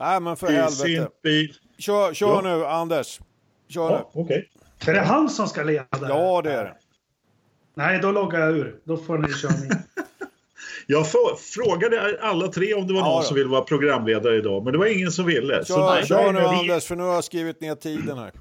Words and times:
Nej, 0.00 0.20
men 0.20 0.36
för 0.36 0.50
i 0.50 0.54
helvete. 0.54 0.74
sin 0.76 1.06
bil. 1.22 1.54
Kör, 1.78 2.14
kör 2.14 2.26
Ja. 2.28 2.40
nu, 2.56 2.66
Anders. 2.66 3.20
Kör 3.68 3.90
Ja, 3.90 4.10
okej. 4.14 4.48
nu. 4.86 4.90
Är 4.92 4.94
det 4.94 5.00
han 5.00 5.28
som 5.30 5.46
ska 5.48 5.62
leda? 5.62 5.86
Ja, 6.00 6.40
det 6.44 6.52
är 6.52 6.64
det. 6.64 6.74
Nej, 7.76 7.98
då 8.02 8.10
loggar 8.12 8.40
jag 8.40 8.50
ur. 8.56 8.76
Då 8.84 8.96
får 8.96 9.18
ni 9.18 9.32
köra 9.34 9.52
ni. 9.52 9.68
Jag 10.86 11.06
frågade 11.54 12.18
alla 12.22 12.48
tre 12.48 12.74
om 12.74 12.86
det 12.86 12.92
var 12.94 13.00
Ja, 13.00 13.06
någon 13.08 13.16
då. 13.20 13.22
som 13.22 13.34
ville 13.36 13.48
vara 13.48 13.60
programledare 13.62 14.36
idag, 14.36 14.64
men 14.64 14.72
det 14.72 14.78
var 14.78 14.86
ingen 14.86 15.10
som 15.12 15.26
ville. 15.26 15.64
Så 15.64 15.74
Kör, 15.74 15.94
där 15.96 16.02
kör 16.06 16.32
nu, 16.32 16.40
vi- 16.40 16.46
Anders, 16.46 16.84
för 16.84 16.96
nu 16.96 17.02
har 17.02 17.14
jag 17.14 17.24
skrivit 17.24 17.60
ner 17.60 17.74
tiden 17.74 18.18
här. 18.18 18.32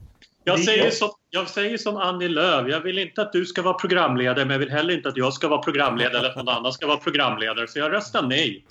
Jag 0.43 0.59
säger, 0.59 0.91
som, 0.91 1.09
jag 1.29 1.49
säger 1.49 1.77
som 1.77 1.97
Annie 1.97 2.27
Lööf. 2.27 2.67
Jag 2.67 2.79
vill 2.81 2.97
inte 2.97 3.21
att 3.21 3.33
du 3.33 3.45
ska 3.45 3.61
vara 3.61 3.73
programledare 3.73 4.45
men 4.45 4.51
jag 4.51 4.59
vill 4.59 4.71
heller 4.71 4.93
inte 4.93 5.09
att 5.09 5.17
jag 5.17 5.33
ska 5.33 5.47
vara 5.47 5.61
programledare 5.61 6.17
eller 6.19 6.29
att 6.29 6.35
någon 6.35 6.49
annan 6.49 6.73
ska 6.73 6.87
vara 6.87 6.97
programledare. 6.97 7.67
Så 7.67 7.79
jag 7.79 7.91
röstar 7.93 8.21
nej. 8.21 8.65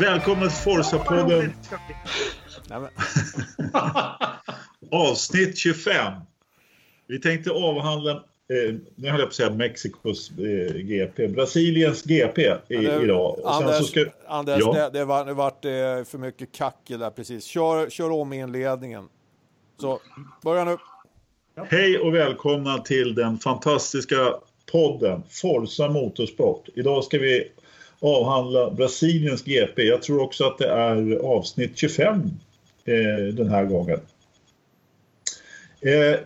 Välkommen 0.00 0.48
till 0.48 0.58
Forza-podden 0.58 1.50
avsnitt 4.90 5.58
25. 5.58 6.12
Vi 7.06 7.20
tänkte 7.20 7.50
avhandla, 7.50 8.10
eh, 8.12 8.74
nu 8.94 9.08
höll 9.08 9.20
jag 9.20 9.20
på 9.20 9.26
att 9.26 9.34
säga 9.34 9.50
Mexikos 9.50 10.30
eh, 10.38 10.74
GP, 10.76 11.28
Brasiliens 11.28 12.02
GP 12.02 12.42
i, 12.42 12.76
det- 12.76 13.02
idag. 13.02 13.38
Och 13.38 13.54
Anders, 13.54 13.86
ska, 13.88 14.04
Anders 14.28 14.58
Ja. 14.60 14.72
det, 14.72 14.98
det 14.98 15.04
var, 15.04 15.24
det 15.24 15.34
vart 15.34 15.64
eh, 15.64 15.70
för 16.04 16.18
mycket 16.18 16.52
kackel 16.52 16.98
där 16.98 17.10
precis. 17.10 17.44
Kör, 17.44 17.90
kör 17.90 18.10
om 18.10 18.32
inledningen. 18.32 19.08
Så, 19.80 20.00
börja 20.42 20.64
nu. 20.64 20.76
Hej 21.70 21.98
och 21.98 22.14
välkomna 22.14 22.78
till 22.78 23.14
den 23.14 23.38
fantastiska 23.38 24.34
podden 24.72 25.22
Forza 25.30 25.88
Motorsport. 25.88 26.68
Idag 26.74 27.04
ska 27.04 27.18
vi 27.18 27.52
avhandla 28.00 28.70
Brasiliens 28.70 29.42
GP. 29.44 29.82
Jag 29.82 30.02
tror 30.02 30.22
också 30.22 30.44
att 30.44 30.58
det 30.58 30.68
är 30.68 31.16
avsnitt 31.16 31.78
25 31.78 32.22
eh, 32.84 33.34
den 33.34 33.48
här 33.48 33.64
gången. 33.64 34.00
Eh, 35.80 36.20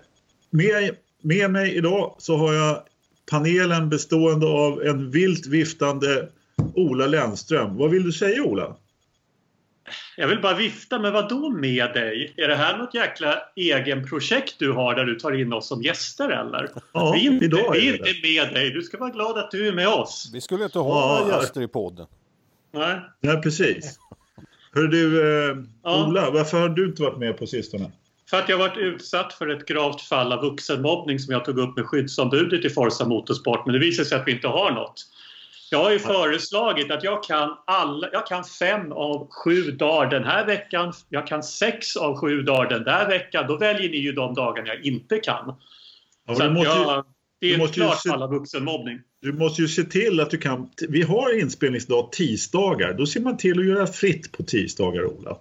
med, 0.51 0.97
med 1.23 1.51
mig 1.51 1.75
idag 1.75 2.15
så 2.19 2.37
har 2.37 2.53
jag 2.53 2.83
panelen 3.31 3.89
bestående 3.89 4.47
av 4.47 4.83
en 4.83 5.11
vilt 5.11 5.47
viftande 5.47 6.29
Ola 6.75 7.07
Lennström. 7.07 7.77
Vad 7.77 7.91
vill 7.91 8.03
du 8.03 8.12
säga 8.12 8.43
Ola? 8.43 8.77
Jag 10.17 10.29
vill 10.29 10.41
bara 10.41 10.55
vifta, 10.55 10.99
men 10.99 11.13
vad 11.13 11.29
då 11.29 11.49
med 11.51 11.93
dig? 11.95 12.35
Är 12.37 12.49
det 12.49 12.55
här 12.57 12.79
något 12.79 12.95
jäkla 12.95 13.39
egenprojekt 13.57 14.55
du 14.59 14.73
har 14.73 14.95
där 14.95 15.05
du 15.05 15.15
tar 15.15 15.41
in 15.41 15.53
oss 15.53 15.69
som 15.69 15.83
gäster 15.83 16.29
eller? 16.29 16.71
Ja, 16.93 17.13
vi 17.13 17.27
är 17.27 17.31
inte, 17.31 17.45
idag 17.45 17.77
är 17.77 17.81
vi 17.81 17.89
inte 17.93 18.05
med 18.45 18.55
dig. 18.55 18.71
Du 18.71 18.83
ska 18.83 18.99
vara 18.99 19.11
glad 19.11 19.39
att 19.39 19.51
du 19.51 19.69
är 19.69 19.73
med 19.73 19.89
oss. 19.89 20.31
Vi 20.33 20.41
skulle 20.41 20.65
inte 20.65 20.79
ha 20.79 21.19
Ja. 21.19 21.25
några 21.25 21.41
gäster 21.43 21.63
i 21.63 21.69
podden. 21.69 22.07
Nej. 22.73 23.01
Ja, 23.21 23.41
precis. 23.43 23.99
Hör 24.75 24.83
du, 24.87 25.21
eh, 25.51 25.57
Ja. 25.83 26.07
Ola, 26.07 26.31
varför 26.31 26.61
har 26.61 26.69
du 26.69 26.85
inte 26.87 27.03
varit 27.03 27.19
med 27.19 27.39
på 27.39 27.47
sistone? 27.47 27.91
För 28.31 28.37
att 28.39 28.49
jag 28.49 28.59
varit 28.59 28.77
utsatt 28.77 29.33
för 29.33 29.49
ett 29.49 29.67
gravt 29.67 30.01
fall 30.01 30.33
av 30.33 30.41
vuxenmobbning 30.41 31.19
som 31.19 31.33
jag 31.33 31.45
tog 31.45 31.59
upp 31.59 31.77
med 31.77 31.87
skyddsombudet 31.87 32.65
i 32.65 32.71
Forza 32.71 33.05
Motorsport. 33.09 33.67
Men 33.67 33.73
det 33.73 33.79
visar 33.79 34.05
sig 34.05 34.19
att 34.19 34.27
vi 34.29 34.33
inte 34.33 34.49
har 34.49 34.71
något. 34.71 35.07
Jag 35.73 35.79
har 35.85 35.91
ju 35.91 35.99
föreslagit 35.99 36.91
att 36.91 37.05
jag 37.05 37.23
kan, 37.25 37.57
alla, 37.67 38.09
jag 38.13 38.27
kan 38.27 38.45
fem 38.45 38.93
av 38.93 39.29
sju 39.31 39.71
dagar 39.71 40.11
den 40.11 40.25
här 40.25 40.47
veckan. 40.47 40.93
Jag 41.09 41.27
kan 41.27 41.43
sex 41.43 41.97
av 41.97 42.17
sju 42.21 42.43
dagar 42.43 42.69
den 42.71 42.85
där 42.85 43.09
veckan. 43.09 43.45
Då 43.49 43.57
väljer 43.57 43.91
ni 43.91 43.97
ju 43.97 44.12
de 44.12 44.34
dagarna 44.34 44.69
jag 44.69 44.84
inte 44.84 45.19
kan. 45.19 45.55
Ja, 46.27 46.34
Så 46.34 46.50
måste 46.50 46.71
ju, 46.78 46.83
jag, 46.83 47.05
det 47.41 47.55
är 47.55 47.59
måste 47.59 47.75
klart 47.75 48.03
se- 48.03 48.09
fall 48.09 48.22
av 48.22 48.31
vuxenmobbning. 48.31 48.99
du 49.22 49.33
måste 49.33 49.62
ju 49.62 49.69
se 49.69 49.83
till 49.84 50.21
att 50.21 50.31
du 50.31 50.39
kan... 50.39 50.71
Vi 50.89 51.03
har 51.03 51.39
inspelningsdag 51.41 52.12
tisdagar. 52.12 52.93
Då 52.94 53.06
ser 53.06 53.21
man 53.21 53.37
till 53.37 53.59
att 53.61 53.67
göra 53.67 53.87
fritt 53.87 54.33
på 54.33 54.43
tisdagar, 54.43 55.05
Ola. 55.06 55.37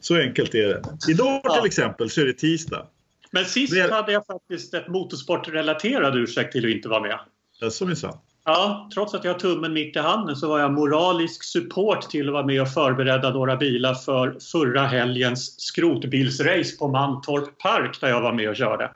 Så 0.00 0.16
enkelt 0.20 0.54
är 0.54 0.68
det. 0.68 0.82
Idag 1.10 1.40
Ja. 1.44 1.54
till 1.56 1.66
exempel 1.66 2.10
så 2.10 2.20
är 2.20 2.24
det 2.24 2.32
tisdag. 2.32 2.86
Men 3.30 3.44
sist 3.44 3.76
Väl- 3.76 3.90
hade 3.90 4.12
jag 4.12 4.26
faktiskt 4.26 4.74
ett 4.74 4.88
motorsportrelaterad 4.88 6.16
ursäkt 6.16 6.52
till 6.52 6.64
att 6.64 6.70
inte 6.70 6.88
vara 6.88 7.00
med. 7.00 7.18
Ja, 7.60 7.70
som 7.70 7.88
vi 7.88 7.96
sa. 7.96 8.20
Ja, 8.50 8.88
trots 8.94 9.14
att 9.14 9.24
jag 9.24 9.32
har 9.32 9.38
tummen 9.38 9.72
mitt 9.72 9.96
i 9.96 9.98
handen 9.98 10.36
så 10.36 10.48
var 10.48 10.58
jag 10.60 10.72
moralisk 10.72 11.44
support 11.44 12.02
till 12.10 12.28
att 12.28 12.32
vara 12.32 12.46
med 12.46 12.62
och 12.62 12.68
förbereda 12.68 13.30
några 13.30 13.56
bilar 13.56 13.94
för 13.94 14.36
förra 14.52 14.86
helgens 14.86 15.60
skrotbilsrace 15.60 16.76
på 16.78 16.88
Mantorp 16.88 17.58
Park 17.58 18.00
där 18.00 18.08
jag 18.08 18.20
var 18.20 18.32
med 18.32 18.48
och 18.48 18.56
körde. 18.56 18.90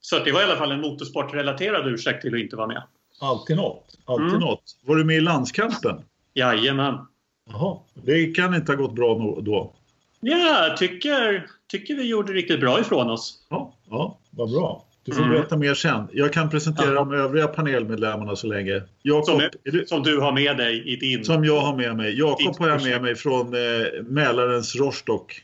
Så 0.00 0.18
det 0.18 0.32
var 0.32 0.40
i 0.40 0.44
alla 0.44 0.56
fall 0.56 0.72
en 0.72 0.80
motorsportrelaterad 0.80 1.86
ursäkt 1.86 2.22
till 2.22 2.34
att 2.34 2.40
inte 2.40 2.56
vara 2.56 2.66
med. 2.66 2.82
Alltid 3.20 3.56
något. 3.56 3.98
Alltid 4.04 4.26
Mm. 4.28 4.40
något. 4.40 4.62
Var 4.84 4.96
du 4.96 5.04
med 5.04 5.16
i 5.16 5.20
landskampen? 5.20 5.96
Jajamän. 6.34 6.98
Jaha. 7.50 7.76
Det 7.94 8.26
kan 8.26 8.54
inte 8.54 8.72
ha 8.72 8.76
gått 8.76 8.94
bra 8.94 9.34
då. 9.42 9.72
Ja, 10.20 10.74
tycker, 10.78 11.46
tycker 11.70 11.94
vi 11.94 12.08
gjorde 12.08 12.32
riktigt 12.32 12.60
bra 12.60 12.80
ifrån 12.80 13.10
oss. 13.10 13.46
Ja, 13.48 13.72
ja 13.90 14.18
vad 14.30 14.50
bra. 14.50 14.85
Du 15.06 15.12
får 15.12 15.22
Mm. 15.22 15.34
berätta 15.34 15.56
mer 15.56 15.74
sen. 15.74 16.08
Jag 16.12 16.32
kan 16.32 16.50
presentera 16.50 16.86
Ja. 16.86 16.92
de 16.94 17.12
övriga 17.12 17.46
panelmedlemmarna 17.46 18.36
så 18.36 18.46
länge. 18.46 18.82
Jakob, 19.02 19.24
Som, 19.24 19.40
är 19.40 19.50
du, 19.64 19.86
som 19.86 20.02
du 20.02 20.20
har 20.20 20.32
med 20.32 20.56
dig 20.56 20.88
i 20.92 20.96
din... 20.96 21.24
som 21.24 21.44
jag 21.44 21.60
har 21.60 21.76
med 21.76 21.96
mig. 21.96 22.18
Jakob 22.18 22.56
har 22.58 22.68
jag 22.68 22.82
med 22.84 23.02
mig 23.02 23.14
från 23.14 23.46
eh, 23.54 24.02
Mälarens 24.02 24.76
Rostock. 24.76 25.42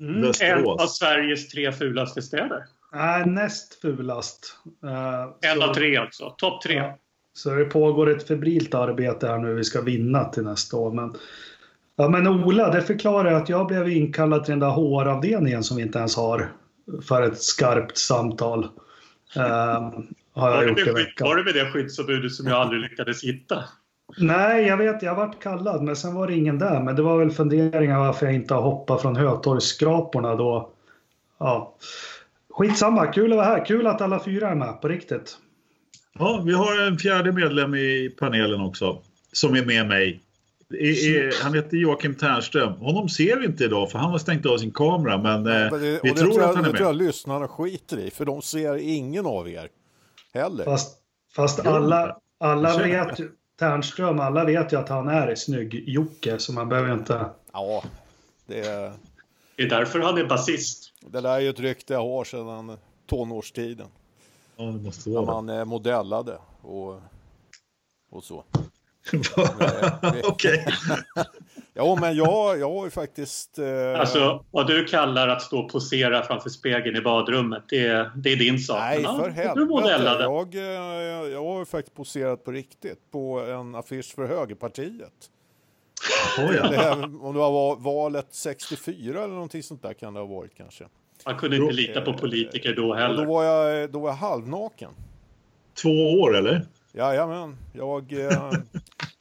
Mm. 0.00 0.14
en 0.16 0.22
Västerås. 0.22 0.82
av 0.82 0.86
Sveriges 0.86 1.48
tre 1.48 1.72
fulaste 1.72 2.22
städer. 2.22 2.64
Nej, 2.94 3.26
näst 3.26 3.80
fulast. 3.80 4.56
Eh, 4.84 5.50
En 5.50 5.58
så- 5.60 5.64
av 5.70 5.74
tre 5.74 5.96
alltså. 5.96 6.34
Topp 6.38 6.62
tre. 6.62 6.74
Ja. 6.74 6.98
Så 7.32 7.50
det 7.54 7.64
pågår 7.64 8.10
ett 8.10 8.28
febrilt 8.28 8.74
arbete 8.74 9.26
här 9.26 9.38
nu. 9.38 9.54
Vi 9.54 9.64
ska 9.64 9.80
vinna 9.82 10.24
till 10.24 10.42
nästa 10.42 10.76
år. 10.76 10.92
Men, 10.92 11.14
ja, 11.96 12.08
men 12.08 12.26
Ola, 12.26 12.70
det 12.72 12.82
förklarar 12.82 13.32
att 13.32 13.48
jag 13.48 13.66
blev 13.66 13.88
inkallad 13.88 14.44
till 14.44 14.52
den 14.52 14.60
där 14.60 14.70
HR-avdelningen 14.70 15.62
som 15.64 15.76
vi 15.76 15.82
inte 15.82 15.98
ens 15.98 16.16
har 16.16 16.52
för 17.08 17.22
ett 17.22 17.42
skarpt 17.42 17.98
samtal. 17.98 18.64
Eh, 19.36 19.90
har 20.32 20.50
jag 20.50 20.62
det, 20.62 20.68
gjort 20.68 20.88
i 20.88 20.92
veckan. 20.92 21.28
var 21.28 21.36
det 21.36 21.44
med 21.44 21.54
det 21.54 21.70
skyddsombudet 21.70 22.32
som 22.32 22.46
jag 22.46 22.56
aldrig 22.56 22.80
lyckades 22.82 23.24
hitta? 23.24 23.64
Nej, 24.18 24.66
jag 24.66 24.76
vet, 24.76 25.02
jag 25.02 25.14
varit 25.14 25.42
kallad, 25.42 25.82
men 25.82 25.96
sen 25.96 26.14
var 26.14 26.26
det 26.26 26.34
ingen 26.34 26.58
där. 26.58 26.80
Men 26.80 26.96
det 26.96 27.02
var 27.02 27.18
väl 27.18 27.30
funderingar 27.30 27.98
varför 27.98 28.26
jag 28.26 28.34
inte 28.34 28.54
har 28.54 28.62
hoppat 28.62 29.02
från 29.02 29.16
Hötorgsskraporna 29.16 30.36
då. 30.36 30.70
Ja. 31.38 31.76
Skitsamma, 32.50 33.06
kul 33.06 33.32
att 33.32 33.36
vara 33.36 33.46
här. 33.46 33.64
Kul 33.66 33.86
att 33.86 34.00
alla 34.00 34.24
fyra 34.24 34.48
är 34.48 34.54
med, 34.54 34.80
på 34.80 34.88
riktigt. 34.88 35.38
Ja, 36.18 36.42
vi 36.46 36.52
har 36.52 36.86
en 36.86 36.98
fjärde 36.98 37.32
medlem 37.32 37.74
i 37.74 38.14
panelen 38.18 38.60
också. 38.60 38.98
Som 39.32 39.54
är 39.54 39.64
med 39.64 39.88
mig. 39.88 40.20
I, 40.70 41.30
han 41.42 41.54
heter 41.54 41.76
Joakim 41.76 42.14
Ternström. 42.14 42.72
Honom 42.72 43.08
ser 43.08 43.36
vi 43.36 43.46
inte 43.46 43.64
idag 43.64 43.90
för 43.90 43.98
han 43.98 44.10
har 44.10 44.18
stängt 44.18 44.46
av 44.46 44.58
sin 44.58 44.70
kamera. 44.70 45.18
Men 45.18 45.46
eh, 45.46 45.70
Men 45.70 45.80
det, 45.80 46.00
vi 46.02 46.10
tror 46.14 46.14
tror 46.14 46.40
jag, 46.40 46.50
att 46.50 46.56
han 46.56 46.64
är 46.64 46.68
det 46.72 46.78
tror 46.78 46.86
med. 46.86 47.02
jag 47.02 47.06
lyssnarna 47.06 47.48
skiter 47.48 47.98
i, 47.98 48.10
för 48.10 48.24
de 48.24 48.42
ser 48.42 48.76
ingen 48.76 49.26
av 49.26 49.48
er 49.48 49.68
heller. 50.34 50.64
Fast, 50.64 50.98
fast 51.36 51.66
alla, 51.66 52.16
alla 52.38 52.78
vet 52.78 53.20
ju, 53.20 53.30
Ternström, 53.58 54.20
alla 54.20 54.44
vet 54.44 54.72
ju 54.72 54.76
att 54.78 54.88
han 54.88 55.08
är 55.08 55.34
snygg-Jocke, 55.34 56.38
så 56.38 56.52
man 56.52 56.68
behöver 56.68 56.92
inte... 56.92 57.26
Ja, 57.52 57.82
det, 58.46 58.62
Det 59.56 59.62
är 59.62 59.68
därför 59.68 60.00
han 60.00 60.18
är 60.18 60.24
basist. 60.24 60.92
det 61.00 61.20
där 61.20 61.30
är 61.36 61.40
ju 61.40 61.48
ett 61.48 61.60
rykte 61.60 61.92
jag 61.92 62.00
har 62.02 62.24
sedan 62.24 62.76
tonårstiden. 63.06 63.86
Ja, 64.56 64.64
det 64.64 64.72
måste 64.82 65.10
När 65.10 65.16
vara 65.22 65.42
man 65.42 65.58
eh, 65.58 65.64
modellade 65.64 66.38
och, 66.62 67.00
och 68.10 68.24
så. 68.24 68.44
Okej. 70.24 70.66
Ja, 71.74 71.98
men 72.00 72.16
jag, 72.16 72.58
jag 72.58 72.70
har 72.70 72.84
ju 72.84 72.90
faktiskt... 72.90 73.58
Eh, 73.58 74.00
Alltså, 74.00 74.44
vad 74.50 74.66
du 74.66 74.84
kallar 74.84 75.28
att 75.28 75.42
stå 75.42 75.58
och 75.58 75.70
posera 75.72 76.22
framför 76.22 76.50
spegeln 76.50 76.96
i 76.96 77.00
badrummet, 77.00 77.62
det 77.68 77.86
är, 77.86 78.10
det 78.16 78.32
är 78.32 78.36
din 78.36 78.58
sak. 78.58 78.78
Nej, 78.80 79.02
Men, 79.02 79.16
för 79.16 79.26
ja, 79.26 79.30
helvete. 79.32 79.60
Modellade. 79.60 80.22
Jag, 80.24 80.54
eh, 80.54 81.30
jag 81.32 81.44
har 81.44 81.58
ju 81.58 81.64
faktiskt 81.64 81.96
poserat 81.96 82.44
på 82.44 82.50
riktigt 82.52 83.10
på 83.12 83.40
en 83.40 83.74
affisch 83.74 84.14
för 84.14 84.26
Högerpartiet. 84.26 85.12
Oh, 86.38 86.54
ja. 86.56 86.68
Det, 86.68 86.90
om 87.20 87.34
det 87.34 87.38
var 87.40 87.76
valet 87.76 88.26
64 88.30 89.18
eller 89.24 89.34
någonting 89.34 89.62
sånt 89.62 89.82
där 89.82 89.92
kan 89.92 90.14
det 90.14 90.20
ha 90.20 90.26
varit 90.26 90.54
kanske. 90.56 90.84
Man 91.26 91.36
kunde 91.36 91.56
inte 91.56 91.72
lita 91.74 92.00
på 92.00 92.12
politiker 92.14 92.74
då 92.74 92.82
Och 92.82 92.88
då 92.88 92.94
heller. 93.02 93.26
var 93.26 93.44
jag, 93.44 93.90
då 93.92 93.98
var 94.00 94.08
jag 94.08 94.16
halvnaken. 94.16 94.90
Två 95.82 96.20
år 96.20 96.36
eller? 96.36 96.66
Jajamän, 96.92 97.56
jag, 97.72 98.12
eh, 98.12 98.52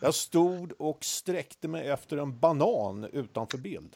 jag 0.02 0.16
stod 0.16 0.72
och 0.78 1.06
sträckte 1.06 1.68
mig 1.68 1.88
efter 1.88 2.18
en 2.18 2.40
banan 2.40 3.04
utanför 3.04 3.58
bild. 3.58 3.96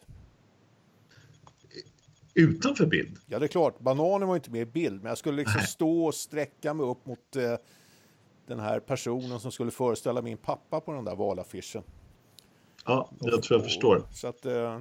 Utanför 2.34 2.86
bild? 2.86 3.18
Ja, 3.28 3.40
det 3.40 3.46
är 3.46 3.48
klart, 3.48 3.80
bananen 3.80 4.28
var 4.28 4.36
inte 4.36 4.52
med 4.52 4.62
i 4.62 4.66
bild, 4.66 5.02
men 5.02 5.10
jag 5.10 5.18
skulle 5.18 5.38
liksom 5.38 5.62
stå 5.62 6.06
och 6.06 6.16
sträcka 6.16 6.74
mig 6.74 6.86
upp 6.86 7.06
mot 7.06 7.36
eh, 7.36 7.56
den 8.48 8.60
här 8.60 8.80
personen 8.80 9.40
som 9.40 9.52
skulle 9.52 9.72
föreställa 9.72 10.22
min 10.22 10.38
pappa 10.38 10.80
på 10.80 10.92
den 10.94 11.06
där 11.06 11.16
valaffischen. 11.16 11.84
Ja, 12.86 13.10
jag 13.20 13.44
tror 13.44 13.60
jag 13.60 13.66
förstår. 13.66 14.04
Så 14.12 14.28
att, 14.28 14.46
eh, 14.46 14.80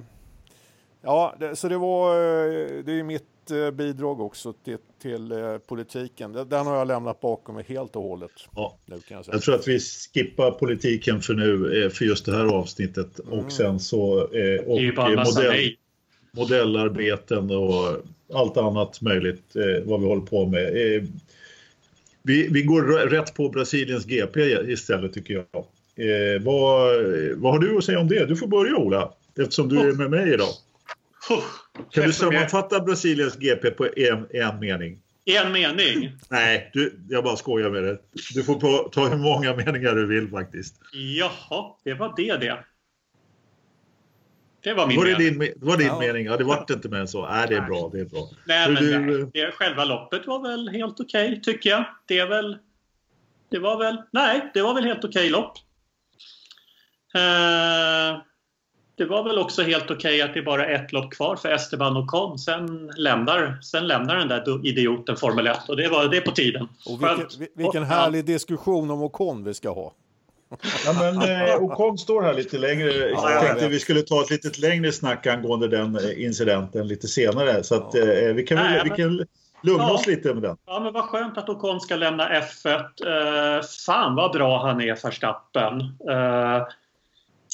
ja, 1.01 1.35
det, 1.39 1.55
så 1.55 1.69
det 1.69 1.77
var, 1.77 2.15
eh, 2.15 2.83
det 2.83 2.99
är 2.99 3.03
mitt 3.03 3.32
eh, 3.51 3.71
bidrag 3.71 4.21
också 4.21 4.53
till, 4.53 4.77
till 5.01 5.33
politiken. 5.67 6.33
Den 6.33 6.65
har 6.65 6.77
jag 6.77 6.87
lämnat 6.87 7.21
bakom 7.21 7.55
mig 7.55 7.65
helt 7.67 7.95
och 7.95 8.03
hållet. 8.03 8.31
Ja. 8.55 8.77
Nu 8.85 8.99
kan 8.99 9.17
jag, 9.17 9.25
säga. 9.25 9.35
jag 9.35 9.41
tror 9.41 9.55
att 9.55 9.67
vi 9.67 9.79
skippar 9.79 10.51
politiken 10.51 11.21
för 11.21 11.33
nu, 11.33 11.89
för 11.89 12.05
just 12.05 12.25
det 12.25 12.31
här 12.31 12.45
avsnittet 12.45 13.19
och 13.19 13.33
mm. 13.33 13.49
sen 13.49 13.79
så 13.79 14.21
och 14.65 14.81
modell, 15.25 15.75
modellarbeten 16.31 17.51
och 17.51 18.01
allt 18.33 18.57
annat 18.57 19.01
möjligt 19.01 19.55
vad 19.85 20.01
vi 20.01 20.07
håller 20.07 20.25
på 20.25 20.45
med. 20.45 20.73
Vi, 22.23 22.47
vi 22.47 22.63
går 22.63 22.81
rätt 23.09 23.33
på 23.33 23.49
Brasiliens 23.49 24.05
GP 24.05 24.41
istället 24.71 25.13
tycker 25.13 25.33
jag. 25.33 25.65
Eh, 25.95 26.41
vad, 26.41 27.03
vad 27.35 27.51
har 27.51 27.59
du 27.59 27.77
att 27.77 27.83
säga 27.83 27.99
om 27.99 28.07
det? 28.07 28.25
Du 28.25 28.35
får 28.35 28.47
börja 28.47 28.75
Ola, 28.75 29.13
eftersom 29.39 29.69
du 29.69 29.79
är 29.79 29.93
med 29.93 30.09
mig 30.09 30.33
idag. 30.33 30.53
Kan 31.91 32.03
du 32.03 32.13
sammanfatta 32.13 32.79
Brasiliens 32.79 33.35
GP 33.35 33.71
på 33.71 33.87
en, 33.95 34.27
en 34.33 34.59
mening? 34.59 34.99
En 35.25 35.51
mening? 35.51 36.11
Nej, 36.29 36.69
du, 36.73 36.99
jag 37.09 37.23
bara 37.23 37.35
skojar 37.35 37.69
med 37.69 37.83
det. 37.83 37.97
Du 38.33 38.43
får 38.43 38.55
på, 38.59 38.89
ta 38.91 39.07
hur 39.07 39.17
många 39.17 39.55
meningar 39.55 39.95
du 39.95 40.05
vill 40.07 40.29
faktiskt. 40.29 40.75
Jaha, 40.93 41.75
det 41.83 41.93
var 41.93 42.13
det 42.17 42.37
det. 42.37 42.63
Det 44.63 44.73
var 44.73 44.87
min 44.87 44.97
var 44.97 45.05
det 45.05 45.17
mening. 45.17 45.39
Din, 45.39 45.53
var 45.55 45.77
din 45.77 45.87
ja. 45.87 45.99
mening? 45.99 46.25
Ja, 46.25 46.37
det 46.37 46.43
vart 46.43 46.69
inte 46.69 46.89
mer 46.89 46.97
än 46.97 47.07
så. 47.07 47.27
Nej, 47.27 47.47
det 47.49 47.55
är 47.55 47.61
bra. 47.61 47.89
Det 47.93 47.99
är 47.99 48.05
bra. 48.05 48.29
Nej, 48.45 48.71
men 48.71 48.83
du, 48.83 48.99
nej. 48.99 49.29
Det, 49.33 49.51
själva 49.51 49.85
loppet 49.85 50.27
var 50.27 50.41
väl 50.49 50.69
helt 50.69 50.99
okej, 50.99 51.29
okay, 51.29 51.41
tycker 51.41 51.69
jag. 51.69 51.85
Det 52.05 52.19
är 52.19 52.27
väl... 52.27 52.57
Det 53.49 53.59
var 53.59 53.77
väl... 53.77 54.01
Nej, 54.11 54.51
det 54.53 54.61
var 54.61 54.73
väl 54.73 54.83
helt 54.83 55.03
okej 55.03 55.09
okay 55.09 55.29
lopp. 55.29 55.57
Eh, 57.15 58.21
det 59.03 59.09
var 59.09 59.23
väl 59.23 59.39
också 59.39 59.61
helt 59.61 59.83
okej 59.83 59.95
okay 59.95 60.21
att 60.21 60.33
det 60.33 60.39
är 60.39 60.43
bara 60.43 60.65
ett 60.65 60.91
lopp 60.91 61.11
kvar 61.11 61.35
för 61.35 61.51
Esteban 61.51 61.97
Ocon. 61.97 62.39
Sen 62.39 62.91
lämnar, 62.97 63.57
sen 63.61 63.87
lämnar 63.87 64.15
den 64.15 64.27
där 64.27 64.67
idioten 64.67 65.17
Formel 65.17 65.47
1 65.47 65.69
och 65.69 65.77
det 65.77 65.87
var 65.87 66.07
det 66.07 66.21
på 66.21 66.31
tiden. 66.31 66.67
Och 66.85 67.01
vilken, 67.01 67.47
vilken 67.55 67.83
härlig 67.83 68.25
diskussion 68.25 68.91
om 68.91 69.03
Ocon 69.03 69.43
vi 69.43 69.53
ska 69.53 69.69
ha. 69.69 69.93
Ja, 70.85 70.93
men 70.93 71.47
eh, 71.47 71.63
Ocon 71.63 71.97
står 71.97 72.21
här 72.21 72.33
lite 72.33 72.57
längre. 72.57 72.91
Ja, 72.91 73.31
jag 73.31 73.41
tänkte 73.41 73.67
vi 73.67 73.79
skulle 73.79 74.01
ta 74.01 74.21
ett 74.21 74.29
lite 74.29 74.61
längre 74.61 74.91
snack 74.91 75.27
angående 75.27 75.67
den 75.67 75.95
eh, 75.95 76.23
incidenten 76.23 76.87
lite 76.87 77.07
senare. 77.07 77.63
Så 77.63 77.75
att, 77.75 77.95
eh, 77.95 78.05
vi 78.35 78.43
kan, 78.43 78.57
Nej, 78.57 78.81
vi 78.83 78.89
kan 78.89 79.25
lugna 79.63 79.83
ja, 79.83 79.93
oss 79.93 80.07
lite 80.07 80.33
med 80.33 80.43
den. 80.43 80.57
Ja, 80.65 80.79
men 80.79 80.93
vad 80.93 81.03
skönt 81.03 81.37
att 81.37 81.49
Ocon 81.49 81.81
ska 81.81 81.95
lämna 81.95 82.29
F1. 82.29 83.57
Eh, 83.57 83.63
fan 83.85 84.15
vad 84.15 84.31
bra 84.31 84.65
han 84.65 84.81
är, 84.81 85.03
Verstappen. 85.03 85.81
Eh, 86.09 86.67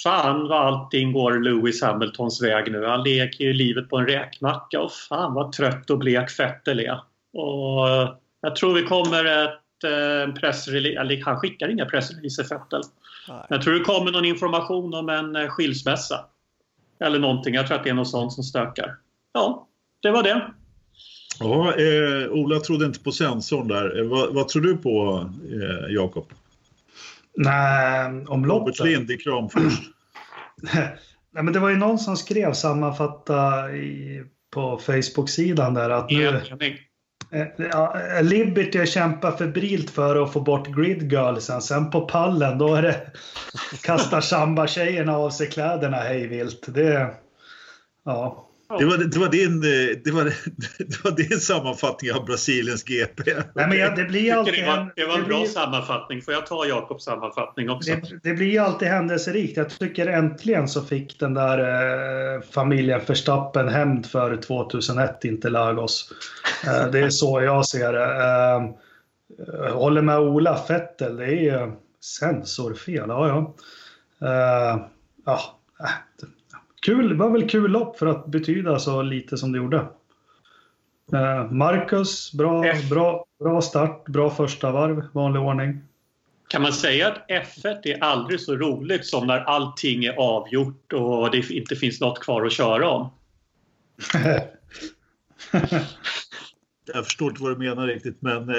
fan 0.04 0.48
vad 0.48 0.68
allting 0.68 1.14
går 1.14 1.40
Lewis 1.40 1.82
Hamiltons 1.82 2.42
väg 2.42 2.72
nu. 2.72 2.86
Han 2.86 3.04
leker 3.04 3.44
ju 3.44 3.54
livet 3.54 3.90
på 3.90 3.98
en 3.98 4.06
räkmacka 4.06 4.82
och 4.82 4.92
fan 4.92 5.34
vad 5.34 5.52
trött 5.52 5.90
och 5.90 5.98
blek 5.98 6.40
Vettel 6.40 6.80
är. 6.80 7.00
Och 7.34 7.90
eh, 7.90 8.14
jag 8.42 8.56
tror 8.56 8.74
vi 8.74 8.84
kommer 8.84 9.26
ett 9.26 9.84
eh, 9.84 10.34
pressrelease, 10.34 11.00
eller 11.00 11.24
han 11.24 11.40
skickar 11.40 11.70
inga 11.70 11.86
pressreleaser 11.86 12.44
Vettel. 12.44 12.82
Jag 13.50 13.62
tror 13.62 13.74
det 13.74 13.80
kommer 13.80 14.12
någon 14.12 14.26
information 14.26 14.94
om 14.94 15.10
en 15.10 15.36
eh, 15.36 15.48
skilsmässa. 15.48 16.26
Eller 17.00 17.20
någonting, 17.20 17.54
jag 17.54 17.68
tror 17.68 17.78
att 17.78 17.84
det 17.84 17.90
är 17.90 17.94
något 17.94 18.10
sånt 18.10 18.34
som 18.34 18.44
stökar. 18.44 18.96
Ja, 19.34 19.68
det 20.02 20.12
var 20.12 20.24
det. 20.24 20.52
Ja, 21.40 21.76
eh, 21.76 22.32
Ola 22.32 22.60
trodde 22.60 22.86
inte 22.86 23.00
på 23.00 23.12
sensorn 23.12 23.68
där. 23.68 24.04
vad, 24.04 24.34
vad 24.34 24.48
tror 24.48 24.62
du 24.62 24.78
på, 24.78 25.26
eh, 25.44 25.94
Jakob? 25.94 26.26
Nej, 27.44 28.26
om 28.28 28.46
loppet. 28.46 28.80
Robert 28.80 28.92
Lind 28.92 29.12
i 29.12 29.18
Kramfors. 29.18 29.74
Nej, 31.32 31.44
men 31.44 31.54
det 31.54 31.60
var 31.60 31.70
ju 31.70 31.76
någon 31.76 32.00
som 32.00 32.18
skrev 32.18 32.54
sammanfatta 32.54 33.72
i, 33.72 34.24
på 34.54 34.78
Facebook-sidan 34.78 35.74
där 35.74 35.90
att 35.90 36.12
nu... 36.12 36.42
Eh, 37.32 37.48
ja, 37.58 37.96
Liberty 38.22 38.86
kämpar 38.86 39.32
febrilt 39.32 39.90
för 39.90 40.24
att 40.24 40.34
få 40.34 40.40
bort 40.40 40.68
grid 40.68 41.12
girlsen. 41.12 41.62
Sen 41.62 41.90
på 41.90 42.02
pallen 42.02 42.58
då 42.58 42.76
är 42.76 42.82
det 42.82 43.12
kastar 43.84 44.22
samba-tjejerna 44.22 45.18
av 45.18 45.30
sig 45.30 45.48
kläderna 45.48 45.98
hejvilt. 45.98 46.66
Det, 46.68 47.14
ja. 48.06 48.49
Det 48.78 48.86
var, 48.86 48.98
det, 48.98 49.18
var 49.18 49.30
din, 49.30 49.62
det, 50.04 50.12
var, 50.12 50.24
det 50.78 51.04
var 51.04 51.12
din 51.12 51.40
sammanfattning 51.40 52.12
av 52.12 52.26
Brasiliens 52.26 52.84
GP. 52.84 53.24
Nej, 53.54 53.68
men 53.68 53.78
ja, 53.78 53.90
det 53.96 54.06
blir 54.06 54.34
alltid 54.34 54.54
det 54.54 54.66
var, 54.68 54.94
det 54.96 55.06
var 55.06 55.18
en 55.18 55.24
bra 55.24 55.40
blir, 55.40 55.48
sammanfattning. 55.48 56.22
Får 56.22 56.34
jag 56.34 56.46
ta 56.46 56.66
Jakobs 56.66 57.04
sammanfattning 57.04 57.70
också? 57.70 57.92
Det, 57.92 58.20
det 58.24 58.34
blir 58.34 58.62
alltid 58.62 58.88
händelserikt. 58.88 59.58
Jag 59.58 59.70
tycker 59.70 60.08
äntligen 60.08 60.68
så 60.68 60.82
fick 60.82 61.20
den 61.20 61.34
där 61.34 61.60
eh, 61.60 62.42
familjen 62.42 63.02
Verstappen 63.08 63.70
hämnd 63.70 64.06
för 64.06 64.38
2001, 64.38 65.26
inte 65.26 65.50
Lagos. 65.50 66.14
Eh, 66.68 66.92
det 66.92 67.00
är 67.00 67.10
så 67.10 67.42
jag 67.42 67.66
ser 67.66 67.94
det. 67.94 68.04
Eh, 68.04 68.76
jag 69.64 69.74
håller 69.74 70.02
med 70.02 70.20
Ola 70.20 70.58
Fettel. 70.58 71.18
Det 71.18 71.50
är 71.50 71.72
sensorfel. 72.02 73.06
Ja, 73.08 73.28
ja. 73.28 73.56
Eh, 74.28 74.82
ja 75.26 75.59
kul, 76.82 77.10
det 77.10 77.16
var 77.16 77.30
väl 77.30 77.50
kul 77.50 77.72
lopp 77.72 78.00
för 78.00 78.06
att 78.06 78.28
betyda 78.28 78.80
så 78.80 79.02
lite 79.02 79.38
som 79.38 79.52
det 79.52 79.58
gjorde. 79.58 79.78
Eh, 81.14 81.52
Marcus, 81.52 82.34
bra, 82.34 82.66
bra, 82.90 83.26
bra 83.40 83.62
start, 83.62 84.06
bra 84.06 84.30
första 84.30 84.72
varv, 84.72 85.04
vanlig 85.14 85.42
ordning. 85.42 85.82
Kan 86.48 86.62
man 86.62 86.74
säga 86.74 87.08
att 87.08 87.30
F1 87.30 87.80
är 87.84 88.04
aldrig 88.04 88.40
så 88.40 88.56
roligt 88.56 89.06
som 89.06 89.28
när 89.28 89.40
allting 89.40 90.06
är 90.06 90.14
avgjort 90.14 90.94
och 90.94 91.32
det 91.32 91.50
inte 91.50 91.76
finns 91.76 92.02
något 92.02 92.20
kvar 92.20 92.46
att 92.46 92.54
köra 92.54 92.90
om? 92.90 93.10
jag 96.94 97.06
förstår 97.06 97.30
inte 97.30 97.44
vad 97.44 97.52
du 97.52 97.58
menar 97.58 97.88
riktigt 97.88 98.22
men 98.22 98.50
eh, 98.50 98.56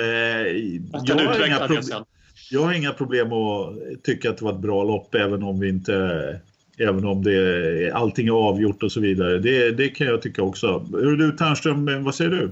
jag, 1.04 1.16
har 1.16 1.46
inga 1.46 1.66
problem, 1.66 2.04
jag 2.50 2.62
har 2.62 2.72
inga 2.72 2.92
problem 2.92 3.32
att 3.32 3.74
tycka 4.04 4.30
att 4.30 4.38
det 4.38 4.44
var 4.44 4.52
ett 4.52 4.58
bra 4.58 4.84
lopp 4.84 5.14
även 5.14 5.42
om 5.42 5.60
vi 5.60 5.68
inte 5.68 6.40
Även 6.80 7.04
om 7.04 7.22
det, 7.22 7.92
allting 7.94 8.26
är 8.26 8.32
avgjort 8.32 8.82
och 8.82 8.92
så 8.92 9.00
vidare. 9.00 9.38
Det, 9.38 9.72
det 9.72 9.88
kan 9.88 10.06
jag 10.06 10.22
tycka 10.22 10.42
också. 10.42 10.86
Hur 10.92 11.16
du 11.16 11.32
Ternström, 11.32 12.04
vad 12.04 12.14
säger 12.14 12.30
du? 12.30 12.50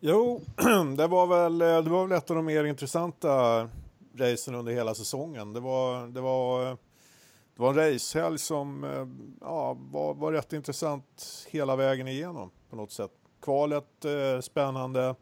Jo, 0.00 0.40
det 0.96 1.06
var 1.06 1.26
väl, 1.26 1.60
eh, 1.60 1.84
det 1.84 1.90
var 1.90 2.06
väl 2.06 2.18
ett 2.18 2.30
av 2.30 2.36
de 2.36 2.44
mer 2.44 2.64
intressanta 2.64 3.68
racen 4.16 4.54
under 4.54 4.72
hela 4.72 4.94
säsongen. 4.94 5.52
Det 5.52 5.60
var, 5.60 6.06
det 6.06 6.20
var, 6.20 6.64
det 7.56 7.62
var 7.62 7.68
en 7.68 7.92
racehelg 7.92 8.38
som 8.38 8.84
eh, 8.84 9.06
ja, 9.40 9.78
var, 9.92 10.14
var 10.14 10.32
rätt 10.32 10.52
intressant 10.52 11.46
hela 11.50 11.76
vägen 11.76 12.08
igenom 12.08 12.50
på 12.70 12.76
något 12.76 12.92
sätt. 12.92 13.10
Kvalet 13.42 14.04
eh, 14.04 14.40
spännande, 14.40 15.14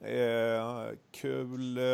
Eh, 0.00 0.88
kul 1.10 1.78
eh, 1.78 1.84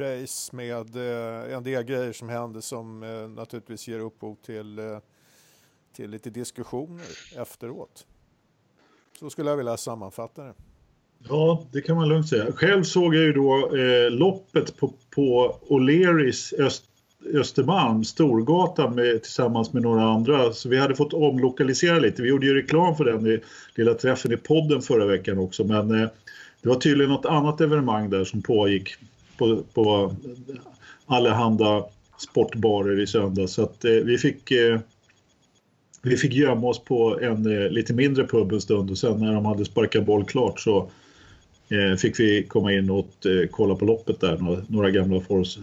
race 0.00 0.56
med 0.56 0.96
eh, 0.96 1.56
en 1.56 1.62
del 1.64 1.82
grejer 1.82 2.12
som 2.12 2.28
hände 2.28 2.62
som 2.62 3.02
eh, 3.02 3.28
naturligtvis 3.28 3.88
ger 3.88 3.98
upphov 3.98 4.34
till, 4.34 4.78
eh, 4.78 4.98
till 5.96 6.10
lite 6.10 6.30
diskussioner 6.30 7.06
efteråt. 7.36 8.06
Så 9.20 9.30
skulle 9.30 9.50
jag 9.50 9.56
vilja 9.56 9.76
sammanfatta 9.76 10.44
det. 10.44 10.54
Ja, 11.28 11.64
det 11.72 11.80
kan 11.80 11.96
man 11.96 12.08
lugnt 12.08 12.28
säga. 12.28 12.52
Själv 12.52 12.82
såg 12.82 13.14
jag 13.14 13.22
ju 13.22 13.32
då 13.32 13.76
eh, 13.76 14.10
loppet 14.10 14.76
på, 14.76 14.92
på 15.10 15.58
O'Learys 15.68 16.60
Öst, 16.60 16.84
Östermalm, 17.34 18.04
Storgatan 18.04 18.94
med, 18.94 19.22
tillsammans 19.22 19.72
med 19.72 19.82
några 19.82 20.02
andra. 20.02 20.52
Så 20.52 20.68
vi 20.68 20.78
hade 20.78 20.96
fått 20.96 21.12
omlokalisera 21.12 21.98
lite. 21.98 22.22
Vi 22.22 22.28
gjorde 22.28 22.46
ju 22.46 22.54
reklam 22.54 22.96
för 22.96 23.04
den 23.04 23.26
i 23.26 23.40
lilla 23.74 23.94
träffen 23.94 24.32
i 24.32 24.36
podden 24.36 24.82
förra 24.82 25.06
veckan 25.06 25.38
också. 25.38 25.64
Men 25.64 26.02
eh, 26.02 26.08
det 26.62 26.68
var 26.68 26.76
tydligen 26.76 27.12
något 27.12 27.26
annat 27.26 27.60
evenemang 27.60 28.10
där 28.10 28.24
som 28.24 28.42
pågick 28.42 28.88
på, 29.38 29.62
på 29.74 30.14
allehanda 31.06 31.84
sportbarer 32.18 33.00
i 33.00 33.06
söndags. 33.06 33.52
Så 33.52 33.62
att 33.62 33.84
eh, 33.84 33.92
vi 33.92 34.18
fick 34.18 34.50
eh, 34.50 34.80
vi 36.02 36.16
fick 36.16 36.32
gömma 36.32 36.66
oss 36.66 36.84
på 36.84 37.20
en 37.20 37.62
eh, 37.62 37.70
lite 37.70 37.94
mindre 37.94 38.26
pub 38.26 38.52
en 38.52 38.60
stund 38.60 38.90
och 38.90 38.98
sen 38.98 39.18
när 39.18 39.34
de 39.34 39.44
hade 39.44 39.64
sparkat 39.64 40.06
boll 40.06 40.24
klart 40.24 40.60
så 40.60 40.90
Eh, 41.72 41.96
fick 41.96 42.20
vi 42.20 42.42
komma 42.42 42.72
in 42.72 42.90
och 42.90 43.26
eh, 43.26 43.48
kolla 43.50 43.74
på 43.74 43.84
loppet 43.84 44.20
där, 44.20 44.62
några, 44.68 44.90
gamla 44.90 45.22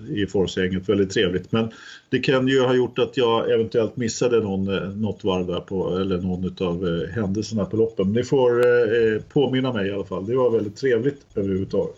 i 0.09 0.25
Forsgänget. 0.25 0.89
Väldigt 0.89 1.11
trevligt. 1.11 1.51
Men 1.51 1.69
det 2.09 2.19
kan 2.19 2.47
ju 2.47 2.61
ha 2.61 2.75
gjort 2.75 2.99
att 2.99 3.17
jag 3.17 3.51
eventuellt 3.51 3.97
missade 3.97 4.39
någon, 4.39 4.67
eh, 4.67 4.89
något 4.89 5.23
varv 5.23 5.47
där 5.47 5.59
på, 5.59 5.97
eller 5.97 6.17
någon 6.17 6.67
av 6.67 7.05
händelserna 7.07 7.65
på 7.65 7.77
loppen. 7.77 8.05
Men 8.05 8.15
ni 8.15 8.23
får 8.23 9.19
påminna 9.19 9.73
mig 9.73 9.87
i 9.87 9.91
alla 9.91 10.05
fall. 10.05 10.25
Det 10.25 10.35
var 10.35 10.49
väldigt 10.49 10.75
trevligt 10.75 11.21
överhuvudtaget. 11.35 11.95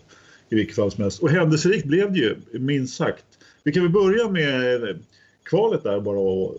I 0.48 0.54
vilket 0.54 0.76
fall 0.76 0.90
som 0.90 1.02
helst. 1.02 1.22
Och 1.22 1.30
händelserikt 1.30 1.84
blev 1.84 2.12
det 2.12 2.18
ju, 2.18 2.36
minst 2.52 2.96
sagt. 2.96 3.24
Vi 3.64 3.72
kan 3.72 3.82
väl 3.82 3.92
börja 3.92 4.28
med 4.28 4.98
kvalet 5.42 5.82
där 5.82 6.00
bara. 6.00 6.50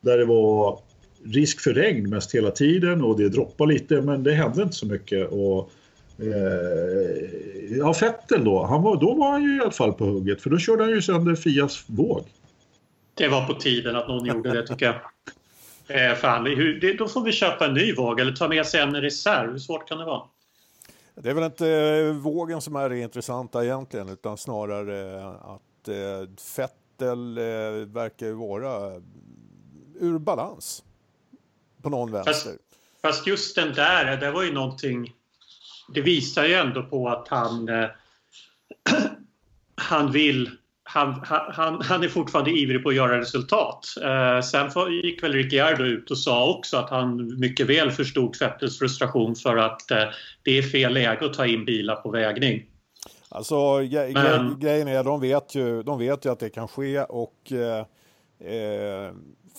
Där 0.00 0.18
det 0.18 0.24
var 0.24 0.78
risk 1.24 1.60
för 1.60 1.74
regn 1.74 2.10
mest 2.10 2.34
hela 2.34 2.50
tiden 2.50 3.02
och 3.02 3.18
det 3.18 3.28
droppade 3.28 3.72
lite 3.72 4.02
men 4.02 4.22
det 4.22 4.32
hände 4.32 4.62
inte 4.62 4.76
så 4.76 4.86
mycket. 4.86 5.28
Och 5.30 5.70
Eh, 6.18 7.76
ja, 7.78 7.94
Fettel 7.94 8.44
då, 8.44 8.64
han 8.64 8.82
var, 8.82 8.96
då 8.96 9.14
var 9.14 9.30
han 9.30 9.42
ju 9.42 9.56
i 9.56 9.60
alla 9.60 9.70
fall 9.70 9.92
på 9.92 10.04
hugget 10.04 10.42
för 10.42 10.50
då 10.50 10.58
körde 10.58 10.82
han 10.82 10.92
ju 10.92 11.02
sönder 11.02 11.34
Fias 11.34 11.84
våg. 11.86 12.24
Det 13.14 13.28
var 13.28 13.46
på 13.46 13.54
tiden 13.54 13.96
att 13.96 14.08
någon 14.08 14.26
gjorde 14.26 14.52
det 14.52 14.66
tycker 14.66 14.86
jag. 14.86 14.94
Eh, 15.88 16.14
fan, 16.16 16.46
hur, 16.46 16.80
det, 16.80 16.92
då 16.92 17.08
får 17.08 17.20
vi 17.20 17.32
köpa 17.32 17.66
en 17.66 17.74
ny 17.74 17.94
våg 17.94 18.20
eller 18.20 18.32
ta 18.32 18.48
med 18.48 18.66
sig 18.66 18.80
en 18.80 19.00
reserv. 19.00 19.52
Hur 19.52 19.58
svårt 19.58 19.88
kan 19.88 19.98
det 19.98 20.04
vara? 20.04 20.22
Det 21.14 21.30
är 21.30 21.34
väl 21.34 21.44
inte 21.44 21.68
eh, 21.68 22.12
vågen 22.12 22.60
som 22.60 22.76
är 22.76 22.88
det 22.88 22.98
intressanta 22.98 23.64
egentligen 23.64 24.08
utan 24.08 24.38
snarare 24.38 25.20
eh, 25.20 25.26
att 25.26 25.88
eh, 25.88 26.36
Fettel 26.56 27.38
eh, 27.38 27.44
verkar 27.86 28.26
ju 28.26 28.32
vara 28.32 29.02
ur 30.00 30.18
balans 30.18 30.84
på 31.82 31.90
någon 31.90 32.12
vänster. 32.12 32.32
Fast, 32.32 32.48
fast 33.02 33.26
just 33.26 33.56
den 33.56 33.72
där, 33.72 34.16
det 34.16 34.30
var 34.30 34.42
ju 34.42 34.52
någonting 34.52 35.15
det 35.88 36.00
visar 36.00 36.44
ju 36.44 36.54
ändå 36.54 36.82
på 36.82 37.08
att 37.08 37.28
han, 37.28 37.68
eh, 37.68 37.88
han 39.76 40.12
vill 40.12 40.50
han, 40.88 41.20
han, 41.24 41.82
han 41.82 42.04
är 42.04 42.08
fortfarande 42.08 42.50
ivrig 42.50 42.82
på 42.82 42.88
att 42.88 42.94
göra 42.94 43.20
resultat. 43.20 43.86
Eh, 44.02 44.40
sen 44.40 44.70
gick 45.02 45.22
väl 45.22 45.32
Ricciardo 45.32 45.84
ut 45.84 46.10
och 46.10 46.18
sa 46.18 46.50
också 46.50 46.76
att 46.76 46.90
han 46.90 47.38
mycket 47.40 47.66
väl 47.66 47.90
förstod 47.90 48.36
Vettels 48.40 48.78
frustration 48.78 49.34
för 49.34 49.56
att 49.56 49.90
eh, 49.90 50.04
det 50.42 50.58
är 50.58 50.62
fel 50.62 50.92
läge 50.92 51.26
att 51.26 51.34
ta 51.34 51.46
in 51.46 51.64
bilar 51.64 51.96
på 51.96 52.10
vägning. 52.10 52.66
Alltså 53.28 53.82
ge, 53.82 54.12
Men, 54.12 54.60
grejen 54.60 54.88
är, 54.88 55.04
de 55.04 55.20
vet, 55.20 55.54
ju, 55.54 55.82
de 55.82 55.98
vet 55.98 56.26
ju 56.26 56.32
att 56.32 56.40
det 56.40 56.50
kan 56.50 56.68
ske 56.68 57.02
och 57.02 57.52
eh, 57.52 59.12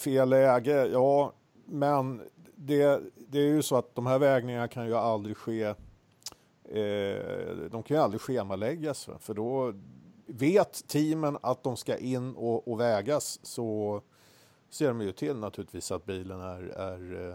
fel 0.04 0.30
läge, 0.30 0.86
ja, 0.86 1.34
men 1.66 2.22
det, 2.56 3.02
det 3.30 3.40
är 3.40 3.48
ju 3.48 3.62
så 3.62 3.76
att 3.76 3.96
de 3.96 4.08
här 4.08 4.20
vägningarna 4.20 4.68
kan 4.68 4.88
ju 4.88 4.96
aldrig 4.96 5.38
ske 5.38 5.74
de 7.72 7.84
kan 7.86 7.98
ju 7.98 8.04
aldrig 8.04 8.22
schemaläggas 8.22 9.10
för 9.20 9.34
då 9.34 9.74
vet 10.28 10.88
teamen 10.88 11.38
att 11.42 11.64
de 11.64 11.78
ska 11.78 11.98
in 11.98 12.36
och, 12.36 12.68
och 12.68 12.80
vägas 12.80 13.40
så 13.44 14.02
ser 14.70 14.88
de 14.88 15.02
ju 15.02 15.12
till 15.12 15.36
naturligtvis 15.36 15.92
att 15.92 16.06
bilen 16.06 16.42
är, 16.42 16.64
är, 16.64 17.32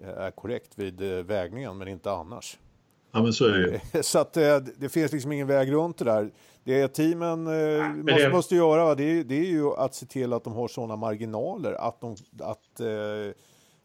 eh, 0.00 0.08
är 0.08 0.30
korrekt 0.30 0.78
vid 0.78 1.00
eh, 1.00 1.24
vägningen 1.24 1.78
men 1.78 1.88
inte 1.88 2.10
annars. 2.12 2.58
Ja 3.12 3.22
men 3.22 3.32
så 3.32 3.44
är 3.44 3.80
det 3.92 4.02
Så 4.02 4.18
att 4.18 4.32
det 4.76 4.92
finns 4.92 5.12
liksom 5.12 5.32
ingen 5.32 5.46
väg 5.46 5.72
runt 5.72 5.98
det 5.98 6.04
där. 6.04 6.30
Det 6.64 6.88
teamen 6.88 7.44
måste, 8.04 8.28
måste 8.28 8.56
göra 8.56 8.94
det 8.94 9.04
är, 9.04 9.24
det 9.24 9.34
är 9.34 9.50
ju 9.50 9.70
att 9.70 9.94
se 9.94 10.06
till 10.06 10.32
att 10.32 10.44
de 10.44 10.52
har 10.52 10.68
sådana 10.68 10.96
marginaler 10.96 11.72
att 11.72 12.00
de, 12.00 12.16
att, 12.40 12.80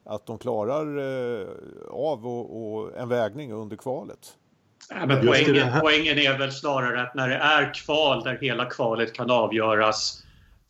att 0.05 0.25
de 0.25 0.38
klarar 0.38 0.98
eh, 0.98 1.48
av 1.89 2.27
och, 2.27 2.75
och 2.75 2.98
en 2.98 3.10
vägning 3.10 3.53
under 3.53 3.77
kvalet. 3.77 4.20
Ja, 4.89 5.05
men 5.05 5.27
poängen, 5.27 5.67
poängen 5.81 6.17
är 6.17 6.38
väl 6.38 6.51
snarare 6.51 7.01
att 7.01 7.15
när 7.15 7.29
det 7.29 7.36
är 7.36 7.74
kval 7.74 8.24
där 8.24 8.38
hela 8.41 8.65
kvalet 8.65 9.13
kan 9.13 9.31
avgöras 9.31 10.24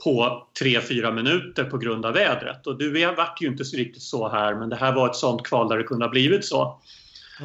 på 0.04 0.48
3-4 0.62 1.14
minuter 1.14 1.64
på 1.64 1.78
grund 1.78 2.06
av 2.06 2.14
vädret. 2.14 2.68
Och 2.68 2.78
det 2.78 3.12
vart 3.18 3.42
ju 3.42 3.48
inte 3.48 3.66
så 3.66 3.78
riktigt 3.78 4.02
så 4.02 4.30
här 4.30 4.56
men 4.56 4.70
det 4.70 4.76
här 4.76 4.96
var 4.96 5.10
ett 5.10 5.16
sånt 5.16 5.44
kval 5.44 5.70
där 5.70 5.78
det 5.78 5.84
kunde 5.84 6.06
ha 6.06 6.10
blivit 6.10 6.46
så. 6.46 6.82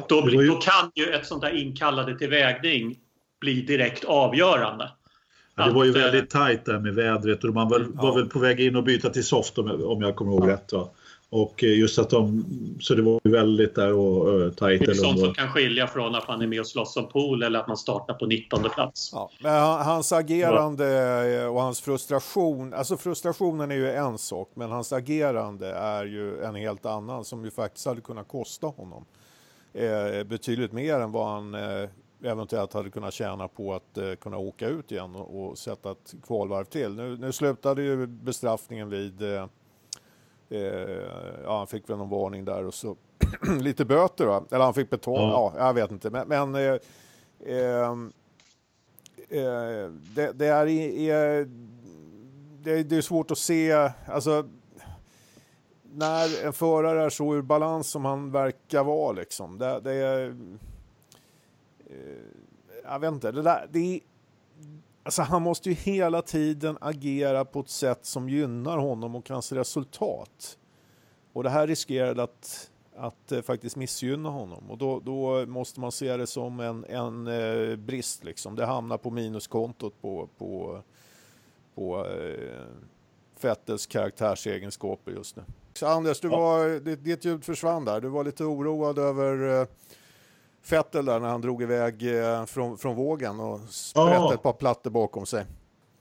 Då, 0.07 0.21
då 0.21 0.55
kan 0.55 0.91
ju 0.95 1.05
ett 1.05 1.25
sånt 1.25 1.41
där 1.41 1.57
inkallade 1.57 2.17
till 2.17 2.29
vägning 2.29 2.97
bli 3.39 3.61
direkt 3.61 4.05
avgörande. 4.05 4.91
Ja, 5.55 5.65
det 5.65 5.73
var 5.73 5.85
ju 5.85 5.91
väldigt 5.91 6.29
tajt 6.29 6.65
där 6.65 6.79
med 6.79 6.95
vädret 6.95 7.43
och 7.43 7.53
man 7.53 7.69
var, 7.69 7.79
var 7.79 8.15
väl 8.15 8.25
på 8.25 8.39
väg 8.39 8.59
in 8.59 8.75
och 8.75 8.83
byta 8.83 9.09
till 9.09 9.23
soft 9.23 9.57
om 9.57 10.01
jag, 10.01 10.15
kommer 10.15 10.31
ihåg 10.31 10.49
rätt. 10.49 10.73
Va? 10.73 10.89
Och 11.29 11.63
eh, 11.63 11.79
just 11.79 11.99
att 11.99 12.09
de, 12.09 12.45
så 12.79 12.95
det 12.95 13.01
var 13.01 13.19
väldigt 13.23 13.75
där 13.75 13.93
och 13.93 14.27
uh, 14.27 14.51
tajt. 14.51 14.85
Det 14.85 14.91
är 14.91 14.95
sånt 14.95 15.19
som 15.19 15.33
kan 15.33 15.49
skilja 15.49 15.87
från 15.87 16.15
att 16.15 16.27
man 16.27 16.41
är 16.41 16.47
med 16.47 16.59
och 16.59 16.67
slåss 16.67 16.97
om 16.97 17.09
pool 17.09 17.43
eller 17.43 17.59
att 17.59 17.67
man 17.67 17.77
startar 17.77 18.13
på 18.13 18.25
19 18.25 18.63
plats. 18.63 19.09
Ja, 19.13 19.31
men 19.39 19.61
hans 19.63 20.11
agerande 20.11 21.47
och 21.47 21.61
hans 21.61 21.81
frustration, 21.81 22.73
alltså 22.73 22.97
frustrationen 22.97 23.71
är 23.71 23.75
ju 23.75 23.91
en 23.91 24.17
sak, 24.17 24.51
men 24.53 24.71
hans 24.71 24.93
agerande 24.93 25.71
är 25.71 26.05
ju 26.05 26.43
en 26.43 26.55
helt 26.55 26.85
annan 26.85 27.25
som 27.25 27.45
ju 27.45 27.51
faktiskt 27.51 27.85
hade 27.85 28.01
kunnat 28.01 28.27
kosta 28.27 28.67
honom 28.67 29.05
eh, 29.73 30.23
betydligt 30.23 30.71
mer 30.71 30.99
än 30.99 31.11
vad 31.11 31.27
han 31.27 31.53
eh, 31.53 31.89
eventuellt 32.23 32.73
hade 32.73 32.89
kunnat 32.89 33.13
tjäna 33.13 33.47
på 33.47 33.73
att 33.73 33.97
eh, 33.97 34.13
kunna 34.13 34.37
åka 34.37 34.67
ut 34.67 34.91
igen 34.91 35.15
och, 35.15 35.43
och 35.43 35.57
sätta 35.57 35.91
ett 35.91 36.15
kvalvarv 36.27 36.65
till. 36.65 36.93
Nu, 36.93 37.17
nu 37.17 37.31
slutade 37.31 37.81
ju 37.83 38.07
bestraffningen 38.07 38.89
vid 38.89 39.21
eh, 39.21 39.45
Eh, 40.49 40.59
ja, 41.43 41.57
han 41.57 41.67
fick 41.67 41.89
väl 41.89 41.97
någon 41.97 42.09
varning 42.09 42.45
där 42.45 42.65
och 42.65 42.73
så 42.73 42.97
lite 43.59 43.85
böter 43.85 44.25
va? 44.25 44.43
Eller 44.51 44.65
han 44.65 44.73
fick 44.73 44.89
betala, 44.89 45.21
ja, 45.21 45.53
ja 45.57 45.67
jag 45.67 45.73
vet 45.73 45.91
inte. 45.91 46.09
Men, 46.09 46.27
men 46.27 46.55
eh, 46.55 46.79
ehm, 47.45 48.13
eh, 49.29 49.91
det, 50.15 50.31
det, 50.33 50.47
är, 50.47 50.67
är 50.67 51.49
det, 52.63 52.83
det, 52.83 52.97
är 52.97 53.01
svårt 53.01 53.31
att 53.31 53.37
se, 53.37 53.91
alltså 54.07 54.45
när 55.83 56.45
en 56.45 56.53
förare 56.53 57.03
är 57.03 57.09
så 57.09 57.35
ur 57.35 57.41
balans 57.41 57.87
som 57.87 58.05
han 58.05 58.31
verkar 58.31 58.83
vara 58.83 59.11
liksom. 59.11 59.57
Det, 59.57 59.79
det 59.79 59.93
är, 59.93 60.27
eh, 61.85 61.95
jag 62.83 62.99
vet 62.99 63.13
inte, 63.13 63.31
det, 63.31 63.41
där, 63.41 63.67
det 63.71 63.79
är 63.79 63.99
Alltså 65.07 65.21
han 65.21 65.41
måste 65.41 65.69
ju 65.69 65.75
hela 65.75 66.21
tiden 66.21 66.77
agera 66.81 67.45
på 67.45 67.59
ett 67.59 67.69
sätt 67.69 68.05
som 68.05 68.29
gynnar 68.29 68.77
honom 68.77 69.15
och 69.15 69.29
hans 69.29 69.51
resultat. 69.51 70.57
Och 71.33 71.43
det 71.43 71.49
här 71.49 71.67
riskerade 71.67 72.23
att, 72.23 72.71
att 72.95 73.31
eh, 73.31 73.41
faktiskt 73.41 73.75
missgynna 73.75 74.29
honom. 74.29 74.71
Och 74.71 74.77
då, 74.77 74.99
då, 74.99 75.45
måste 75.45 75.79
man 75.79 75.91
se 75.91 76.17
det 76.17 76.27
som 76.27 76.59
en, 76.59 76.85
en 76.85 77.27
eh, 77.27 77.75
brist. 77.75 78.23
Liksom. 78.23 78.55
Det 78.55 78.65
hamnar 78.65 78.97
på 78.97 79.09
minuskontot 79.09 80.01
på, 80.01 80.29
på, 80.37 80.81
på 81.75 82.05
eh, 82.05 82.65
Fettels 83.35 83.85
karaktärsegenskaper 83.85 85.11
just 85.11 85.35
nu. 85.35 85.43
Så 85.73 85.87
Anders, 85.87 86.19
du 86.19 86.27
var, 86.27 86.79
ditt 86.95 87.25
ljud 87.25 87.43
försvann 87.43 87.85
där. 87.85 88.01
Du 88.01 88.07
var 88.07 88.23
lite 88.23 88.43
oroad 88.43 88.99
över 88.99 89.61
eh, 89.61 89.67
Fettel 90.67 91.05
där 91.05 91.19
när 91.19 91.27
han 91.27 91.41
drog 91.41 91.61
iväg 91.63 92.15
eh, 92.17 92.45
från, 92.45 92.77
från 92.77 92.95
vågen 92.95 93.39
och 93.39 93.59
sprätte 93.69 94.09
ja. 94.09 94.33
ett 94.33 94.43
par 94.43 94.53
plattor 94.53 94.89
bakom 94.89 95.25
sig. 95.25 95.45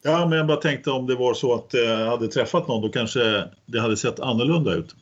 Ja, 0.02 0.26
men 0.26 0.38
jag 0.38 0.46
bara 0.46 0.56
tänkte 0.56 0.90
om 0.90 1.06
det 1.06 1.14
var 1.14 1.34
så 1.34 1.54
att 1.54 1.74
jag 1.74 2.00
eh, 2.00 2.08
hade 2.08 2.28
träffat 2.28 2.68
någon 2.68 2.82
då 2.82 2.88
kanske 2.88 3.48
det 3.66 3.80
hade 3.80 3.96
sett 3.96 4.20
annorlunda 4.20 4.74
ut. 4.74 4.94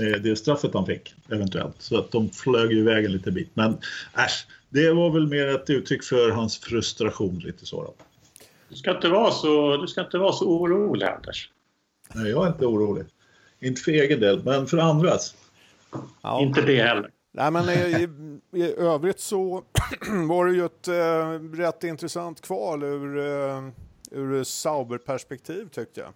Eh, 0.00 0.20
det 0.22 0.36
straffet 0.36 0.74
han 0.74 0.86
fick 0.86 1.14
eventuellt. 1.30 1.74
Så 1.78 1.98
att 1.98 2.10
de 2.10 2.30
flög 2.30 2.72
iväg 2.72 3.04
en 3.04 3.12
liten 3.12 3.34
bit. 3.34 3.50
Men 3.54 3.78
äsch, 4.14 4.46
det 4.68 4.92
var 4.92 5.10
väl 5.10 5.26
mer 5.26 5.46
ett 5.46 5.70
uttryck 5.70 6.04
för 6.04 6.30
hans 6.30 6.58
frustration 6.58 7.38
lite 7.38 7.66
så. 7.66 7.82
Då. 7.82 7.94
Du 8.68 8.76
ska 8.76 8.90
inte 8.90 9.08
vara 9.08 9.30
så, 9.30 9.76
du 9.76 9.86
ska 9.86 10.00
inte 10.00 10.18
vara 10.18 10.32
så 10.32 10.48
orolig 10.48 11.06
Anders. 11.06 11.50
Nej, 12.14 12.30
jag 12.30 12.44
är 12.44 12.48
inte 12.48 12.66
orolig. 12.66 13.04
Inte 13.60 13.80
för 13.80 13.92
egen 13.92 14.20
del, 14.20 14.44
men 14.44 14.66
för 14.66 14.78
andras. 14.78 15.34
Ja. 16.22 16.40
Inte 16.42 16.62
det 16.62 16.82
heller. 16.82 17.10
Nej, 17.36 17.50
men 17.50 17.68
i, 17.68 18.08
i 18.52 18.74
övrigt 18.74 19.20
så 19.20 19.64
var 20.28 20.46
det 20.46 20.54
ju 20.54 20.64
ett 20.64 20.88
eh, 20.88 21.56
rätt 21.56 21.84
intressant 21.84 22.40
kval 22.40 22.82
ur, 22.82 23.18
eh, 23.18 23.68
ur 24.10 24.44
Sauber-perspektiv 24.44 25.68
tyckte 25.68 26.00
jag. 26.00 26.12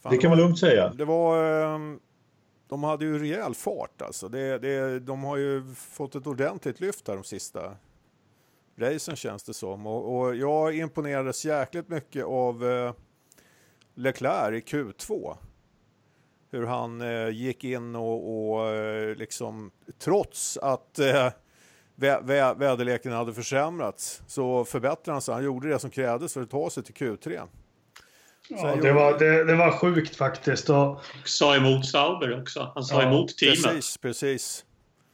Fan, 0.00 0.12
det 0.12 0.18
kan 0.18 0.30
man 0.30 0.38
lugnt 0.38 0.58
säga. 0.58 0.88
Det 0.88 1.04
var, 1.04 1.62
eh, 1.62 1.78
de 2.68 2.84
hade 2.84 3.04
ju 3.04 3.18
rejäl 3.18 3.54
fart 3.54 4.02
alltså. 4.02 4.28
Det, 4.28 4.58
det, 4.58 5.00
de 5.00 5.24
har 5.24 5.36
ju 5.36 5.74
fått 5.74 6.14
ett 6.14 6.26
ordentligt 6.26 6.80
lyft 6.80 7.08
här 7.08 7.14
de 7.14 7.24
sista 7.24 7.76
racen 8.78 9.16
känns 9.16 9.42
det 9.42 9.54
som. 9.54 9.86
Och, 9.86 10.18
och 10.18 10.36
jag 10.36 10.76
imponerades 10.76 11.44
jäkligt 11.44 11.88
mycket 11.88 12.24
av 12.24 12.70
eh, 12.70 12.92
Leclerc 13.94 14.72
i 14.72 14.76
Q2 14.76 15.36
hur 16.52 16.66
han 16.66 17.00
eh, 17.00 17.28
gick 17.28 17.64
in 17.64 17.96
och, 17.96 18.52
och 18.52 18.68
eh, 18.68 19.16
liksom 19.16 19.70
trots 19.98 20.56
att 20.56 20.98
eh, 20.98 21.28
vä 21.94 22.20
vä 22.22 22.54
väderleken 22.54 23.12
hade 23.12 23.34
försämrats 23.34 24.22
så 24.26 24.64
förbättrade 24.64 25.12
han 25.12 25.22
sig. 25.22 25.34
Han 25.34 25.44
gjorde 25.44 25.68
det 25.68 25.78
som 25.78 25.90
krävdes 25.90 26.34
för 26.34 26.42
att 26.42 26.50
ta 26.50 26.70
sig 26.70 26.82
till 26.82 26.94
Q3. 26.94 27.48
Ja, 28.48 28.76
det, 28.82 28.92
var, 28.92 29.18
det, 29.18 29.44
det, 29.44 29.54
var 29.54 29.70
sjukt 29.70 30.16
faktiskt. 30.16 30.70
Och... 30.70 31.00
Sa 31.24 31.56
emot 31.56 31.86
Sauber 31.86 32.40
också. 32.40 32.72
Han 32.74 32.84
sa 32.84 33.02
ja, 33.02 33.08
emot 33.08 33.38
teamet. 33.38 33.62
Precis, 33.62 33.98
precis. 33.98 34.64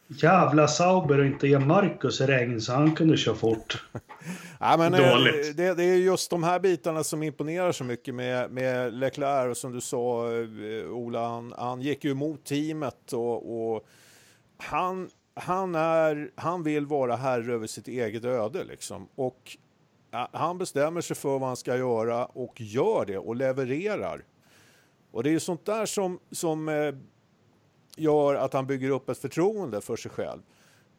Jävla 0.09 0.69
Sauber 0.69 1.19
och 1.19 1.27
inte 1.27 1.49
ge 1.49 1.59
Marcus 1.59 2.21
regn 2.21 2.61
så 2.61 2.73
han 2.73 2.95
kunde 2.95 3.17
köra 3.17 3.35
fort. 3.35 3.85
ja, 4.61 4.77
men, 4.79 4.95
eh, 4.95 5.11
Dåligt. 5.11 5.57
Det, 5.57 5.75
det, 5.75 5.85
är 5.85 5.95
just 5.95 6.31
de 6.31 6.43
här 6.43 6.61
bitarna 6.61 7.05
som 7.05 7.23
imponerar 7.23 7.73
så 7.73 7.85
mycket 7.85 8.15
med, 8.15 8.51
med 8.51 8.95
Leclerc 8.95 9.51
och 9.51 9.57
som 9.57 9.73
du 9.73 9.81
sa 9.81 10.33
eh, 10.33 10.91
Ola, 10.91 11.29
han, 11.29 11.55
han 11.59 11.81
gick 11.81 12.05
ju 12.05 12.11
emot 12.11 12.45
teamet 12.45 13.13
och, 13.13 13.73
och 13.75 13.87
han, 14.57 15.09
han, 15.35 15.75
är, 15.75 16.31
han 16.35 16.63
vill 16.63 16.87
vara 16.87 17.17
herre 17.17 17.55
över 17.55 17.67
sitt 17.67 17.89
eget 17.89 18.25
öde 18.25 18.65
liksom. 18.65 19.09
Och 19.15 19.57
han 20.33 20.59
bestämmer 20.59 21.01
sig 21.01 21.17
för 21.17 21.39
vad 21.39 21.49
han 21.49 21.57
ska 21.57 21.77
göra 21.77 22.27
och 22.27 22.61
gör 22.61 23.05
det 23.07 23.19
och 23.19 23.37
levererar. 23.37 24.25
Och 25.11 25.23
det 25.23 25.31
är 25.31 25.33
ju 25.33 25.41
sånt 25.41 25.67
där 25.67 25.87
som, 25.87 26.19
som 26.31 26.69
eh, 26.69 26.95
gör 27.99 28.35
att 28.35 28.53
han 28.53 28.67
bygger 28.67 28.91
upp 28.91 29.09
ett 29.09 29.19
förtroende 29.19 29.81
för 29.81 29.97
sig 29.97 30.11
själv. 30.11 30.41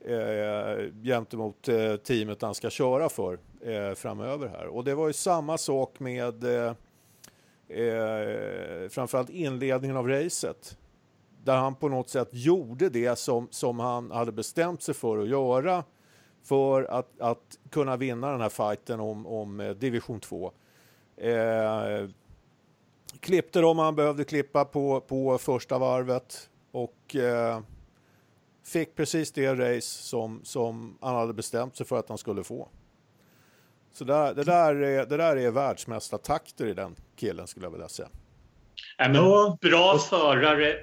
eh, 0.05 0.93
gentemot 1.03 1.67
eh, 1.67 1.95
teamet 1.95 2.41
han 2.41 2.55
ska 2.55 2.69
köra 2.69 3.09
för 3.09 3.39
eh, 3.61 3.93
framöver 3.93 4.47
här. 4.47 4.67
Och 4.67 4.83
det 4.83 4.95
var 4.95 5.07
ju 5.07 5.13
samma 5.13 5.57
sak 5.57 5.99
med 5.99 6.43
eh, 6.43 6.73
eh, 7.77 8.89
framförallt 8.89 9.29
inledningen 9.29 9.97
av 9.97 10.07
racet. 10.07 10.77
Där 11.43 11.57
han 11.57 11.75
på 11.75 11.89
något 11.89 12.09
sätt 12.09 12.29
gjorde 12.31 12.89
det 12.89 13.19
som, 13.19 13.47
som 13.51 13.79
han 13.79 14.11
hade 14.11 14.31
bestämt 14.31 14.81
sig 14.81 14.93
för 14.95 15.17
att 15.17 15.27
göra 15.29 15.83
för 16.43 16.83
att, 16.83 17.21
att 17.21 17.59
kunna 17.69 17.97
vinna 17.97 18.31
den 18.31 18.41
här 18.41 18.49
fighten 18.49 18.99
om, 18.99 19.27
om 19.27 19.59
eh, 19.59 19.71
division 19.71 20.19
2. 20.19 20.51
Eh, 21.17 22.07
klippte 23.19 23.61
dem 23.61 23.79
han 23.79 23.95
behövde 23.95 24.23
klippa 24.23 24.65
på, 24.65 25.01
på 25.01 25.37
första 25.37 25.77
varvet 25.77 26.49
och 26.71 27.15
eh, 27.15 27.59
fick 28.65 28.95
precis 28.95 29.31
det 29.31 29.53
race 29.53 30.03
som, 30.03 30.41
som 30.43 30.97
han 31.01 31.15
hade 31.15 31.33
bestämt 31.33 31.77
sig 31.77 31.85
för 31.85 31.99
att 31.99 32.09
han 32.09 32.17
skulle 32.17 32.43
få. 32.43 32.69
Så 33.93 34.03
där, 34.03 34.33
det, 34.33 34.43
där 34.43 34.75
är, 34.75 35.05
det 35.05 35.17
där 35.17 35.35
är 35.35 35.51
världsmästartakter 35.51 36.67
i 36.67 36.73
den 36.73 36.95
killen 37.15 37.47
skulle 37.47 37.65
jag 37.65 37.71
vilja 37.71 37.87
säga. 37.87 38.09
Nej, 38.99 39.09
men 39.09 39.21
bra 39.61 39.97
förare 39.97 40.75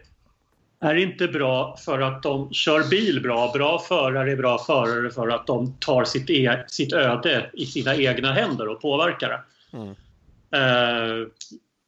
är 0.81 0.95
inte 0.95 1.29
bra 1.29 1.77
för 1.77 2.01
att 2.01 2.23
de 2.23 2.53
kör 2.53 2.89
bil 2.91 3.23
bra. 3.23 3.51
Bra 3.55 3.79
förare 3.79 4.33
är 4.33 4.37
bra 4.37 4.59
förare 4.59 5.11
för 5.11 5.29
att 5.29 5.47
de 5.47 5.73
tar 5.73 6.05
sitt, 6.05 6.31
e 6.31 6.65
sitt 6.69 6.93
öde 6.93 7.51
i 7.53 7.67
sina 7.67 7.97
egna 7.97 8.33
händer 8.33 8.69
och 8.69 8.81
påverkar 8.81 9.29
det. 9.29 9.43
Mm. 9.77 9.95
Eh, 10.51 11.29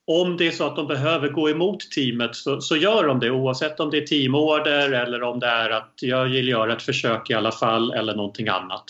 om 0.09 0.37
det 0.37 0.47
är 0.47 0.51
så 0.51 0.67
att 0.67 0.77
de 0.77 0.87
behöver 0.87 1.29
gå 1.29 1.51
emot 1.51 1.91
teamet 1.91 2.37
så, 2.37 2.61
så, 2.61 2.77
gör 2.77 3.07
de 3.07 3.21
det 3.21 3.31
oavsett 3.31 3.81
om 3.81 3.91
det 3.91 3.99
är 3.99 4.07
teamorder 4.07 4.93
eller 4.93 5.23
om 5.23 5.41
det 5.41 5.47
är 5.47 5.71
att 5.71 5.93
jag 6.01 6.25
vill 6.25 6.49
göra 6.49 6.73
ett 6.73 6.83
försök 6.83 7.31
i 7.31 7.35
alla 7.35 7.53
fall 7.53 7.93
eller 7.93 8.15
någonting 8.15 8.49
annat. 8.49 8.85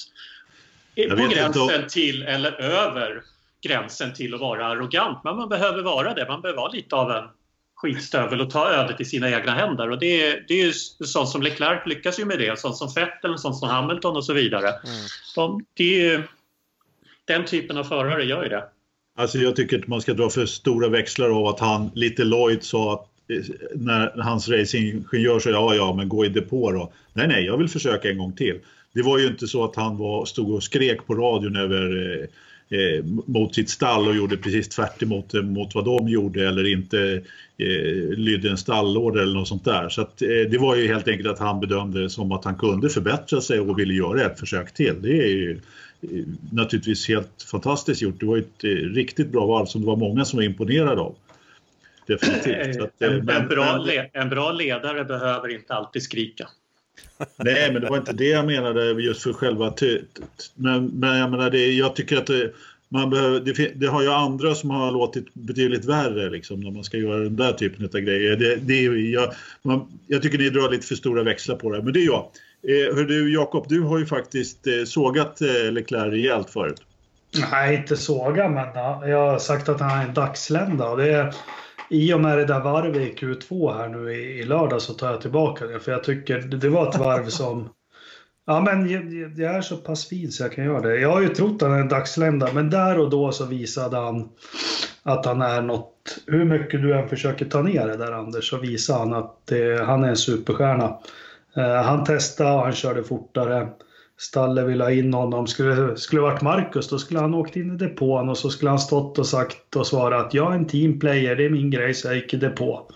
På 1.11 1.17
gränsen 1.17 1.89
till 1.89 2.23
eller 2.23 2.61
över 2.61 3.23
gränsen 3.61 4.15
till 4.15 4.35
att 4.35 4.41
vara 4.41 4.67
arrogant. 4.67 5.25
Men 5.25 5.37
man 5.37 5.49
behöver 5.49 5.83
vara 5.83 6.15
det. 6.15 6.29
Man 6.29 6.41
behöver 6.41 6.61
vara 6.61 6.73
lite 6.73 6.97
av 6.97 7.11
en 7.11 7.25
skitstövel 7.75 8.41
och 8.41 8.51
ta 8.51 8.71
ödet 8.71 9.01
i 9.01 9.05
sina 9.05 9.31
egna 9.31 9.55
händer. 9.55 9.91
Och 9.91 9.99
det, 9.99 10.27
är, 10.27 10.45
det 10.49 10.55
är 10.55 10.65
ju 10.65 10.73
sånt 10.73 11.29
som 11.29 11.43
Leclerc 11.43 11.87
lyckas 11.87 12.21
ju 12.21 12.25
med 12.25 12.39
det. 12.39 12.59
Sånt 12.59 12.77
som 12.77 12.93
Vettel, 12.95 13.39
sånt 13.39 13.57
som 13.57 13.69
Hamilton 13.69 14.17
och 14.17 14.25
så 14.25 14.33
vidare. 14.33 14.69
Mm. 14.69 15.07
De, 15.35 15.65
det 15.75 16.09
är, 16.09 16.29
den 17.25 17.45
typen 17.45 17.79
av 17.79 17.85
förare 17.85 18.25
gör 18.25 18.43
ju 18.43 18.49
det. 18.49 18.65
Alltså 19.19 19.39
jag 19.39 19.57
tycker 19.57 19.77
inte 19.77 19.91
man 19.91 20.01
ska 20.01 20.15
dra 20.15 20.31
för 20.31 20.47
stora 20.47 20.89
växlar 20.89 21.29
av 21.29 21.47
att 21.47 21.61
han, 21.61 21.91
lite 21.95 22.25
Lloyd 22.25 22.63
sa 22.63 22.95
att 22.95 23.09
eh, 23.31 23.45
när 23.75 24.23
hans 24.23 24.49
racingingenjör 24.49 25.39
sa 25.39 25.51
ja, 25.51 25.75
ja, 25.75 25.95
men 25.95 26.09
gå 26.09 26.25
i 26.25 26.29
depå 26.29 26.73
då. 26.73 26.93
Nej, 27.13 27.29
nej, 27.29 27.45
jag 27.45 27.59
vill 27.59 27.69
försöka 27.69 28.11
en 28.11 28.19
gång 28.19 28.33
till. 28.33 28.59
Det 28.93 29.03
var 29.03 29.19
ju 29.19 29.27
inte 29.27 29.47
så 29.47 29.65
att 29.65 29.77
han 29.77 29.97
var, 29.97 30.25
stod 30.25 30.51
och 30.51 30.63
skrek 30.63 31.07
på 31.07 31.15
radion 31.15 31.57
över 31.57 32.19
eh, 32.21 32.29
eh, 32.79 33.05
mot 33.27 33.55
sitt 33.55 33.71
stall 33.71 34.09
och 34.09 34.17
gjorde 34.17 34.37
precis 34.37 34.69
tvärt 34.69 35.03
emot 35.03 35.35
eh, 35.35 35.43
mot 35.43 35.75
vad 35.75 35.85
de 35.85 36.09
gjorde 36.09 36.49
eller 36.49 36.73
inte 36.73 37.23
eh, 37.59 38.09
lydde 38.17 38.51
en 38.51 38.59
stallorder 38.59 39.23
eller 39.23 39.35
något 39.35 39.49
sånt 39.49 39.65
där. 39.65 39.89
Så 39.89 40.01
att, 40.01 40.23
eh, 40.23 40.51
det 40.51 40.59
var 40.59 40.77
ju 40.77 40.87
helt 40.87 41.09
enkelt 41.09 41.29
att 41.29 41.39
han 41.39 41.61
bedömde 41.61 42.03
det 42.03 42.11
som 42.11 42.33
att 42.33 42.45
han 42.45 42.57
kunde 42.57 42.89
förbättra 42.89 43.41
sig 43.41 43.61
och 43.61 43.79
ville 43.79 43.95
göra 43.95 44.23
ett 44.23 44.41
försök 44.41 44.75
till. 44.75 45.03
Det 45.03 45.23
är 45.23 45.29
ju 45.29 45.61
naturligtvis 46.53 47.09
helt 47.09 47.43
fantastiskt 47.51 48.03
gjort. 48.03 48.21
Det 48.21 48.27
var 48.27 48.39
ett 48.39 48.65
eh, 48.65 48.69
riktigt 48.69 49.29
bra 49.29 49.47
varv 49.47 49.67
som 49.67 49.81
det 49.81 49.87
var 49.87 49.97
många 49.97 50.25
som 50.25 50.37
var 50.37 50.45
imponerade 50.45 51.01
av. 51.01 51.15
Definitivt. 52.07 52.83
Att, 52.83 53.03
en, 53.03 53.25
men, 53.25 53.43
en, 53.43 53.49
bra 53.49 53.87
en 54.13 54.29
bra 54.29 54.53
ledare 54.53 55.05
behöver 55.05 55.49
inte 55.49 55.75
alltid 55.75 56.03
skrika. 56.03 56.49
Nej, 57.37 57.73
men 57.73 57.83
det 57.83 57.89
var 57.89 57.97
inte 57.97 58.13
det 58.13 58.29
jag 58.29 58.47
menade 58.47 59.03
just 59.03 59.23
för 59.23 59.33
själva... 59.33 59.75
Men, 60.55 60.87
men 60.87 61.19
jag 61.19 61.31
menar, 61.31 61.51
det, 61.51 61.67
jag 61.67 61.97
tycker 61.97 62.17
att 62.17 62.27
det, 62.27 62.53
man 62.89 63.11
behöver, 63.11 63.41
det, 63.41 63.73
det, 63.75 63.87
har 63.87 64.03
ju 64.03 64.09
andra 64.09 64.55
som 64.55 64.71
har 64.71 64.93
låtit 64.93 65.35
betydligt 65.35 65.85
värre 65.85 66.31
liksom, 66.31 66.61
när 66.61 66.71
man 66.71 66.85
ska 66.85 66.97
göra 66.97 67.19
den 67.19 67.37
där 67.37 67.53
typen 67.53 67.85
av 67.85 68.01
grejer. 68.01 68.37
Det, 68.37 68.57
det, 68.57 68.83
jag, 69.11 69.33
man, 69.63 69.99
jag 70.07 70.23
tycker 70.23 70.39
ni 70.39 70.51
drar 70.51 70.71
lite 70.71 70.87
för 70.87 70.95
stora 70.95 71.23
växlar 71.23 71.57
på 71.57 71.73
det, 71.73 71.83
men 71.83 71.93
det 71.93 72.01
är 72.01 72.07
jag. 72.07 72.31
Eh, 72.63 72.97
hör 72.97 73.05
du 73.05 73.33
Jakob, 73.33 73.69
du 73.69 73.81
har 73.81 73.99
ju 73.99 74.07
faktiskt 74.07 74.67
eh, 74.67 74.85
sågat 74.87 75.41
eh, 75.41 75.73
Leclerc 75.73 76.13
rejält 76.13 76.51
förut. 76.51 76.83
Nej, 77.51 77.77
inte 77.77 77.97
såga, 77.97 78.49
men 78.49 78.67
jag 79.11 79.31
har 79.31 79.39
sagt 79.39 79.69
att 79.69 79.81
han 79.81 80.01
är 80.01 80.05
en 80.09 80.15
dagslända. 80.15 80.89
Och 80.89 80.97
det, 80.97 81.35
i 81.91 82.13
och 82.13 82.21
med 82.21 82.39
det 82.39 82.45
där 82.45 82.61
varvet 82.61 82.97
i 82.97 83.15
Q2 83.15 83.75
här 83.75 83.89
nu 83.89 84.13
i, 84.13 84.39
i 84.39 84.45
lördag 84.45 84.83
så 84.83 84.95
tar 84.95 85.11
jag 85.11 85.21
tillbaka 85.21 85.67
det. 85.67 85.81
För 85.81 85.93
jag 85.93 86.05
tycker 86.05 86.39
det 86.39 86.69
var 86.69 86.89
ett 86.89 86.99
varv 86.99 87.27
som... 87.29 87.69
Ja 88.47 88.61
men 88.61 88.91
jag, 88.91 89.33
jag 89.39 89.55
är 89.55 89.61
så 89.61 89.77
pass 89.77 90.09
fin 90.09 90.33
så 90.33 90.43
jag 90.43 90.53
kan 90.53 90.65
göra 90.65 90.81
det. 90.81 91.01
Jag 91.01 91.13
har 91.13 91.21
ju 91.21 91.29
trott 91.29 91.63
att 91.63 91.69
han 91.69 91.79
är 91.79 91.83
en 91.83 91.89
dagslända 91.89 92.49
men 92.53 92.71
där 92.71 92.99
och 92.99 93.11
då 93.11 93.33
så 93.33 93.45
visade 93.45 93.97
han 93.97 94.29
att 95.03 95.27
han 95.27 95.43
är 95.43 95.63
något... 95.63 96.19
Hur 96.27 96.45
mycket 96.45 96.83
du 96.83 96.95
än 96.95 97.09
försöker 97.09 97.45
ta 97.45 97.63
ner 97.63 97.87
det 97.87 97.97
där 97.97 98.13
Anders 98.13 98.51
så 98.51 98.57
visar 98.57 98.99
han 98.99 99.15
att 99.15 99.53
eh, 99.53 99.87
han 99.87 100.05
är 100.05 100.09
en 100.09 100.17
superstjärna. 100.17 100.99
Eh, 101.59 101.83
han 101.83 102.05
testade 102.05 102.51
och 102.51 102.63
han 102.63 102.73
körde 102.73 103.05
fortare. 103.05 103.69
Stalle 104.19 104.65
ville 104.65 104.85
ha 104.85 104.91
in 104.91 105.15
honom. 105.15 105.47
Skulle, 105.47 105.97
skulle 105.97 106.23
varit 106.23 106.43
Marcus 106.43 106.89
då 106.89 106.99
skulle 106.99 107.21
han 107.21 107.35
åkt 107.35 107.57
in 107.57 107.75
i 107.75 107.77
depån 107.77 108.29
och 108.29 108.39
så 108.39 108.51
skulle 108.51 108.71
han 108.71 108.79
stått 108.79 109.19
och 109.19 109.27
sagt 109.27 109.77
och 109.77 109.87
svarat 109.87 110.35
jag 110.35 110.53
är 110.53 110.57
en 110.57 110.67
teamplayer, 110.67 111.37
det 111.37 111.45
är 111.45 111.51
min 111.51 111.71
grej 111.71 111.95
så 111.95 112.09
jag 112.09 112.17
gick 112.17 112.35
i 112.35 112.37
depå. 112.37 112.91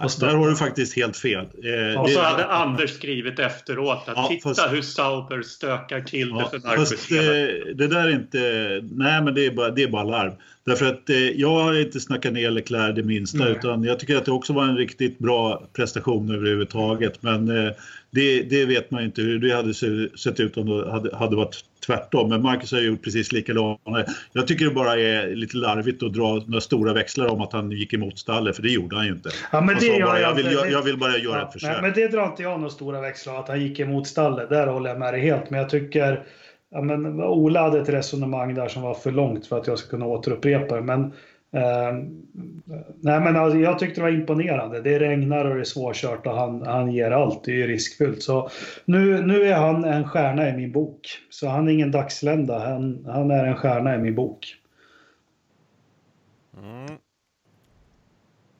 Alltså, 0.00 0.26
där 0.26 0.34
har 0.34 0.48
du 0.48 0.56
faktiskt 0.56 0.96
helt 0.96 1.16
fel. 1.16 1.44
Eh, 1.44 2.00
och 2.00 2.10
så 2.10 2.18
det... 2.18 2.24
hade 2.24 2.46
Anders 2.46 2.90
skrivit 2.90 3.38
efteråt 3.38 4.02
att 4.06 4.16
ja, 4.16 4.28
titta 4.28 4.48
fast... 4.48 4.72
hur 4.72 4.82
Sauber 4.82 5.42
stökar 5.42 6.00
till 6.00 6.28
ja, 6.28 6.50
det 6.52 6.60
för. 6.60 6.76
Fast, 6.76 7.12
eh, 7.12 7.18
det 7.74 7.86
där 7.86 8.08
är 8.08 8.10
inte... 8.10 8.38
Nej, 8.92 9.22
men 9.22 9.34
det 9.34 9.46
är 9.46 9.50
bara, 9.50 9.70
det 9.70 9.82
är 9.82 9.88
bara 9.88 10.04
larv. 10.04 10.32
Därför 10.64 10.86
att 10.86 11.10
eh, 11.10 11.16
jag 11.16 11.50
har 11.50 11.80
inte 11.80 12.00
snackat 12.00 12.32
ner 12.32 12.50
Leclerc 12.50 12.94
det 12.96 13.02
minsta 13.02 13.38
Nej. 13.38 13.52
utan 13.52 13.84
jag 13.84 13.98
tycker 13.98 14.16
att 14.16 14.24
det 14.24 14.32
också 14.32 14.52
var 14.52 14.64
en 14.64 14.76
riktigt 14.76 15.18
bra 15.18 15.68
prestation 15.76 16.34
överhuvudtaget. 16.34 17.22
Men 17.22 17.48
eh, 17.48 17.72
det, 18.10 18.42
det, 18.42 18.64
vet 18.64 18.90
man 18.90 19.04
inte 19.04 19.22
hur 19.22 19.38
det 19.38 19.54
hade 19.54 19.74
sett 20.18 20.40
ut 20.40 20.56
om 20.56 20.66
det 20.66 20.90
hade, 20.90 21.16
hade 21.16 21.36
varit 21.36 21.64
tvärtom. 21.88 22.28
Men 22.28 22.42
Marcus 22.42 22.72
har 22.72 22.80
gjort 22.80 23.02
precis 23.02 23.32
likadant. 23.32 23.80
Jag 24.32 24.46
tycker 24.46 24.64
det 24.64 24.70
bara 24.70 24.96
är 24.96 25.34
lite 25.34 25.56
larvigt 25.56 26.02
att 26.02 26.12
dra 26.12 26.42
några 26.46 26.60
stora 26.60 26.92
växlar 26.92 27.26
om 27.26 27.40
att 27.40 27.52
han 27.52 27.70
gick 27.70 27.92
emot 27.92 28.18
stallet, 28.18 28.56
för 28.56 28.62
det 28.62 28.68
gjorde 28.68 28.96
han 28.96 29.06
ju 29.06 29.12
inte. 29.12 29.30
Ja, 29.52 29.60
men 29.60 29.76
det 29.80 30.02
bara, 30.02 30.20
jag, 30.20 30.34
vill, 30.34 30.52
jag, 30.52 30.70
jag, 30.70 30.82
vill 30.82 30.98
bara 30.98 31.16
göra 31.16 31.38
ja, 31.38 31.46
ett 31.46 31.52
försök. 31.52 31.82
Men 31.82 31.92
det 31.92 32.08
drar 32.08 32.26
inte 32.26 32.42
jag 32.42 32.60
några 32.60 32.70
stora 32.70 33.00
växlar 33.00 33.40
att 33.40 33.48
han 33.48 33.60
gick 33.60 33.80
emot 33.80 34.06
stallet. 34.06 34.48
Där 34.48 34.66
håller 34.66 34.90
jag 34.90 34.98
med 34.98 35.14
dig 35.14 35.20
helt. 35.20 35.50
Men 35.50 35.60
jag 35.60 35.70
tycker 35.70 36.24
Ja, 36.70 36.82
men 36.82 37.20
Ola 37.20 37.62
hade 37.62 37.80
ett 37.80 37.88
resonemang 37.88 38.54
där 38.54 38.68
som 38.68 38.82
var 38.82 38.94
för 38.94 39.10
långt 39.10 39.46
för 39.46 39.58
att 39.58 39.66
jag 39.66 39.78
ska 39.78 39.90
kunna 39.90 40.06
återupprepa 40.06 40.76
det. 40.76 40.82
Men, 40.82 41.12
eh, 41.52 41.92
nej, 43.00 43.20
men 43.20 43.36
alltså, 43.36 43.58
jag 43.58 43.78
tyckte 43.78 44.00
det 44.00 44.04
var 44.04 44.10
imponerande. 44.10 44.80
Det 44.80 44.98
regnar 44.98 45.44
och 45.44 45.54
det 45.54 45.60
är 45.60 45.64
svårkört 45.64 46.26
och 46.26 46.34
han, 46.34 46.62
han 46.66 46.92
ger 46.92 47.10
allt. 47.10 47.44
Det 47.44 47.50
är 47.50 47.56
ju 47.56 47.66
riskfyllt. 47.66 48.22
Så 48.22 48.50
nu, 48.84 49.22
nu 49.22 49.42
är 49.42 49.56
han 49.56 49.84
en 49.84 50.08
stjärna 50.08 50.48
i 50.48 50.56
min 50.56 50.72
bok. 50.72 51.00
Så 51.30 51.48
han 51.48 51.68
är 51.68 51.72
ingen 51.72 51.90
dagslända. 51.90 52.58
Han, 52.58 53.04
han 53.06 53.30
är 53.30 53.44
en 53.44 53.56
stjärna 53.56 53.94
i 53.94 53.98
min 53.98 54.14
bok. 54.14 54.54
Mm. 56.58 56.98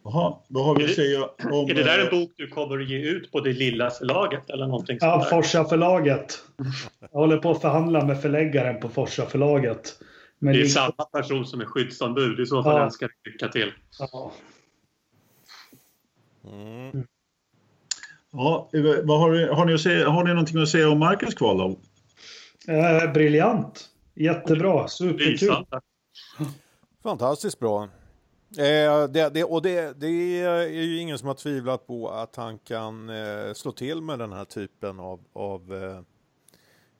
Jaha, 0.05 0.35
vad 0.49 0.65
har 0.65 0.77
vi 0.77 0.85
att 0.85 0.91
säga 0.91 1.25
om... 1.53 1.71
Är 1.71 1.75
det 1.75 1.83
där 1.83 2.05
en 2.05 2.21
bok 2.21 2.33
du 2.37 2.49
kommer 2.49 2.81
att 2.81 2.89
ge 2.89 2.99
ut 2.99 3.33
på 3.33 3.41
det 3.41 3.53
lilla 3.53 3.91
förlaget 3.91 4.51
eller 4.51 4.67
någonting 4.67 4.99
Ja, 5.01 5.27
Forsa 5.31 5.65
förlaget. 5.65 6.39
Jag 7.01 7.21
håller 7.21 7.37
på 7.37 7.51
att 7.51 7.61
förhandla 7.61 8.05
med 8.05 8.23
förläggaren 8.23 8.81
på 8.81 8.89
Forsa 8.89 9.27
förlaget. 9.27 9.95
Men 10.39 10.55
det 10.55 10.61
är 10.61 10.67
samma 10.67 11.05
person 11.13 11.47
som 11.47 11.61
är 11.61 11.65
skyddsombud. 11.65 12.41
I 12.41 12.47
så 12.47 12.63
fall 12.63 12.77
ja. 12.77 12.85
önskar 12.85 13.11
jag 13.23 13.33
lycka 13.33 13.49
till. 13.49 13.73
Ja. 13.99 14.33
Mm. 16.45 17.07
Ja, 18.31 18.71
vad 19.05 19.21
har, 19.21 19.33
ni, 19.33 19.49
har, 19.49 19.65
ni 19.65 19.75
att 19.75 19.81
säga, 19.81 20.09
har 20.09 20.25
ni 20.25 20.31
någonting 20.31 20.63
att 20.63 20.69
säga 20.69 20.91
om 20.91 20.99
Marcus 20.99 21.35
kval 21.35 21.59
då? 21.59 21.79
Eh, 22.73 23.13
briljant. 23.13 23.89
Jättebra. 24.15 24.89
Superkul. 24.89 25.67
Fantastiskt 27.03 27.59
bra. 27.59 27.89
Eh, 28.57 29.09
det, 29.09 29.35
det, 29.35 29.45
och 29.45 29.63
det, 29.63 30.01
det, 30.01 30.41
är 30.41 30.67
ju 30.67 30.99
ingen 30.99 31.19
som 31.19 31.29
har 31.29 31.35
tvivlat 31.35 31.87
på 31.87 32.11
att 32.11 32.37
han 32.37 32.59
kan 32.59 33.09
eh, 33.09 33.53
slå 33.55 33.73
till 33.73 34.03
med 34.03 34.19
den 34.19 34.33
här 34.33 34.45
typen 34.45 35.01
av, 35.01 35.21
av 35.33 35.75
eh, 35.75 36.01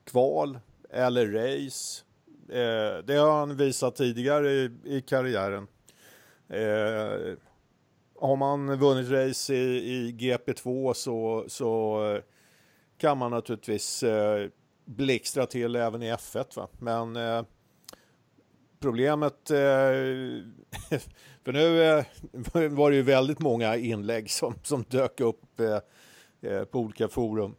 kval 0.05 0.59
eller 0.91 1.27
race. 1.27 2.05
Eh, 2.49 3.05
det 3.05 3.15
har 3.15 3.39
han 3.39 3.57
visat 3.57 3.97
tidigare 3.97 4.51
i, 4.51 4.71
i 4.85 5.01
karriären. 5.01 5.67
Eh, 6.49 7.37
har 8.21 8.37
man 8.37 8.79
vunnit 8.79 9.11
race 9.11 9.55
i, 9.55 9.93
i 9.93 10.13
GP2 10.13 10.93
så, 10.93 11.45
så 11.49 12.01
kan 12.99 13.19
man 13.19 13.31
naturligtvis 13.31 14.03
eh, 14.03 14.49
blixtra 14.85 15.47
till 15.47 15.77
även 15.77 16.03
i 16.03 16.13
F1. 16.13 16.57
Va? 16.57 16.69
Men 16.79 17.17
eh, 17.17 17.43
problemet, 18.81 19.51
eh, 19.51 19.57
för 21.45 21.53
nu 21.53 21.83
eh, 21.83 22.05
var 22.71 22.91
det 22.91 22.97
ju 22.97 23.03
väldigt 23.03 23.41
många 23.41 23.77
inlägg 23.77 24.31
som, 24.31 24.55
som 24.63 24.85
dök 24.89 25.21
upp 25.21 25.61
eh, 25.61 25.81
eh 26.51 26.65
på 26.65 26.79
olika 26.79 27.09
forum 27.09 27.55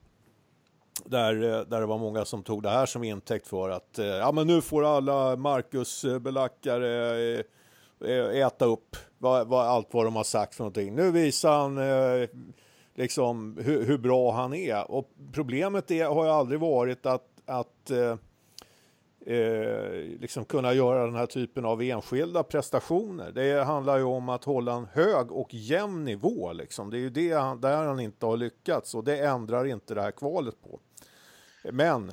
där, 1.05 1.43
eh, 1.43 1.65
där 1.65 1.79
det 1.79 1.85
var 1.85 1.97
många 1.97 2.25
som 2.25 2.43
tog 2.43 2.63
det 2.63 2.69
här 2.69 2.85
som 2.85 3.03
intäkt 3.03 3.47
för 3.47 3.69
att 3.69 3.99
eh, 3.99 4.05
ja, 4.05 4.31
men 4.31 4.47
nu 4.47 4.61
får 4.61 4.85
alla 4.85 5.35
Marcus-belackare 5.35 7.43
eh, 8.05 8.45
äta 8.45 8.65
upp 8.65 8.95
vad, 9.17 9.47
vad, 9.47 9.67
allt 9.67 9.87
vad 9.91 10.05
de 10.05 10.15
har 10.15 10.23
sagt 10.23 10.55
för 10.55 10.63
någonting. 10.63 10.95
Nu 10.95 11.11
visar 11.11 11.59
han 11.59 11.77
liksom 12.99 13.57
hur, 13.61 13.85
hur, 13.85 13.97
bra 13.97 14.31
han 14.31 14.53
är. 14.53 14.91
Och 14.91 15.09
problemet 15.33 15.91
är, 15.91 16.05
har 16.05 16.25
ju 16.25 16.31
aldrig 16.31 16.59
varit 16.59 17.05
att, 17.05 17.27
att 17.45 17.91
eh, 17.91 18.15
eh, 19.35 19.91
liksom 20.19 20.45
kunna 20.45 20.73
göra 20.73 21.05
den 21.05 21.15
här 21.15 21.25
typen 21.25 21.65
av 21.65 21.81
enskilda 21.81 22.43
prestationer. 22.43 23.31
Det 23.31 23.63
handlar 23.63 23.97
ju 23.97 24.03
om 24.03 24.29
att 24.29 24.43
hålla 24.43 24.73
en 24.73 24.87
hög 24.93 25.31
och 25.31 25.53
jämn 25.53 26.05
nivå. 26.05 26.53
Liksom. 26.53 26.89
Det 26.89 26.97
är 26.97 26.99
ju 26.99 27.09
det 27.09 27.31
han, 27.31 27.61
där 27.61 27.85
han 27.85 27.99
inte 27.99 28.25
har 28.25 28.37
lyckats 28.37 28.95
och 28.95 29.03
det 29.03 29.17
ändrar 29.17 29.65
inte 29.65 29.95
det 29.95 30.01
här 30.01 30.11
kvalet 30.11 30.55
på. 30.63 30.79
Men 31.71 32.11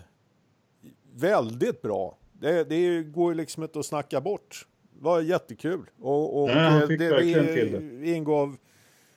väldigt 1.14 1.82
bra. 1.82 2.18
Det, 2.32 2.64
det 2.64 3.02
går 3.02 3.32
ju 3.32 3.36
liksom 3.36 3.62
inte 3.62 3.78
att 3.78 3.86
snacka 3.86 4.20
bort. 4.20 4.66
Det 4.92 5.04
var 5.04 5.20
jättekul. 5.20 5.90
Och, 6.00 6.42
och 6.42 6.50
ja, 6.50 6.86
det, 6.88 6.96
det, 6.96 7.78
det 8.00 8.10
ingav 8.10 8.56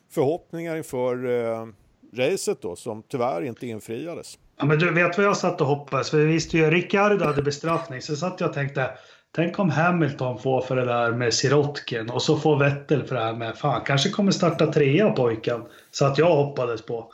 förhoppningar 0.10 0.75
inför 0.75 1.25
eh, 1.25 1.67
racet 2.13 2.62
då, 2.62 2.75
som 2.75 3.04
tyvärr 3.04 3.41
inte 3.41 3.67
infriades. 3.67 4.38
Ja, 4.58 4.65
men 4.65 4.80
du 4.80 4.93
vet 4.93 5.17
vad 5.17 5.25
jag 5.25 5.38
satt 5.38 5.62
och 5.62 5.67
hoppades? 5.67 6.10
För 6.10 6.17
vi 6.17 6.25
visste 6.25 6.58
ju 6.58 6.65
att 6.65 6.73
Ricciardo 6.73 7.25
hade 7.25 7.41
bestraffning. 7.41 8.02
Så 8.02 8.15
satt 8.15 8.39
jag 8.39 8.47
och 8.47 8.54
tänkte, 8.54 8.91
tänk 9.36 9.60
om 9.60 9.69
Hamilton 9.69 10.39
får 10.39 10.62
för 10.62 10.75
det 10.75 10.86
där 10.86 11.12
med 11.12 11.34
Sirotkin 11.34 12.10
och 12.10 12.21
så 12.21 12.38
får 12.38 12.60
Vettel 12.60 13.04
för 13.04 13.15
det 13.15 13.21
här 13.21 13.34
med, 13.34 13.58
fan 13.58 13.82
kanske 13.86 14.10
kommer 14.10 14.32
starta 14.32 14.73
trea 14.73 15.12
pojken. 15.12 15.62
Så 15.91 16.06
att 16.06 16.17
jag 16.17 16.36
hoppades 16.36 16.82
på. 16.82 17.12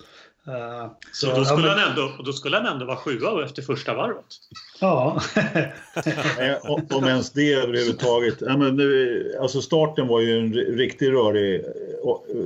Uh, 0.47 0.91
så, 1.11 1.35
då, 1.35 1.45
skulle 1.45 1.67
ja, 1.67 1.75
men... 1.75 1.79
han 1.79 1.89
ändå, 1.89 2.23
då 2.23 2.33
skulle 2.33 2.57
han 2.57 2.65
ändå 2.65 2.85
vara 2.85 2.97
sjua 2.97 3.45
efter 3.45 3.61
första 3.61 3.93
varvet. 3.93 4.25
Ja. 4.79 5.21
om 6.91 7.03
ens 7.03 7.31
det 7.31 7.53
överhuvudtaget. 7.53 8.35
Ja, 8.41 8.57
men 8.57 8.75
nu, 8.75 9.35
alltså 9.41 9.61
starten 9.61 10.07
var 10.07 10.21
ju 10.21 10.39
en 10.39 10.53
riktigt 10.53 11.09
rörig 11.09 11.65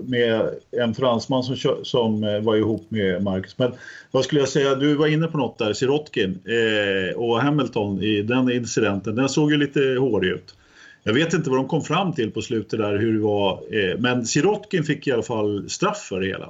med 0.03 0.49
en 0.71 0.93
fransman 0.93 1.43
som, 1.43 1.75
som 1.83 2.23
eh, 2.23 2.39
var 2.39 2.55
ihop 2.55 2.85
med 2.89 3.23
Marcus. 3.23 3.57
Men 3.57 3.71
vad 4.11 4.25
skulle 4.25 4.41
jag 4.41 4.49
säga, 4.49 4.75
du 4.75 4.95
var 4.95 5.07
inne 5.07 5.27
på 5.27 5.37
något 5.37 5.57
där, 5.57 5.73
Sirotkin 5.73 6.39
eh, 6.45 7.17
och 7.17 7.41
Hamilton 7.41 8.03
i 8.03 8.21
den 8.21 8.51
incidenten. 8.51 9.15
Den 9.15 9.29
såg 9.29 9.51
ju 9.51 9.57
lite 9.57 9.79
hårig 9.79 10.31
ut. 10.31 10.55
Jag 11.03 11.13
vet 11.13 11.33
inte 11.33 11.49
vad 11.49 11.59
de 11.59 11.67
kom 11.67 11.81
fram 11.81 12.13
till 12.13 12.31
på 12.31 12.41
slutet 12.41 12.79
där 12.79 12.97
hur 12.97 13.13
det 13.13 13.19
var. 13.19 13.51
Eh, 13.51 13.97
men 13.97 14.25
Sirotkin 14.25 14.83
fick 14.83 15.07
i 15.07 15.11
alla 15.11 15.23
fall 15.23 15.69
straff 15.69 15.97
för 15.97 16.19
det 16.19 16.27
hela. 16.27 16.49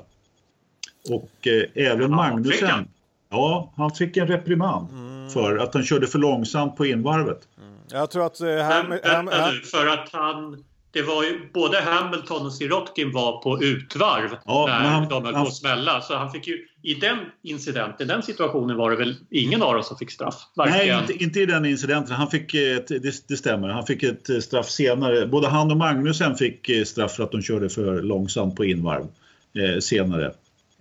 Och 1.09 1.47
eh, 1.47 1.63
även 1.91 2.11
Magnusen. 2.11 2.87
Ja, 3.29 3.73
han 3.77 3.91
fick 3.91 4.17
en 4.17 4.27
reprimand 4.27 4.89
mm. 4.91 5.29
för 5.29 5.57
att 5.57 5.73
han 5.73 5.83
körde 5.83 6.07
för 6.07 6.19
långsamt 6.19 6.75
på 6.77 6.85
invarvet. 6.85 7.47
Mm. 7.57 7.73
Jag 7.91 8.11
tror 8.11 8.25
att... 8.25 8.41
Eh, 8.41 8.47
Ham, 8.47 8.89
men, 8.89 8.99
Ham, 9.03 9.27
Ham, 9.27 9.53
för 9.71 9.87
att 9.87 10.09
han... 10.11 10.63
Det 10.91 11.01
var 11.01 11.23
ju, 11.23 11.49
både 11.53 11.81
Hamilton 11.81 12.45
och 12.45 12.53
Sirotkin 12.53 13.11
var 13.11 13.41
på 13.41 13.63
utvarv 13.63 14.37
ja, 14.45 14.65
när 14.67 14.89
han, 14.89 15.09
de 15.09 15.25
höll 15.25 15.33
på 15.33 15.39
att 15.39 15.55
smälla. 15.55 16.01
Så 16.01 16.15
han 16.15 16.31
fick 16.31 16.47
ju, 16.47 16.67
i 16.81 16.93
den 16.93 17.17
incidenten, 17.41 18.07
den 18.07 18.23
situationen 18.23 18.77
var 18.77 18.91
det 18.91 18.95
väl 18.95 19.15
ingen 19.29 19.61
av 19.61 19.73
dem 19.73 19.83
som 19.83 19.97
fick 19.97 20.11
straff? 20.11 20.35
Varken... 20.55 20.77
Nej, 20.77 20.99
inte, 21.01 21.23
inte, 21.23 21.39
i 21.39 21.45
den 21.45 21.65
incidenten. 21.65 22.15
Han 22.15 22.29
fick 22.29 22.53
ett, 22.53 22.87
det, 22.87 23.27
det, 23.27 23.37
stämmer, 23.37 23.69
han 23.69 23.85
fick 23.85 24.03
ett 24.03 24.29
eh, 24.29 24.39
straff 24.39 24.69
senare. 24.69 25.27
Både 25.27 25.47
han 25.47 25.71
och 25.71 25.77
Magnusen 25.77 26.35
fick 26.35 26.69
eh, 26.69 26.83
straff 26.83 27.15
för 27.15 27.23
att 27.23 27.31
de 27.31 27.41
körde 27.41 27.69
för 27.69 28.01
långsamt 28.01 28.55
på 28.55 28.65
invarv 28.65 29.07
eh, 29.53 29.79
senare. 29.79 30.31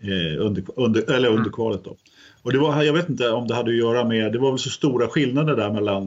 Eh, 0.03 0.41
under, 0.47 0.65
under, 0.77 1.11
eller 1.11 1.29
under 1.29 1.41
mm. 1.41 1.53
kvalet 1.53 1.85
då. 1.85 1.97
Och 2.43 2.53
det 2.53 2.59
var, 2.59 2.83
jag 2.83 2.93
vet 2.93 3.09
inte 3.09 3.31
om 3.31 3.49
det 3.49 3.55
hade 3.55 3.71
att 3.71 3.77
göra 3.77 4.05
med, 4.05 4.33
det 4.33 4.39
var 4.39 4.51
väl 4.51 4.59
så 4.59 4.71
stora 4.71 5.09
skillnader 5.09 5.57
där 5.57 5.71
mellan 5.71 6.07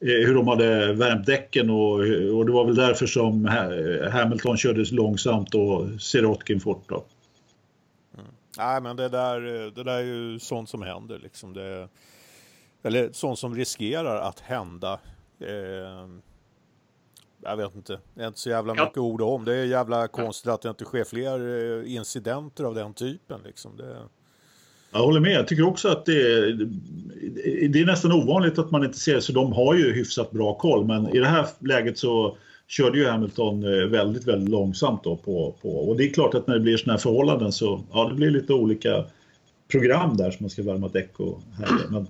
eh, 0.00 0.26
hur 0.26 0.34
de 0.34 0.48
hade 0.48 0.92
värmt 0.92 1.26
däcken 1.26 1.70
och, 1.70 1.92
och 2.36 2.46
det 2.46 2.52
var 2.52 2.64
väl 2.64 2.74
därför 2.74 3.06
som 3.06 3.44
Hamilton 4.12 4.56
körde 4.56 4.84
långsamt 4.90 5.54
och 5.54 6.00
Sirotkin 6.00 6.60
fort 6.60 6.84
då. 6.88 7.04
Mm. 8.14 8.26
Nej 8.58 8.80
men 8.80 8.96
det 8.96 9.08
där, 9.08 9.40
det 9.70 9.82
där 9.82 9.98
är 9.98 10.02
ju 10.02 10.38
sånt 10.38 10.68
som 10.68 10.82
händer 10.82 11.18
liksom. 11.22 11.52
Det, 11.52 11.88
eller 12.82 13.08
sånt 13.12 13.38
som 13.38 13.54
riskerar 13.54 14.20
att 14.20 14.40
hända. 14.40 14.92
Eh, 15.40 16.06
jag 17.46 17.56
vet 17.56 17.74
inte, 17.74 17.98
det 18.14 18.22
är 18.22 18.26
inte 18.26 18.40
så 18.40 18.50
jävla 18.50 18.72
mycket 18.72 18.92
ja. 18.96 19.02
ord 19.02 19.22
om. 19.22 19.44
Det 19.44 19.54
är 19.54 19.64
jävla 19.64 20.08
konstigt 20.08 20.50
att 20.50 20.62
det 20.62 20.68
inte 20.68 20.84
sker 20.84 21.04
fler 21.04 21.38
eh, 21.84 21.94
incidenter 21.94 22.64
av 22.64 22.74
den 22.74 22.94
typen. 22.94 23.40
Liksom. 23.44 23.76
Det... 23.76 23.96
Jag 24.92 24.98
håller 25.02 25.20
med. 25.20 25.32
Jag 25.32 25.48
tycker 25.48 25.66
också 25.66 25.88
att 25.88 26.06
det 26.06 26.12
är, 26.12 26.68
det 27.68 27.80
är 27.80 27.86
nästan 27.86 28.12
ovanligt 28.12 28.58
att 28.58 28.70
man 28.70 28.84
inte 28.84 28.98
ser 28.98 29.20
så 29.20 29.32
de 29.32 29.52
har 29.52 29.74
ju 29.74 29.92
hyfsat 29.92 30.30
bra 30.30 30.54
koll. 30.54 30.84
Men 30.84 31.08
i 31.08 31.18
det 31.18 31.26
här 31.26 31.46
läget 31.58 31.98
så 31.98 32.36
körde 32.66 32.98
ju 32.98 33.06
Hamilton 33.06 33.62
eh, 33.62 33.86
väldigt, 33.86 34.26
väldigt 34.26 34.48
långsamt 34.48 35.04
då 35.04 35.16
på, 35.16 35.54
på 35.62 35.88
och 35.88 35.96
det 35.96 36.04
är 36.04 36.12
klart 36.12 36.34
att 36.34 36.46
när 36.46 36.54
det 36.54 36.60
blir 36.60 36.76
sådana 36.76 36.92
här 36.92 37.02
förhållanden 37.02 37.52
så 37.52 37.80
ja, 37.92 38.08
det 38.08 38.14
blir 38.14 38.30
lite 38.30 38.52
olika 38.52 39.04
program 39.70 40.16
där 40.16 40.30
som 40.30 40.44
man 40.44 40.50
ska 40.50 40.62
värma 40.62 40.88
däck 40.88 41.20
och 41.20 41.40
härja. 41.58 41.90
Men 41.90 42.06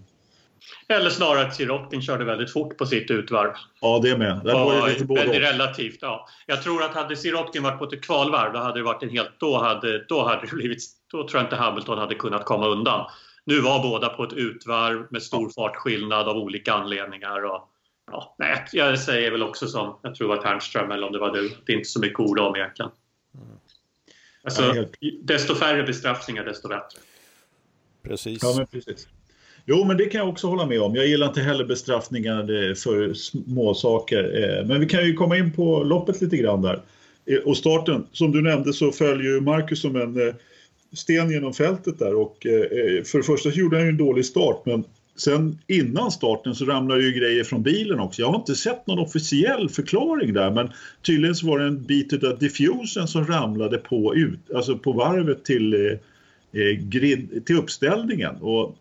eller 0.88 1.10
snarare 1.10 1.46
att 1.46 1.54
Sirotkin 1.54 2.02
körde 2.02 2.24
väldigt 2.24 2.52
fort 2.52 2.78
på 2.78 2.86
sitt 2.86 3.10
utvarv. 3.10 3.52
Ja, 3.80 4.00
det 4.02 4.18
med. 4.18 4.40
Det 4.44 4.52
var 4.52 4.88
lite 4.88 5.04
väldigt 5.04 5.42
relativt, 5.42 5.98
ja. 6.00 6.28
Jag 6.46 6.62
tror 6.62 6.82
att 6.82 6.94
hade 6.94 7.16
Sirotkin 7.16 7.62
varit 7.62 7.78
på 7.78 7.84
ett 7.84 8.02
kvalvarv, 8.02 8.52
då 8.52 8.58
hade 8.58 8.78
det 8.78 8.82
varit 8.82 9.02
en 9.02 9.10
helt... 9.10 9.30
Då 9.38 9.58
hade, 9.58 10.04
då 10.04 10.24
hade 10.24 10.40
det 10.40 10.56
blivit... 10.56 10.82
Då 11.10 11.28
tror 11.28 11.40
jag 11.40 11.46
inte 11.46 11.56
Hamilton 11.56 11.98
hade 11.98 12.14
kunnat 12.14 12.44
komma 12.44 12.66
undan. 12.66 13.10
Nu 13.44 13.60
var 13.60 13.82
båda 13.82 14.08
på 14.08 14.24
ett 14.24 14.32
utvarv 14.32 15.06
med 15.10 15.22
stor 15.22 15.50
fartskillnad 15.50 16.28
av 16.28 16.36
olika 16.36 16.74
anledningar. 16.74 17.44
Och, 17.44 17.68
ja, 18.10 18.34
nej, 18.38 18.66
jag 18.72 18.98
säger 18.98 19.30
väl 19.30 19.42
också 19.42 19.66
som, 19.66 19.98
jag 20.02 20.14
tror 20.14 20.28
det 20.28 20.36
var 20.36 20.42
Ternström 20.42 20.90
eller 20.90 21.06
om 21.06 21.12
det 21.12 21.18
var 21.18 21.30
du, 21.30 21.56
det 21.66 21.72
är 21.72 21.76
inte 21.76 21.88
så 21.88 22.00
mycket 22.00 22.20
ord 22.20 22.38
om 22.38 22.56
egentligen. 22.56 22.90
Alltså, 24.44 24.86
desto 25.22 25.54
färre 25.54 25.82
bestraffningar, 25.82 26.44
desto 26.44 26.68
bättre. 26.68 26.98
Precis. 28.02 28.42
Ja, 28.42 28.54
men 28.56 28.66
precis. 28.66 29.08
Jo, 29.68 29.84
men 29.84 29.96
det 29.96 30.04
kan 30.04 30.18
jag 30.18 30.28
också 30.28 30.46
hålla 30.46 30.66
med 30.66 30.80
om. 30.80 30.94
Jag 30.94 31.06
gillar 31.06 31.26
inte 31.26 31.40
heller 31.40 31.64
bestraffningar 31.64 32.40
eh, 32.40 32.74
för 32.74 33.14
småsaker. 33.14 34.42
Eh, 34.42 34.66
men 34.66 34.80
vi 34.80 34.86
kan 34.86 35.06
ju 35.06 35.14
komma 35.14 35.36
in 35.36 35.52
på 35.52 35.82
loppet 35.82 36.20
lite 36.20 36.36
grann 36.36 36.62
där. 36.62 36.80
Eh, 37.26 37.38
och 37.38 37.56
starten, 37.56 38.06
som 38.12 38.32
du 38.32 38.42
nämnde 38.42 38.72
så 38.72 38.92
följer 38.92 39.32
ju 39.32 39.40
Marcus 39.40 39.80
som 39.80 39.96
en 39.96 40.34
sten 40.92 41.30
genom 41.30 41.54
fältet 41.54 41.98
där 41.98 42.14
och 42.14 42.36
för 43.04 43.18
det 43.18 43.22
första 43.22 43.50
så 43.50 43.58
gjorde 43.58 43.76
han 43.76 43.86
ju 43.86 43.90
en 43.90 43.96
dålig 43.96 44.24
start 44.24 44.62
men 44.66 44.84
sen 45.16 45.58
innan 45.66 46.10
starten 46.10 46.54
så 46.54 46.64
ramlade 46.64 47.02
ju 47.02 47.12
grejer 47.12 47.44
från 47.44 47.62
bilen 47.62 48.00
också. 48.00 48.22
Jag 48.22 48.28
har 48.28 48.36
inte 48.36 48.54
sett 48.54 48.86
någon 48.86 48.98
officiell 48.98 49.68
förklaring 49.68 50.32
där 50.32 50.50
men 50.50 50.70
tydligen 51.02 51.34
så 51.34 51.46
var 51.46 51.58
det 51.58 51.64
en 51.64 51.82
bit 51.82 52.24
av 52.24 52.38
diffusen 52.38 53.08
som 53.08 53.26
ramlade 53.26 53.78
på, 53.78 54.14
ut, 54.14 54.50
alltså 54.54 54.78
på 54.78 54.92
varvet 54.92 55.44
till, 55.44 55.74
eh, 56.52 56.60
grid, 56.78 57.46
till 57.46 57.56
uppställningen. 57.56 58.36
Och 58.36 58.76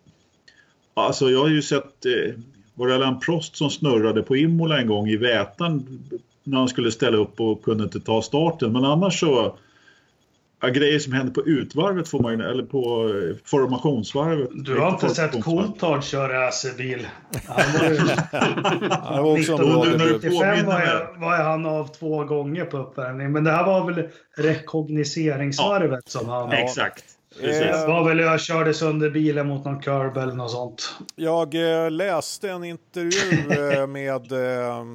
Alltså 0.97 1.29
jag 1.29 1.39
har 1.39 1.49
ju 1.49 1.61
sett, 1.61 2.05
eh, 2.05 2.33
var 2.73 2.87
det 2.87 2.95
Alain 2.95 3.19
Prost 3.19 3.55
som 3.55 3.69
snurrade 3.69 4.23
på 4.23 4.37
Imola 4.37 4.79
en 4.79 4.87
gång 4.87 5.07
i 5.07 5.17
vätan 5.17 5.99
när 6.43 6.57
han 6.57 6.67
skulle 6.67 6.91
ställa 6.91 7.17
upp 7.17 7.39
och 7.39 7.63
kunde 7.63 7.83
inte 7.83 7.99
ta 7.99 8.21
starten. 8.21 8.71
Men 8.71 8.85
annars 8.85 9.19
så, 9.19 9.57
ja, 10.61 10.67
grejer 10.67 10.99
som 10.99 11.13
händer 11.13 11.33
på 11.33 11.41
utvarvet 11.41 12.07
får 12.07 12.19
man 12.19 12.41
eller 12.41 12.63
på 12.63 13.09
eh, 13.09 13.35
formationsvarvet. 13.45 14.49
Du 14.53 14.79
har 14.79 14.89
inte 14.89 15.09
sett 15.09 15.43
Coulthard 15.43 16.03
köra 16.03 16.47
racerbil? 16.47 17.07
Han 17.47 17.73
var 17.73 17.89
ju... 17.89 17.97
han 19.03 19.23
var 19.23 19.31
också 19.31 19.53
1995 19.53 20.65
var, 20.65 20.81
jag, 20.81 21.19
var 21.19 21.43
han 21.43 21.65
av 21.65 21.87
två 21.87 22.23
gånger 22.23 22.65
på 22.65 22.77
uppvärmning. 22.77 23.31
Men 23.31 23.43
det 23.43 23.51
här 23.51 23.65
var 23.65 23.91
väl 23.91 24.09
rekognoseringsvarvet 24.37 26.03
ja. 26.05 26.19
som 26.19 26.29
han... 26.29 26.51
Exakt. 26.51 27.14
Precis. 27.39 27.61
Det 27.61 27.87
var 27.87 28.03
väl 28.03 28.19
jag 28.19 28.41
körde 28.41 28.73
sönder 28.73 29.09
bilen 29.09 29.47
mot 29.47 29.65
någon 29.65 29.79
curb 29.81 30.17
eller 30.17 30.33
något 30.33 30.51
sånt. 30.51 30.95
Jag 31.15 31.55
eh, 31.55 31.91
läste 31.91 32.49
en 32.49 32.63
intervju 32.63 33.51
eh, 33.51 33.87
med, 33.87 34.31
eh, 34.31 34.85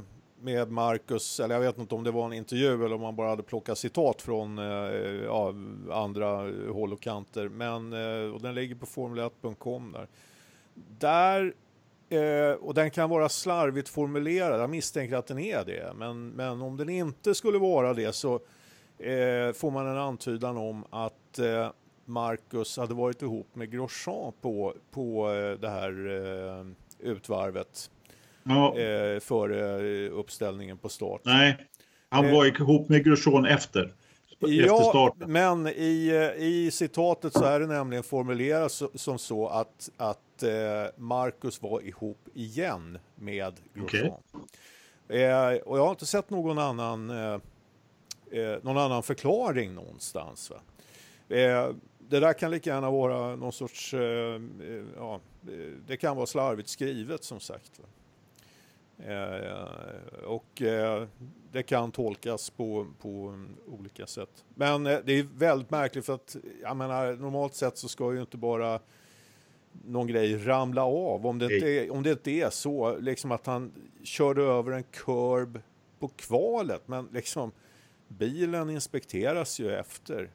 med 0.40 0.70
Marcus, 0.70 1.40
eller 1.40 1.54
jag 1.54 1.62
vet 1.62 1.78
inte 1.78 1.94
om 1.94 2.04
det 2.04 2.10
var 2.10 2.26
en 2.26 2.32
intervju 2.32 2.84
eller 2.84 2.92
om 2.94 3.00
man 3.00 3.16
bara 3.16 3.28
hade 3.28 3.42
plockat 3.42 3.78
citat 3.78 4.22
från 4.22 4.58
ja, 5.24 5.54
andra 5.90 6.28
håll 6.72 6.92
och 6.92 7.00
kanter. 7.00 7.48
Men, 7.48 7.92
och 8.32 8.42
den 8.42 8.54
ligger 8.54 8.74
på 8.74 8.86
formel1.com 8.86 9.92
där. 9.92 10.06
Där 10.98 11.54
och 12.60 12.74
den 12.74 12.90
kan 12.90 13.10
vara 13.10 13.28
slarvigt 13.28 13.88
formulerad, 13.88 14.60
jag 14.60 14.70
misstänker 14.70 15.16
att 15.16 15.26
den 15.26 15.38
är 15.38 15.64
det. 15.64 15.92
Men, 15.96 16.28
men 16.28 16.62
om 16.62 16.76
den 16.76 16.88
inte 16.88 17.34
skulle 17.34 17.58
vara 17.58 17.94
det 17.94 18.12
så 18.12 18.40
eh, 19.00 19.52
får 19.52 19.70
man 19.70 19.86
en 19.86 19.98
antydan 19.98 20.56
om 20.56 20.84
att 20.90 21.38
eh, 21.38 21.68
Marcus 22.10 22.76
hade 22.76 22.94
varit 22.94 23.22
ihop 23.22 23.54
med 23.54 23.70
Grosjean 23.70 24.32
på, 24.40 24.74
på 24.90 25.32
eh, 25.32 25.60
det 25.60 25.68
här 25.68 25.90
eh, 26.08 26.66
utvarvet 27.10 27.90
ja. 28.42 28.78
eh, 28.78 29.20
före 29.20 30.08
uppställningen 30.08 30.78
på 30.78 30.88
start. 30.88 31.20
Nej, 31.24 31.66
han 32.08 32.30
var 32.32 32.44
ihop 32.44 32.88
med 32.88 33.04
Grosjean 33.04 33.44
efter. 33.44 33.92
starten. 34.90 35.32
men 35.32 35.66
i, 35.66 36.32
i 36.36 36.70
citatet 36.70 37.32
så 37.32 37.44
är 37.44 37.60
det 37.60 37.66
nämligen 37.66 38.02
formulerat 38.02 38.82
som 38.94 39.18
så 39.18 39.48
att, 39.48 39.90
att 39.96 40.42
eh, 40.42 40.50
Marcus 40.96 41.62
var 41.62 41.80
ihop 41.80 42.28
igen 42.34 42.98
med 43.14 43.54
Grosjean. 43.74 44.06
Okay. 44.06 44.50
Eh, 45.20 45.56
och 45.56 45.78
jag 45.78 45.82
har 45.82 45.90
inte 45.90 46.06
sett 46.06 46.30
någon 46.30 46.58
annan, 46.58 47.10
eh, 47.10 47.40
eh 48.30 48.58
någon 48.62 48.78
annan 48.78 49.02
förklaring 49.02 49.74
någonstans. 49.74 50.52
Eh, 51.28 51.68
det 52.10 52.20
där 52.20 52.32
kan 52.32 52.50
lika 52.50 52.70
gärna 52.70 52.90
vara 52.90 53.36
någon 53.36 53.52
sorts, 53.52 53.94
eh, 53.94 54.40
ja, 54.96 55.20
det 55.86 55.96
kan 55.96 56.16
vara 56.16 56.26
slarvigt 56.26 56.68
skrivet 56.68 57.24
som 57.24 57.40
sagt. 57.40 57.80
Eh, 58.98 60.24
och 60.24 60.62
eh, 60.62 61.06
det 61.52 61.62
kan 61.62 61.92
tolkas 61.92 62.50
på, 62.50 62.86
på 63.00 63.38
olika 63.66 64.06
sätt. 64.06 64.44
Men 64.54 64.86
eh, 64.86 64.98
det 65.04 65.12
är 65.12 65.26
väldigt 65.34 65.70
märkligt 65.70 66.06
för 66.06 66.14
att 66.14 66.36
jag 66.62 66.76
menar, 66.76 67.12
normalt 67.12 67.54
sett 67.54 67.78
så 67.78 67.88
ska 67.88 68.14
ju 68.14 68.20
inte 68.20 68.36
bara 68.36 68.80
någon 69.84 70.06
grej 70.06 70.36
ramla 70.44 70.84
av. 70.84 71.26
Om 71.26 71.38
det 71.38 71.54
inte 71.54 71.68
är, 71.68 71.92
om 71.92 72.02
det 72.02 72.10
inte 72.10 72.30
är 72.30 72.50
så 72.50 72.96
liksom 72.98 73.32
att 73.32 73.46
han 73.46 73.72
körde 74.02 74.42
över 74.42 74.72
en 74.72 74.82
curb 74.82 75.60
på 75.98 76.08
kvalet. 76.08 76.82
Men 76.88 77.08
liksom 77.12 77.52
bilen 78.08 78.70
inspekteras 78.70 79.60
ju 79.60 79.74
efter 79.74 80.30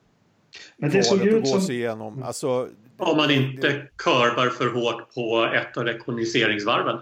men 0.77 0.91
det 0.91 1.03
såg 1.03 1.27
ut 1.27 1.47
som... 1.47 1.71
Igenom. 1.71 2.23
Alltså, 2.23 2.67
om 2.97 3.17
man 3.17 3.31
inte 3.31 3.87
kurvar 3.97 4.49
för 4.49 4.67
hårt 4.67 5.13
på 5.13 5.49
ett 5.53 5.77
av 5.77 5.83
rekognoseringsvarven. 5.83 6.97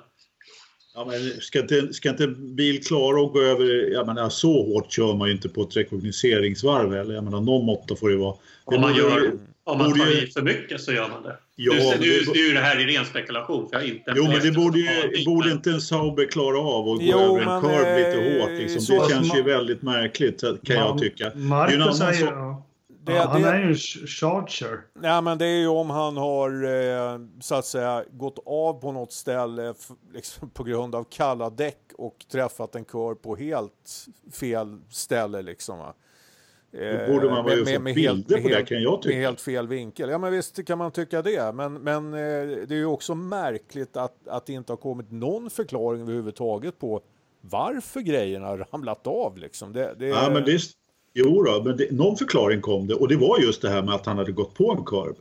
Ja, 0.95 1.05
men 1.05 1.41
ska, 1.41 1.59
inte, 1.59 1.93
ska 1.93 2.09
inte 2.09 2.27
bil 2.27 2.83
klara 2.83 3.25
att 3.25 3.33
gå 3.33 3.41
över, 3.41 3.91
jag 3.93 4.07
menar 4.07 4.29
så 4.29 4.63
hårt 4.63 4.91
kör 4.91 5.15
man 5.15 5.27
ju 5.27 5.33
inte 5.33 5.49
på 5.49 5.61
ett 5.61 5.77
rekognoseringsvarv 5.77 6.93
eller 6.93 7.13
jag 7.13 7.23
menar 7.23 7.41
någon 7.41 7.65
måtta 7.65 7.95
får 7.95 8.09
det 8.09 8.15
vara. 8.15 8.35
Det 8.69 8.75
om 8.75 8.81
man, 8.81 8.95
gör, 8.95 9.31
om 9.63 9.77
man 9.77 9.99
tar 9.99 10.23
i 10.23 10.27
för 10.27 10.41
mycket 10.41 10.81
så 10.81 10.91
gör 10.91 11.09
man 11.09 11.23
det. 11.23 11.37
Ja, 11.55 11.73
nu, 11.73 11.79
nu, 11.79 12.19
det, 12.19 12.33
nu 12.33 12.49
är 12.49 12.53
det 12.53 12.59
här 12.59 12.79
i 12.79 12.95
ren 12.95 13.05
spekulation 13.05 13.69
för 13.69 13.75
jag 13.75 13.87
inte 13.87 14.13
Jo 14.15 14.23
men 14.27 14.39
det 14.39 14.51
borde, 14.51 14.79
ju, 14.79 15.25
borde 15.25 15.51
inte 15.51 15.71
en 15.71 15.81
Sauber 15.81 16.25
klara 16.25 16.59
av 16.59 16.89
att 16.89 16.99
gå 16.99 17.05
jo, 17.05 17.19
över 17.19 17.39
en 17.39 17.61
kurv 17.61 17.97
lite 17.97 18.39
hårt 18.39 18.51
liksom. 18.51 18.97
Det 18.97 19.09
känns 19.09 19.35
ju 19.35 19.41
väldigt 19.41 19.81
märkligt 19.81 20.41
kan 20.41 20.75
man, 20.75 20.75
jag 20.75 20.99
tycka. 20.99 21.31
Marcus 21.35 21.97
säger 21.97 22.55
det, 23.05 23.13
ja, 23.13 23.27
han 23.27 23.41
det, 23.41 23.49
är 23.49 23.59
ju 23.59 23.69
en 23.69 23.75
charger. 24.07 24.81
Nej, 24.93 25.21
men 25.21 25.37
det 25.37 25.45
är 25.45 25.59
ju 25.59 25.67
om 25.67 25.89
han 25.89 26.17
har 26.17 26.49
eh, 26.63 27.19
så 27.41 27.55
att 27.55 27.65
säga 27.65 28.03
gått 28.11 28.39
av 28.45 28.73
på 28.73 28.91
något 28.91 29.11
ställe 29.11 29.73
liksom, 30.13 30.49
på 30.49 30.63
grund 30.63 30.95
av 30.95 31.03
kalla 31.03 31.49
däck 31.49 31.91
och 31.97 32.25
träffat 32.31 32.75
en 32.75 32.85
kör 32.85 33.15
på 33.15 33.35
helt 33.35 34.07
fel 34.31 34.77
ställe 34.89 35.41
liksom. 35.41 35.77
Va? 35.77 35.93
Då 36.71 37.13
borde 37.13 37.29
man 37.29 37.45
väl 37.45 37.65
med, 37.65 37.81
med, 37.81 37.95
bilder 37.95 38.41
på 38.41 38.47
det 38.47 38.65
kan 38.65 38.81
jag 38.81 39.01
tycka. 39.01 39.15
Med 39.15 39.23
helt 39.23 39.41
fel 39.41 39.67
vinkel. 39.67 40.09
Ja 40.09 40.17
men 40.17 40.31
visst 40.31 40.65
kan 40.65 40.77
man 40.77 40.91
tycka 40.91 41.21
det. 41.21 41.55
Men, 41.55 41.73
men 41.73 42.13
eh, 42.13 42.19
det 42.67 42.71
är 42.71 42.77
ju 42.77 42.85
också 42.85 43.15
märkligt 43.15 43.97
att, 43.97 44.27
att 44.27 44.45
det 44.45 44.53
inte 44.53 44.71
har 44.71 44.77
kommit 44.77 45.11
någon 45.11 45.49
förklaring 45.49 46.01
överhuvudtaget 46.01 46.79
på 46.79 47.01
varför 47.41 48.01
grejerna 48.01 48.47
har 48.47 48.57
ramlat 48.57 49.07
av 49.07 49.37
liksom. 49.37 49.73
Det, 49.73 49.95
det... 49.99 50.07
Ja 50.07 50.29
men 50.33 50.43
det, 50.43 50.59
Jo 51.13 51.43
då, 51.43 51.63
men 51.63 51.77
det, 51.77 51.91
någon 51.91 52.17
förklaring 52.17 52.61
kom 52.61 52.87
det 52.87 52.93
och 52.93 53.07
det 53.07 53.15
var 53.15 53.39
just 53.39 53.61
det 53.61 53.69
här 53.69 53.81
med 53.81 53.95
att 53.95 54.05
han 54.05 54.17
hade 54.17 54.31
gått 54.31 54.53
på 54.53 54.71
en 54.71 54.83
korv. 54.83 55.13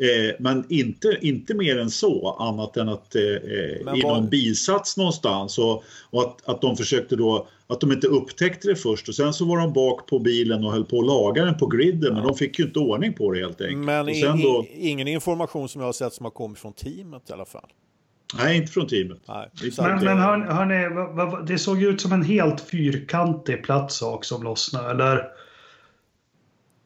Eh, 0.00 0.34
men 0.38 0.64
inte, 0.68 1.18
inte 1.20 1.54
mer 1.54 1.78
än 1.78 1.90
så, 1.90 2.36
annat 2.38 2.76
än 2.76 2.88
att 2.88 3.14
eh, 3.14 3.22
eh 3.22 3.96
i 3.96 4.02
någon 4.02 4.28
bisats 4.28 4.96
någonstans 4.96 5.58
och, 5.58 5.84
och 6.10 6.22
att, 6.22 6.48
att 6.48 6.60
de 6.60 6.76
försökte 6.76 7.16
då, 7.16 7.48
att 7.66 7.80
de 7.80 7.92
inte 7.92 8.06
upptäckte 8.06 8.68
det 8.68 8.76
först 8.76 9.08
och 9.08 9.14
sen 9.14 9.32
så 9.32 9.44
var 9.44 9.58
de 9.58 9.72
bak 9.72 10.06
på 10.06 10.18
bilen 10.18 10.64
och 10.64 10.72
höll 10.72 10.84
på 10.84 11.00
att 11.00 11.06
laga 11.06 11.44
den 11.44 11.58
på 11.58 11.66
griden 11.66 12.02
ja. 12.02 12.14
men 12.14 12.26
de 12.26 12.34
fick 12.34 12.58
ju 12.58 12.64
inte 12.64 12.78
ordning 12.78 13.12
på 13.12 13.32
det 13.32 13.40
helt 13.40 13.60
enkelt. 13.60 13.78
Men 13.78 14.08
och 14.08 14.16
sen 14.16 14.42
då, 14.42 14.66
ingen 14.74 15.08
information 15.08 15.68
som 15.68 15.80
jag 15.80 15.88
har 15.88 15.92
sett 15.92 16.12
som 16.12 16.24
har 16.24 16.30
kommit 16.30 16.58
från 16.58 16.72
teamet 16.72 17.30
i 17.30 17.32
alla 17.32 17.44
fall. 17.44 17.68
Nej, 18.38 18.56
inte 18.56 18.72
från 18.72 18.86
teamet. 18.86 19.18
Nej, 19.28 19.50
men 19.78 20.04
men 20.04 20.18
hör, 20.18 20.38
hörni, 20.38 21.46
det 21.46 21.58
såg 21.58 21.82
ut 21.82 22.00
som 22.00 22.12
en 22.12 22.22
helt 22.22 22.60
fyrkantig 22.60 23.64
platsak 23.64 24.24
som 24.24 24.42
lossnade, 24.42 24.90
eller? 24.90 25.39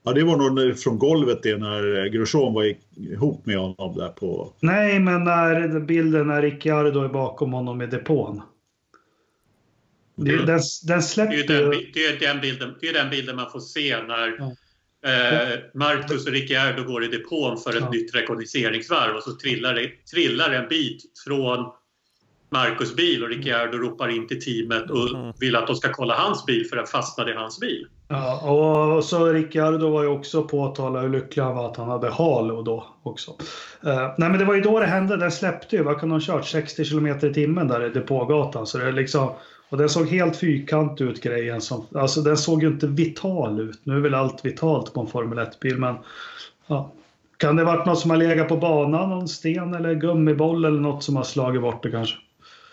Ja, 0.07 0.13
det 0.13 0.25
var 0.25 0.37
nog 0.37 0.79
från 0.79 0.99
golvet 0.99 1.43
det 1.43 1.57
när 1.57 2.07
Grosjean 2.09 2.55
var 2.55 2.75
ihop 2.97 3.47
med 3.47 3.59
honom 3.59 3.97
där 3.97 4.09
på... 4.09 4.53
Nej, 4.61 5.01
men 5.01 5.25
när 5.25 5.81
bilden 5.81 6.27
när 6.27 6.43
Ricciardo 6.43 7.01
är 7.01 7.09
bakom 7.09 7.53
honom 7.53 7.83
i 7.83 7.87
depån. 7.87 8.43
Det, 10.17 10.47
den, 10.47 10.61
den 10.83 11.03
släpper 11.03 11.37
det, 11.37 11.55
är 11.55 11.61
den, 11.61 11.71
det, 11.95 12.07
är 12.07 12.21
den 12.21 12.41
bilden, 12.41 12.75
det 12.81 12.89
är 12.89 12.93
den 12.93 13.11
bilden 13.11 13.37
man 13.37 13.51
får 13.51 13.61
se 13.61 14.03
när 14.03 14.37
ja. 14.39 14.53
eh, 15.11 15.59
Marcus 15.75 16.27
och 16.27 16.33
Ricciardo 16.33 16.85
går 16.85 17.05
i 17.05 17.09
depån 17.09 17.59
för 17.59 17.71
ett 17.71 17.77
ja. 17.81 17.91
nytt 17.91 18.15
rekognoseringsvarv 18.15 19.17
och 19.17 19.23
så 19.23 19.37
trillar, 19.37 19.75
det, 19.75 19.91
trillar 20.13 20.51
en 20.51 20.69
bit 20.69 21.03
från 21.25 21.73
Marcus 22.55 22.97
bil 22.97 23.23
och 23.23 23.29
Ricciardo 23.29 23.79
ropar 23.79 24.09
in 24.09 24.29
till 24.29 24.45
teamet 24.45 24.91
och 24.91 25.09
mm. 25.09 25.33
vill 25.41 25.57
att 25.57 25.67
de 25.67 25.77
ska 25.77 25.93
kolla 25.93 26.15
hans 26.15 26.47
bil 26.47 26.67
för 26.71 26.77
den 26.77 26.87
fastnade 26.87 27.33
i 27.33 27.35
hans 27.35 27.61
bil. 27.61 27.87
Ja, 28.09 28.51
och 28.51 29.05
så 29.05 29.33
Ricciardo 29.33 29.91
var 29.91 30.03
ju 30.03 30.09
också 30.09 30.43
påtala 30.43 31.01
hur 31.01 31.09
lycklig 31.09 31.43
han 31.43 31.55
var 31.55 31.71
att 31.71 31.77
han 31.77 31.89
hade 31.89 32.11
Halo 32.11 32.63
då 32.63 32.87
också. 33.03 33.31
Uh, 33.87 34.15
nej 34.19 34.31
men 34.31 34.39
det 34.39 34.45
var 34.45 34.55
ju 34.55 34.61
då 34.61 34.81
det 34.81 34.87
hände, 34.87 35.17
den 35.17 35.33
släppte 35.33 35.77
ju, 35.77 35.83
vad 35.83 36.01
kan 36.01 36.09
de 36.09 36.15
ha 36.15 36.21
kört, 36.21 36.47
60 36.47 36.85
km 36.85 37.07
i 37.07 37.35
timmen 37.35 37.69
där 37.69 37.87
i 37.87 37.89
depågatan. 37.89 38.67
Så 38.67 38.79
det 38.79 38.93
liksom, 38.93 39.31
och 39.69 39.79
den 39.79 39.89
såg 39.89 40.09
helt 40.09 40.37
fyrkant 40.37 41.01
ut 41.01 41.23
grejen. 41.23 41.61
Som, 41.61 41.87
alltså 41.95 42.21
den 42.21 42.37
såg 42.37 42.63
ju 42.63 42.69
inte 42.69 42.87
vital 42.87 43.61
ut. 43.61 43.81
Nu 43.83 43.97
är 43.97 44.01
väl 44.01 44.15
allt 44.15 44.45
vitalt 44.45 44.95
på 44.95 45.01
en 45.01 45.07
Formel 45.07 45.39
1-bil 45.39 45.79
men 45.79 45.97
ja. 46.67 46.93
Kan 47.37 47.57
det 47.57 47.65
varit 47.65 47.87
något 47.87 47.99
som 47.99 48.11
har 48.11 48.17
legat 48.17 48.49
på 48.49 48.57
banan, 48.57 49.11
någon 49.11 49.29
sten 49.29 49.75
eller 49.75 49.95
gummiboll 49.95 50.65
eller 50.65 50.81
något 50.81 51.03
som 51.03 51.17
har 51.17 51.23
slagit 51.23 51.63
bort 51.63 51.83
det 51.83 51.91
kanske? 51.91 52.17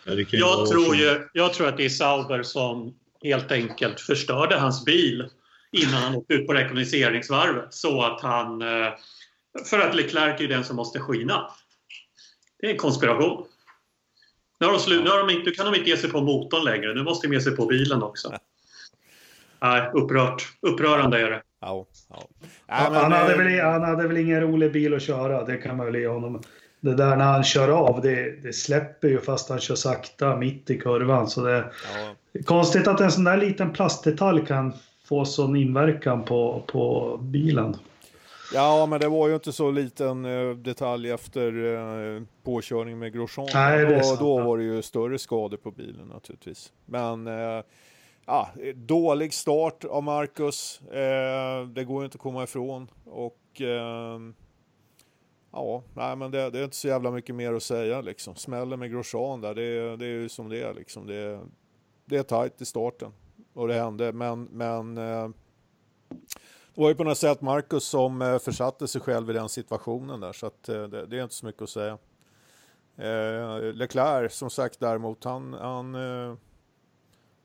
Ja, 0.04 0.14
jag, 0.32 0.68
tror 0.68 0.96
ju, 0.96 1.28
jag 1.34 1.54
tror 1.54 1.68
att 1.68 1.78
det 1.78 1.86
är 1.86 1.90
Sauber 1.90 2.44
som 2.44 2.96
helt 3.24 3.52
enkelt 3.52 4.02
förstörde 4.02 4.56
hans 4.56 4.86
bil 4.86 5.30
innan 5.72 5.94
han 5.94 6.16
åkte 6.16 6.34
ut 6.34 6.48
på 6.48 6.54
rekognoseringsvarvet 6.54 7.74
så 7.74 8.04
att 8.04 8.22
han... 8.22 8.62
Eh, 8.62 8.94
för 9.70 9.80
att 9.80 9.96
Leclerc 9.96 10.42
är 10.42 10.48
den 10.48 10.64
som 10.64 10.76
måste 10.76 11.00
skina. 11.00 11.52
Det 12.60 12.68
är 12.68 12.72
en 12.72 12.78
konspiration. 12.78 13.46
Nu, 14.60 14.66
har 14.66 14.74
de 14.74 14.80
slu, 14.80 15.04
nu, 15.04 15.10
har 15.10 15.28
de, 15.28 15.34
nu 15.34 15.52
kan 15.52 15.66
de 15.66 15.76
inte 15.76 15.90
ge 15.90 15.98
sig 15.98 16.10
på 16.12 16.22
motorn 16.22 16.64
längre, 16.64 16.94
nu 16.94 17.04
måste 17.04 17.28
de 17.28 17.34
ge 17.34 17.42
sig 17.42 17.56
på 17.56 17.66
bilen 17.66 18.04
också. 18.04 18.34
Nej, 19.62 19.90
upprört. 19.94 20.48
Upprörande 20.62 21.22
är 21.22 21.30
det. 21.30 21.42
Ja, 21.62 21.86
ja. 22.10 22.30
han, 22.68 22.96
han, 22.96 23.12
hade 23.12 23.38
väl, 23.38 23.60
han 23.60 23.82
hade 23.82 24.08
väl 24.08 24.18
ingen 24.18 24.42
rolig 24.42 24.72
bil 24.72 24.94
att 24.94 25.02
köra, 25.02 25.46
det 25.46 25.58
kan 25.58 25.78
man 25.78 25.86
väl 25.86 25.96
ge 25.96 26.08
honom 26.08 26.42
det 26.82 26.96
där 26.96 27.15
när 27.15 27.26
han 27.26 27.44
kör 27.44 27.70
av, 27.70 28.02
det, 28.02 28.44
det, 28.44 28.54
släpper 28.54 29.08
ju 29.08 29.22
fast 29.22 29.50
han 29.50 29.60
kör 29.60 29.76
sakta 29.76 30.36
mitt 30.36 30.70
i 30.70 30.80
kurvan. 30.80 31.28
Så 31.28 31.44
det 31.44 31.52
är 32.34 32.44
konstigt 32.44 32.88
att 32.88 33.02
en 33.02 33.12
sån 33.12 33.24
där 33.24 33.38
liten 33.38 33.74
plastdetalj 33.74 34.46
kan 34.46 34.74
få 35.06 35.26
sån 35.26 35.56
inverkan 35.56 36.24
på, 36.24 36.63
på 36.67 37.17
bilen. 37.22 37.76
Ja, 38.54 38.86
men 38.86 39.00
det 39.00 39.08
var 39.08 39.28
ju 39.28 39.34
inte 39.34 39.52
så 39.52 39.72
liten 39.72 40.26
uh, 40.26 40.56
detalj 40.56 41.10
efter 41.10 41.54
uh, 41.56 42.22
påkörning 42.44 43.00
med 43.00 43.13
Grosjean. 43.13 43.48
Nej, 43.54 43.86
det 43.86 44.12
och 44.12 44.17
då 44.20 44.41
var 44.41 44.58
det 44.58 44.63
ju 44.63 44.82
större 44.82 45.20
skador 45.20 45.58
på 45.58 45.72
bilen 45.72 46.08
naturligtvis. 46.08 46.72
Men 46.86 47.28
uh, 47.28 47.63
ja, 48.26 48.50
dålig 48.76 49.34
start 49.34 49.86
av 49.86 50.04
Marcus. 50.04 50.82
det 51.76 51.84
går 51.84 52.02
ju 52.02 52.06
inte 52.06 52.15
att 52.15 52.22
komma 52.22 52.44
ifrån. 52.44 52.88
Och 53.06 53.62
Ja, 55.52 55.84
nej, 55.94 56.16
men 56.16 56.32
det, 56.32 56.50
det, 56.50 56.60
är 56.60 56.64
inte 56.64 56.76
så 56.76 56.88
jävla 56.88 57.12
mycket 57.12 57.36
mer 57.36 57.54
att 57.54 57.64
säga 57.64 58.02
liksom. 58.02 58.36
Smällen 58.36 58.80
med 58.80 58.92
Grosjean 58.92 59.42
där, 59.42 59.56
det, 59.56 59.98
det 59.98 60.06
är 60.06 60.10
ju 60.10 60.30
som 60.30 60.50
det 60.50 60.62
är 60.62 60.74
liksom. 60.74 61.08
Det, 61.08 61.40
det 62.06 62.18
är 62.18 62.24
tajt 62.24 62.62
i 62.62 62.66
starten 62.66 63.12
och 63.54 63.68
det 63.68 63.74
hände, 63.74 64.14
men, 64.14 64.44
men 64.44 64.98
eh, 64.98 65.30
det 66.74 66.82
var 66.82 66.90
ju 66.90 66.96
på 66.96 67.04
något 67.04 67.18
sätt 67.18 67.42
Marcus 67.42 67.84
som 67.84 68.22
eh, 68.22 68.40
försatte 68.40 68.88
sig 68.88 69.02
själv 69.02 69.30
i 69.30 69.34
den 69.34 69.50
situationen 69.50 70.20
där, 70.20 70.34
så 70.34 70.46
att 70.46 70.70
eh, 70.70 70.84
det, 70.84 71.06
det, 71.06 71.20
är 71.20 71.24
inte 71.24 71.36
så 71.36 71.46
mycket 71.46 71.62
att 71.62 71.70
säga. 71.70 71.98
Eh, 72.98 73.74
Leclerc, 73.74 74.34
som 74.34 74.50
sagt 74.50 74.80
däremot, 74.80 75.24
han, 75.24 75.54
han 75.54 75.96
eh, 75.96 76.36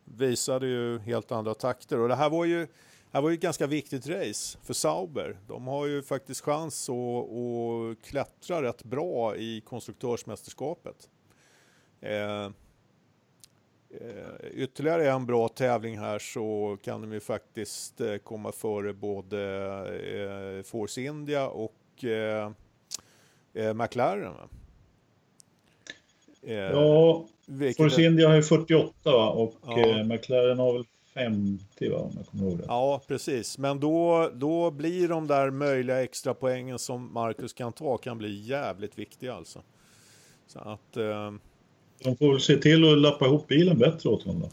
visade 0.05 0.67
ju 0.67 0.99
helt 0.99 1.33
andra 1.33 1.55
takter 1.55 2.01
och 2.01 2.09
det 2.09 2.15
här 2.15 2.31
var 2.31 2.45
ju 2.45 2.67
det 3.13 3.21
var 3.21 3.31
ju 3.31 3.35
ett 3.35 3.41
ganska 3.41 3.67
viktigt 3.67 4.07
race 4.07 4.59
för 4.63 4.75
Sauber. 4.75 5.37
De 5.49 5.67
har 5.67 5.87
ju 5.87 6.03
faktiskt 6.03 6.41
chans 6.41 6.89
att, 6.89 6.95
att 6.95 8.03
klättra 8.03 8.63
rätt 8.63 8.85
bra 8.85 9.37
i 9.37 9.61
konstruktörsmästerskapet. 9.61 11.09
Eh, 12.01 12.45
eh, 12.45 12.51
ytterligare 14.53 15.11
en 15.11 15.27
bra 15.27 15.49
tävling 15.49 15.99
här 15.99 16.19
så 16.19 16.79
kan 16.83 17.01
de 17.01 17.13
ju 17.13 17.21
faktiskt 17.21 18.01
eh, 18.01 18.17
komma 18.17 18.53
före 18.53 18.93
både 18.93 19.41
eh, 20.59 20.63
Force 20.63 21.03
India 21.03 21.49
och 21.49 21.73
McLaren. 23.75 24.35
Ja, 26.41 27.27
Force 27.77 28.03
India 28.03 28.29
har 28.29 28.37
ju 28.37 28.43
48 28.43 28.93
va? 29.05 29.31
och 29.31 29.55
ja. 29.67 30.05
McLaren 30.05 30.59
har 30.59 30.73
väl 30.73 30.85
50 31.17 31.89
va, 31.89 31.99
om 31.99 32.13
jag 32.17 32.27
kommer 32.27 32.45
ihåg 32.45 32.59
det. 32.59 32.65
Ja, 32.69 33.03
precis. 33.07 33.59
Men 33.59 33.81
då, 33.81 34.31
då 34.35 34.71
blir 34.71 35.09
de 35.09 35.27
där 35.27 35.51
möjliga 35.51 36.03
extra 36.03 36.35
poängen 36.35 36.79
som 36.79 37.13
Marcus 37.13 37.53
kan 37.53 37.73
ta 37.73 37.97
kan 37.97 38.19
bli 38.19 38.41
jävligt 38.41 38.99
viktiga 38.99 39.35
alltså. 39.35 39.63
Så 40.47 40.59
att... 40.59 40.97
Eh, 40.97 41.33
de 42.05 42.17
får 42.17 42.33
väl 42.33 42.41
se 42.41 42.57
till 42.57 42.93
att 42.93 42.99
lappa 42.99 43.27
ihop 43.27 43.49
bilen 43.49 43.79
bättre 43.79 44.11
åt 44.11 44.23
honom 44.23 44.41
då. 44.41 44.49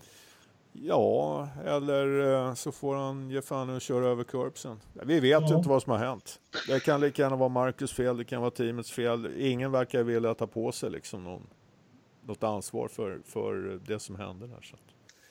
Ja, 0.73 1.47
eller 1.65 2.34
eh, 2.34 2.54
så 2.54 2.71
får 2.71 2.95
han 2.95 3.30
ge 3.30 3.41
fan 3.41 3.69
och 3.69 3.82
köra 3.82 4.08
över 4.08 4.23
kurbsen. 4.23 4.80
Vi 5.04 5.19
vet 5.19 5.49
ja. 5.49 5.58
inte 5.58 5.69
vad 5.69 5.84
som 5.84 5.91
har 5.91 5.99
hänt. 5.99 6.39
Det 6.67 6.80
kan 6.80 7.02
lika 7.02 7.21
gärna 7.21 7.36
vara 7.36 7.49
Marcus 7.49 7.93
fel, 7.93 8.17
det 8.17 8.23
kan 8.23 8.41
vara 8.41 8.52
teamets 8.52 8.91
fel. 8.91 9.30
Ingen 9.38 9.71
verkar 9.71 10.04
vilja 10.04 10.34
ta 10.34 10.47
på 10.47 10.71
sig 10.71 10.91
liksom 10.91 11.23
någon, 11.23 11.47
något 12.26 12.43
ansvar 12.43 12.88
för, 12.88 13.21
för 13.26 13.80
det 13.86 13.99
som 13.99 14.15
hände 14.15 14.47
där. 14.47 14.62
Så. 14.62 14.76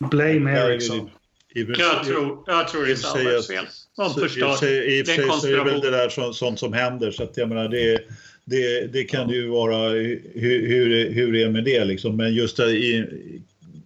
Blame 0.08 0.50
Ericsson. 0.50 1.10
Jag 1.54 2.04
tror, 2.04 2.44
jag 2.46 2.68
tror 2.68 2.84
det 2.86 2.92
är 2.92 2.96
Saubers 2.96 3.46
fel. 3.46 3.64
De 3.96 4.14
förstör. 4.14 4.64
I 4.88 5.02
och 5.02 5.06
för 5.06 5.14
sig 5.14 5.40
så 5.40 5.46
är 5.46 5.64
det 5.64 5.64
väl 5.64 5.80
det 5.80 5.90
där 5.90 6.32
sånt 6.32 6.58
som 6.58 6.72
händer. 6.72 7.10
Så 7.10 7.22
att 7.22 7.36
jag 7.36 7.48
menar, 7.48 7.68
det, 7.68 7.98
det, 8.44 8.92
det 8.92 9.04
kan 9.04 9.28
ja. 9.28 9.34
ju 9.34 9.48
vara 9.48 9.88
hur, 9.88 10.68
hur, 10.68 11.10
hur 11.10 11.32
det 11.32 11.42
är 11.42 11.50
med 11.50 11.64
det 11.64 11.84
liksom. 11.84 12.16
Men 12.16 12.34
just 12.34 12.60
i, 12.60 13.04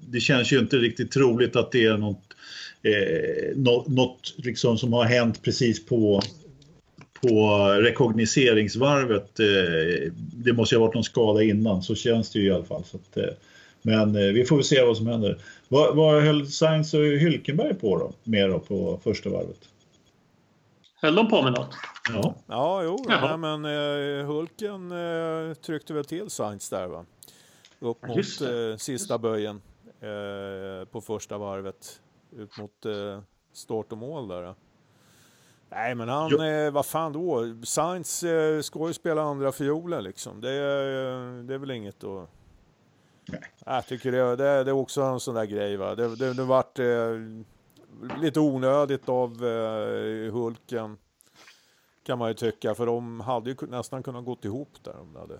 det 0.09 0.20
känns 0.20 0.52
ju 0.52 0.59
inte 0.59 0.76
riktigt 0.76 1.12
troligt 1.12 1.57
att 1.57 1.72
det 1.72 1.85
är 1.85 1.96
något, 1.96 2.22
eh, 2.83 3.57
något, 3.57 3.88
något 3.88 4.35
liksom 4.37 4.79
som 4.79 4.92
har 4.92 5.05
hänt 5.05 5.42
precis 5.42 5.87
på, 5.87 6.22
på 7.20 7.59
rekognoseringsvarvet. 7.81 9.40
Eh, 9.40 10.12
det 10.16 10.52
måste 10.52 10.74
ju 10.74 10.79
ha 10.79 10.87
varit 10.87 10.94
någon 10.94 11.05
skada 11.05 11.42
innan, 11.42 11.83
så 11.83 11.94
känns 11.94 12.33
det 12.33 12.38
ju 12.38 12.46
i 12.46 12.50
alla 12.50 12.64
fall. 12.64 12.85
Så 12.85 12.96
att, 12.96 13.16
eh, 13.16 13.35
men 13.87 14.16
eh, 14.16 14.33
vi 14.33 14.44
får 14.44 14.57
väl 14.57 14.64
se 14.64 14.85
vad 14.85 14.96
som 14.96 15.07
händer. 15.07 15.42
Vad, 15.68 15.96
vad 15.96 16.22
höll 16.22 16.46
Sainz 16.46 16.94
och 16.94 17.01
Hylkenberg 17.01 17.75
på 17.75 17.99
då, 17.99 18.12
med 18.22 18.51
då 18.51 18.59
på 18.59 19.01
första 19.05 19.31
varvet? 19.31 19.68
Höll 21.03 21.14
de 21.14 21.29
på 21.29 21.42
med 21.42 21.53
något? 21.53 21.75
Ja, 22.09 22.35
ja 22.46 22.83
jo, 22.83 23.05
nej, 23.09 23.38
men 23.38 23.64
eh, 23.64 24.27
Hulken 24.27 24.92
eh, 24.92 25.55
tryckte 25.55 25.94
väl 25.94 26.05
till 26.05 26.31
Sainz 26.31 26.70
där 26.70 26.87
va? 26.87 27.05
Upp 27.81 28.09
mot 28.09 28.18
eh, 28.18 28.77
sista 28.79 29.18
böjen 29.18 29.62
eh, 30.01 30.88
på 30.88 31.01
första 31.01 31.38
varvet. 31.38 32.01
Ut 32.37 32.59
mot 32.59 32.87
eh, 32.87 33.20
start 33.53 33.92
och 33.92 33.99
mål 33.99 34.29
där. 34.29 34.55
Nej 35.68 35.94
men 35.94 36.09
han, 36.09 36.40
eh, 36.40 36.70
vad 36.70 36.87
fan 36.87 37.12
då? 37.12 37.57
Sainz 37.64 38.22
eh, 38.22 38.61
ska 38.61 38.87
ju 38.87 38.92
spela 38.92 39.22
andra 39.22 39.53
fiolen 39.53 40.05
liksom. 40.05 40.40
Det, 40.40 40.49
det 41.42 41.55
är 41.55 41.59
väl 41.59 41.70
inget 41.70 42.05
att 42.05 42.29
Nej. 43.29 43.41
Jag 43.65 43.87
tycker 43.87 44.12
det, 44.12 44.37
det, 44.37 44.65
det, 44.65 44.71
är 44.71 44.73
också 44.73 45.03
en 45.03 45.21
sån 45.21 45.35
där 45.35 45.45
grej. 45.45 45.77
Va? 45.77 45.95
Det, 45.95 46.17
det, 46.17 46.35
det 46.35 46.45
vart 46.45 46.79
eh, 46.79 46.87
lite 48.23 48.41
onödigt 48.41 49.09
av 49.09 49.45
eh, 49.45 50.33
Hulken. 50.33 50.97
Kan 52.07 52.19
man 52.19 52.29
ju 52.29 52.35
tycka. 52.35 52.75
För 52.75 52.87
de 52.87 53.21
hade 53.21 53.51
ju 53.51 53.57
nästan 53.69 54.03
kunnat 54.03 54.25
gått 54.25 54.45
ihop 54.45 54.71
där. 54.83 55.01
Om 55.01 55.12
det 55.12 55.21
hade 55.21 55.39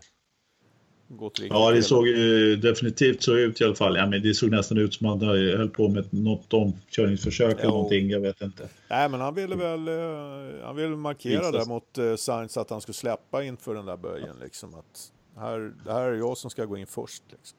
gått 1.09 1.41
ja, 1.51 1.71
det 1.71 1.83
såg 1.83 2.07
ju 2.07 2.57
definitivt 2.57 3.23
så 3.23 3.37
ut 3.37 3.61
i 3.61 3.65
alla 3.65 3.75
fall. 3.75 3.97
Ja, 3.97 4.07
men 4.07 4.23
det 4.23 4.35
såg 4.35 4.51
nästan 4.51 4.79
ut 4.79 4.95
som 4.95 5.07
att 5.07 5.23
han 5.23 5.29
höll 5.29 5.69
på 5.69 5.89
med 5.89 6.15
något 6.15 6.53
omkörningsförsök 6.53 7.59
eller 7.59 7.71
någonting. 7.71 8.11
Jag 8.11 8.21
vet 8.21 8.41
inte. 8.41 8.69
Nej, 8.91 9.09
men 9.09 9.21
han 9.21 9.35
ville 9.35 9.57
väl 9.57 9.89
eh, 9.89 10.65
han 10.65 10.77
ville 10.77 10.97
markera 10.97 11.41
Visst. 11.41 11.53
där 11.53 11.65
mot 11.65 11.99
eh, 11.99 12.17
Sainz 12.17 12.57
att 12.57 12.71
han 12.71 12.81
skulle 12.81 12.95
släppa 12.95 13.45
inför 13.45 13.75
den 13.75 13.87
där 13.87 13.97
böjen. 13.97 14.37
Liksom, 14.43 14.75
att 14.75 15.13
här, 15.37 15.73
det 15.85 15.93
här 15.93 16.03
är 16.03 16.15
jag 16.15 16.39
som 16.39 16.51
ska 16.51 16.65
gå 16.65 16.77
in 16.77 16.87
först. 16.87 17.23
Liksom. 17.31 17.59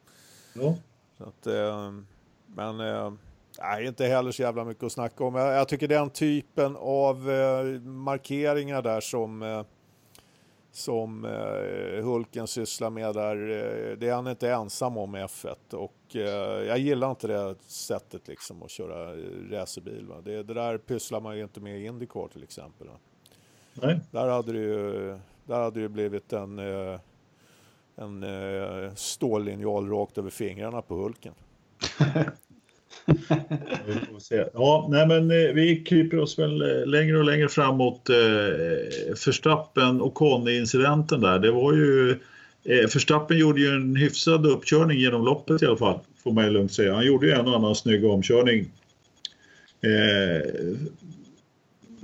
Ja. 0.62 0.76
Så 1.18 1.24
att, 1.24 1.48
eh, 1.48 1.92
men 2.48 2.80
eh, 2.80 3.14
nej, 3.60 3.86
inte 3.86 4.06
heller 4.06 4.32
så 4.32 4.42
jävla 4.42 4.64
mycket 4.64 4.84
att 4.84 4.92
snacka 4.92 5.24
om. 5.24 5.36
Jag, 5.36 5.54
jag 5.54 5.68
tycker 5.68 5.88
den 5.88 6.10
typen 6.10 6.76
av 6.80 7.32
eh, 7.32 7.64
markeringar 7.82 8.82
där 8.82 9.02
som 9.02 9.64
som 10.72 11.24
Hulken 12.04 12.48
sysslar 12.48 12.90
med 12.90 13.14
där, 13.14 13.36
det 13.96 14.10
är 14.10 14.14
han 14.14 14.28
inte 14.28 14.52
ensam 14.52 14.98
om 14.98 15.16
i 15.16 15.20
F1 15.20 15.74
och 15.74 16.16
jag 16.68 16.78
gillar 16.78 17.10
inte 17.10 17.28
det 17.28 17.56
sättet 17.62 18.28
liksom 18.28 18.64
att 18.64 18.70
köra 18.70 19.14
racerbil. 19.52 20.08
Det, 20.24 20.44
det 20.44 20.54
där 20.54 20.78
pysslar 20.78 21.22
man 21.22 21.38
ju 21.38 21.44
inte 21.44 21.60
med 21.60 21.80
i 21.80 21.86
Indycar 21.86 22.28
till 22.28 22.44
exempel. 22.44 22.88
Nej. 23.74 24.00
Där 24.12 24.28
hade 24.28 24.52
det 24.52 24.60
ju 24.60 25.20
där 25.46 25.62
hade 25.62 25.82
det 25.82 25.90
blivit 25.90 26.34
en 26.34 26.60
en 27.98 28.24
eh, 28.24 28.94
stållinjal 28.96 29.90
rakt 29.90 30.18
över 30.18 30.30
fingrarna 30.30 30.82
på 30.82 30.96
Hulken. 30.96 31.34
ja, 34.54 34.88
nej 34.90 35.08
men 35.08 35.32
eh, 35.32 35.54
vi 35.54 35.84
kryper 35.88 36.20
oss 36.20 36.40
väl 36.40 36.62
eh, 36.62 36.86
längre 36.86 37.18
och 37.18 37.26
längre 37.26 37.50
framåt 37.50 38.10
eh, 38.10 38.16
Förstappen 39.16 40.02
och 40.02 40.14
Conny-incidenten 40.14 41.22
där. 41.22 41.40
Det 41.40 41.52
var 41.52 41.74
ju 41.74 42.12
eh, 42.64 42.88
Förstappen 42.88 43.38
gjorde 43.38 43.62
ju 43.62 43.68
en 43.68 43.96
hyfsad 43.96 44.46
uppkörning 44.46 45.00
genom 45.00 45.26
loppet 45.26 45.62
i 45.62 45.66
alla 45.66 45.78
fall, 45.78 46.00
får 46.24 46.32
man 46.32 46.46
ju 46.46 46.50
lugnt 46.52 46.74
säga. 46.74 46.94
Han 46.94 47.06
gjorde 47.06 47.28
ju 47.28 47.34
en 47.34 47.48
och 47.48 47.56
annan 47.56 47.76
snygg 47.76 48.06
omkörning. 48.06 48.72
Eh, 49.82 50.52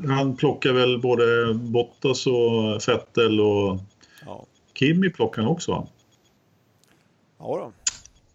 han 0.07 0.35
plockar 0.35 0.73
väl 0.73 0.99
både 1.01 1.53
Bottas 1.53 2.27
och 2.27 2.83
Fettel 2.83 3.41
och. 3.41 3.79
Kimi 4.83 5.09
plockade 5.09 5.47
han 5.47 5.53
också 5.53 5.71
va? 5.71 5.87
Ja, 7.39 7.45
då. 7.45 7.71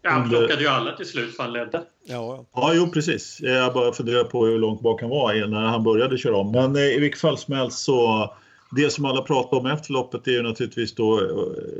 Ja, 0.01 0.09
han 0.09 0.29
plockade 0.29 0.61
ju 0.61 0.67
alla 0.67 0.95
till 0.95 1.05
slut 1.05 1.35
för 1.35 1.43
han 1.43 1.53
ledde. 1.53 1.83
Ja, 2.03 2.45
ja. 2.53 2.71
jo 2.73 2.91
precis. 2.91 3.41
Jag 3.41 3.73
bara 3.73 3.93
funderar 3.93 4.23
på 4.23 4.45
hur 4.45 4.59
långt 4.59 4.81
bak 4.81 5.01
han 5.01 5.09
var 5.09 5.47
när 5.47 5.61
han 5.61 5.83
började 5.83 6.17
köra 6.17 6.37
om. 6.37 6.51
Men 6.51 6.75
eh, 6.75 6.81
i 6.81 6.99
vilket 6.99 7.21
fall 7.21 7.37
som 7.37 7.53
helst 7.53 7.79
så 7.79 8.33
det 8.71 8.89
som 8.89 9.05
alla 9.05 9.21
pratar 9.21 9.57
om 9.57 9.65
efter 9.65 9.93
loppet 9.93 10.27
är 10.27 10.31
ju 10.31 10.41
naturligtvis 10.41 10.95
då 10.95 11.19
eh, 11.19 11.25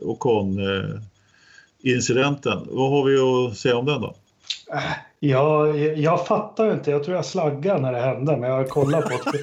Ocon-incidenten. 0.02 2.58
Eh, 2.58 2.64
Vad 2.70 2.92
har 2.92 3.04
vi 3.04 3.20
att 3.20 3.58
säga 3.58 3.78
om 3.78 3.86
den 3.86 4.02
då? 4.02 4.16
Ja, 5.20 5.68
jag 5.78 6.28
fattar 6.28 6.74
inte. 6.74 6.92
Jag 6.92 7.04
tror 7.04 7.16
jag 7.16 7.26
slaggade 7.26 7.82
när 7.82 7.94
det 7.94 8.02
hände, 8.02 8.38
men 8.38 8.50
jag 8.50 8.58
har 8.58 8.66
kollat 8.66 9.06
på 9.06 9.32
det. 9.32 9.40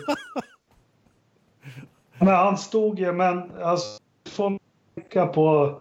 men 2.19 2.29
han 2.29 2.59
stod 2.59 2.99
ju, 2.99 3.13
men 3.13 3.51
alltså, 3.63 3.99
tänka 5.11 5.27
på 5.27 5.81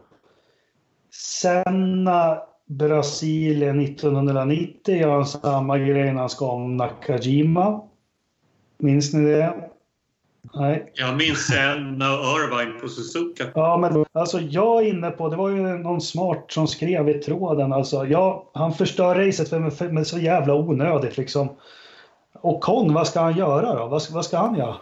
Senna 1.12 2.38
Brasilien 2.66 3.80
1990 3.80 4.96
gör 4.96 5.12
han 5.12 5.26
samma 5.26 5.78
grej 5.78 6.14
när 6.14 6.20
han 6.20 6.30
ska 6.30 6.46
om 6.46 6.78
Nakajima. 6.78 7.82
Minns 8.78 9.14
ni 9.14 9.32
det? 9.32 9.70
Nej. 10.54 10.92
Jag 10.94 11.16
minns 11.16 11.48
Senna 11.48 12.14
och 12.14 12.26
Irvine 12.26 12.80
på 12.82 12.88
Suzuka. 12.88 13.44
Ja, 13.56 13.78
men 13.78 14.06
alltså 14.12 14.40
jag 14.40 14.82
är 14.82 14.90
inne 14.90 15.12
på, 15.12 15.30
det 15.30 15.36
var 15.36 15.50
ju 15.50 15.62
någon 15.62 16.02
smart 16.02 16.46
som 16.48 16.68
skrev 16.68 17.10
i 17.10 17.14
tråden, 17.14 17.74
alltså 17.74 18.06
ja, 18.06 18.52
han 18.54 18.74
förstör 18.74 19.16
racet 19.16 19.50
för, 19.50 19.90
med 19.92 20.08
så 20.08 20.20
jävla 20.20 20.56
onödigt 20.56 21.18
liksom. 21.18 21.50
Och 22.34 22.62
Kong, 22.62 22.94
vad 22.94 23.08
ska 23.08 23.20
han 23.20 23.38
göra 23.38 23.76
då? 23.76 23.88
Vad, 23.88 24.12
vad 24.12 24.26
ska 24.26 24.38
han 24.38 24.56
göra? 24.56 24.76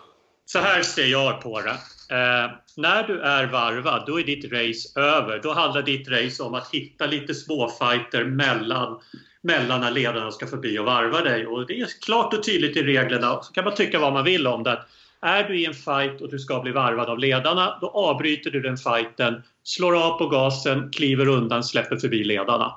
Så 0.46 0.60
här 0.60 0.82
ser 0.82 1.06
jag 1.06 1.42
på 1.42 1.62
det. 1.62 1.76
Eh, 2.14 2.52
när 2.78 3.08
du 3.08 3.22
är 3.22 3.46
varvad, 3.46 4.04
då 4.08 4.20
är 4.20 4.24
ditt 4.24 4.52
race 4.52 5.00
över. 5.00 5.40
Då 5.44 5.54
handlar 5.54 5.82
ditt 5.82 6.10
race 6.10 6.44
om 6.44 6.54
att 6.54 6.70
hitta 6.74 7.06
lite 7.06 7.34
småfighter 7.34 8.26
mellan, 8.26 9.00
mellan 9.42 9.82
när 9.82 9.92
ledarna 9.92 10.32
ska 10.32 10.48
förbi 10.48 10.80
och 10.80 10.86
varva 10.86 11.22
dig. 11.22 11.48
Och 11.48 11.68
det 11.68 11.80
är 11.80 11.88
klart 12.06 12.34
och 12.34 12.44
tydligt 12.44 12.78
i 12.78 12.84
reglerna, 12.84 13.42
så 13.42 13.54
kan 13.54 13.64
man 13.64 13.76
tycka 13.76 14.00
vad 14.00 14.14
man 14.14 14.24
vill 14.24 14.48
om 14.48 14.64
det. 14.64 14.84
Är 15.22 15.44
du 15.44 15.60
i 15.60 15.66
en 15.66 15.74
fight 15.74 16.22
och 16.22 16.32
du 16.32 16.40
ska 16.40 16.60
bli 16.60 16.72
varvad 16.72 17.10
av 17.10 17.20
ledarna, 17.20 17.78
då 17.82 17.88
avbryter 17.90 18.52
du 18.52 18.62
den 18.62 18.78
fighten, 18.78 19.44
slår 19.64 20.06
av 20.06 20.18
på 20.18 20.28
gasen, 20.28 20.92
kliver 20.92 21.28
undan, 21.28 21.64
släpper 21.64 21.98
förbi 21.98 22.24
ledarna. 22.24 22.76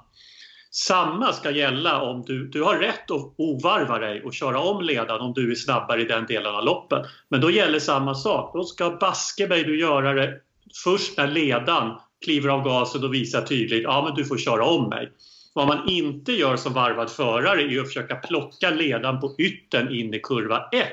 Samma 0.79 1.33
ska 1.33 1.51
gälla 1.51 2.01
om 2.03 2.23
du, 2.27 2.49
du 2.49 2.62
har 2.62 2.79
rätt 2.79 3.11
att 3.11 3.35
ovarva 3.37 3.99
dig 3.99 4.23
och 4.23 4.35
köra 4.35 4.61
om 4.61 4.85
ledaren 4.85 5.21
om 5.21 5.33
du 5.35 5.51
är 5.51 5.55
snabbare 5.55 6.03
i 6.03 6.05
den 6.05 6.27
delen 6.27 6.55
av 6.55 6.65
loppet. 6.65 7.07
Men 7.29 7.41
då 7.41 7.51
gäller 7.51 7.79
samma 7.79 8.15
sak. 8.15 8.55
Då 8.55 8.65
ska 8.65 8.91
baske 8.91 9.49
mig 9.49 9.65
du 9.65 9.81
göra 9.81 10.12
det 10.12 10.41
först 10.85 11.17
när 11.17 11.27
ledaren 11.27 11.93
kliver 12.25 12.49
av 12.49 12.65
gasen 12.65 13.05
och 13.05 13.15
visar 13.15 13.43
tydligt 13.43 13.83
ja 13.83 14.05
men 14.05 14.15
du 14.15 14.25
får 14.25 14.39
köra 14.39 14.64
om 14.64 14.89
mig. 14.89 15.12
Vad 15.55 15.66
man 15.66 15.89
inte 15.89 16.33
gör 16.33 16.57
som 16.57 16.72
varvad 16.72 17.11
förare 17.11 17.62
är 17.62 17.81
att 17.81 17.87
försöka 17.87 18.16
plocka 18.16 18.70
ledaren 18.70 19.20
på 19.20 19.35
ytten 19.39 19.95
in 19.95 20.14
i 20.14 20.20
kurva 20.20 20.68
1 20.72 20.87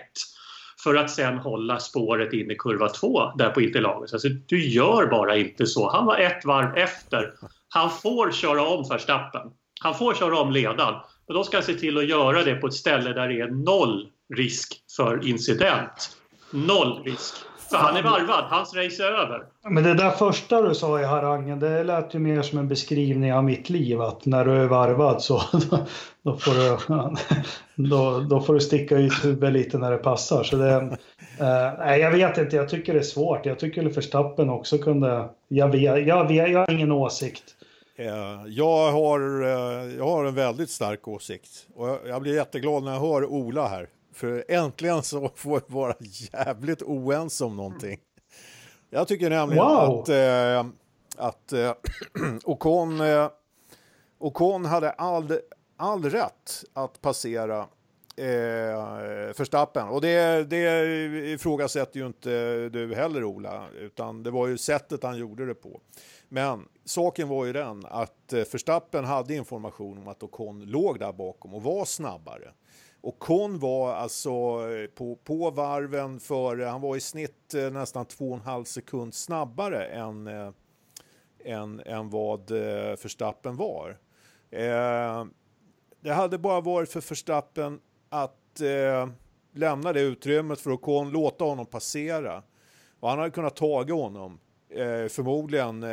för 0.84 0.96
att 0.96 1.12
sen 1.12 1.38
hålla 1.38 1.80
spåret 1.80 2.34
in 2.34 2.52
i 2.52 2.56
kurva 2.56 2.90
2 2.90 3.32
där 3.38 3.50
på 3.50 3.62
interlaget. 3.62 4.14
Alltså, 4.14 4.30
du 4.30 4.68
gör 4.68 5.08
bara 5.08 5.38
inte 5.38 5.66
så. 5.66 5.90
Han 5.90 6.06
var 6.06 6.18
ett 6.18 6.46
varv 6.46 6.78
efter. 6.78 7.34
Han 7.70 7.90
får 7.90 8.32
köra 8.32 8.68
om 8.68 8.90
Verstappen. 8.90 9.52
Han 9.84 9.96
får 9.96 10.14
köra 10.14 10.40
om 10.40 10.52
ledaren, 10.52 10.96
men 11.28 11.36
då 11.36 11.44
ska 11.44 11.58
han 11.58 11.64
se 11.64 11.74
till 11.74 11.98
att 11.98 12.08
göra 12.08 12.44
det 12.44 12.56
på 12.56 12.68
ett 12.68 12.74
ställe 12.74 13.14
där 13.14 13.28
det 13.28 13.40
är 13.40 13.48
noll 13.48 14.08
risk 14.36 14.74
för 14.98 15.28
incident. 15.28 16.18
Noll 16.52 17.04
risk. 17.04 17.36
För 17.70 17.78
han 17.78 17.96
är 17.96 18.04
varvad, 18.04 18.44
hans 18.50 18.76
race 18.76 19.04
är 19.04 19.12
över. 19.12 19.44
Men 19.70 19.84
det 19.84 19.94
där 19.94 20.12
första 20.12 20.62
du 20.62 20.76
sa 20.76 21.00
i 21.00 21.04
harangen, 21.04 21.60
det 21.60 21.84
lät 21.84 22.16
ju 22.16 22.20
mer 22.20 22.42
som 22.42 22.60
en 22.60 22.68
beskrivning 22.68 23.34
av 23.34 23.44
mitt 23.44 23.70
liv. 23.70 24.02
Att 24.02 24.26
när 24.26 24.46
du 24.46 24.52
är 24.52 24.66
varvad 24.66 25.22
så 25.22 25.42
då 26.24 26.38
får 26.38 26.52
du, 26.54 26.78
då, 27.90 28.20
då 28.20 28.42
får 28.42 28.54
du 28.54 28.60
sticka 28.60 28.98
ut 28.98 29.26
huvudet 29.26 29.54
lite 29.54 29.78
när 29.78 29.92
det 29.92 29.98
passar. 29.98 30.44
Så 30.44 30.56
det, 30.56 30.98
eh, 31.40 31.96
jag 31.96 32.12
vet 32.12 32.38
inte, 32.38 32.56
jag 32.56 32.70
tycker 32.70 32.94
det 32.94 33.00
är 33.00 33.04
svårt. 33.04 33.46
Jag 33.46 33.60
tycker 33.60 33.84
Verstappen 33.84 34.50
också 34.50 34.78
kunde... 34.78 35.30
Jag, 35.48 35.68
vet, 35.68 36.08
jag, 36.08 36.28
vet, 36.28 36.52
jag 36.52 36.60
har 36.60 36.72
ingen 36.72 36.92
åsikt. 36.92 37.44
Eh, 37.96 38.42
jag 38.48 38.92
har, 38.92 39.42
eh, 39.42 39.96
jag 39.98 40.06
har 40.06 40.26
en 40.26 40.36
väldigt 40.36 40.70
stark 40.70 41.08
åsikt 41.08 41.68
och 41.76 42.00
jag 42.06 42.22
blir 42.22 42.36
jätteglad 42.36 42.84
när 42.84 42.94
jag 42.94 43.00
hör 43.00 43.26
Ola 43.26 43.68
här. 43.68 43.90
För 44.14 44.46
äntligen 44.48 45.04
så 45.04 45.30
får 45.36 45.62
vi 45.68 45.74
vara 45.74 45.96
jävligt 46.02 46.82
oense 46.82 47.46
om 47.46 47.56
någonting. 47.56 48.00
Jag 48.90 49.08
tycker 49.08 49.30
nämligen 49.30 49.66
wow. 49.66 50.00
att, 50.00 50.10
eh, 50.10 50.66
att 51.18 51.54
eh, 51.54 51.74
Ocon, 52.44 53.02
eh, 53.02 53.30
Ocon 54.20 54.66
hade 54.66 54.92
all, 54.92 55.40
all 55.78 56.10
rätt 56.10 56.64
att 56.74 57.02
passera 57.02 57.60
eh, 58.16 59.34
Förstappen. 59.34 59.88
Och 59.88 60.02
det, 60.02 60.50
det 60.50 60.86
ifrågasätter 61.32 62.00
ju 62.00 62.08
inte 62.08 62.70
du 62.70 62.96
heller 62.96 63.24
Ola, 63.24 63.68
utan 63.80 64.24
det 64.24 64.32
var 64.32 64.48
ju 64.48 64.58
sättet 64.58 65.04
han 65.04 65.18
gjorde 65.18 65.46
det 65.46 65.56
på. 65.56 65.80
Men 66.34 66.68
saken 66.86 67.28
var 67.28 67.46
ju 67.46 67.54
den 67.54 67.86
att 67.86 68.34
eh, 68.34 68.44
Förstappen 68.44 69.06
hade 69.06 69.36
information 69.36 69.98
om 69.98 70.08
att 70.08 70.24
Ocon 70.24 70.66
låg 70.66 71.00
där 71.00 71.14
bakom 71.14 71.54
och 71.54 71.64
var 71.64 71.86
snabbare. 71.86 72.52
Och 73.02 73.20
Kon 73.20 73.60
var 73.60 73.94
alltså 73.94 74.30
eh, 74.30 74.88
på, 74.88 75.16
på 75.16 75.52
varven 75.52 76.20
före, 76.20 76.66
han 76.66 76.82
var 76.82 76.96
i 76.96 77.00
snitt 77.00 77.54
eh, 77.54 77.72
nästan 77.72 78.06
två 78.06 78.30
och 78.30 78.36
en 78.36 78.42
halv 78.42 78.64
sekund 78.64 79.14
snabbare 79.14 79.86
än, 79.86 80.28
eh, 80.28 80.52
än, 81.46 81.80
än 81.86 82.10
vad 82.10 82.52
eh, 82.52 82.96
Förstappen 82.96 83.56
var. 83.56 83.98
Eh, 84.52 85.26
det 86.02 86.14
hade 86.14 86.38
bara 86.38 86.62
varit 86.62 86.90
för 86.90 87.02
Förstappen 87.02 87.80
att 88.10 88.62
eh, 88.62 89.10
lämna 89.54 89.94
det 89.94 90.02
utrymmet 90.02 90.60
för 90.60 90.72
Ocon, 90.72 91.10
låta 91.10 91.46
honom 91.46 91.66
passera. 91.66 92.44
Och 93.00 93.10
han 93.10 93.20
hade 93.20 93.32
kunnat 93.32 93.56
taga 93.56 93.94
honom 93.94 94.40
Eh, 94.76 95.08
förmodligen 95.08 95.84
eh, 95.84 95.90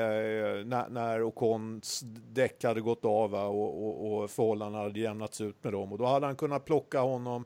när, 0.67 0.89
när 0.89 1.23
Ocons 1.23 2.01
däck 2.33 2.65
hade 2.65 2.81
gått 2.81 3.05
av 3.05 3.35
och, 3.35 3.87
och, 3.87 4.23
och 4.23 4.31
förhållandena 4.31 4.85
hade 4.85 5.01
jämnats 5.01 5.41
ut 5.41 5.65
med 5.65 5.73
dem. 5.73 5.93
Och 5.93 5.99
då 5.99 6.07
hade 6.07 6.27
han 6.27 6.37
kunnat 6.37 6.65
plocka 6.65 7.01
honom 7.01 7.45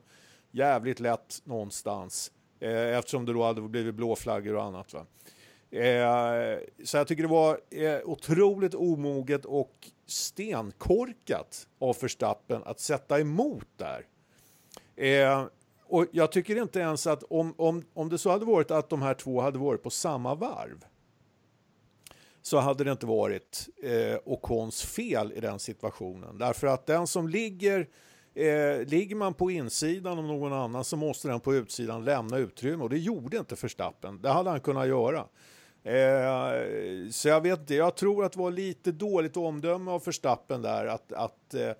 jävligt 0.51 0.99
lätt 0.99 1.41
någonstans. 1.43 2.31
Eh, 2.59 2.97
eftersom 2.97 3.25
det 3.25 3.33
då 3.33 3.43
hade 3.43 3.61
blivit 3.61 3.95
blåflaggor 3.95 4.55
och 4.55 4.63
annat. 4.63 4.93
Va? 4.93 5.05
Eh, 5.79 6.59
så 6.83 6.97
jag 6.97 7.07
tycker 7.07 7.23
det 7.23 7.29
var 7.29 7.59
eh, 7.69 7.99
otroligt 8.03 8.75
omoget 8.75 9.45
och 9.45 9.91
stenkorkat 10.05 11.67
av 11.79 11.97
Verstappen 12.01 12.61
att 12.65 12.79
sätta 12.79 13.19
emot 13.19 13.67
där. 13.77 14.05
Eh, 14.95 15.45
och 15.87 16.05
jag 16.11 16.31
tycker 16.31 16.61
inte 16.61 16.79
ens 16.79 17.07
att 17.07 17.23
om, 17.23 17.53
om, 17.57 17.83
om 17.93 18.09
det 18.09 18.17
så 18.17 18.29
hade 18.29 18.45
varit 18.45 18.71
att 18.71 18.89
de 18.89 19.01
här 19.01 19.13
två 19.13 19.41
hade 19.41 19.59
varit 19.59 19.83
på 19.83 19.89
samma 19.89 20.35
varv 20.35 20.85
så 22.45 22.57
hade 22.57 22.83
det 22.83 22.91
inte 22.91 23.05
varit 23.05 23.69
eh, 23.83 24.17
Ocons 24.25 24.81
fel 24.81 25.33
i 25.35 25.39
den 25.39 25.59
situationen. 25.59 26.37
Därför 26.37 26.67
att 26.67 26.85
den 26.85 27.07
som 27.07 27.27
ligger 27.27 27.87
Eh, 28.37 28.85
ligger 28.85 29.15
man 29.15 29.33
på 29.33 29.51
insidan 29.51 30.19
om 30.19 30.27
någon 30.27 30.53
annan 30.53 30.83
så 30.83 30.97
måste 30.97 31.27
den 31.27 31.39
på 31.39 31.55
utsidan 31.55 32.05
lämna 32.05 32.37
utrymme 32.37 32.83
och 32.83 32.89
det 32.89 32.97
gjorde 32.97 33.37
inte 33.37 33.55
Verstappen. 33.61 34.21
Det 34.21 34.29
hade 34.29 34.49
han 34.49 34.59
kunnat 34.59 34.87
göra. 34.87 35.25
Eh, 35.83 37.09
så 37.11 37.27
jag 37.27 37.41
vet 37.41 37.59
inte, 37.59 37.75
jag 37.75 37.95
tror 37.95 38.25
att 38.25 38.31
det 38.31 38.39
var 38.39 38.51
lite 38.51 38.91
dåligt 38.91 39.37
omdöme 39.37 39.91
av 39.91 40.03
Verstappen 40.05 40.61
där 40.61 40.85
att, 40.85 41.11
att 41.11 41.53
eh, 41.53 41.71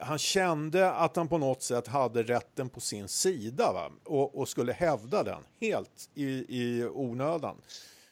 han 0.00 0.18
kände 0.18 0.92
att 0.92 1.16
han 1.16 1.28
på 1.28 1.38
något 1.38 1.62
sätt 1.62 1.86
hade 1.86 2.22
rätten 2.22 2.68
på 2.68 2.80
sin 2.80 3.08
sida 3.08 3.72
va? 3.72 3.90
Och, 4.04 4.38
och 4.38 4.48
skulle 4.48 4.72
hävda 4.72 5.22
den 5.22 5.42
helt 5.60 6.10
i, 6.14 6.28
i 6.48 6.88
onödan. 6.92 7.56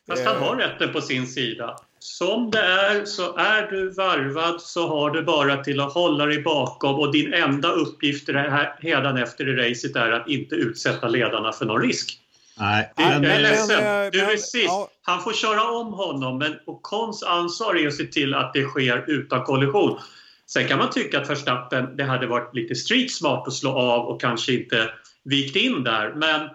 Fast 0.08 0.26
han 0.26 0.36
har 0.36 0.54
eh. 0.54 0.58
rätten 0.58 0.92
på 0.92 1.00
sin 1.00 1.26
sida. 1.26 1.76
Som 1.98 2.50
det 2.50 2.58
är 2.62 3.04
så 3.04 3.36
är 3.36 3.70
du 3.70 3.90
varvad 3.90 4.62
så 4.62 4.88
har 4.88 5.10
du 5.10 5.22
bara 5.22 5.64
till 5.64 5.80
att 5.80 5.92
hålla 5.92 6.26
dig 6.26 6.42
bakom 6.42 6.94
och 6.94 7.12
din 7.12 7.34
enda 7.34 7.68
uppgift 7.68 8.28
hädanefter 8.78 9.48
i 9.48 9.70
racet 9.70 9.96
är 9.96 10.12
att 10.12 10.28
inte 10.28 10.54
utsätta 10.54 11.08
ledarna 11.08 11.52
för 11.52 11.64
någon 11.64 11.82
risk. 11.82 12.18
Nej, 12.58 12.92
jag 12.96 13.06
är 13.06 13.40
ledsen. 13.40 14.10
Du 14.12 14.20
är 14.20 14.36
sist. 14.36 14.70
Han 15.02 15.22
får 15.22 15.32
köra 15.32 15.70
om 15.70 15.92
honom 15.92 16.38
men 16.38 16.54
Ocons 16.66 17.22
ansvar 17.22 17.74
är 17.74 17.86
att 17.86 17.94
se 17.94 18.04
till 18.04 18.34
att 18.34 18.52
det 18.54 18.64
sker 18.64 19.04
utan 19.06 19.44
kollision. 19.44 19.98
Sen 20.46 20.68
kan 20.68 20.78
man 20.78 20.90
tycka 20.90 21.20
att 21.20 21.30
Verstappen, 21.30 21.96
det 21.96 22.04
hade 22.04 22.26
varit 22.26 22.54
lite 22.54 22.74
street 22.74 23.10
smart 23.10 23.48
att 23.48 23.54
slå 23.54 23.70
av 23.70 24.06
och 24.06 24.20
kanske 24.20 24.52
inte 24.52 24.90
vikt 25.24 25.56
in 25.56 25.84
där. 25.84 26.12
Men 26.14 26.48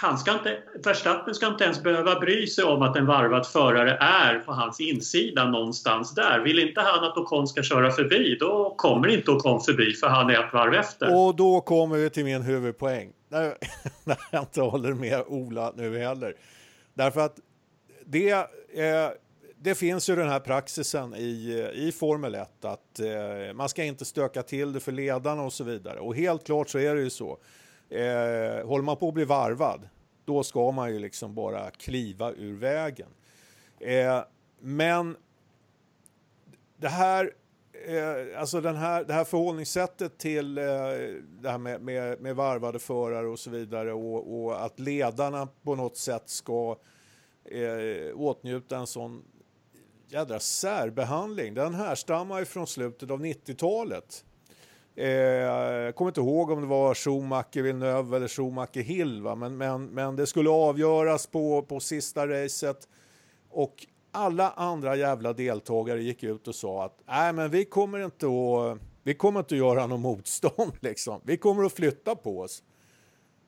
han 0.00 0.18
ska 0.18 0.32
inte, 0.32 0.58
Verstappen 0.84 1.34
ska 1.34 1.46
inte 1.46 1.64
ens 1.64 1.82
behöva 1.82 2.20
bry 2.20 2.46
sig 2.46 2.64
om 2.64 2.82
att 2.82 2.96
en 2.96 3.06
varvad 3.06 3.46
förare 3.46 3.96
är 4.00 4.38
på 4.38 4.52
hans 4.52 4.80
insida 4.80 5.44
någonstans 5.44 6.14
där. 6.14 6.40
Vill 6.40 6.58
inte 6.58 6.80
han 6.80 7.04
att 7.04 7.16
Ocon 7.16 7.48
ska 7.48 7.62
köra 7.62 7.90
förbi, 7.90 8.36
då 8.40 8.74
kommer 8.76 9.08
inte 9.08 9.30
Ocon 9.30 9.60
förbi 9.60 9.92
för 9.92 10.06
han 10.06 10.30
är 10.30 10.44
ett 10.44 10.52
varv 10.52 10.74
efter. 10.74 11.26
Och 11.26 11.36
då 11.36 11.60
kommer 11.60 11.96
vi 11.96 12.10
till 12.10 12.24
min 12.24 12.42
huvudpoäng. 12.42 13.12
När, 13.28 13.54
jag 14.30 14.42
inte 14.42 14.60
håller 14.60 14.94
med 14.94 15.24
Ola 15.26 15.72
nu 15.76 15.98
heller. 15.98 16.34
Därför 16.94 17.20
att 17.20 17.36
det, 18.06 18.30
eh, 18.30 19.08
det 19.56 19.74
finns 19.74 20.10
ju 20.10 20.16
den 20.16 20.28
här 20.28 20.40
praxisen 20.40 21.14
i, 21.14 21.70
i 21.74 21.92
Formel 21.92 22.34
1 22.34 22.64
att 22.64 23.00
eh, 23.00 23.54
man 23.54 23.68
ska 23.68 23.84
inte 23.84 24.04
stöka 24.04 24.42
till 24.42 24.72
det 24.72 24.80
för 24.80 24.92
ledarna 24.92 25.42
och 25.42 25.52
så 25.52 25.64
vidare. 25.64 26.00
Och 26.00 26.16
helt 26.16 26.46
klart 26.46 26.68
så 26.68 26.78
är 26.78 26.94
det 26.94 27.02
ju 27.02 27.10
så. 27.10 27.38
Eh, 27.90 28.66
håller 28.66 28.82
man 28.82 28.96
på 28.96 29.08
att 29.08 29.14
bli 29.14 29.24
varvad, 29.24 29.88
då 30.24 30.42
ska 30.42 30.70
man 30.70 30.92
ju 30.92 30.98
liksom 30.98 31.34
bara 31.34 31.70
kliva 31.70 32.32
ur 32.32 32.56
vägen. 32.56 33.08
Eh, 33.80 34.20
men 34.60 35.16
det 36.76 36.88
här, 36.88 37.32
eh, 37.86 38.40
alltså 38.40 38.60
den 38.60 38.76
här, 38.76 39.04
det 39.04 39.12
här 39.12 39.24
förhållningssättet 39.24 40.18
till 40.18 40.58
eh, 40.58 40.64
det 41.40 41.50
här 41.50 41.58
med, 41.58 41.82
med, 41.82 42.20
med, 42.20 42.36
varvade 42.36 42.78
förare 42.78 43.26
och 43.26 43.38
så 43.38 43.50
vidare 43.50 43.92
och, 43.92 44.44
och 44.44 44.64
att 44.64 44.80
ledarna 44.80 45.48
på 45.62 45.74
något 45.74 45.96
sätt 45.96 46.28
ska 46.28 46.76
eh, 47.44 48.20
åtnjuta 48.20 48.76
en 48.76 48.86
sån 48.86 49.22
jädra 50.08 50.40
särbehandling. 50.40 51.54
Den 51.54 51.74
härstammar 51.74 52.38
ju 52.38 52.44
från 52.44 52.66
slutet 52.66 53.10
av 53.10 53.24
90-talet. 53.24 54.24
Jag 55.06 55.94
kommer 55.94 56.10
inte 56.10 56.20
ihåg 56.20 56.50
om 56.50 56.60
det 56.60 56.66
var 56.66 56.94
Schumacher 56.94 57.62
Villeneuve 57.62 58.16
eller 58.16 58.28
Schumacher 58.28 58.82
Hill, 58.82 59.22
va? 59.22 59.34
Men, 59.34 59.56
men, 59.56 59.86
men 59.86 60.16
det 60.16 60.26
skulle 60.26 60.50
avgöras 60.50 61.26
på, 61.26 61.62
på 61.62 61.80
sista 61.80 62.26
racet. 62.28 62.88
Och 63.50 63.86
alla 64.12 64.50
andra 64.50 64.96
jävla 64.96 65.32
deltagare 65.32 66.02
gick 66.02 66.22
ut 66.22 66.48
och 66.48 66.54
sa 66.54 66.84
att 66.84 67.00
nej, 67.06 67.32
men 67.32 67.50
vi 67.50 67.64
kommer 67.64 68.04
inte 68.04 68.26
att, 68.26 68.78
vi 69.02 69.14
kommer 69.14 69.40
inte 69.40 69.54
att 69.54 69.58
göra 69.58 69.86
något 69.86 70.00
motstånd. 70.00 70.72
Liksom. 70.80 71.20
Vi 71.24 71.36
kommer 71.36 71.64
att 71.64 71.72
flytta 71.72 72.14
på 72.14 72.40
oss. 72.40 72.62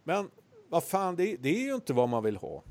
Men 0.05 0.30
vad 0.68 0.84
fan, 0.84 1.16
det, 1.16 1.36
det 1.36 1.48
är 1.48 1.62
ju 1.62 1.74
inte 1.74 1.92
vad 1.92 2.09
man 2.09 2.22
vill 2.22 2.36
ha. 2.36 2.62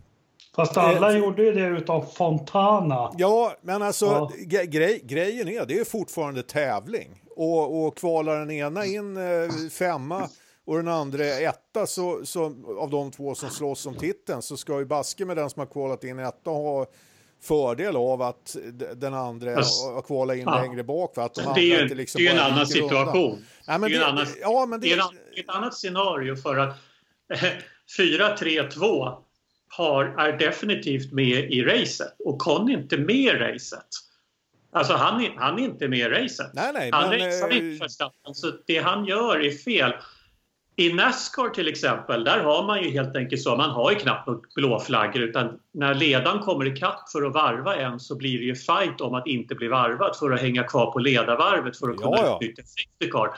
Fast 0.56 0.78
alla 0.78 1.12
eh, 1.12 1.18
gjorde 1.18 1.44
ju 1.44 1.52
det 1.52 1.68
utav 1.68 2.02
Fontana. 2.02 3.12
Ja, 3.18 3.56
men 3.62 3.82
alltså 3.82 4.06
ja. 4.06 4.32
Grej, 4.66 5.02
grejen 5.04 5.48
är, 5.48 5.66
det 5.66 5.80
är 5.80 5.86
fortfarande 5.86 6.44
tävling 6.44 7.22
och, 7.36 7.86
och 7.86 7.98
kvalar 7.98 8.40
den 8.40 8.52
ena 8.52 8.86
in 8.86 9.18
eh, 9.18 9.50
femma 9.72 10.30
och 10.66 10.78
den 10.78 10.88
andra 10.88 11.26
etta 11.26 11.88
så, 11.88 12.26
så 12.26 12.46
av 12.80 12.90
de 12.90 13.12
två 13.12 13.36
som 13.36 13.50
slåss 13.50 13.86
om 13.86 13.96
titeln 13.96 14.42
så 14.42 14.58
ska 14.58 14.80
ju 14.80 14.86
baske 14.86 15.26
med 15.26 15.38
den 15.38 15.50
som 15.50 15.60
har 15.60 15.68
kvalat 15.68 16.04
in 16.04 16.20
etta 16.20 16.50
ha 16.50 16.86
fördel 17.42 17.96
av 17.96 18.22
att 18.22 18.56
den 18.96 19.14
andra 19.14 19.56
har 19.56 20.02
kvalat 20.02 20.38
in 20.38 20.44
ja. 20.46 20.62
längre 20.62 20.84
bak. 20.84 21.16
För 21.16 21.22
att 21.22 21.34
de 21.34 21.54
det 21.56 21.62
är 21.62 21.88
ju 21.88 21.96
liksom 21.96 22.28
en 22.28 22.40
annan 22.40 22.68
situation. 22.68 23.46
Ja, 23.68 23.78
det, 23.78 23.96
är 23.96 24.06
annan, 24.06 24.28
ja, 24.42 24.66
men 24.66 24.80
det, 24.80 24.88
det 24.88 24.94
är 24.94 25.40
ett 25.40 25.50
annat 25.50 25.74
scenario 25.74 26.36
för 26.36 26.58
att 26.58 26.78
4-3-2 27.98 29.18
har, 29.78 30.06
är 30.06 30.38
definitivt 30.38 31.12
med 31.12 31.54
i 31.54 31.64
racet 31.64 32.16
och 32.26 32.40
Con 32.40 32.70
är 32.70 32.74
inte 32.74 32.98
med 32.98 33.16
i 33.16 33.30
racet. 33.30 33.88
Alltså 34.74 34.94
han, 34.94 35.22
är, 35.22 35.34
han 35.38 35.60
är 35.60 35.64
inte 35.64 35.88
med 35.88 36.00
i 36.00 36.10
racet. 36.10 36.54
Nej, 36.54 36.72
nej, 36.74 36.90
han 36.94 37.10
men, 37.10 37.20
racear 37.20 37.50
äh... 37.50 37.58
inte 37.58 37.84
Verstappen, 37.84 38.36
så 38.36 38.52
det 38.68 38.78
han 38.78 39.06
gör 39.06 39.40
är 39.40 39.52
fel. 39.52 39.94
I 40.76 40.94
Nascar 40.94 41.50
till 41.50 41.68
exempel, 41.68 42.24
där 42.24 42.40
har 42.40 42.68
man 42.68 42.84
ju 42.84 42.90
helt 42.90 43.16
enkelt 43.16 43.42
så, 43.42 43.56
man 43.56 43.70
har 43.70 43.92
ju 43.92 43.98
knappt 43.98 44.28
något 44.28 44.54
blåflaggor 44.56 45.22
utan 45.22 45.60
när 45.74 45.94
ledaren 45.94 46.40
kommer 46.40 46.66
ikapp 46.68 47.10
för 47.12 47.24
att 47.24 47.34
varva 47.34 47.76
en 47.76 48.00
så 48.00 48.16
blir 48.16 48.40
det 48.40 48.46
ju 48.46 48.56
fight 48.56 49.02
om 49.02 49.14
att 49.14 49.28
inte 49.28 49.56
bli 49.56 49.68
varvad 49.68 50.16
för 50.16 50.32
att 50.32 50.42
hänga 50.42 50.64
kvar 50.64 50.92
på 50.92 51.00
ledarvarvet 51.00 51.78
för 51.78 51.90
att 51.90 51.98
kunna 51.98 52.18
ja, 52.18 52.26
ja. 52.26 52.40
utnyttja 52.42 52.64
safety 52.64 53.12
car. 53.12 53.30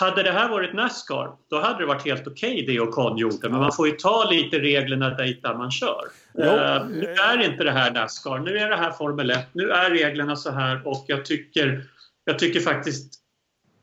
Hade 0.00 0.22
det 0.22 0.32
här 0.32 0.48
varit 0.48 0.74
Nascar, 0.74 1.30
då 1.50 1.60
hade 1.60 1.78
det 1.78 1.86
varit 1.86 2.04
helt 2.04 2.26
okej 2.26 2.62
okay 2.62 2.66
det 2.66 2.80
Ocon 2.80 3.18
gjorde. 3.18 3.48
Men 3.48 3.60
man 3.60 3.72
får 3.72 3.88
ju 3.88 3.92
ta 3.92 4.30
lite 4.30 4.58
reglerna 4.58 5.10
dit 5.10 5.42
där 5.42 5.54
man 5.54 5.70
kör. 5.70 6.04
Uh, 6.38 6.88
nu 6.88 7.06
är 7.06 7.50
inte 7.50 7.64
det 7.64 7.70
här 7.70 7.90
Nascar, 7.90 8.38
nu 8.38 8.58
är 8.58 8.70
det 8.70 8.76
här 8.76 8.90
Formel 8.90 9.30
1. 9.30 9.48
Nu 9.52 9.70
är 9.70 9.90
reglerna 9.90 10.36
så 10.36 10.50
här 10.50 10.86
och 10.86 11.04
jag 11.08 11.24
tycker, 11.24 11.84
jag 12.24 12.38
tycker 12.38 12.60
faktiskt 12.60 13.14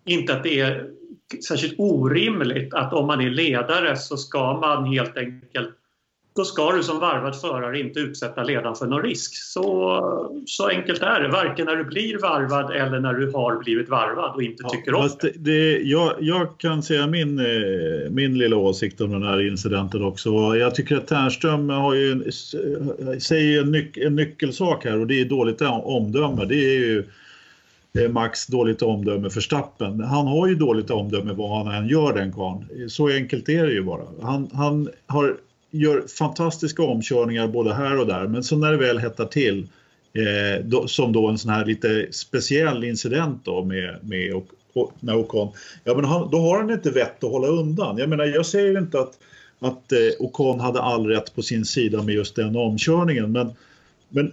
inte 0.06 0.34
att 0.34 0.44
det 0.44 0.60
är 0.60 0.90
särskilt 1.48 1.76
orimligt 1.78 2.74
att 2.74 2.94
om 2.94 3.08
man 3.08 3.22
är 3.22 3.30
ledare 3.30 3.98
så 3.98 4.18
ska 4.18 4.60
man 4.60 4.86
helt 4.86 5.18
enkelt 5.18 5.76
då 6.36 6.46
ska 6.46 6.72
du 6.72 6.84
som 6.84 7.00
varvad 7.00 7.42
förare 7.42 7.80
inte 7.80 8.00
utsätta 8.00 8.44
ledaren 8.44 8.76
för 8.76 8.88
någon 8.88 9.02
risk. 9.02 9.36
Så, 9.36 9.64
så 10.46 10.68
enkelt 10.68 11.02
är 11.02 11.22
det, 11.22 11.28
varken 11.28 11.66
när 11.66 11.76
du 11.76 11.84
blir 11.84 12.22
varvad 12.22 12.76
eller 12.76 13.00
när 13.00 13.14
du 13.14 13.32
har 13.32 13.64
blivit 13.64 13.90
varvad 13.90 14.36
och 14.36 14.44
inte 14.44 14.64
tycker 14.64 14.94
om 14.94 15.10
det. 15.22 15.32
det 15.36 15.80
jag, 15.80 16.14
jag, 16.20 16.58
kan 16.58 16.84
säga 16.84 17.08
min, 17.08 17.40
eh, 17.40 18.10
min 18.10 18.38
lilla 18.38 18.56
åsikt 18.56 19.02
om 19.02 19.12
den 19.12 19.24
här 19.24 19.48
incidenten 19.48 20.04
också. 20.04 20.30
Jag 20.56 20.76
tycker 20.76 20.98
att 20.98 21.08
Ternström 21.08 21.70
har 21.70 21.94
ju, 21.94 22.32
säger 23.20 23.62
en, 23.62 23.72
nyc, 23.72 23.98
en 23.98 24.16
nyckelsak 24.16 24.86
här 24.86 25.00
och 25.00 25.08
det 25.08 25.22
är 25.22 25.26
dåligt 25.26 25.62
omdöme. 25.62 26.46
Det 26.46 26.56
är 26.56 26.80
ju 26.80 27.04
Max 28.10 28.48
dåligt 28.48 28.82
omdöme 28.82 29.30
för 29.30 29.42
Stappen. 29.42 30.00
Han 30.00 30.28
har 30.28 30.48
ju 30.48 30.56
dåligt 30.56 30.90
omdöme 30.90 31.34
vad 31.34 31.58
han 31.58 31.76
än 31.76 31.88
gör 31.88 32.14
den 32.14 32.32
karln. 32.32 32.90
Så 32.90 33.10
enkelt 33.10 33.50
är 33.50 33.66
det 33.66 33.74
ju 33.74 33.84
bara. 33.84 34.02
Han, 34.22 34.50
han 34.54 34.90
har 35.08 35.38
gör 35.74 36.08
fantastiska 36.08 36.84
omkörningar 36.84 37.48
både 37.48 37.74
här 37.74 38.00
och 38.00 38.08
där 38.08 38.28
men 38.28 38.44
så 38.44 38.58
när 38.58 38.72
det 38.72 38.78
väl 38.78 39.00
hettar 39.00 39.26
till 39.26 39.68
eh, 40.14 40.66
då, 40.66 40.88
som 40.88 41.14
då 41.14 41.28
en 41.28 41.38
sån 41.38 41.52
här 41.52 41.66
lite 41.66 42.08
speciell 42.12 42.84
incident 42.84 43.46
då 43.46 43.64
med, 43.64 43.98
med 44.02 44.34
och, 44.34 44.48
och, 44.74 44.92
när 45.00 45.16
Ocon. 45.16 45.52
Ja 45.84 45.96
men 45.96 46.06
han, 46.06 46.32
då 46.32 46.38
har 46.38 46.58
han 46.58 46.72
inte 46.72 46.92
vett 46.92 47.24
att 47.24 47.32
hålla 47.32 47.48
undan. 47.48 47.98
Jag 47.98 48.10
menar 48.10 48.26
jag 48.26 48.46
säger 48.46 48.78
inte 48.78 49.00
att, 49.00 49.20
att 49.60 49.92
eh, 49.92 50.00
Ocon 50.20 50.60
hade 50.60 50.82
all 50.82 51.08
rätt 51.08 51.36
på 51.36 51.42
sin 51.42 51.66
sida 51.66 52.04
med 52.04 52.16
just 52.16 52.36
den 52.36 52.56
omkörningen 52.56 53.32
men, 53.32 53.52
men 54.10 54.32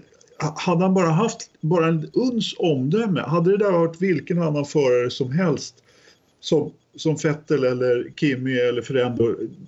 hade 0.57 0.83
han 0.83 0.95
bara 0.95 1.11
haft 1.11 1.51
bara 1.61 1.87
en 1.87 2.11
uns 2.13 2.55
omdöme, 2.59 3.21
hade 3.21 3.51
det 3.51 3.65
där 3.65 3.73
varit 3.73 4.03
vilken 4.03 4.43
annan 4.43 4.65
förare 4.65 5.11
som 5.11 5.33
helst 5.33 5.75
som 6.41 6.73
som 6.97 7.17
Vettel 7.17 7.65
eller 7.65 8.13
Kimi 8.17 8.59
eller 8.59 8.83
för 8.83 8.95
den 8.95 9.19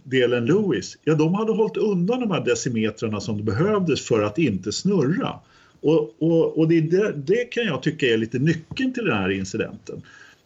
delen 0.04 0.46
Lewis, 0.46 0.98
ja 1.04 1.14
de 1.14 1.34
hade 1.34 1.52
hållit 1.52 1.76
undan 1.76 2.20
de 2.20 2.30
här 2.30 2.44
decimetrarna 2.44 3.20
som 3.20 3.36
det 3.36 3.42
behövdes 3.42 4.06
för 4.06 4.22
att 4.22 4.38
inte 4.38 4.72
snurra. 4.72 5.34
Och, 5.80 6.14
och, 6.18 6.58
och 6.58 6.68
det, 6.68 6.80
det, 6.80 7.12
det, 7.12 7.44
kan 7.44 7.64
jag 7.64 7.82
tycka 7.82 8.06
är 8.06 8.16
lite 8.16 8.38
nyckeln 8.38 8.92
till 8.92 9.04
den 9.04 9.18
här 9.18 9.30
incidenten. 9.30 10.02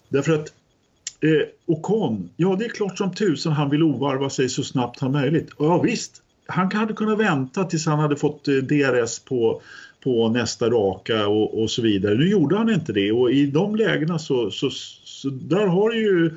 Därför 0.09 0.33
att 0.33 0.53
eh, 1.21 1.49
Ocon, 1.67 2.31
ja 2.37 2.57
det 2.59 2.65
är 2.65 2.69
klart 2.69 2.99
som 2.99 3.15
tusan 3.15 3.53
han 3.53 3.71
vill 3.71 3.83
ovarva 3.83 4.31
sig 4.31 4.49
så 4.49 4.63
snabbt 4.63 4.99
som 4.99 5.13
möjligt. 5.13 5.51
Ja 5.59 5.83
visst, 5.83 6.23
han 6.47 6.73
hade 6.73 6.95
kunnat 6.95 7.19
vänta 7.19 7.65
tills 7.65 7.87
han 7.87 7.99
hade 7.99 8.17
fått 8.17 8.49
eh, 8.49 8.55
DRS 8.55 9.19
på, 9.19 9.63
på 10.05 10.29
nästa 10.29 10.71
raka 10.71 11.29
och, 11.29 11.63
och 11.63 11.71
så 11.71 11.83
vidare. 11.83 12.15
Nu 12.15 12.29
gjorde 12.29 12.57
han 12.57 12.71
inte 12.71 12.93
det 12.93 13.13
och 13.13 13.31
i 13.31 13.47
de 13.47 13.77
lägena 13.77 14.19
så, 14.19 14.51
så, 14.51 14.71
så 15.05 15.29
där 15.29 15.67
har 15.67 15.93
ju 15.93 16.31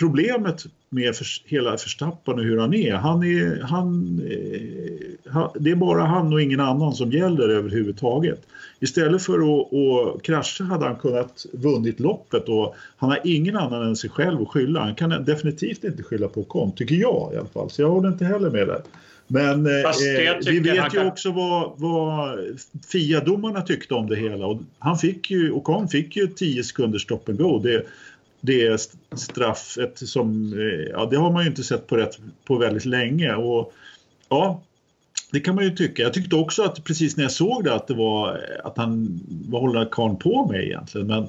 problemet 0.00 0.64
med 0.88 1.16
för, 1.16 1.26
hela 1.44 1.70
Verstappen 1.70 2.34
och 2.34 2.44
hur 2.44 2.58
han 2.58 2.74
är, 2.74 2.94
han 2.94 3.22
är 3.22 3.62
han, 3.62 4.20
eh, 4.30 5.50
det 5.54 5.70
är 5.70 5.74
bara 5.74 6.02
han 6.04 6.32
och 6.32 6.42
ingen 6.42 6.60
annan 6.60 6.92
som 6.92 7.12
gäller 7.12 7.48
överhuvudtaget. 7.48 8.46
Istället 8.80 9.22
för 9.22 9.38
att, 9.38 9.74
att 9.74 10.22
krascha 10.22 10.64
hade 10.64 10.86
han 10.86 10.96
kunnat 10.96 11.46
vunnit 11.52 12.00
loppet 12.00 12.48
och 12.48 12.74
han 12.96 13.10
har 13.10 13.18
ingen 13.24 13.56
annan 13.56 13.86
än 13.86 13.96
sig 13.96 14.10
själv 14.10 14.42
att 14.42 14.48
skylla. 14.48 14.80
Han 14.80 14.94
kan 14.94 15.24
definitivt 15.24 15.84
inte 15.84 16.02
skylla 16.02 16.28
på 16.28 16.40
Ocon, 16.40 16.72
tycker 16.72 16.94
jag 16.94 17.30
i 17.34 17.36
alla 17.36 17.48
fall. 17.48 17.70
Så 17.70 17.82
jag 17.82 17.90
håller 17.90 18.08
inte 18.08 18.24
heller 18.24 18.50
med 18.50 18.66
där. 18.66 18.82
Men 19.26 19.66
eh, 19.66 19.72
vi 20.46 20.60
vet 20.60 20.94
ju 20.94 20.98
kan... 20.98 21.06
också 21.06 21.32
vad, 21.32 21.72
vad 21.76 22.38
FIA-domarna 22.92 23.62
tyckte 23.62 23.94
om 23.94 24.08
det 24.08 24.16
hela 24.16 24.46
och 24.46 24.60
han 24.78 24.98
fick 24.98 25.30
ju, 25.30 25.50
Ocon 25.52 25.88
fick 25.88 26.16
ju 26.16 26.26
10 26.26 26.64
sekunders 26.64 27.02
stop 27.02 27.20
and 27.28 27.38
go. 27.38 27.58
Det, 27.58 27.86
det 28.40 28.90
straffet 29.16 30.08
som, 30.08 30.52
eh, 30.52 30.88
ja 30.90 31.08
det 31.10 31.16
har 31.16 31.32
man 31.32 31.42
ju 31.42 31.48
inte 31.48 31.62
sett 31.62 31.86
på, 31.86 31.96
rätt, 31.96 32.18
på 32.44 32.56
väldigt 32.56 32.84
länge 32.84 33.34
och 33.34 33.72
ja, 34.28 34.62
det 35.32 35.40
kan 35.40 35.54
man 35.54 35.64
ju 35.64 35.70
tycka. 35.70 36.02
Jag 36.02 36.14
tyckte 36.14 36.36
också 36.36 36.62
att 36.62 36.84
precis 36.84 37.16
när 37.16 37.24
jag 37.24 37.32
såg 37.32 37.64
det 37.64 37.74
att 37.74 37.86
det 37.86 37.94
var 37.94 38.40
att 38.64 38.76
han, 38.76 39.20
vad 39.48 39.60
håller 39.60 39.88
karln 39.90 40.16
på 40.16 40.46
med 40.46 40.64
egentligen? 40.64 41.06
Men 41.06 41.28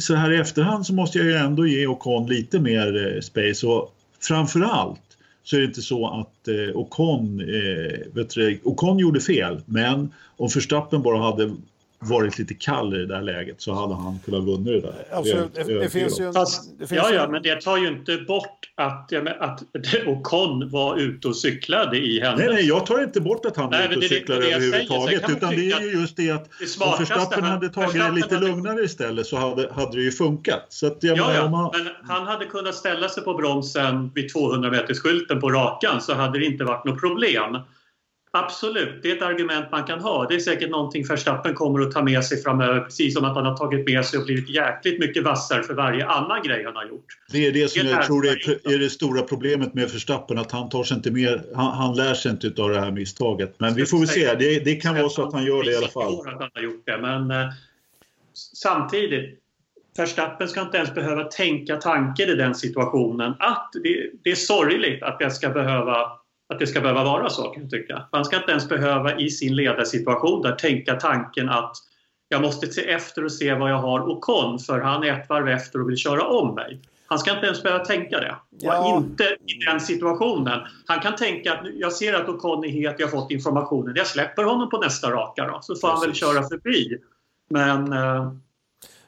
så 0.00 0.14
här 0.14 0.32
i 0.32 0.36
efterhand 0.36 0.86
så 0.86 0.94
måste 0.94 1.18
jag 1.18 1.26
ju 1.26 1.34
ändå 1.34 1.66
ge 1.66 1.86
Ocon 1.86 2.26
lite 2.26 2.60
mer 2.60 3.14
eh, 3.14 3.20
space 3.20 3.66
och 3.66 3.94
framförallt 4.20 5.00
så 5.44 5.56
är 5.56 5.60
det 5.60 5.66
inte 5.66 5.82
så 5.82 6.06
att 6.06 6.48
eh, 6.48 6.76
Ocon, 6.76 7.40
eh, 7.40 8.14
vet 8.14 8.30
du, 8.30 8.60
Ocon 8.64 8.98
gjorde 8.98 9.20
fel 9.20 9.60
men 9.66 10.12
om 10.36 10.48
Verstappen 10.54 11.02
bara 11.02 11.22
hade 11.22 11.54
varit 12.08 12.38
lite 12.38 12.54
kall 12.54 12.94
i 12.94 12.98
det 12.98 13.06
där 13.06 13.22
läget 13.22 13.60
så 13.62 13.72
hade 13.72 13.94
han 13.94 14.18
kunnat 14.24 14.44
vinna 14.44 14.70
det 14.70 14.80
där. 14.80 15.04
Alltså, 15.12 15.48
det, 15.54 15.62
det, 15.62 15.80
det 15.80 15.90
finns 15.90 16.20
ju 16.20 16.24
en, 16.24 16.32
Fast, 16.32 16.78
det 16.78 16.86
finns 16.86 17.02
ja, 17.02 17.14
ja, 17.14 17.28
men 17.28 17.42
det 17.42 17.60
tar 17.60 17.76
ju 17.76 17.88
inte 17.88 18.16
bort 18.16 18.72
att, 18.74 19.08
ja, 19.10 19.20
att 19.40 19.62
Ocon 20.06 20.70
var 20.70 20.96
ute 20.96 21.28
och 21.28 21.36
cyklade 21.36 21.98
i 21.98 22.20
händelsen. 22.20 22.46
Nej, 22.46 22.54
nej, 22.54 22.68
jag 22.68 22.86
tar 22.86 23.02
inte 23.02 23.20
bort 23.20 23.46
att 23.46 23.56
han 23.56 23.70
var 23.70 23.88
ute 23.88 23.96
och 23.96 24.04
cyklade 24.04 24.46
överhuvudtaget. 24.46 25.30
Utan 25.30 25.50
det 25.50 25.70
är 25.70 25.80
ju 25.80 26.00
just 26.00 26.16
det 26.16 26.30
att 26.30 26.50
det 26.60 26.84
om 26.84 26.94
Verstappen 26.98 27.44
hade 27.44 27.68
tagit 27.68 27.92
det 27.92 28.10
lite 28.10 28.34
hade... 28.34 28.46
lugnare 28.48 28.84
istället 28.84 29.26
så 29.26 29.36
hade, 29.36 29.72
hade 29.72 29.96
det 29.96 30.02
ju 30.02 30.12
funkat. 30.12 30.66
Så 30.68 30.86
att, 30.86 30.98
ja, 31.00 31.34
ja, 31.34 31.48
man... 31.48 31.70
men 31.72 31.88
han 32.02 32.26
hade 32.26 32.44
kunnat 32.44 32.74
ställa 32.74 33.08
sig 33.08 33.22
på 33.22 33.34
bromsen 33.34 34.10
vid 34.14 34.32
200 34.32 34.70
meters 34.70 34.98
skylten 34.98 35.40
på 35.40 35.50
rakan 35.50 36.00
så 36.00 36.14
hade 36.14 36.38
det 36.38 36.44
inte 36.44 36.64
varit 36.64 36.84
något 36.84 37.00
problem. 37.00 37.58
Absolut, 38.44 39.02
det 39.02 39.10
är 39.10 39.16
ett 39.16 39.22
argument 39.22 39.66
man 39.70 39.84
kan 39.84 40.00
ha. 40.00 40.26
Det 40.28 40.34
är 40.34 40.38
säkert 40.38 40.70
någonting 40.70 41.06
Verstappen 41.06 41.54
kommer 41.54 41.80
att 41.80 41.92
ta 41.92 42.02
med 42.02 42.24
sig 42.24 42.42
framöver 42.42 42.80
precis 42.80 43.14
som 43.14 43.24
att 43.24 43.34
han 43.34 43.46
har 43.46 43.56
tagit 43.56 43.86
med 43.86 44.04
sig 44.04 44.18
och 44.18 44.24
blivit 44.24 44.48
jäkligt 44.48 45.00
mycket 45.00 45.22
vassare 45.22 45.62
för 45.62 45.74
varje 45.74 46.06
annan 46.06 46.42
grej 46.42 46.64
han 46.64 46.76
har 46.76 46.84
gjort. 46.84 47.04
Det 47.32 47.46
är 47.46 47.52
det 47.52 47.68
som 47.68 47.86
det 47.86 47.90
jag 47.90 48.06
tror 48.06 48.26
är, 48.26 48.74
är, 48.74 48.78
det 48.78 48.90
stora 48.90 49.22
problemet 49.22 49.74
med 49.74 49.90
Verstappen 49.90 50.38
att 50.38 50.52
han 50.52 50.68
tar 50.68 50.84
sig 50.84 50.96
inte 50.96 51.10
mer, 51.10 51.44
han, 51.54 51.72
han 51.72 51.96
lär 51.96 52.14
sig 52.14 52.30
inte 52.30 52.62
av 52.62 52.70
det 52.70 52.80
här 52.80 52.90
misstaget. 52.90 53.54
Men 53.58 53.74
vi 53.74 53.86
får 53.86 53.98
väl 53.98 54.08
se, 54.08 54.34
det, 54.34 54.64
det 54.64 54.74
kan 54.74 54.94
vara 54.94 55.08
så 55.08 55.22
att 55.22 55.32
han 55.32 55.44
gör 55.44 55.64
det 55.64 55.72
i 55.72 55.76
alla 55.76 55.88
fall. 55.88 56.20
Att 56.20 56.40
han 56.40 56.50
har 56.54 56.62
gjort 56.62 56.86
det, 56.86 56.98
men 56.98 57.30
eh, 57.30 57.52
samtidigt 58.54 59.40
Verstappen 59.96 60.48
ska 60.48 60.60
inte 60.60 60.76
ens 60.76 60.94
behöva 60.94 61.24
tänka 61.24 61.76
tanken 61.76 62.28
i 62.28 62.34
den 62.34 62.54
situationen 62.54 63.34
att 63.38 63.70
det, 63.82 64.10
det 64.24 64.30
är 64.30 64.34
sorgligt 64.34 65.02
att 65.02 65.16
jag 65.20 65.32
ska 65.32 65.50
behöva 65.50 66.12
att 66.48 66.58
det 66.58 66.66
ska 66.66 66.80
behöva 66.80 67.04
vara 67.04 67.30
så 67.30 67.42
kan 67.42 67.62
jag 67.62 67.70
tycka. 67.70 68.08
Man 68.12 68.24
ska 68.24 68.36
inte 68.36 68.50
ens 68.50 68.68
behöva 68.68 69.18
i 69.18 69.30
sin 69.30 69.56
ledarsituation 69.56 70.42
där 70.42 70.52
tänka 70.52 70.94
tanken 70.94 71.48
att 71.48 71.76
jag 72.28 72.42
måste 72.42 72.66
se 72.66 72.90
efter 72.90 73.24
och 73.24 73.32
se 73.32 73.54
vad 73.54 73.70
jag 73.70 73.78
har 73.78 74.08
Ocon 74.08 74.58
för 74.58 74.80
han 74.80 75.04
är 75.04 75.20
ett 75.20 75.28
varv 75.28 75.48
efter 75.48 75.80
och 75.80 75.88
vill 75.88 75.96
köra 75.96 76.26
om 76.26 76.54
mig. 76.54 76.80
Han 77.06 77.18
ska 77.18 77.34
inte 77.34 77.46
ens 77.46 77.62
behöva 77.62 77.84
tänka 77.84 78.20
det. 78.20 78.36
Ja. 78.50 78.96
Inte 78.96 79.24
i 79.24 79.64
den 79.66 79.80
situationen. 79.80 80.60
Han 80.86 81.00
kan 81.00 81.16
tänka 81.16 81.52
att 81.52 81.66
jag 81.74 81.92
ser 81.92 82.14
att 82.14 82.28
Ocon 82.28 82.64
är 82.64 82.68
het, 82.68 82.94
jag 82.98 83.06
har 83.06 83.20
fått 83.20 83.30
informationen. 83.30 83.94
Jag 83.96 84.06
släpper 84.06 84.44
honom 84.44 84.70
på 84.70 84.78
nästa 84.78 85.10
raka 85.10 85.46
då, 85.46 85.58
så 85.62 85.74
får 85.74 85.88
Precis. 85.88 86.00
han 86.00 86.00
väl 86.00 86.14
köra 86.14 86.48
förbi. 86.48 86.98
Men... 87.50 87.92
Uh... 87.92 88.32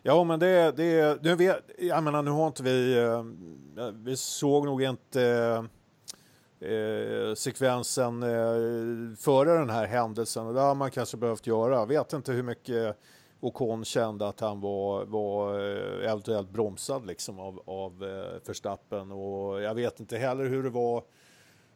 Ja, 0.02 0.24
men 0.24 0.40
det, 0.40 0.76
det 0.76 1.22
nu 1.22 1.34
vet, 1.34 1.70
jag 1.78 2.04
menar, 2.04 2.22
nu 2.22 2.30
har 2.30 2.46
inte 2.46 2.62
vi... 2.62 3.00
Uh, 3.00 3.22
vi 4.04 4.16
såg 4.16 4.64
nog 4.64 4.82
inte... 4.82 5.64
Eh, 6.60 7.34
sekvensen 7.34 8.22
eh, 8.22 9.16
före 9.18 9.58
den 9.58 9.70
här 9.70 9.86
händelsen 9.86 10.46
och 10.46 10.54
det 10.54 10.60
har 10.60 10.74
man 10.74 10.90
kanske 10.90 11.16
behövt 11.16 11.46
göra. 11.46 11.74
Jag 11.74 11.86
vet 11.86 12.12
inte 12.12 12.32
hur 12.32 12.42
mycket 12.42 12.96
Ocon 13.40 13.84
kände 13.84 14.28
att 14.28 14.40
han 14.40 14.60
var, 14.60 15.04
var 15.04 15.60
eh, 15.60 16.10
eventuellt 16.10 16.50
bromsad 16.50 17.06
liksom 17.06 17.40
av, 17.40 17.62
av 17.66 18.04
eh, 18.04 18.46
Verstappen 18.46 19.12
och 19.12 19.62
jag 19.62 19.74
vet 19.74 20.00
inte 20.00 20.16
heller 20.16 20.44
hur 20.44 20.62
det 20.62 20.70
var 20.70 21.02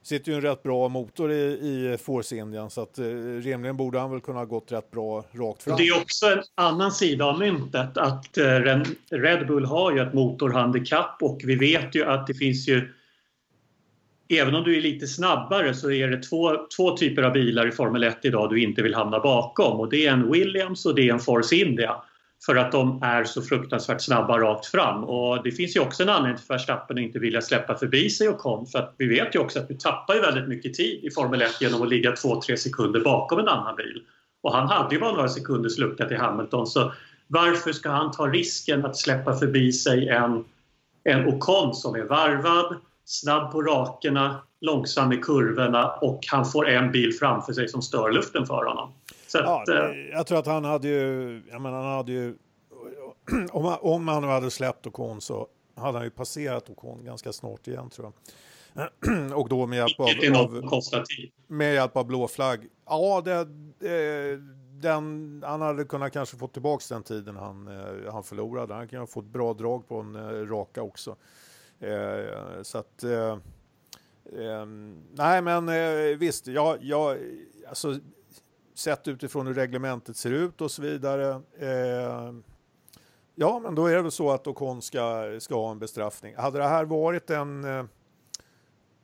sitter 0.03 0.33
ju 0.33 0.37
en 0.37 0.43
rätt 0.43 0.63
bra 0.63 0.89
motor 0.89 1.33
i, 1.33 1.43
i 1.43 1.97
Force 1.99 2.37
Indian 2.37 2.71
så 2.71 2.83
att 2.83 2.99
eh, 2.99 3.05
rimligen 3.43 3.77
borde 3.77 3.99
han 3.99 4.11
väl 4.11 4.21
kunna 4.21 4.39
ha 4.39 4.45
gått 4.45 4.73
rätt 4.73 4.91
bra 4.91 5.25
rakt 5.33 5.63
fram. 5.63 5.77
Det 5.77 5.87
är 5.87 6.01
också 6.01 6.27
en 6.27 6.43
annan 6.55 6.93
sida 6.93 7.25
av 7.25 7.39
myntet 7.39 7.97
att 7.97 8.39
eh, 8.39 8.83
Red 9.11 9.47
Bull 9.47 9.65
har 9.65 9.93
ju 9.93 10.01
ett 10.01 10.15
motorhandikapp 10.15 11.17
och 11.21 11.41
vi 11.45 11.57
vet 11.57 11.95
ju 11.95 12.05
att 12.05 12.27
det 12.27 12.35
finns 12.35 12.69
ju 12.69 12.93
även 14.29 14.55
om 14.55 14.65
du 14.65 14.77
är 14.77 14.81
lite 14.81 15.07
snabbare 15.07 15.75
så 15.75 15.91
är 15.91 16.09
det 16.09 16.23
två, 16.23 16.57
två 16.77 16.97
typer 16.97 17.23
av 17.23 17.33
bilar 17.33 17.69
i 17.69 17.73
Formel 17.73 18.05
1 18.05 18.19
idag 18.23 18.51
du 18.51 18.63
inte 18.63 18.83
vill 18.83 18.95
hamna 18.95 19.21
bakom 19.21 19.81
och 19.81 19.91
det 19.91 20.07
är 20.07 20.13
en 20.13 20.33
Williams 20.33 20.87
och 20.87 20.95
det 20.95 21.09
är 21.09 21.13
en 21.13 21.21
Force 21.21 21.57
India. 21.57 21.97
För 22.47 22.57
att 22.57 22.73
de 22.73 23.03
är 23.03 23.25
så 23.25 23.43
fruktansvärt 23.43 24.01
snabba 24.01 24.39
rakt 24.39 24.67
fram. 24.67 25.05
Och 25.05 25.43
det 25.43 25.51
finns 25.51 25.77
ju 25.77 25.81
också 25.81 26.03
en 26.03 26.09
anledning 26.09 26.37
till 26.37 26.47
Verstappen 26.49 26.99
att 26.99 27.03
inte 27.03 27.19
vilja 27.19 27.41
släppa 27.41 27.79
förbi 27.79 28.11
sig 28.11 28.29
och 28.29 28.39
kom. 28.39 28.67
För 28.67 28.79
att 28.79 28.95
vi 28.99 29.07
vet 29.07 29.35
ju 29.35 29.39
också 29.39 29.59
att 29.59 29.69
du 29.69 29.75
tappar 29.75 30.15
ju 30.15 30.21
väldigt 30.21 30.49
mycket 30.49 30.75
tid 30.75 31.05
i 31.05 31.11
Formel 31.11 31.43
1 31.43 31.61
genom 31.61 31.83
att 31.83 31.89
ligga 31.89 32.11
2-3 32.11 32.57
sekunder 32.57 33.01
bakom 33.01 33.39
en 33.39 33.49
annan 33.49 33.77
bil. 33.77 34.03
Och 34.43 34.53
han 34.53 34.69
hade 34.69 34.95
ju 34.95 35.01
bara 35.01 35.13
några 35.13 35.29
sekunders 35.29 35.79
lucka 35.79 36.09
till 36.09 36.17
Hamilton. 36.17 36.67
Så 36.67 36.93
varför 37.27 37.73
ska 37.73 37.91
han 37.91 38.13
ta 38.13 38.27
risken 38.27 38.85
att 38.85 38.97
släppa 38.97 39.37
förbi 39.37 39.73
sig 39.73 40.09
en 40.09 40.45
en 41.05 41.29
Ocon 41.29 41.75
som 41.75 41.95
är 41.95 42.03
varvad, 42.03 42.77
snabb 43.05 43.53
på 43.53 43.63
rakerna, 43.63 44.43
långsam 44.61 45.13
i 45.13 45.17
kurvorna 45.17 45.91
och 45.91 46.21
han 46.27 46.45
får 46.45 46.69
en 46.69 46.93
bil 46.93 47.13
framför 47.13 47.53
sig 47.53 47.69
som 47.69 47.83
stör 47.83 48.11
luften 48.11 48.47
för 48.47 48.65
honom. 48.65 48.93
Så 49.27 49.39
ja, 49.39 49.63
att, 49.63 49.69
eh, 49.69 49.91
jag 50.13 50.27
tror 50.27 50.39
att 50.39 50.47
han 50.47 50.65
hade 50.65 50.89
ju, 50.89 51.43
jag 51.51 51.61
menar, 51.61 51.83
han 51.83 51.97
hade 51.97 52.13
ju 52.13 52.35
om, 53.53 53.65
han, 53.65 53.79
om 53.81 54.09
han 54.09 54.25
hade 54.25 54.51
släppt 54.51 54.87
Ocon 54.87 55.21
så 55.21 55.47
hade 55.77 55.99
han 55.99 56.05
ju 56.05 56.11
passerat 56.11 56.71
Ocon 56.71 57.05
ganska 57.05 57.33
snart 57.33 57.69
igen 57.69 57.91
tror 57.91 58.07
jag. 58.07 58.15
och 59.39 59.49
då 59.49 59.67
med 59.67 59.77
hjälp 59.77 60.01
av, 60.01 60.07
av, 60.37 60.71
med 61.47 61.75
hjälp 61.75 61.97
av 61.97 62.07
blå 62.07 62.29
flagg. 62.29 62.69
Ja, 62.87 63.23
det, 63.25 63.47
den, 64.83 65.43
han 65.47 65.61
hade 65.61 65.85
kunnat 65.85 66.13
kanske 66.13 66.37
få 66.37 66.49
tillbaka 66.49 66.85
den 66.89 67.03
tiden 67.03 67.37
han, 67.37 67.69
eh, 67.69 68.13
han 68.13 68.23
förlorade. 68.25 68.75
Han 68.75 68.89
kan 68.89 69.01
ha 69.01 69.07
fått 69.07 69.25
bra 69.25 69.55
drag 69.55 69.89
på 69.89 70.01
en 70.01 70.17
eh, 70.17 70.47
raka 70.47 70.83
också. 70.83 71.17
Eh, 71.83 72.63
så 72.63 72.79
att... 72.79 73.03
Eh, 73.03 73.39
eh 74.41 74.67
nej, 75.13 75.43
men 75.43 75.69
eh, 75.69 76.17
visst, 76.19 76.47
jag, 76.47 76.79
jag, 76.81 77.19
alltså, 77.69 77.99
sett 78.75 79.09
utifrån 79.09 79.47
hur 79.47 79.55
reglementet 79.55 80.17
ser 80.17 80.31
ut 80.31 80.61
och 80.61 80.71
så 80.71 80.83
vidare. 80.83 81.41
Eh, 81.59 82.35
ja, 83.35 83.61
men 83.63 83.75
då 83.75 83.87
är 83.87 83.97
det 83.97 84.03
väl 84.03 84.11
så 84.11 84.31
att 84.31 84.47
Ocon 84.47 84.83
ska, 84.83 85.37
ska 85.41 85.55
ha 85.55 85.71
en 85.71 85.79
bestraffning. 85.79 86.37
Hade 86.37 86.59
det 86.59 86.69
här 86.69 86.85
varit 86.85 87.31
en 87.31 87.65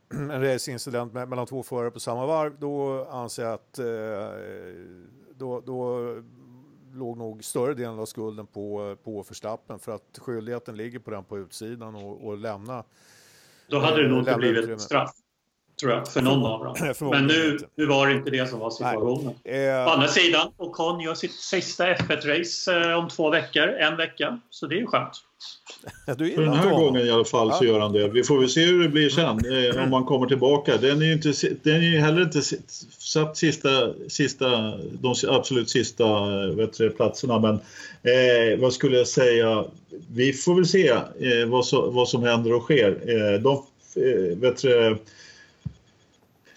en 0.15 0.43
racingincident 0.43 1.13
mellan 1.13 1.47
två 1.47 1.63
förare 1.63 1.91
på 1.91 2.01
samma 2.01 2.27
varv, 2.27 2.59
då 2.59 3.05
anser 3.05 3.43
jag 3.45 3.53
att 3.53 3.79
eh, 3.79 4.29
då, 5.35 5.61
då 5.61 5.99
låg 6.93 7.19
nog 7.19 7.45
större 7.45 7.75
delen 7.75 7.99
av 7.99 8.07
skulden 8.07 8.47
på, 8.47 8.97
på 9.05 9.23
Verstappen 9.23 9.79
för 9.79 9.95
att 9.95 10.19
skyldigheten 10.19 10.77
ligger 10.77 10.99
på 10.99 11.11
den 11.11 11.25
på 11.25 11.39
utsidan 11.39 11.95
och, 11.95 12.27
och 12.27 12.39
lämna. 12.39 12.85
Då 13.69 13.79
hade 13.79 14.03
det 14.03 14.09
nog 14.09 14.19
inte 14.19 14.35
blivit 14.35 14.69
ett 14.69 14.81
straff 14.81 15.15
tror 15.81 15.93
jag, 15.93 16.09
för 16.09 16.23
någon 16.23 16.47
av 16.47 16.65
dem. 16.65 16.95
Men 17.11 17.27
nu, 17.27 17.59
nu 17.77 17.87
var 17.87 18.07
det 18.07 18.13
inte 18.13 18.31
det 18.31 18.47
som 18.47 18.59
var 18.59 18.71
situationen. 18.71 19.35
Eh, 19.45 19.87
Å 19.87 19.91
andra 19.91 20.09
sidan, 20.09 20.49
Ocon 20.57 21.01
gör 21.01 21.15
sitt 21.15 21.35
sista 21.35 21.95
F1-race 21.95 22.91
eh, 22.91 22.99
om 22.99 23.09
två 23.09 23.31
veckor, 23.31 23.69
en 23.69 23.97
vecka. 23.97 24.41
Så 24.51 24.67
det 24.67 24.75
är 24.75 24.79
ju 24.79 24.87
skönt. 24.87 25.13
För 26.07 26.43
den 26.43 26.53
här 26.53 26.71
gången 26.71 27.07
i 27.07 27.11
alla 27.11 27.25
fall 27.25 27.53
så 27.53 27.65
gör 27.65 27.81
han 27.81 27.93
det. 27.93 28.09
Vi 28.09 28.23
får 28.23 28.39
väl 28.39 28.49
se 28.49 28.65
hur 28.65 28.83
det 28.83 28.89
blir 28.89 29.09
sen 29.09 29.27
eh, 29.77 29.85
om 29.85 29.91
man 29.91 30.05
kommer 30.05 30.27
tillbaka. 30.27 30.77
Den 30.77 31.03
är 31.03 31.07
ju, 31.07 31.13
inte, 31.13 31.33
den 31.63 31.77
är 31.77 31.93
ju 31.93 31.99
heller 31.99 32.23
inte 32.23 32.43
satt 32.99 33.37
sista, 33.37 33.69
sista, 34.09 34.49
de 34.93 35.15
absolut 35.29 35.71
sista 35.71 36.05
eh, 36.05 36.57
vet 36.57 36.79
du, 36.79 36.91
platserna. 36.91 37.39
Men 37.39 37.55
eh, 38.03 38.59
vad 38.59 38.73
skulle 38.73 38.97
jag 38.97 39.09
säga? 39.09 39.65
Vi 40.13 40.33
får 40.33 40.55
väl 40.55 40.67
se 40.67 40.89
eh, 40.89 41.47
vad, 41.47 41.67
så, 41.67 41.91
vad 41.91 42.09
som 42.09 42.23
händer 42.23 42.53
och 42.53 42.63
sker. 42.63 42.91
Eh, 42.91 43.41
de, 43.41 43.65
vet 44.37 44.63
du, 44.63 44.99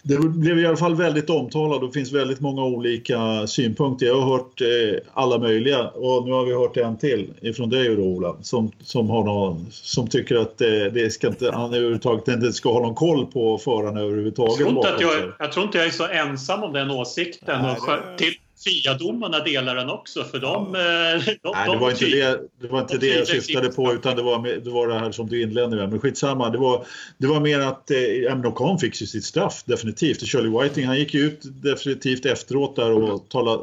det 0.02 0.18
blev 0.18 0.58
i 0.58 0.66
alla 0.66 0.76
fall 0.76 0.94
väldigt 0.94 1.30
omtalat 1.30 1.82
och 1.82 1.86
det 1.86 1.92
finns 1.92 2.12
väldigt 2.12 2.40
många 2.40 2.64
olika 2.64 3.46
synpunkter. 3.46 4.06
Jag 4.06 4.20
har 4.20 4.38
hört 4.38 4.60
eh, 4.60 5.00
alla 5.14 5.38
möjliga 5.38 5.88
och 5.88 6.24
nu 6.24 6.32
har 6.32 6.44
vi 6.44 6.54
hört 6.54 6.76
en 6.76 6.98
till 6.98 7.30
ifrån 7.40 7.70
dig 7.70 7.96
då 7.96 8.02
Ola 8.02 8.36
som, 8.42 8.72
som, 8.82 9.10
har 9.10 9.24
någon, 9.24 9.66
som 9.70 10.08
tycker 10.08 10.36
att 10.36 10.60
eh, 10.60 10.68
det 10.68 11.12
ska 11.12 11.26
inte, 11.26 11.50
han 11.50 11.74
överhuvudtaget 11.74 12.28
inte 12.28 12.52
ska 12.52 12.72
ha 12.72 12.80
någon 12.80 12.94
koll 12.94 13.26
på 13.26 13.58
förarna 13.58 14.00
överhuvudtaget. 14.00 14.58
Jag 14.58 14.68
tror 14.68 14.76
inte, 14.76 14.94
att 14.94 15.00
jag, 15.00 15.32
jag, 15.38 15.52
tror 15.52 15.64
inte 15.64 15.78
jag 15.78 15.86
är 15.86 15.90
så 15.90 16.06
ensam 16.06 16.62
om 16.62 16.72
den 16.72 16.90
åsikten. 16.90 17.62
Nej, 17.62 17.76
det... 17.86 18.18
till, 18.18 18.34
FIA-domarna 18.64 19.38
delar 19.38 19.76
den 19.76 19.90
också 19.90 20.24
för 20.24 20.38
de... 20.38 20.74
Ja. 20.74 21.14
Eh, 21.14 21.24
de, 21.42 21.52
Nej, 21.54 21.70
det 21.70 21.76
var 21.76 21.90
inte 21.90 22.04
det, 22.04 22.40
det, 22.60 22.68
var 22.68 22.80
inte 22.80 22.98
de 22.98 23.06
det 23.06 23.18
jag 23.18 23.26
syftade 23.26 23.68
på 23.68 23.92
utan 23.92 24.16
det 24.16 24.22
var, 24.22 24.60
det 24.64 24.70
var 24.70 24.88
det 24.88 24.98
här 24.98 25.12
som 25.12 25.28
du 25.28 25.42
inledde 25.42 25.76
med. 25.76 25.90
Men 25.90 26.00
skitsamma, 26.00 26.50
det 26.50 26.58
var, 26.58 26.86
det 27.18 27.26
var 27.26 27.40
mer 27.40 27.60
att 27.60 27.90
eh, 27.90 28.46
Ocon 28.46 28.78
fick 28.78 29.00
ju 29.00 29.06
sitt 29.06 29.24
straff 29.24 29.62
definitivt. 29.66 30.28
Shirley 30.28 30.62
Whiting 30.62 30.86
han 30.86 30.98
gick 30.98 31.14
ju 31.14 31.20
ut 31.20 31.40
definitivt 31.42 32.26
efteråt 32.26 32.76
där 32.76 32.90
och 32.92 33.28
talade 33.28 33.62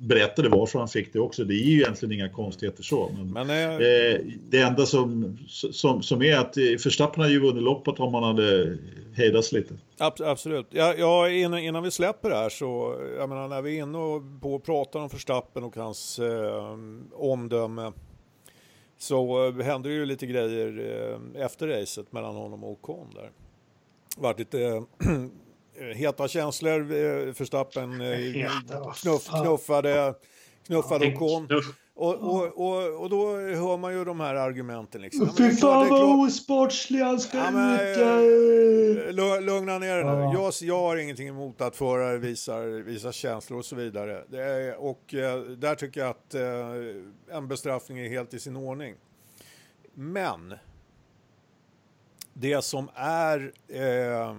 berättade 0.00 0.48
varför 0.48 0.78
han 0.78 0.88
fick 0.88 1.12
det 1.12 1.20
också. 1.20 1.44
Det 1.44 1.54
är 1.54 1.64
ju 1.64 1.80
egentligen 1.80 2.12
inga 2.12 2.28
konstigheter 2.28 2.82
så. 2.82 3.10
Men, 3.16 3.46
men 3.46 3.50
eh, 3.50 3.86
eh 3.86 4.20
det 4.50 4.60
enda 4.60 4.86
som, 4.86 5.38
som, 5.48 6.02
som 6.02 6.22
är 6.22 6.36
att 6.36 6.56
Verstappen 6.56 7.20
hade 7.20 7.32
ju 7.32 7.40
vunnit 7.40 7.62
loppet 7.62 8.00
om 8.00 8.12
man 8.12 8.22
hade 8.22 8.78
hejdats 9.16 9.52
lite. 9.52 9.74
Absolut. 9.98 10.66
Ja, 10.70 10.94
ja, 10.98 11.30
innan, 11.30 11.58
innan 11.58 11.82
vi 11.82 11.90
släpper 11.90 12.30
det 12.30 12.36
här 12.36 12.48
så, 12.48 12.96
jag 13.18 13.28
menar 13.28 13.48
när 13.48 13.62
vi 13.62 13.78
är 13.78 13.82
inne 13.82 13.98
och 13.98 14.22
på 14.40 14.54
och 14.54 14.64
pratar 14.64 15.00
om 15.00 15.08
Verstappen 15.08 15.64
och 15.64 15.76
hans 15.76 16.18
eh, 16.18 16.78
omdöme 17.12 17.92
så 18.98 19.46
eh, 19.46 19.64
hände 19.64 19.88
det 19.88 19.94
ju 19.94 20.06
lite 20.06 20.26
grejer 20.26 20.68
eh, 21.34 21.44
efter 21.44 21.68
racet 21.68 22.12
mellan 22.12 22.36
honom 22.36 22.64
och 22.64 22.70
Ocon 22.70 23.10
där. 23.14 23.30
Vart 24.16 24.38
lite 24.38 24.62
eh, 24.62 24.82
heta 25.94 26.28
känslor. 26.28 26.80
Verstappen 27.32 27.90
knuff, 29.02 29.26
knuffade, 29.26 30.14
knuffade 30.66 31.14
Ocon. 31.14 31.48
Och, 32.00 32.14
och, 32.14 32.44
och, 32.44 33.02
och 33.02 33.10
då 33.10 33.36
hör 33.36 33.76
man 33.76 33.92
ju 33.92 34.04
de 34.04 34.20
här 34.20 34.34
argumenten. 34.34 35.02
Liksom. 35.02 35.36
Fy 35.36 35.50
fan 35.50 35.88
vad 35.88 36.26
osportslig 36.26 37.00
han 37.00 37.20
ska 37.20 37.38
ja, 37.38 38.20
ut! 38.20 39.14
Lugna 39.44 39.78
ner 39.78 39.96
dig 39.96 40.04
nu. 40.04 40.22
Jag, 40.22 40.52
jag 40.60 40.80
har 40.80 40.96
ingenting 40.96 41.28
emot 41.28 41.60
att 41.60 41.76
förare 41.76 42.18
visar, 42.18 42.82
visar 42.82 43.12
känslor 43.12 43.58
och 43.58 43.64
så 43.64 43.76
vidare. 43.76 44.24
Är, 44.32 44.76
och 44.76 45.14
eh, 45.14 45.40
där 45.40 45.74
tycker 45.74 46.00
jag 46.00 46.10
att 46.10 46.34
eh, 46.34 47.36
en 47.36 47.48
bestraffning 47.48 47.98
är 47.98 48.08
helt 48.08 48.34
i 48.34 48.40
sin 48.40 48.56
ordning. 48.56 48.94
Men 49.94 50.54
det 52.32 52.64
som 52.64 52.88
är 52.94 53.52
eh, 53.68 54.30
eh, 54.30 54.34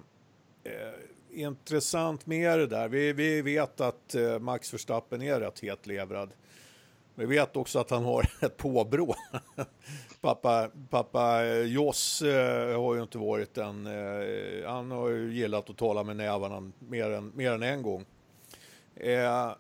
intressant 1.31 2.25
med 2.25 2.59
det 2.59 2.67
där, 2.67 2.89
vi, 2.89 3.13
vi 3.13 3.41
vet 3.41 3.81
att 3.81 4.15
eh, 4.15 4.39
Max 4.39 4.73
Verstappen 4.73 5.21
är 5.21 5.39
rätt 5.39 5.59
hetlevrad. 5.59 6.29
Vi 7.15 7.25
vet 7.25 7.55
också 7.55 7.79
att 7.79 7.89
han 7.89 8.05
har 8.05 8.29
ett 8.45 8.57
påbrå. 8.57 9.15
pappa, 10.21 10.69
pappa 10.89 11.45
eh, 11.45 11.63
Joss 11.63 12.21
eh, 12.21 12.81
har 12.81 12.95
ju 12.95 13.01
inte 13.01 13.17
varit 13.17 13.57
en... 13.57 13.85
Han 14.65 14.91
har 14.91 15.09
ju 15.09 15.33
gillat 15.33 15.69
att 15.69 15.77
tala 15.77 16.03
med 16.03 16.15
nävarna 16.15 16.71
mer 16.79 17.09
än, 17.09 17.31
mer 17.35 17.51
än 17.51 17.63
en 17.63 17.81
gång. 17.81 18.05
Eh, 18.99 19.51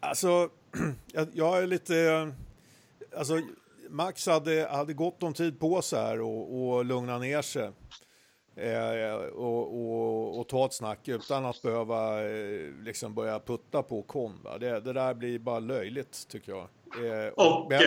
alltså, 0.00 0.48
jag, 1.12 1.28
jag, 1.32 1.62
är 1.62 1.66
lite... 1.66 2.32
Alltså, 3.16 3.40
Max 3.88 4.26
hade, 4.26 4.68
hade 4.70 4.92
gott 4.94 5.22
om 5.22 5.34
tid 5.34 5.60
på 5.60 5.82
sig 5.82 6.00
här 6.00 6.20
och, 6.20 6.68
och 6.68 6.84
lugna 6.84 7.18
ner 7.18 7.42
sig. 7.42 7.70
Eh, 8.56 9.14
och, 9.22 9.74
och, 9.74 10.40
och, 10.40 10.48
ta 10.48 10.66
ett 10.66 10.72
snack 10.72 11.08
utan 11.08 11.46
att 11.46 11.62
behöva 11.62 12.22
eh, 12.30 12.72
liksom 12.84 13.14
börja 13.14 13.40
putta 13.40 13.82
på 13.82 14.02
kon. 14.02 14.38
Det, 14.60 14.80
det, 14.80 14.92
där 14.92 15.14
blir 15.14 15.38
bara 15.38 15.58
löjligt 15.58 16.28
tycker 16.28 16.52
jag. 16.52 16.68
Eh, 17.06 17.28
och 17.28 17.66
men, 17.70 17.82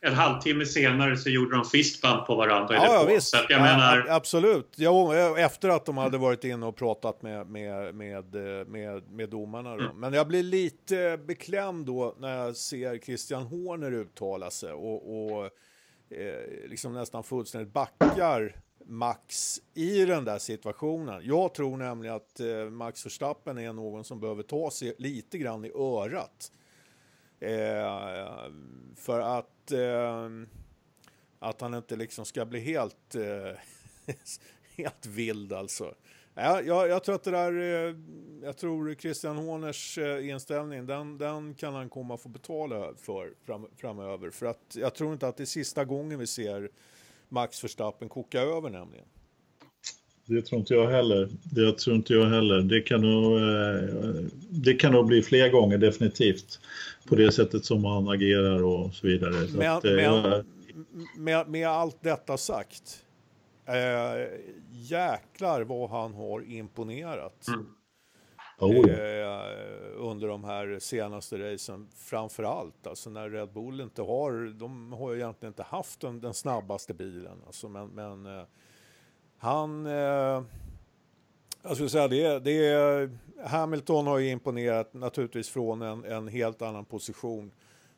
en 0.00 0.14
halvtimme 0.14 0.66
senare 0.66 1.16
så 1.16 1.30
gjorde 1.30 1.56
de 1.56 1.64
fistbump 1.64 2.26
på 2.26 2.34
varandra. 2.34 2.74
Ja, 2.74 2.84
ja 2.84 3.04
visst. 3.08 3.36
ja, 3.48 3.58
menar... 3.58 4.06
Absolut. 4.08 4.72
Ja, 4.76 5.38
efter 5.38 5.68
att 5.68 5.86
de 5.86 5.98
hade 5.98 6.18
varit 6.18 6.44
inne 6.44 6.66
och 6.66 6.76
pratat 6.76 7.22
med, 7.22 7.46
med, 7.46 7.94
med, 7.94 8.34
med, 8.68 9.02
med 9.10 9.28
domarna. 9.28 9.72
Mm. 9.72 10.00
Men 10.00 10.12
jag 10.12 10.28
blir 10.28 10.42
lite 10.42 11.18
beklämd 11.26 11.86
då 11.86 12.14
när 12.18 12.36
jag 12.36 12.56
ser 12.56 12.98
Christian 12.98 13.42
Horner 13.42 13.92
uttala 13.92 14.50
sig 14.50 14.72
och, 14.72 15.26
och 15.26 15.50
liksom 16.66 16.92
nästan 16.92 17.24
fullständigt 17.24 17.72
backar 17.72 18.56
Max 18.86 19.60
i 19.74 20.04
den 20.04 20.24
där 20.24 20.38
situationen. 20.38 21.22
Jag 21.24 21.54
tror 21.54 21.76
nämligen 21.76 22.16
att 22.16 22.40
eh, 22.40 22.70
Max 22.70 23.06
Verstappen 23.06 23.58
är 23.58 23.72
någon 23.72 24.04
som 24.04 24.20
behöver 24.20 24.42
ta 24.42 24.70
sig 24.70 24.94
lite 24.98 25.38
grann 25.38 25.64
i 25.64 25.70
örat. 25.74 26.52
Eh, 27.40 28.50
för 28.96 29.20
att, 29.20 29.72
eh, 29.72 30.28
att 31.38 31.60
han 31.60 31.74
inte 31.74 31.96
liksom 31.96 32.24
ska 32.24 32.44
bli 32.44 32.60
helt, 32.60 33.14
eh, 33.14 33.58
helt 34.76 35.06
vild 35.06 35.52
alltså. 35.52 35.94
Ja, 36.34 36.62
jag, 36.62 36.88
jag, 36.88 37.04
tror 37.04 37.14
att 37.14 37.22
det 37.22 37.30
där, 37.30 37.52
eh, 37.52 37.96
jag 38.42 38.56
tror 38.56 38.94
Christian 38.94 39.36
Horners 39.36 39.98
eh, 39.98 40.28
inställning, 40.28 40.86
den, 40.86 41.18
den 41.18 41.54
kan 41.54 41.74
han 41.74 41.88
komma 41.88 42.14
att 42.14 42.22
få 42.22 42.28
betala 42.28 42.94
för 42.96 43.34
fram, 43.44 43.66
framöver. 43.76 44.30
För 44.30 44.46
att 44.46 44.76
jag 44.76 44.94
tror 44.94 45.12
inte 45.12 45.28
att 45.28 45.36
det 45.36 45.42
är 45.42 45.46
sista 45.46 45.84
gången 45.84 46.18
vi 46.18 46.26
ser 46.26 46.70
Max 47.32 47.64
Verstappen 47.64 48.08
koka 48.08 48.40
över 48.40 48.70
nämligen. 48.70 49.06
Det 50.26 50.42
tror 50.42 50.60
inte 50.60 50.74
jag 50.74 50.90
heller. 50.90 51.28
Det 51.42 51.78
tror 51.78 51.96
inte 51.96 52.12
jag 52.14 52.26
heller. 52.26 52.60
Det 52.62 52.80
kan 52.80 53.00
nog, 53.00 53.36
eh, 53.36 54.24
det 54.50 54.74
kan 54.74 54.92
nog 54.92 55.06
bli 55.06 55.22
fler 55.22 55.48
gånger 55.48 55.78
definitivt. 55.78 56.60
På 57.08 57.14
det 57.14 57.32
sättet 57.32 57.64
som 57.64 57.84
han 57.84 58.08
agerar 58.08 58.62
och 58.62 58.94
så 58.94 59.06
vidare. 59.06 59.46
Så 59.48 59.56
med, 59.56 59.76
att, 59.76 59.84
med, 59.84 60.44
med, 61.16 61.48
med, 61.48 61.68
allt 61.68 62.02
detta 62.02 62.36
sagt. 62.36 63.04
Eh, 63.66 64.26
jäklar 64.70 65.60
vad 65.60 65.90
han 65.90 66.14
har 66.14 66.50
imponerat. 66.52 67.48
Mm. 67.48 67.66
Oh, 68.62 68.90
ja. 68.90 68.94
eh, 68.94 69.72
under 69.96 70.28
de 70.28 70.44
här 70.44 70.78
senaste 70.78 71.52
racen. 71.52 71.88
Framför 71.96 72.42
allt 72.42 72.86
alltså 72.86 73.10
när 73.10 73.30
Red 73.30 73.52
Bull 73.52 73.80
inte 73.80 74.02
har, 74.02 74.58
de 74.58 74.92
har 74.92 75.12
ju 75.12 75.18
egentligen 75.18 75.50
inte 75.50 75.62
haft 75.62 76.00
den, 76.00 76.20
den 76.20 76.34
snabbaste 76.34 76.94
bilen. 76.94 77.42
Alltså, 77.46 77.68
men, 77.68 77.88
men 77.88 78.26
eh, 78.26 78.44
han, 79.36 79.86
eh, 79.86 80.42
jag 81.62 81.74
skulle 81.74 81.88
säga 81.88 82.08
det, 82.08 82.38
det 82.38 82.66
är, 82.66 83.18
Hamilton 83.44 84.06
har 84.06 84.18
ju 84.18 84.30
imponerat 84.30 84.94
naturligtvis 84.94 85.48
från 85.48 85.82
en, 85.82 86.04
en 86.04 86.28
helt 86.28 86.62
annan 86.62 86.84
position. 86.84 87.52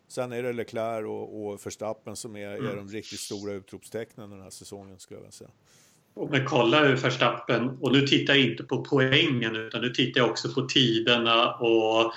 Sen 0.09 0.33
är 0.33 0.43
det 0.43 0.53
Leclerc 0.53 1.07
och, 1.07 1.47
och 1.47 1.67
Verstappen 1.67 2.17
som 2.17 2.37
är, 2.37 2.49
är 2.49 2.77
de 2.77 2.89
riktigt 2.89 3.21
stora 3.21 3.53
utropstecknen 3.53 4.31
den 4.31 4.41
här 4.41 4.51
säsongen 4.51 4.99
skulle 4.99 5.19
jag 5.19 5.23
vilja 5.23 5.33
säga. 5.33 5.51
Men 6.31 6.45
kolla 6.45 6.85
hur 6.85 6.97
Verstappen, 6.97 7.69
och 7.81 7.93
nu 7.93 8.07
tittar 8.07 8.35
jag 8.35 8.43
inte 8.43 8.63
på 8.63 8.85
poängen 8.85 9.57
utan 9.57 9.81
nu 9.81 9.91
tittar 9.91 10.21
jag 10.21 10.31
också 10.31 10.49
på 10.49 10.63
tiderna 10.63 11.55
och 11.55 12.13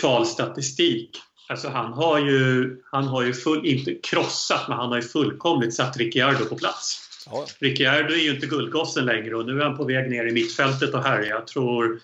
kvalstatistik. 0.00 1.10
Alltså 1.48 1.68
han 1.68 1.92
har 1.92 2.18
ju, 2.18 2.76
han 2.84 3.04
har 3.04 3.22
ju 3.22 3.32
full, 3.32 3.66
inte 3.66 3.94
krossat, 3.94 4.68
men 4.68 4.78
han 4.78 4.88
har 4.88 4.96
ju 4.96 5.02
fullkomligt 5.02 5.74
satt 5.74 5.96
Ricciardo 5.96 6.44
på 6.44 6.56
plats. 6.56 7.08
Ja. 7.26 7.46
Ricciardo 7.58 8.14
är 8.14 8.18
ju 8.18 8.34
inte 8.34 8.46
guldgossen 8.46 9.04
längre 9.04 9.36
och 9.36 9.46
nu 9.46 9.60
är 9.60 9.64
han 9.64 9.76
på 9.76 9.84
väg 9.84 10.10
ner 10.10 10.26
i 10.26 10.32
mittfältet 10.32 10.94
och 10.94 11.02
här. 11.02 11.22
Jag 11.22 11.46
tror... 11.46 12.00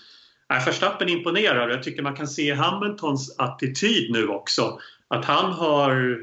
Nej, 0.50 0.62
Verstappen 0.66 1.08
imponerar 1.08 1.68
och 1.68 1.74
jag 1.74 1.82
tycker 1.82 2.02
man 2.02 2.16
kan 2.16 2.28
se 2.28 2.54
Hamiltons 2.54 3.38
attityd 3.38 4.12
nu 4.12 4.28
också. 4.28 4.78
Att 5.08 5.24
han 5.24 5.52
har... 5.52 6.20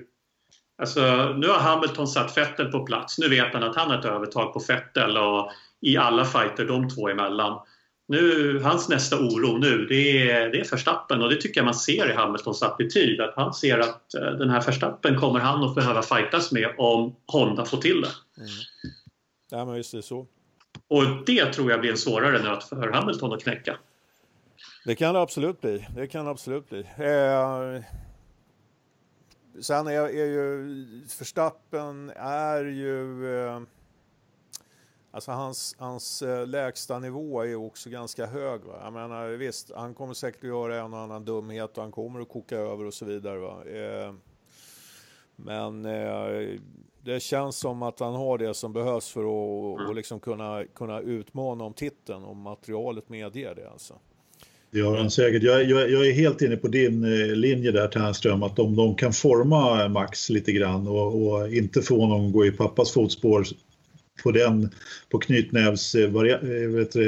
Alltså, 0.82 1.34
nu 1.38 1.48
har 1.48 1.60
Hamilton 1.60 2.08
satt 2.08 2.38
Vettel 2.38 2.72
på 2.72 2.86
plats. 2.86 3.18
Nu 3.18 3.30
vet 3.30 3.54
han 3.54 3.64
att 3.64 3.76
han 3.76 3.92
har 3.92 4.00
ett 4.00 4.06
övertag 4.06 4.54
på 4.54 4.60
Vettel 4.68 5.18
och 5.18 5.52
i 5.82 5.98
alla 5.98 6.26
fighter 6.26 6.66
de 6.66 6.90
två 6.90 7.10
emellan. 7.10 7.60
Nu, 8.08 8.60
hans 8.64 8.90
nästa 8.90 9.16
oro 9.16 9.58
nu 9.58 9.86
det 9.86 10.32
är, 10.32 10.50
det 10.50 10.60
är 10.60 10.72
Verstappen 10.72 11.22
och 11.22 11.30
det 11.30 11.36
tycker 11.36 11.60
jag 11.60 11.66
man 11.66 11.74
ser 11.74 12.12
i 12.12 12.14
Hamiltons 12.14 12.64
attityd. 12.64 13.22
Att 13.22 13.36
han 13.36 13.54
ser 13.54 13.80
att 13.80 14.14
eh, 14.14 14.32
den 14.32 14.50
här 14.50 14.62
Verstappen 14.62 15.20
kommer 15.20 15.40
han 15.40 15.64
att 15.64 15.76
behöva 15.76 16.02
fightas 16.02 16.52
med 16.52 16.76
om 16.78 17.16
Honda 17.28 17.66
får 17.66 17.78
till 17.78 18.02
det. 18.02 18.42
Mm. 18.42 18.50
Ja, 19.52 19.66
men 19.66 19.76
visst 19.76 19.94
är 19.94 19.98
det 19.98 20.04
så. 20.04 20.28
Och 20.88 21.04
det 21.26 21.54
tror 21.54 21.72
jag 21.72 21.80
blir 21.80 21.92
en 21.92 21.98
svårare 21.98 22.44
nöt 22.44 22.64
för 22.64 22.92
Hamilton 22.92 23.34
att 23.34 23.44
knäcka. 23.44 23.78
Det 24.86 24.96
kan 24.96 25.14
det 25.14 25.22
absolut 25.22 25.62
bli. 25.62 25.88
Det 25.96 26.08
kan 26.08 26.26
det 26.26 26.32
absolut 26.32 26.70
bli. 26.70 26.80
Eh, 26.80 27.84
sen 29.60 29.88
är, 29.88 29.91
är 29.93 30.26
ju 30.26 30.64
Verstappen 31.20 32.12
är 32.16 32.64
ju 32.64 33.36
eh, 33.45 33.62
Alltså 35.14 35.32
hans, 35.32 35.76
hans 35.80 36.22
eh, 36.22 36.47
lägsta 36.47 36.99
nivå 36.99 37.41
är 37.41 37.56
också 37.56 37.89
ganska 37.89 38.26
hög. 38.26 38.62
Va? 38.62 38.80
Jag 38.84 38.93
menar 38.93 39.28
visst, 39.30 39.72
han 39.76 39.93
kommer 39.93 40.14
säkert 40.14 40.43
att 40.43 40.47
göra 40.49 40.82
en 40.82 40.93
och 40.93 40.99
annan 40.99 41.26
dumhet 41.26 41.78
och 41.78 41.84
han 41.84 41.91
kommer 41.91 42.20
att 42.20 42.30
koka 42.30 42.58
över 42.58 42.86
och 42.86 42.93
så 42.93 43.06
vidare. 43.06 44.06
Eh, 44.06 44.14
men 45.36 45.86
eh, 45.86 46.60
det 47.02 47.20
känns 47.20 47.58
som 47.58 47.84
att 47.84 47.99
han 47.99 48.14
har 48.16 48.38
det 48.38 48.54
som 48.54 48.74
behövs 48.74 49.10
för 49.10 49.22
att 49.22 49.80
Mm. 49.80 49.89
och 49.89 49.95
liksom 49.95 50.20
kunna, 50.20 50.66
kunna 50.66 50.99
utmana 50.99 51.64
om 51.64 51.74
titeln, 51.74 52.24
om 52.24 52.38
materialet 52.41 53.10
medger 53.10 53.56
det. 53.56 53.70
Alltså. 53.70 53.99
Det 54.72 54.80
gör 54.80 54.97
han 54.97 55.11
säkert. 55.11 55.43
Jag, 55.43 55.69
jag, 55.69 55.91
jag 55.91 56.07
är 56.07 56.13
helt 56.13 56.41
inne 56.41 56.57
på 56.57 56.67
din 56.67 57.03
eh, 57.03 57.36
linje 57.36 57.72
där 57.72 57.88
Ternström, 57.88 58.43
att 58.43 58.59
om 58.59 58.76
de 58.76 58.95
kan 58.95 59.13
forma 59.13 59.88
Max 59.88 60.30
lite 60.30 60.51
grann 60.51 60.88
och, 60.88 61.32
och 61.32 61.53
inte 61.53 61.82
få 61.82 61.99
honom 61.99 62.28
att 62.28 62.34
gå 62.34 62.45
i 62.45 62.51
pappas 62.51 62.91
fotspår 62.91 63.45
på 64.24 64.32
den 64.32 64.69
på 65.09 65.19
knytnävs 65.19 65.95
eh, 65.95 66.09
vet 66.67 66.95
eh, 66.95 67.01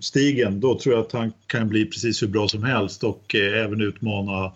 stigen, 0.00 0.60
då 0.60 0.78
tror 0.78 0.94
jag 0.94 1.04
att 1.04 1.12
han 1.12 1.32
kan 1.46 1.68
bli 1.68 1.84
precis 1.84 2.22
hur 2.22 2.28
bra 2.28 2.48
som 2.48 2.62
helst 2.62 3.04
och 3.04 3.34
eh, 3.34 3.64
även 3.64 3.80
utmana 3.80 4.52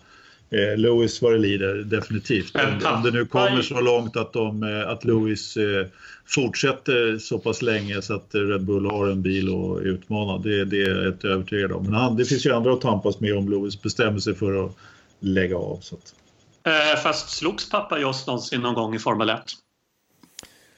eh, 0.49 0.77
Lewis 0.77 1.21
vad 1.21 1.31
det 1.31 1.37
lider, 1.37 1.75
definitivt. 1.75 2.53
Men 2.53 2.85
Om, 2.85 2.93
om 2.95 3.03
det 3.03 3.11
nu 3.11 3.25
kommer 3.25 3.61
så 3.61 3.81
långt 3.81 4.17
att, 4.17 4.33
de, 4.33 4.63
eh, 4.63 4.89
att 4.89 5.05
Lewis 5.05 5.57
eh, 5.57 5.85
fortsätter 6.27 7.17
så 7.17 7.39
pass 7.39 7.61
länge 7.61 8.01
så 8.01 8.13
att 8.15 8.29
Red 8.31 8.63
Bull 8.65 8.85
har 8.85 9.07
en 9.07 9.21
bil 9.21 9.47
att 9.49 9.81
utmana, 9.83 10.37
det, 10.37 10.65
det 10.65 10.81
är 10.83 10.89
jag 10.95 11.07
ett 11.07 11.23
övertygad 11.25 11.71
om. 11.71 11.83
Men 11.83 11.93
han, 11.93 12.15
det 12.17 12.25
finns 12.25 12.45
ju 12.45 12.51
andra 12.53 12.73
att 12.73 12.81
tampas 12.81 13.19
med 13.19 13.37
om 13.37 13.49
Lewis 13.49 13.81
bestämmer 13.81 14.19
sig 14.19 14.35
för 14.35 14.65
att 14.65 14.71
lägga 15.19 15.57
av. 15.57 15.79
Så 15.81 15.95
att, 15.95 16.13
Eh, 16.67 16.99
fast 17.03 17.29
slogs 17.29 17.69
pappa 17.69 17.99
Joss 17.99 18.27
någonsin 18.27 18.61
någon 18.61 18.73
gång 18.73 18.95
i 18.95 18.99
Formel 18.99 19.29
1? 19.29 19.39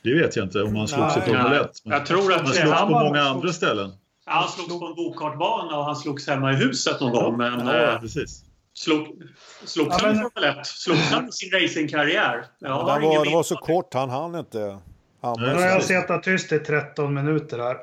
det 0.04 0.14
vet 0.14 0.36
jag 0.36 0.46
inte 0.46 0.62
om 0.64 0.76
han 0.76 0.88
slogs 0.88 1.18
i 1.18 1.22
Formel 1.22 1.50
nej. 1.50 1.60
1. 1.60 1.72
Men 1.84 1.94
Jag 1.98 2.06
tror 2.06 2.34
att 2.34 2.42
han 2.42 2.50
det- 2.52 2.54
slogs 2.58 2.72
han 2.72 2.88
på 2.88 2.94
var- 2.94 3.04
många 3.06 3.22
andra 3.22 3.54
ställen. 3.54 3.92
Ja, 4.26 4.32
han 4.32 4.50
slogs 4.50 4.80
på 4.80 4.86
en 4.88 4.96
gokartbana 4.96 5.78
och 5.78 5.86
han 5.86 5.96
slogs 5.96 6.28
hemma 6.28 6.54
i 6.54 6.56
huset 6.56 7.00
någon 7.02 7.12
gång. 7.12 7.38
Men 7.38 7.68
Ja, 7.68 7.74
eh, 7.94 8.00
precis. 8.02 8.44
Slog, 8.78 9.24
slogs 9.66 9.96
Ja, 10.02 10.08
han 10.08 10.12
i 10.12 10.14
men- 10.20 10.30
Formel 10.34 10.60
1? 10.60 10.66
Slogs 10.66 11.12
han 11.12 11.32
sin 11.32 11.52
racingkarriär? 11.52 12.46
Den, 12.60 12.72
ingen 13.04 13.18
var, 13.18 13.34
var 13.34 13.44
så 13.44 13.56
det. 13.56 13.62
kort, 13.62 13.94
han 13.94 14.10
hann 14.10 14.36
inte. 14.36 14.80
Han, 15.22 15.36
Nu 15.40 15.54
har 15.54 15.62
jag 15.62 15.84
suttit 15.84 16.24
tyst 16.24 16.52
i 16.52 16.60
13 16.60 17.14
minuter 17.14 17.60
här. 17.60 17.78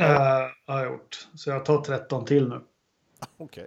Eh, 0.00 0.46
har 0.66 0.78
jag 0.82 0.92
gjort. 0.92 1.28
Så 1.34 1.50
jag 1.50 1.64
tar 1.64 1.78
13 1.80 2.24
till 2.24 2.48
nu. 2.48 2.60
Okej. 3.38 3.66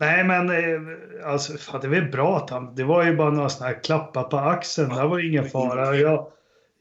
Nej, 0.00 0.24
men 0.24 0.50
eh, 0.50 1.30
alltså, 1.32 1.58
fan, 1.58 1.80
det 1.80 1.88
var 1.88 2.00
bra 2.10 2.36
att 2.36 2.50
han... 2.50 2.74
Det 2.74 2.84
var 2.84 3.04
ju 3.04 3.16
bara 3.16 3.30
några 3.30 3.48
sådana 3.48 3.74
här 3.74 3.82
klappar 3.82 4.22
på 4.22 4.36
axeln. 4.36 4.88
Det 4.88 5.02
var 5.06 5.18
ingen 5.28 5.50
fara. 5.50 5.96
Jag, 5.96 6.26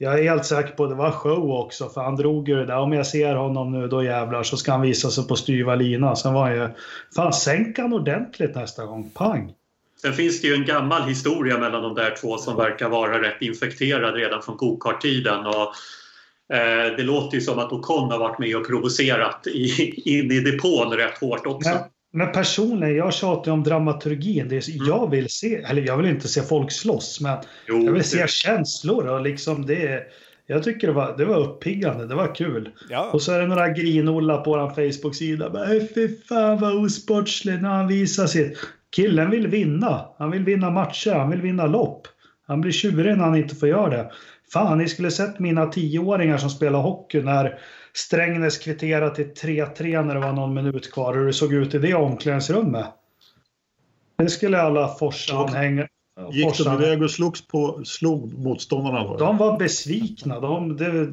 jag 0.02 0.20
är 0.20 0.24
helt 0.24 0.46
säker 0.46 0.74
på 0.76 0.84
att 0.84 0.90
det 0.90 0.96
var 0.96 1.12
show 1.12 1.52
också, 1.52 1.90
för 1.90 2.02
han 2.02 2.16
drog 2.16 2.50
ju 2.50 2.56
det 2.56 2.66
där. 2.66 2.78
Om 2.78 2.94
jag 2.94 3.08
ser 3.08 3.36
honom 3.36 3.72
nu, 3.72 3.88
då 3.88 4.04
jävlar, 4.04 4.44
så 4.44 4.58
ska 4.58 4.72
han 4.72 4.82
visa 4.82 5.10
sig 5.10 5.28
på 5.28 5.36
styva 5.36 5.76
lina. 5.76 6.16
Sen 6.16 6.34
var 6.34 6.42
han 6.42 6.56
ju... 6.56 6.70
Fan, 7.16 7.34
sänk 7.34 7.78
han 7.78 7.94
ordentligt 7.94 8.56
nästa 8.56 8.86
gång. 8.86 9.10
Pang! 9.10 9.54
Sen 10.02 10.14
finns 10.14 10.42
det 10.42 10.48
ju 10.48 10.54
en 10.54 10.66
gammal 10.66 11.02
historia 11.02 11.58
mellan 11.58 11.84
de 11.84 11.96
där 11.96 12.16
två 12.22 12.38
som 12.38 12.58
verkar 12.58 12.90
vara 12.90 13.22
rätt 13.22 13.42
infekterad 13.42 14.16
redan 14.16 14.42
från 14.42 14.58
gokarttiden. 14.58 15.46
Eh, 15.46 16.96
det 16.98 17.04
låter 17.04 17.36
ju 17.36 17.42
som 17.42 17.60
att 17.60 17.72
Ocon 17.72 18.12
har 18.12 18.20
varit 18.20 18.40
med 18.40 18.56
och 18.56 18.68
provocerat 18.68 19.48
i, 19.48 19.92
in 20.18 20.32
i 20.32 20.40
depån 20.40 20.94
rätt 20.94 21.18
hårt 21.18 21.46
också. 21.46 21.70
Men, 21.70 21.80
men 22.12 22.32
personligen, 22.32 22.96
jag 22.96 23.14
tjatar 23.14 23.52
ju 23.52 23.54
om 23.54 23.64
dramaturgin. 23.64 24.48
Det 24.48 24.56
är, 24.56 24.72
Mm. 24.76 24.88
Jag 24.88 25.10
vill 25.12 25.30
se, 25.30 25.56
eller 25.56 25.82
jag 25.82 25.98
vill 25.98 26.06
inte 26.06 26.28
se 26.28 26.42
folk 26.42 26.72
slåss, 26.72 27.22
men 27.22 27.38
Jo, 27.68 27.86
jag 27.86 27.92
vill 27.92 28.04
se 28.04 28.22
det- 28.22 28.30
känslor 28.30 29.08
och 29.08 29.22
liksom 29.22 29.66
det. 29.66 30.04
Jag 30.48 30.64
tycker 30.64 30.88
det 30.88 30.94
var, 30.94 31.18
det 31.18 31.26
var 31.26 31.40
uppiggande, 31.40 32.08
det 32.08 32.16
var 32.16 32.36
kul. 32.36 32.70
Ja, 32.90 33.10
Och 33.14 33.22
så 33.22 33.32
är 33.32 33.40
det 33.40 33.48
några 33.48 33.70
grinolla 33.70 34.38
på 34.38 34.50
vår 34.52 34.70
Facebook-sida. 34.70 35.50
Bara, 35.50 35.76
"Äh, 35.76 35.84
Fy 35.96 36.08
fan 36.30 36.60
vad 36.60 36.86
osportslig 36.86 37.62
när 37.62 37.70
han 37.70 37.88
visar 37.88 38.28
sitt. 38.28 38.58
Killen 38.96 39.30
vill 39.30 39.48
vinna. 39.48 40.06
Han 40.18 40.32
vill 40.32 40.44
vinna 40.44 40.70
matcher, 40.70 41.12
han 41.12 41.30
vill 41.30 41.42
vinna 41.42 41.66
lopp. 41.66 42.08
Han 42.48 42.62
blir 42.62 42.72
tjurig 42.72 43.18
när 43.18 43.24
han 43.24 43.36
inte 43.36 43.56
får 43.56 43.70
göra 43.70 43.90
det. 43.90 44.12
Fan, 44.54 44.78
ni 44.78 44.88
skulle 44.90 45.12
sett 45.12 45.40
mina 45.40 45.66
tioåringar 45.66 46.38
som 46.38 46.50
spelar 46.50 46.80
hockey 46.80 47.22
när 47.22 47.60
Strängnäs 47.94 48.58
kvitterade 48.58 49.16
till 49.16 49.34
3-3 49.34 50.04
när 50.04 50.16
det 50.16 50.22
var 50.22 50.34
någon 50.34 50.54
minut 50.54 50.92
kvar. 50.94 51.14
Hur 51.14 51.26
det 51.26 51.34
såg 51.34 51.54
ut 51.54 51.74
i 51.74 51.78
det 51.78 51.94
omklädningsrummet. 51.94 52.86
Det 54.18 54.30
skulle 54.30 54.62
alla 54.62 54.88
Forsa-anhängare... 54.88 55.88
Gick 56.32 56.58
de 56.58 56.64
Forsa- 56.64 56.84
iväg 56.84 57.04
och 57.04 57.12
slogs 57.12 57.48
på, 57.48 57.82
slog 57.86 58.34
motståndarna? 58.40 59.08
Var 59.08 59.18
de 59.18 59.38
var 59.38 59.60
besvikna. 59.60 60.40
De, 60.40 60.78
det, 60.78 61.10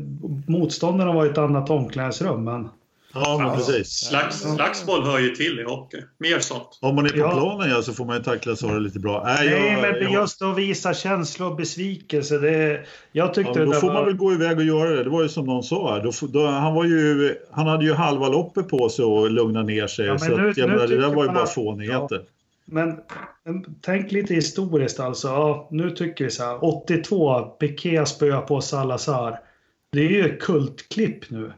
motståndarna 0.52 1.12
var 1.12 1.26
i 1.26 1.30
ett 1.30 1.38
annat 1.38 1.70
omklädningsrum. 1.70 2.44
Men 2.44 2.68
Ja, 3.14 3.36
men 3.38 3.46
Ja. 3.48 3.56
precis. 3.56 3.88
Slags, 4.08 4.40
slagsmål 4.40 5.02
hör 5.04 5.18
ju 5.18 5.30
till 5.30 5.60
i 5.60 5.62
hockey. 5.64 5.96
Mer 6.18 6.38
sånt. 6.38 6.78
Om 6.80 6.94
man 6.94 7.04
är 7.06 7.10
på 7.10 7.18
Ja. 7.18 7.30
planen 7.30 7.70
ja, 7.70 7.82
så 7.82 7.92
får 7.92 8.04
man 8.04 8.16
ju 8.16 8.22
tackla 8.22 8.56
Sara 8.56 8.78
lite 8.78 8.98
bra. 8.98 9.22
Nej, 9.24 9.50
Nej, 9.50 9.72
jag, 9.72 9.82
men 9.82 10.02
jag, 10.12 10.12
just 10.22 10.42
att 10.42 10.58
visa 10.58 10.94
känslor 10.94 11.50
och 11.50 11.56
besvikelse. 11.56 12.38
Det, 12.38 12.68
jag 13.12 13.28
ja, 13.28 13.34
tyckte 13.34 13.52
men 13.58 13.66
då 13.66 13.72
det 13.72 13.80
får 13.80 13.86
var... 13.88 13.94
man 13.94 14.04
väl 14.04 14.14
gå 14.16 14.32
iväg 14.32 14.58
och 14.58 14.64
göra 14.64 14.90
det. 14.90 15.04
Det 15.04 15.10
var 15.10 15.22
ju 15.22 15.28
som 15.28 15.46
någon 15.46 15.62
sa 15.62 15.94
här. 15.94 16.02
Då, 16.02 16.12
då, 16.28 16.46
han, 16.46 16.74
var 16.74 16.84
ju, 16.84 17.34
han 17.50 17.66
hade 17.66 17.84
ju 17.84 17.92
halva 17.94 18.28
loppet 18.28 18.68
på 18.68 18.88
sig 18.88 19.04
att 19.04 19.32
lugna 19.32 19.62
ner 19.62 19.86
sig. 19.86 20.06
Ja, 20.06 20.12
men 20.12 20.20
så 20.20 20.36
nu- 20.36 20.50
att, 20.50 20.56
jag 20.56 20.68
nu 20.68 20.74
menar, 20.74 20.86
det 20.88 20.96
där 21.00 21.14
var 21.14 21.24
ju 21.24 21.30
bara 21.30 21.42
att- 21.42 21.54
fånigheter. 21.54 22.20
Men 22.70 22.96
men 23.44 23.64
tänk 23.80 24.12
lite 24.12 24.34
historiskt 24.34 25.00
alltså. 25.00 25.28
Ja, 25.28 25.68
nu 25.70 25.90
tycker 25.90 26.24
vi 26.24 26.30
så 26.30 26.44
här. 26.44 26.64
82, 26.64 27.42
Piqué 27.42 28.06
spöar 28.06 28.40
på 28.40 28.60
Salazar. 28.60 29.40
Det 29.92 30.00
är 30.00 30.10
ju 30.10 30.24
ett 30.34 30.40
kultklipp 30.40 31.30
nu. 31.30 31.52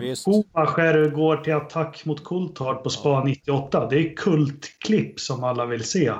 Visst. 0.00 0.24
Schumacher 0.24 1.10
går 1.10 1.36
till 1.36 1.54
attack 1.54 2.04
mot 2.04 2.24
Coulthard 2.24 2.82
på 2.82 2.90
Spa 2.90 3.24
98. 3.24 3.86
Det 3.90 3.96
är 3.98 4.16
kultklipp 4.16 5.20
som 5.20 5.44
alla 5.44 5.66
vill 5.66 5.84
se. 5.84 6.12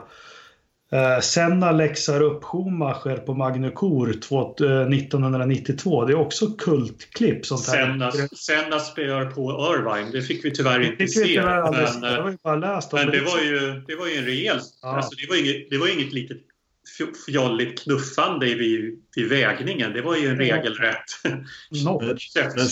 Eh, 0.93 1.21
Senna 1.21 1.73
läxar 1.73 2.23
upp 2.23 2.45
Schumacher 2.45 3.17
på 3.17 3.35
Magnucor 3.35 4.13
två- 4.13 4.55
eh, 4.67 4.89
1992. 4.89 6.05
Det 6.05 6.13
är 6.13 6.17
också 6.19 6.47
kultklipp. 6.47 7.47
Sånt 7.47 7.67
här. 7.69 7.87
Senna, 7.87 8.11
Senna 8.37 8.79
spöar 8.79 9.27
på 9.27 9.51
Irvine. 9.77 10.11
Det 10.13 10.23
fick 10.23 10.45
vi 10.45 10.51
tyvärr 10.51 10.81
inte 10.83 10.97
vi 10.99 11.09
se. 11.09 11.25
tyvärr. 11.25 11.63
Men, 11.63 12.01
Det 12.01 12.23
var 12.23 12.31
ju 12.31 12.37
men 12.93 13.11
det, 13.11 13.21
var 13.21 13.39
ju, 13.41 13.83
det 13.87 13.97
var 13.97 14.07
ju 14.07 14.17
en 14.19 14.25
rejäl... 14.25 14.59
Ja. 14.83 14.89
Alltså 14.97 15.11
det, 15.17 15.27
var 15.31 15.37
inget, 15.41 15.71
det 15.71 15.79
var 15.79 15.89
inget 16.01 16.13
litet 16.13 16.39
fjolligt 17.27 17.83
knuffande 17.83 18.47
vid, 18.47 19.03
vid 19.17 19.29
vägningen. 19.29 19.93
Det 19.93 20.03
var 20.03 20.17
ju 20.17 20.29
en 20.29 20.37
regelrätt 20.37 21.05
Noll. 21.85 22.19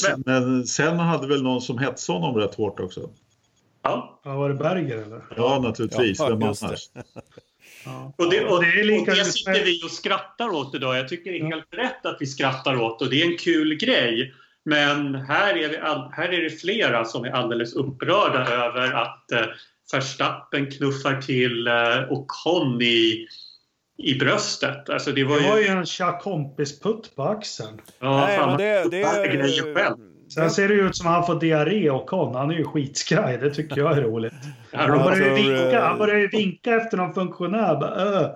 Men, 0.03 0.23
men 0.27 0.67
sen 0.67 0.99
hade 0.99 1.27
väl 1.27 1.43
någon 1.43 1.61
som 1.61 1.79
hetsade 1.79 2.19
honom 2.19 2.41
rätt 2.41 2.55
hårt 2.55 2.81
också. 2.81 3.11
Ja. 3.83 4.21
Ja, 4.25 4.37
var 4.37 4.49
det 4.49 4.55
Berger 4.55 4.97
eller? 4.97 5.23
Ja, 5.37 5.61
naturligtvis. 5.63 6.19
Ja, 6.19 6.29
Vem 6.29 6.43
annars? 6.43 6.91
Ja. 7.85 8.15
Och 8.17 8.31
det, 8.31 8.45
och, 8.45 8.63
det 8.63 8.81
är 8.81 8.85
lika 8.85 9.11
och 9.11 9.17
det 9.17 9.25
sitter 9.25 9.65
vi 9.65 9.85
och 9.85 9.91
skrattar 9.91 10.49
åt 10.49 10.75
idag. 10.75 10.99
Jag 10.99 11.09
tycker 11.09 11.33
det 11.33 11.39
är 11.39 11.45
helt 11.45 11.75
rätt 11.75 12.07
att 12.07 12.17
vi 12.21 12.27
skrattar 12.27 12.81
åt 12.81 13.03
och 13.03 13.11
det 13.11 13.23
är 13.23 13.27
en 13.27 13.39
kul 13.39 13.75
grej. 13.75 14.35
Men 14.65 15.15
här 15.15 15.57
är, 15.57 15.69
vi 15.69 15.77
all, 15.77 16.11
här 16.13 16.29
är 16.29 16.43
det 16.43 16.51
flera 16.51 17.05
som 17.05 17.25
är 17.25 17.31
alldeles 17.31 17.75
upprörda 17.75 18.47
över 18.47 18.93
att 18.93 19.33
eh, 19.33 19.45
Verstappen 19.93 20.71
knuffar 20.71 21.23
till 21.23 21.67
eh, 21.67 22.13
Ocon 22.13 22.83
i, 22.83 23.27
i 23.99 24.19
bröstet. 24.19 24.91
Alltså 24.91 25.13
det 25.13 25.25
var 25.25 25.41
Det 25.41 25.49
var 25.51 25.57
ju 25.59 25.65
ju... 25.65 25.69
en 25.69 25.87
tja 25.87 26.21
kompis-putt 26.23 27.17
på 27.17 27.23
axeln. 27.23 27.81
Ja, 28.01 28.21
Nej, 28.27 28.39
fan, 28.39 28.49
men 28.49 28.59
det, 28.91 29.05
han 29.07 29.23
det 29.23 29.29
grejer 29.29 29.75
själv. 29.75 29.97
Sen 30.35 30.51
ser 30.51 30.69
det 30.69 30.75
ut 30.75 30.97
som 30.97 31.07
att 31.07 31.13
han 31.13 31.27
får 31.27 31.41
diarré 31.41 31.91
och 31.91 32.07
kon. 32.07 32.35
Han 32.35 32.51
är 32.51 32.55
ju 32.55 32.65
skitskraj. 32.65 33.39
Det 33.39 33.51
tycker 33.51 33.79
jag 33.79 33.99
är 33.99 34.03
roligt. 34.03 34.33
Han 34.73 34.91
Han 34.91 34.99
Ja, 34.99 35.05
börjar 35.05 35.29
ju 35.29 35.35
vinka, 35.35 35.79
eh, 35.79 35.83
han 35.83 35.99
börjar 35.99 36.19
ju 36.19 36.29
vinka 36.29 36.77
efter 36.77 36.97
någon 36.97 37.15
funktionär. 37.15 37.77
Bara, 37.81 37.95
öh. 37.97 38.31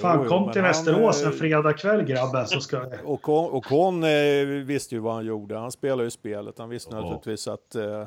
Fan, 0.00 0.16
Jo, 0.18 0.22
jo, 0.24 0.28
kom 0.28 0.52
till 0.52 0.62
han, 0.62 0.68
Västerås 0.70 1.22
en 1.22 1.28
eh, 1.32 1.34
fredag 1.38 1.72
kväll 1.72 2.02
grabben 2.02 2.46
så 2.46 2.60
ska 2.60 2.80
vi... 2.80 2.96
Och 3.04 3.28
och 3.54 3.64
Con 3.64 4.04
eh, 4.04 4.44
visste 4.64 4.94
ju 4.94 5.00
vad 5.00 5.14
han 5.14 5.24
gjorde. 5.24 5.58
Han 5.58 5.72
spelade 5.72 6.04
ju 6.04 6.10
spelet. 6.10 6.58
Han 6.58 6.68
visste 6.68 6.90
Ja. 6.96 7.00
naturligtvis 7.00 7.48
att, 7.48 7.74
eh, 7.74 7.84
eh, 7.84 8.04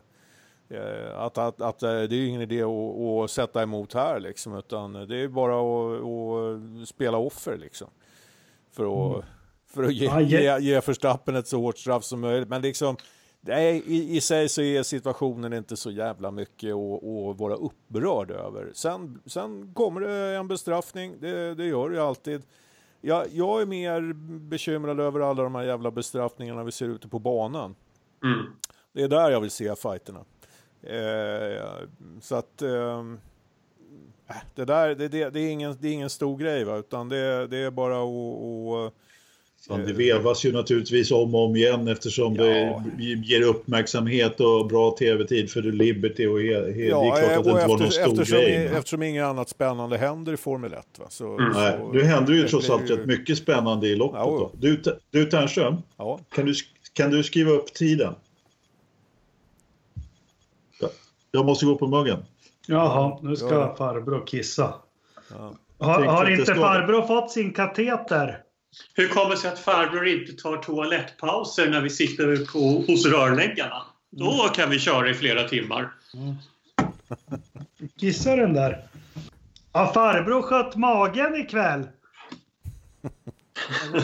att, 1.16 1.38
att, 1.38 1.62
att 1.62 1.84
eh, 1.84 1.90
det 1.90 2.16
är 2.16 2.28
ingen 2.28 2.42
idé 2.42 2.62
att, 2.64 3.24
att 3.24 3.32
sätta 3.32 3.64
emot 3.64 3.94
här 3.94 4.20
liksom. 4.20 4.56
Utan 4.58 4.94
det 4.94 5.18
är 5.18 5.28
bara 5.28 5.56
att, 5.62 6.04
att 6.84 6.88
spela 6.90 7.18
offer 7.18 7.58
liksom. 7.58 7.88
För 8.72 8.84
att, 9.18 9.26
för 9.68 9.84
att 9.84 9.94
ge, 9.94 10.06
Ja, 10.06 10.22
ge- 10.22 10.60
ge, 10.60 10.80
Verstappen 10.80 11.36
ett 11.36 11.48
så 11.48 11.62
hårt 11.62 11.78
straff 11.78 12.04
som 12.04 12.20
möjligt. 12.20 12.50
Men 12.50 12.62
liksom, 12.62 12.96
nej, 13.42 13.84
i, 13.86 14.18
i 14.18 14.22
sig 14.22 14.50
så 14.50 14.62
är 14.62 14.84
situationen 14.84 15.54
inte 15.54 15.78
så 15.78 15.92
jävla 15.92 16.32
mycket 16.32 16.74
att, 16.76 17.04
att 17.04 17.40
vara 17.40 17.56
upprörd 17.56 18.32
över. 18.32 18.72
Sen, 18.74 19.22
sen 19.26 19.74
kommer 19.74 20.02
det 20.02 20.38
en 20.38 20.48
bestraffning, 20.48 21.16
det, 21.20 21.56
det 21.56 21.66
gör 21.66 21.90
det 21.90 21.96
ju 21.96 22.02
alltid. 22.02 22.42
Jag, 23.02 23.26
jag 23.32 23.62
är 23.62 23.66
mer 23.66 24.14
bekymrad 24.40 25.00
över 25.00 25.20
alla 25.20 25.44
de 25.44 25.56
här 25.56 25.64
jävla 25.64 25.92
bestraffningarna 25.92 26.64
vi 26.64 26.72
ser 26.72 26.86
ute 26.88 27.08
på 27.08 27.20
banan. 27.20 27.76
Mm. 28.24 28.46
Det 28.94 29.04
är 29.04 29.08
där 29.08 29.32
jag 29.32 29.42
vill 29.42 29.52
se 29.52 29.76
fighterna. 29.76 30.26
Eh, 30.84 31.88
så 32.22 32.36
att... 32.36 32.62
Eh, 32.62 33.04
det 34.56 34.66
där, 34.66 34.96
det, 34.96 35.08
det, 35.08 35.30
det, 35.30 35.40
är 35.40 35.50
ingen, 35.52 35.78
det 35.82 35.88
är 35.88 35.92
ingen 35.94 36.10
stor 36.10 36.38
grej 36.38 36.64
va, 36.64 36.78
utan 36.78 37.10
det, 37.10 37.48
det 37.48 37.58
är 37.58 37.72
bara 37.72 37.96
att... 37.98 38.94
att 39.70 39.78
Men 39.78 39.88
det 39.88 39.94
vevas 39.94 40.46
ju 40.46 40.52
naturligtvis 40.52 41.12
om 41.12 41.36
och 41.36 41.46
om 41.46 41.56
igen 41.56 41.88
eftersom 41.88 42.36
Ja. 42.36 42.44
det 42.98 43.04
ger 43.04 43.42
uppmärksamhet 43.42 44.40
och 44.40 44.68
bra 44.68 44.96
tv-tid 45.00 45.52
för 45.52 45.62
Liberty 45.62 46.28
och 46.28 46.42
he, 46.42 46.46
he, 46.56 46.62
det 46.72 46.86
är 46.86 46.90
Ja, 46.90 47.16
klart 47.16 47.24
att 47.38 47.44
det 47.44 47.50
inte 47.52 47.52
var 47.52 47.68
någon 47.68 47.82
efter, 47.88 47.90
stor 48.02 48.12
eftersom, 48.12 48.38
grej. 48.38 48.66
men- 48.68 48.78
eftersom 48.78 49.04
inget 49.04 49.24
annat 49.24 49.50
spännande 49.50 49.98
händer 49.98 50.34
i 50.34 50.38
Formel 50.38 50.74
1. 50.74 50.86
Va? 51.00 51.06
Så, 51.10 51.28
Mm. 51.38 51.52
Nej, 51.54 51.78
så, 51.80 51.92
nu 51.92 52.04
händer 52.04 52.34
ju 52.34 52.48
trots 52.48 52.70
allt 52.70 52.90
rätt 52.90 53.06
mycket 53.06 53.38
spännande 53.38 53.88
i 53.88 53.96
loppet. 53.96 54.20
Ja. 54.20 54.26
Då. 54.26 54.52
Du, 54.60 54.82
du 55.12 55.26
Ternström, 55.26 55.76
Ja, 55.98 56.20
kan 56.36 56.46
du, 56.46 56.54
kan 56.94 57.12
du 57.12 57.24
skriva 57.24 57.52
upp 57.52 57.74
tiden? 57.74 58.14
Ja. 60.80 60.90
Jag 61.32 61.46
måste 61.46 61.66
gå 61.66 61.76
på 61.76 61.88
muggen. 61.88 62.26
Jaha, 62.68 63.20
nu 63.22 63.36
ska 63.36 63.54
Ja. 63.54 63.76
farbror 63.76 64.28
kissa. 64.28 64.74
ja. 65.30 65.54
Har, 65.80 66.06
har 66.06 66.30
inte 66.30 66.56
farbror 66.56 67.02
fått 67.02 67.32
sin 67.32 67.54
kateter? 67.54 68.44
Hur 68.94 69.08
kommer 69.08 69.30
det 69.30 69.38
sig 69.38 69.52
att 69.52 69.60
farbror 69.60 70.08
inte 70.08 70.34
tar 70.34 70.58
toalettpauser 70.58 71.70
när 71.70 71.82
vi 71.82 71.90
sitter 71.90 72.46
på, 72.54 72.60
hos 72.92 73.06
rörläggarna? 73.06 73.82
Då 74.10 74.50
kan 74.54 74.70
vi 74.70 74.80
köra 74.80 75.10
i 75.10 75.14
flera 75.14 75.48
timmar. 75.48 75.92
Kissar 78.00 78.38
den 78.38 78.54
där? 78.54 78.88
Har 79.72 79.94
farbror 79.94 80.42
skött 80.42 80.76
magen 80.76 81.36
ikväll? 81.36 81.88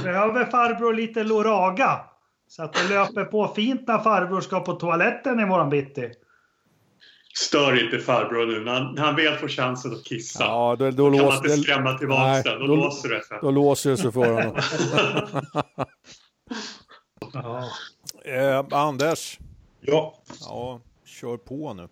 Behöver 0.03 0.45
farbror 0.45 0.93
lite 0.93 1.23
Loraga? 1.23 1.99
Så 2.47 2.63
att 2.63 2.73
det 2.73 2.89
löper 2.89 3.25
på 3.25 3.47
fint 3.47 3.87
när 3.87 3.97
farbror 3.97 4.41
ska 4.41 4.59
på 4.59 4.73
toaletten 4.73 5.39
imorgon 5.39 5.69
bitti. 5.69 6.11
Stör 7.45 7.83
inte 7.85 7.99
farbror 7.99 8.45
nu 8.45 8.59
när 8.63 8.71
han, 8.73 8.95
när 8.95 9.01
han 9.03 9.15
väl 9.15 9.35
får 9.37 9.47
chansen 9.47 9.93
att 9.93 10.03
kissa. 10.03 10.43
ja 10.43 10.75
då, 10.79 10.91
då, 10.91 11.03
kan 11.11 11.17
man 11.17 11.25
låser, 11.25 11.37
inte 11.45 11.57
skrämma 11.57 11.97
tillbaka 11.97 12.21
nej, 12.23 12.41
den. 12.45 12.59
Då, 12.59 12.67
då- 12.67 12.75
låser 12.75 13.09
det 13.09 13.23
sig. 13.23 13.37
då 13.41 13.51
låser 13.51 13.89
det 13.89 13.97
sig 13.97 14.11
för 14.11 14.31
honom. 14.33 14.55
Ja. 17.33 17.69
eh, 18.25 18.65
Anders, 18.71 19.39
Ja, 19.81 20.13
ja, 20.41 20.79
kör 21.05 21.37
på 21.37 21.73
nu. 21.73 21.83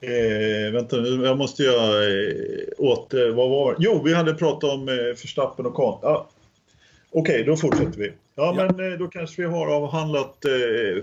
eh, 0.00 0.72
vänta 0.72 0.96
nu, 0.96 1.24
jag 1.24 1.38
måste 1.38 1.62
göra 1.62 2.02
eh, 2.04 2.34
åter, 2.78 3.30
vad 3.30 3.50
var? 3.50 3.76
Jo, 3.78 4.02
vi 4.04 4.14
hade 4.14 4.34
pratat 4.34 4.70
om 4.70 4.88
eh, 4.88 4.94
Verstappen 4.94 5.66
och 5.66 5.74
Kahn. 5.74 5.98
Ja. 6.02 6.28
Okej, 7.12 7.44
då 7.44 7.56
fortsätter 7.56 7.98
vi. 7.98 8.12
Ja, 8.34 8.54
Ja. 8.56 8.70
men 8.76 8.92
eh, 8.92 8.98
då 8.98 9.06
kanske 9.08 9.42
vi 9.42 9.48
har 9.48 9.66
avhandlat 9.66 10.44
eh, 10.44 10.50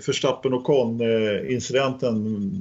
Verstappen 0.08 0.54
och 0.54 0.66
Kahn-incidenten 0.66 2.52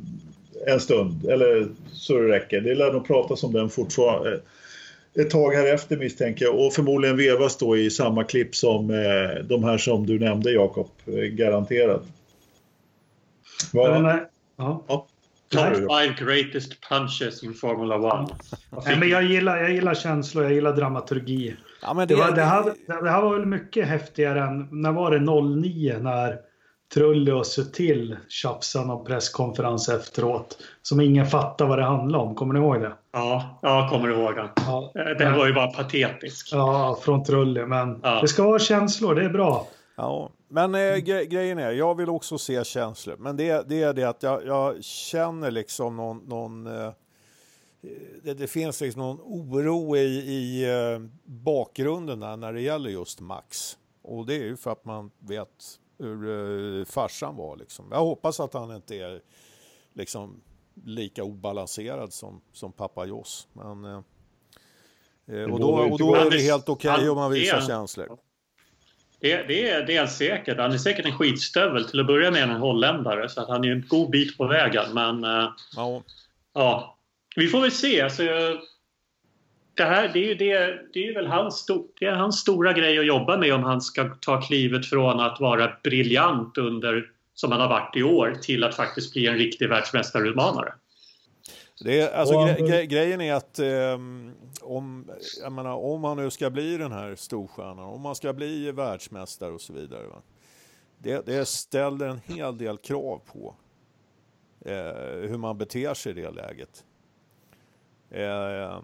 en 0.66 0.80
stund, 0.80 1.26
eller 1.26 1.68
så 1.92 2.18
det 2.18 2.28
räcker. 2.28 2.61
Det 2.61 2.74
lär 2.74 2.92
nog 2.92 3.07
pratas 3.07 3.44
om 3.44 3.52
den 3.52 3.70
fortfarande 3.70 4.32
eh, 4.32 4.40
ett 5.20 5.30
tag 5.30 5.52
här 5.52 5.74
efter 5.74 5.96
misstänker 5.96 6.44
jag 6.44 6.54
och 6.54 6.72
förmodligen 6.72 7.16
vevas 7.16 7.57
då 7.57 7.76
i 7.76 7.90
samma 7.90 8.24
klipp 8.24 8.57
som 8.57 8.90
eh, 8.90 9.44
de 9.44 9.64
här 9.64 9.78
som 9.78 10.07
du 10.07 10.18
nämnde 10.18 10.50
Jakob, 10.50 10.90
eh, 11.07 11.12
garanterat. 11.14 12.02
Vad 13.72 14.02
nej, 14.02 14.22
ja. 14.57 14.84
då? 14.88 15.07
five 15.50 16.14
greatest 16.18 16.88
punches 16.88 17.44
in 17.44 17.54
Formula 17.54 17.96
One. 17.96 18.28
Nej, 18.84 18.98
men 18.98 19.09
jag, 19.09 19.24
gillar, 19.24 19.57
jag 19.57 19.70
gillar 19.70 19.94
känslor, 19.94 20.44
jag 20.44 20.52
gillar 20.52 20.76
dramaturgi. 20.76 21.57
Ja, 21.82 21.94
men 21.94 22.09
Det, 22.09 22.14
var, 22.14 22.32
det, 22.32 22.42
här, 22.42 22.74
det 22.86 23.11
här 23.11 23.22
var 23.22 23.38
väl 23.38 23.46
mycket 23.46 23.86
häftigare 23.88 24.40
än, 24.40 24.68
när 24.82 24.92
var 24.92 25.11
det 25.11 25.20
09 25.61 25.98
när 25.98 26.38
Trulli 26.97 27.30
och 27.32 27.47
Sutil 27.47 28.16
tjafsade 28.28 28.86
någon 28.86 29.05
presskonferens 29.05 29.88
efteråt. 29.88 30.59
Som 30.82 31.01
ingen 31.01 31.26
fattar 31.26 31.66
vad 31.66 31.78
det 31.78 31.84
handlar 31.84 32.18
om, 32.18 32.34
kommer 32.34 32.55
ni 32.55 32.61
ihåg 32.61 32.80
det? 32.80 32.92
Ja, 33.12 33.59
jag 33.62 33.90
kommer 33.90 34.09
ihåg 34.09 34.34
den. 34.36 34.49
Ja, 34.57 34.92
Eh, 34.94 35.05
Den 35.18 35.36
var 35.38 35.47
ju 35.47 35.53
bara 35.55 35.66
patetisk. 35.66 36.49
ja 36.53 36.99
från 37.03 37.24
Trulli, 37.24 37.66
men 37.66 38.01
Ja. 38.03 38.20
det 38.20 38.28
ska 38.28 38.42
vara 38.44 38.59
känslor, 38.59 39.14
det 39.14 39.24
är 39.24 39.28
bra. 39.28 39.66
Ja, 39.97 40.30
men 40.49 40.74
eh, 40.74 40.78
gre- 40.78 41.24
grejen 41.24 41.59
är, 41.59 41.70
jag 41.72 41.94
vill 41.94 42.09
också 42.09 42.38
se 42.38 42.64
känslor. 42.64 43.16
Men 43.18 43.36
det, 43.36 43.68
det 43.68 43.82
är 43.82 43.92
det 43.92 44.05
att 44.05 44.22
jag, 44.22 44.47
jag 44.47 44.84
känner 44.84 45.51
liksom 45.51 45.97
någon... 45.97 46.18
någon 46.18 46.66
eh, 46.66 46.90
det, 48.22 48.34
det 48.34 48.47
finns 48.47 48.80
liksom 48.80 49.03
någon 49.03 49.20
oro 49.20 49.97
i, 49.97 50.01
i 50.18 50.64
eh, 50.70 51.01
bakgrunden 51.24 52.20
där 52.20 52.36
när 52.36 52.53
det 52.53 52.61
gäller 52.61 52.90
just 52.90 53.20
Max. 53.20 53.76
Och 54.03 54.26
det 54.26 54.34
är 54.34 54.44
ju 54.44 54.57
för 54.57 54.70
att 54.72 54.84
man 54.84 55.11
vet 55.28 55.49
hur 55.99 56.78
eh, 56.78 56.84
farsan 56.84 57.36
var. 57.36 57.57
Liksom. 57.57 57.88
Jag 57.90 57.99
hoppas 57.99 58.40
att 58.40 58.55
han 58.55 58.74
inte 58.76 58.97
är 58.97 59.20
liksom 59.94 60.40
lika 60.84 61.24
obalanserad 61.24 62.12
som, 62.12 62.40
som 62.53 62.72
pappa 62.72 63.05
Joss. 63.05 63.49
Men, 63.53 63.84
eh, 63.84 64.01
eh, 65.26 65.53
och, 65.53 65.61
då, 65.61 65.66
och 65.68 65.99
då 65.99 66.14
är 66.14 66.30
det 66.30 66.38
helt 66.38 66.68
okej 66.68 66.90
Han- 66.90 67.09
om 67.09 67.16
man 67.16 67.32
visar 67.32 67.61
känslor. 67.61 68.18
Det, 69.20 69.42
det, 69.42 69.70
är, 69.70 69.86
det 69.86 69.97
är 69.97 70.07
säkert. 70.07 70.59
Han 70.59 70.72
är 70.72 70.78
säkert 70.78 71.07
en 71.07 71.18
skitstövel. 71.18 71.84
Till 71.84 72.01
att 72.01 72.07
börja 72.07 72.30
med 72.30 72.42
en 72.42 72.51
holländare. 72.51 73.28
Så 73.28 73.40
att 73.40 73.49
han 73.49 73.64
är 73.64 73.68
en 73.72 73.84
god 73.88 74.11
bit 74.11 74.38
på 74.38 74.47
vägen. 74.47 74.84
Men 74.94 75.24
eh, 75.24 75.49
Ja, 75.76 76.03
ja, 76.55 76.99
vi 77.36 77.49
får 77.49 77.61
väl 77.61 77.72
se. 77.72 78.01
Alltså, 78.01 78.22
det 79.77 79.85
här 79.85 80.09
det 80.09 80.18
är 80.18 80.29
ju, 80.29 80.35
det, 80.35 80.79
det 80.93 81.09
är 81.09 81.14
väl 81.14 81.27
hans, 81.27 81.66
det 82.01 82.07
är 82.07 82.12
hans 82.12 82.41
stora 82.41 82.72
grej 82.72 82.99
att 82.99 83.07
jobba 83.07 83.37
med 83.37 83.55
om 83.55 83.62
han 83.62 83.81
ska 83.81 84.05
ta 84.20 84.41
klivet 84.41 84.87
från 84.87 85.20
att 85.20 85.41
vara 85.41 85.72
briljant 85.83 86.59
under 86.59 87.11
som 87.35 87.53
han 87.53 87.61
har 87.61 87.68
varit 87.68 87.97
i 87.97 88.03
år 88.03 88.35
till 88.43 88.64
att 88.64 88.74
faktiskt 88.74 89.12
bli 89.12 89.27
en 89.27 89.39
riktig 89.39 89.68
världsmästarutmanare. 89.68 90.72
Det 91.85 92.01
är, 92.01 92.14
alltså, 92.14 92.45
gre 92.45 92.66
gre 92.66 92.87
grejen 92.87 93.20
är 93.20 93.35
att 93.35 93.59
ehm, 93.59 94.33
om, 94.61 95.11
jag 95.43 95.53
menar, 95.53 95.74
om 95.74 96.01
man 96.01 96.16
nu 96.16 96.31
ska 96.31 96.51
bli 96.51 96.77
den 96.77 96.93
här 96.93 97.14
storstjärnan, 97.14 97.79
om 97.79 98.01
man 98.01 98.14
ska 98.14 98.33
bli 98.33 98.72
världsmästare 98.72 99.53
och 99.53 99.61
så 99.61 99.72
vidare. 99.72 100.07
Va? 100.07 100.22
Det, 100.99 101.27
det 101.27 101.49
ställer 101.49 102.07
en 102.07 102.20
hel 102.24 102.59
del 102.59 102.79
krav 102.79 103.20
på 103.33 103.55
eh, 104.61 105.29
hur 105.29 105.39
man 105.39 105.59
beter 105.59 105.95
sig 105.95 106.12
i 106.12 106.14
det 106.14 106.31
läget. 106.31 106.85
Eh, 108.11 108.81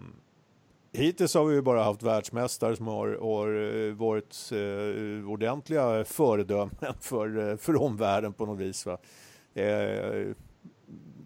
hittills 0.93 1.33
har 1.35 1.45
vi 1.45 1.55
ju 1.55 1.61
bara 1.61 1.83
haft 1.83 2.03
världsmästare 2.03 2.75
som 2.75 2.87
har, 2.87 3.07
har 3.21 3.87
eh, 3.87 3.93
varit 3.93 4.49
eh, 4.51 5.29
ordentliga 5.29 6.05
föredömen 6.05 6.75
för, 6.99 7.49
eh, 7.51 7.57
för 7.57 7.81
omvärlden 7.81 8.33
på 8.33 8.45
något 8.45 8.59
vis. 8.59 8.85
Va? 8.85 8.97
Eh, 9.55 9.65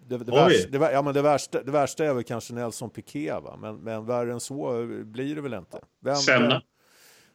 det, 0.09 0.17
det, 0.17 0.31
värsta, 0.31 0.69
det, 0.79 0.91
ja, 0.91 1.01
men 1.01 1.13
det, 1.13 1.21
värsta, 1.21 1.63
det 1.63 1.71
värsta 1.71 2.05
är 2.05 2.13
väl 2.13 2.23
kanske 2.23 2.53
Nelson 2.53 2.89
Piquet, 2.89 3.43
va? 3.43 3.57
Men, 3.61 3.75
men 3.75 4.05
värre 4.05 4.31
än 4.33 4.39
så 4.39 4.85
blir 5.03 5.35
det 5.35 5.41
väl 5.41 5.53
inte. 5.53 5.79
Vem, 5.99 6.15
Senna. 6.15 6.47
vem- 6.49 6.61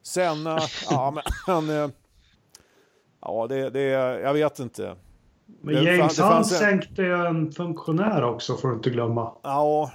Senna, 0.03 0.59
ja 0.91 1.11
men 1.11 1.23
han... 1.47 1.71
eh, 1.71 1.89
Ja, 3.25 3.47
det, 3.47 3.71
det, 3.71 3.81
jag 4.21 4.33
vet 4.35 4.59
inte. 4.59 4.97
Men 5.61 5.75
Det 5.75 5.83
James 5.97 6.21
Hunt 6.21 6.33
en- 6.33 6.45
sänkte 6.45 7.03
ju 7.03 7.27
en 7.27 7.53
funktionär 7.53 8.25
också 8.25 8.57
får 8.57 8.69
du 8.69 8.75
inte 8.75 8.91
glömma. 8.91 9.33
Ja, 9.43 9.91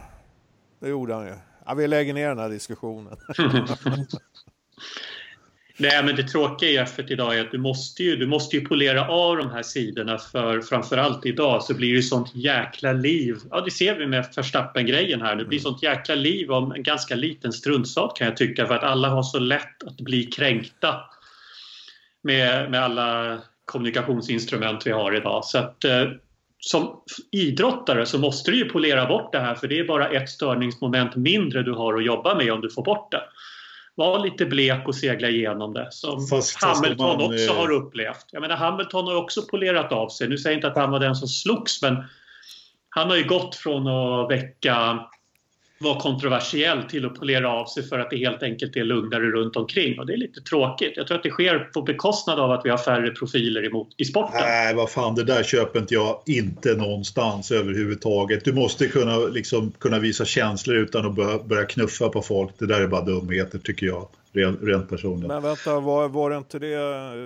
det 0.79 0.89
gjorde 0.89 1.13
han 1.13 1.25
ju. 1.25 1.33
Ja, 1.67 1.73
vi 1.73 1.87
lägger 1.87 2.13
ner 2.13 2.29
den 2.29 2.39
här 2.39 2.49
diskussionen. 2.49 3.17
Nej, 5.79 6.03
men 6.03 6.15
det 6.15 6.23
tråkiga 6.23 6.69
i 6.69 6.85
F1 6.85 7.11
idag 7.11 7.37
är 7.37 7.41
att 7.41 7.51
du 7.51 7.57
måste 7.57 8.03
ju, 8.03 8.15
du 8.15 8.27
måste 8.27 8.55
ju 8.55 8.65
polera 8.65 9.07
av 9.07 9.37
de 9.37 9.49
här 9.49 9.63
sidorna 9.63 10.17
för 10.17 10.61
framförallt 10.61 11.25
idag 11.25 11.63
så 11.63 11.73
blir 11.73 11.89
det 11.89 11.95
ju 11.95 12.01
sånt 12.01 12.35
jäkla 12.35 12.93
liv. 12.93 13.37
Ja, 13.49 13.61
det 13.61 13.71
ser 13.71 13.95
vi 13.95 14.07
med 14.07 14.33
Verstappen-grejen 14.35 15.21
här. 15.21 15.35
Det 15.35 15.45
blir 15.45 15.59
sånt 15.59 15.83
jäkla 15.83 16.15
liv 16.15 16.51
om 16.51 16.71
en 16.71 16.83
ganska 16.83 17.15
liten 17.15 17.53
struntsak 17.53 18.17
kan 18.17 18.27
jag 18.27 18.37
tycka 18.37 18.67
för 18.67 18.75
att 18.75 18.83
alla 18.83 19.09
har 19.09 19.23
så 19.23 19.39
lätt 19.39 19.83
att 19.83 19.97
bli 19.97 20.23
kränkta 20.23 20.95
med, 22.23 22.71
med 22.71 22.83
alla 22.83 23.37
kommunikationsinstrument 23.65 24.87
vi 24.87 24.91
har 24.91 25.15
idag. 25.15 25.45
Så 25.45 25.57
att 25.57 25.83
eh, 25.83 26.03
som 26.59 27.01
idrottare 27.31 28.05
så 28.05 28.19
måste 28.19 28.51
du 28.51 28.57
ju 28.57 28.65
polera 28.65 29.05
bort 29.05 29.31
det 29.31 29.39
här 29.39 29.55
för 29.55 29.67
det 29.67 29.79
är 29.79 29.83
bara 29.83 30.09
ett 30.09 30.29
störningsmoment 30.29 31.15
mindre 31.15 31.63
du 31.63 31.73
har 31.73 31.93
att 31.93 32.05
jobba 32.05 32.35
med 32.35 32.53
om 32.53 32.61
du 32.61 32.69
får 32.69 32.83
bort 32.83 33.11
det. 33.11 33.21
Var 33.95 34.19
lite 34.19 34.45
blek 34.45 34.87
och 34.87 34.95
segla 34.95 35.29
igenom 35.29 35.73
det 35.73 35.87
som 35.91 36.27
Fast- 36.27 36.63
Hamilton 36.63 37.17
man, 37.17 37.33
också 37.33 37.51
eh, 37.51 37.57
har 37.57 37.71
upplevt. 37.71 38.25
Jag 38.31 38.41
menar 38.41 38.55
Hamilton 38.55 39.07
har 39.07 39.15
också 39.15 39.41
polerat 39.41 39.91
av 39.91 40.09
sig. 40.09 40.29
Nu 40.29 40.37
säger 40.37 40.53
jag 40.53 40.57
inte 40.57 40.67
att 40.67 40.77
han 40.77 40.91
var 40.91 40.99
den 40.99 41.15
som 41.15 41.27
slogs 41.27 41.81
men 41.81 42.03
han 42.89 43.09
har 43.09 43.17
ju 43.17 43.23
gått 43.27 43.55
från 43.55 43.87
att 43.87 44.31
väcka 44.31 44.99
vara 45.79 45.99
kontroversiell 45.99 46.83
till 46.83 47.05
att 47.05 47.15
polera 47.15 47.49
av 47.49 47.65
sig 47.65 47.83
för 47.83 47.99
att 47.99 48.09
det 48.09 48.17
helt 48.17 48.43
enkelt 48.43 48.75
är 48.75 48.83
lugnare 48.83 49.31
runt 49.31 49.55
omkring 49.55 49.99
och 49.99 50.05
det 50.05 50.13
är 50.13 50.17
lite 50.17 50.41
tråkigt. 50.41 50.93
Jag 50.95 51.07
tror 51.07 51.17
att 51.17 51.23
det 51.23 51.29
sker 51.29 51.59
på 51.59 51.81
bekostnad 51.81 52.39
av 52.39 52.51
att 52.51 52.65
vi 52.65 52.69
har 52.69 52.77
färre 52.77 53.11
profiler 53.11 53.65
emot, 53.65 53.87
i 53.97 54.05
sporten. 54.05 54.41
Nej, 54.41 54.75
vad 54.75 54.89
fan, 54.89 55.15
det 55.15 55.23
där 55.23 55.43
köper 55.43 55.79
inte 55.79 55.93
jag 55.93 56.21
inte 56.25 56.75
någonstans 56.75 57.51
överhuvudtaget. 57.51 58.45
Du 58.45 58.53
måste 58.53 58.87
kunna, 58.87 59.17
liksom, 59.17 59.71
kunna 59.79 59.99
visa 59.99 60.25
känslor 60.25 60.77
utan 60.77 61.05
att 61.05 61.15
börja, 61.15 61.39
börja 61.43 61.65
knuffa 61.65 62.09
på 62.09 62.21
folk. 62.21 62.51
Det 62.57 62.67
där 62.67 62.81
är 62.81 62.87
bara 62.87 63.05
dumheter 63.05 63.59
tycker 63.59 63.85
jag, 63.85 64.07
rent, 64.33 64.89
personligen. 64.89 65.27
Men 65.27 65.43
vänta, 65.43 65.79
var, 65.79 66.09
var 66.09 66.29
det 66.29 66.37
inte 66.37 66.59
det 66.59 66.77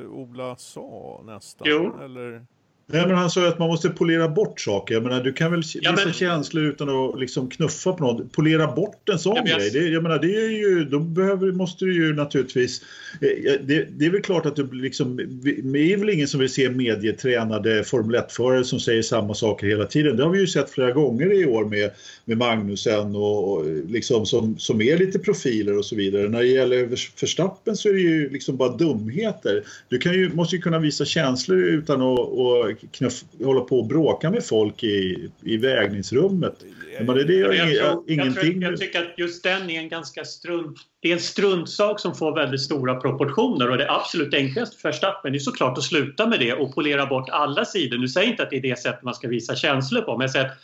Ola 0.06 0.56
sa 0.56 1.22
nästan? 1.26 1.68
Jo. 1.70 1.96
Eller? 2.04 2.46
Nej, 2.94 3.08
men 3.08 3.16
han 3.18 3.30
sa 3.30 3.42
ju 3.42 3.48
att 3.48 3.60
man 3.60 3.68
måste 3.68 3.90
polera 3.90 4.28
bort 4.28 4.60
saker. 4.60 4.94
Jag 4.94 5.04
menar, 5.04 5.24
du 5.24 5.34
kan 5.34 5.52
väl 5.52 5.62
Ja, 5.82 5.92
visa 5.92 6.06
men- 6.06 6.14
känslor 6.14 6.64
utan 6.64 6.90
att 6.90 7.20
liksom 7.20 7.50
knuffa 7.50 7.94
på 7.94 8.04
något. 8.04 8.32
Polera 8.32 8.72
bort 8.72 9.10
en 9.10 9.20
sån 9.20 9.36
Ja, 9.36 9.44
jag- 9.46 9.60
grej. 9.60 9.70
Det, 9.72 9.88
jag 9.88 10.04
menar, 10.04 10.20
det 10.20 10.36
är 10.36 10.50
ju, 10.50 10.84
då 10.86 11.00
behöver, 11.00 11.52
måste 11.52 11.86
du 11.86 11.96
ju 11.96 12.14
naturligtvis... 12.14 12.82
eh, 13.22 13.28
Det, 13.64 13.88
det 13.98 14.06
är 14.06 14.10
väl 14.10 14.22
klart 14.22 14.46
att 14.46 14.56
du 14.56 14.70
liksom... 14.72 15.18
Det 15.64 15.94
är 15.94 15.98
väl 15.98 16.10
ingen 16.10 16.28
som 16.28 16.40
vill 16.40 16.50
se 16.50 16.70
medietränade 16.70 17.84
Formel 17.84 18.16
1-förare 18.22 18.64
som 18.64 18.80
säger 18.80 19.02
samma 19.02 19.34
saker 19.34 19.68
hela 19.68 19.86
tiden. 19.86 20.18
Det 20.18 20.24
har 20.24 20.30
vi 20.32 20.40
ju 20.40 20.48
sett 20.48 20.70
flera 20.70 20.92
gånger 20.92 21.34
i 21.42 21.46
år 21.46 21.66
med, 21.66 21.92
med 22.26 22.38
Magnusen 22.38 23.16
och, 23.16 23.52
och 23.58 23.66
liksom 23.90 24.26
som, 24.26 24.58
som 24.58 24.82
är 24.82 24.98
lite 24.98 25.20
profiler 25.20 25.78
och 25.78 25.86
så 25.86 25.96
vidare. 25.96 26.30
När 26.30 26.40
det 26.40 26.48
gäller 26.48 26.86
Verstappen 27.22 27.78
så 27.78 27.90
är 27.90 27.94
det 27.94 28.00
ju 28.00 28.30
liksom 28.30 28.58
bara 28.58 28.78
dumheter. 28.78 29.64
Du 29.90 29.98
kan 29.98 30.14
ju, 30.14 30.34
måste 30.34 30.56
ju 30.56 30.62
kunna 30.62 30.80
visa 30.80 31.06
känslor 31.06 31.58
utan 31.60 32.02
att 32.02 32.20
och 32.20 32.72
knuff, 32.92 33.24
hålla 33.44 33.62
på 33.62 33.80
och 33.80 33.88
bråka 33.88 34.32
med 34.32 34.46
folk 34.46 34.84
i, 34.84 35.30
i 35.42 35.58
vägningsrummet. 35.58 36.64
Men 37.00 37.16
det, 37.16 37.24
det 37.24 37.34
gör 37.34 37.54
Jag, 37.54 37.74
jag, 37.74 38.04
ingenting. 38.08 38.62
tror, 38.62 38.64
jag 38.64 38.80
tycker 38.80 39.02
att 39.02 39.14
just 39.18 39.44
den 39.44 39.70
är 39.70 39.80
en 39.80 39.90
ganska 39.90 40.26
strunt... 40.26 40.78
Det 41.00 41.10
är 41.10 41.14
en 41.14 41.20
struntsak 41.20 42.00
som 42.00 42.16
får 42.16 42.36
väldigt 42.36 42.62
stora 42.62 42.96
proportioner 42.96 43.70
och 43.70 43.78
det 43.78 43.92
absolut 43.92 44.34
enklaste 44.34 44.78
för 44.78 44.90
Verstappen 44.90 45.36
är 45.36 45.40
såklart 45.40 45.78
att 45.78 45.84
sluta 45.84 46.28
med 46.28 46.40
det 46.40 46.54
och 46.54 46.76
polera 46.76 47.06
bort 47.06 47.30
alla 47.30 47.66
sidor. 47.66 47.98
Nu 47.98 48.08
säger 48.08 48.28
jag 48.28 48.34
inte 48.34 48.44
att 48.44 48.50
det 48.50 48.58
är 48.58 48.62
det 48.62 48.80
sättet 48.80 49.04
man 49.04 49.14
ska 49.14 49.28
visa 49.28 49.56
känslor 49.56 50.02
på 50.02 50.18
men 50.18 50.22
jag 50.22 50.32
säger 50.32 50.46
att 50.46 50.58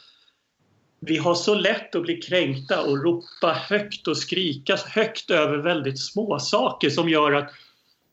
vi 0.99 1.17
har 1.17 1.35
så 1.35 1.55
lätt 1.55 1.95
att 1.95 2.01
bli 2.01 2.15
kränkta 2.15 2.83
och 2.83 3.03
ropa 3.03 3.53
högt 3.69 4.07
och 4.07 4.17
skrika 4.17 4.77
högt 4.85 5.31
över 5.31 5.57
väldigt 5.57 5.99
små 5.99 6.39
saker 6.39 6.89
som 6.89 7.09
gör 7.09 7.31
att 7.31 7.51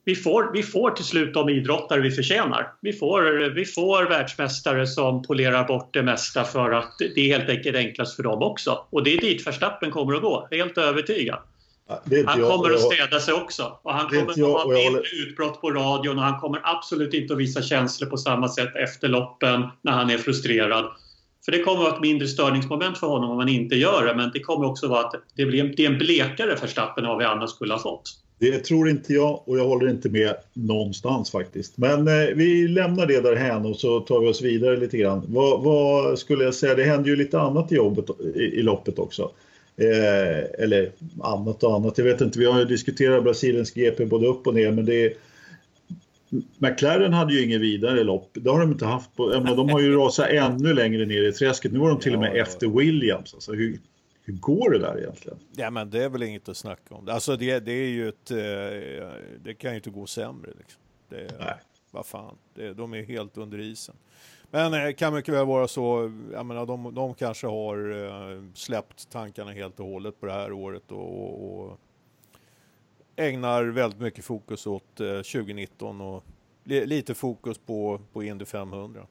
vi 0.04 0.14
får, 0.14 0.50
vi 0.52 0.62
får 0.62 0.90
till 0.90 1.04
slut 1.04 1.34
de 1.34 1.48
idrottare 1.48 2.00
vi 2.00 2.10
förtjänar. 2.10 2.72
Vi 2.80 2.92
får, 2.92 3.50
vi 3.54 3.64
får 3.64 4.04
världsmästare 4.04 4.86
som 4.86 5.22
polerar 5.22 5.64
bort 5.64 5.94
det 5.94 6.02
mesta 6.02 6.44
för 6.44 6.70
att 6.70 6.98
det 6.98 7.20
är 7.20 7.38
helt 7.38 7.50
enkelt 7.50 7.76
enklast 7.76 8.16
för 8.16 8.22
dem 8.22 8.42
också. 8.42 8.86
Och 8.90 9.04
det 9.04 9.14
är 9.14 9.20
dit 9.20 9.46
Verstappen 9.46 9.90
kommer 9.90 10.14
att 10.14 10.22
gå, 10.22 10.48
helt 10.50 10.78
övertygad. 10.78 11.38
Han 12.26 12.40
kommer 12.40 12.74
att 12.74 12.80
städa 12.80 13.20
sig 13.20 13.34
också. 13.34 13.78
Och 13.82 13.94
han 13.94 14.08
kommer 14.08 14.32
jag, 14.36 14.50
att 14.50 14.62
ha 14.62 14.72
mindre 14.72 15.02
utbrott 15.22 15.60
på 15.60 15.70
radion 15.70 16.18
och 16.18 16.24
han 16.24 16.40
kommer 16.40 16.60
absolut 16.62 17.14
inte 17.14 17.32
att 17.34 17.40
visa 17.40 17.62
känslor 17.62 18.10
på 18.10 18.16
samma 18.16 18.48
sätt 18.48 18.76
efter 18.76 19.08
loppen 19.08 19.66
när 19.82 19.92
han 19.92 20.10
är 20.10 20.18
frustrerad. 20.18 20.84
För 21.44 21.52
det 21.52 21.62
kommer 21.62 21.76
att 21.76 21.84
vara 21.84 21.94
ett 21.94 22.02
mindre 22.02 22.28
störningsmoment 22.28 22.98
för 22.98 23.06
honom 23.06 23.30
om 23.30 23.38
han 23.38 23.48
inte 23.48 23.74
gör 23.76 24.06
det. 24.06 24.14
Men 24.14 24.30
det 24.34 24.40
kommer 24.40 24.66
också 24.66 24.88
vara 24.88 25.00
att 25.00 25.14
det 25.36 25.46
blir 25.46 25.60
en, 25.60 25.74
det 25.76 25.84
är 25.84 25.90
en 25.90 25.98
blekare 25.98 26.54
Verstappen 26.54 27.04
än 27.04 27.10
vad 27.10 27.18
vi 27.18 27.24
annars 27.24 27.50
skulle 27.50 27.74
ha 27.74 27.80
fått. 27.80 28.23
Det 28.38 28.58
tror 28.58 28.88
inte 28.88 29.12
jag 29.12 29.42
och 29.46 29.58
jag 29.58 29.64
håller 29.64 29.90
inte 29.90 30.08
med 30.08 30.34
någonstans 30.52 31.30
faktiskt. 31.30 31.78
Men 31.78 32.08
eh, 32.08 32.34
vi 32.34 32.68
lämnar 32.68 33.06
det 33.06 33.20
därhän 33.20 33.66
och 33.66 33.76
så 33.76 34.00
tar 34.00 34.20
vi 34.20 34.26
oss 34.26 34.42
vidare 34.42 34.76
lite 34.76 34.98
grann. 34.98 35.22
Vad, 35.28 35.62
vad 35.62 36.18
skulle 36.18 36.44
jag 36.44 36.54
säga? 36.54 36.74
Det 36.74 36.84
händer 36.84 37.10
ju 37.10 37.16
lite 37.16 37.40
annat 37.40 37.72
i, 37.72 37.74
jobbet, 37.74 38.04
i, 38.34 38.38
i 38.38 38.62
loppet 38.62 38.98
också. 38.98 39.30
Eh, 39.76 40.62
eller 40.64 40.90
annat 41.22 41.62
och 41.62 41.74
annat. 41.74 41.98
Jag 41.98 42.04
vet 42.04 42.20
inte, 42.20 42.38
vi 42.38 42.44
har 42.44 42.58
ju 42.58 42.64
diskuterat 42.64 43.24
Brasiliens 43.24 43.74
GP 43.74 44.06
både 44.06 44.26
upp 44.26 44.46
och 44.46 44.54
ner 44.54 44.70
men 44.70 44.84
det 44.84 45.04
är 45.04 45.12
McLaren 46.58 47.12
hade 47.12 47.34
ju 47.34 47.44
ingen 47.44 47.60
vidare 47.60 48.04
lopp. 48.04 48.30
Det 48.32 48.50
har 48.50 48.60
de 48.60 48.72
inte 48.72 48.86
haft. 48.86 49.16
På, 49.16 49.26
menar, 49.26 49.56
de 49.56 49.68
har 49.68 49.80
ju 49.80 49.96
rasat 49.96 50.28
ännu 50.28 50.74
längre 50.74 51.06
ner 51.06 51.22
i 51.22 51.32
träsket. 51.32 51.72
Nu 51.72 51.78
var 51.78 51.88
de 51.88 52.00
till 52.00 52.14
och 52.14 52.20
med 52.20 52.36
ja. 52.36 52.42
efter 52.42 52.66
Williams. 52.66 53.34
Alltså, 53.34 53.52
hur, 53.52 53.78
hur 54.24 54.34
går 54.34 54.70
det 54.70 54.78
där 54.78 54.98
egentligen? 54.98 55.38
Ja, 55.56 55.70
men 55.70 55.90
det 55.90 56.04
är 56.04 56.08
väl 56.08 56.22
inget 56.22 56.48
att 56.48 56.56
snacka 56.56 56.94
om. 56.94 57.08
Alltså 57.08 57.36
det, 57.36 57.60
det 57.60 57.72
är 57.72 57.88
ju 57.88 58.08
ett... 58.08 58.30
eh, 58.30 58.36
Det 59.42 59.54
kan 59.58 59.70
ju 59.70 59.76
inte 59.76 59.90
gå 59.90 60.06
sämre 60.06 60.50
liksom. 60.58 60.82
Det, 61.08 61.36
Nej. 61.40 61.54
Vad 61.90 62.06
fan, 62.06 62.36
det, 62.54 62.74
de 62.74 62.94
är 62.94 63.02
helt 63.02 63.36
under 63.36 63.58
isen. 63.60 63.94
Men 64.50 64.72
det 64.72 64.92
kan 64.92 65.14
mycket 65.14 65.34
väl 65.34 65.46
vara 65.46 65.68
så, 65.68 66.12
jag 66.32 66.46
menar 66.46 66.66
de, 66.66 66.94
de 66.94 67.14
kanske 67.14 67.46
har 67.46 68.04
eh, 68.34 68.42
släppt 68.54 69.10
tankarna 69.10 69.50
helt 69.52 69.80
och 69.80 69.86
hållet 69.86 70.20
på 70.20 70.26
det 70.26 70.32
här 70.32 70.52
året 70.52 70.92
och, 70.92 71.60
och, 71.60 71.78
ägnar 73.16 73.64
väldigt 73.64 74.00
mycket 74.00 74.24
fokus 74.24 74.66
åt 74.66 75.00
eh, 75.00 75.06
2019 75.16 76.00
och 76.00 76.24
li, 76.64 76.86
lite 76.86 77.14
fokus 77.14 77.58
på, 77.58 78.00
på 78.12 78.22
Indy 78.22 78.44
500. 78.44 79.06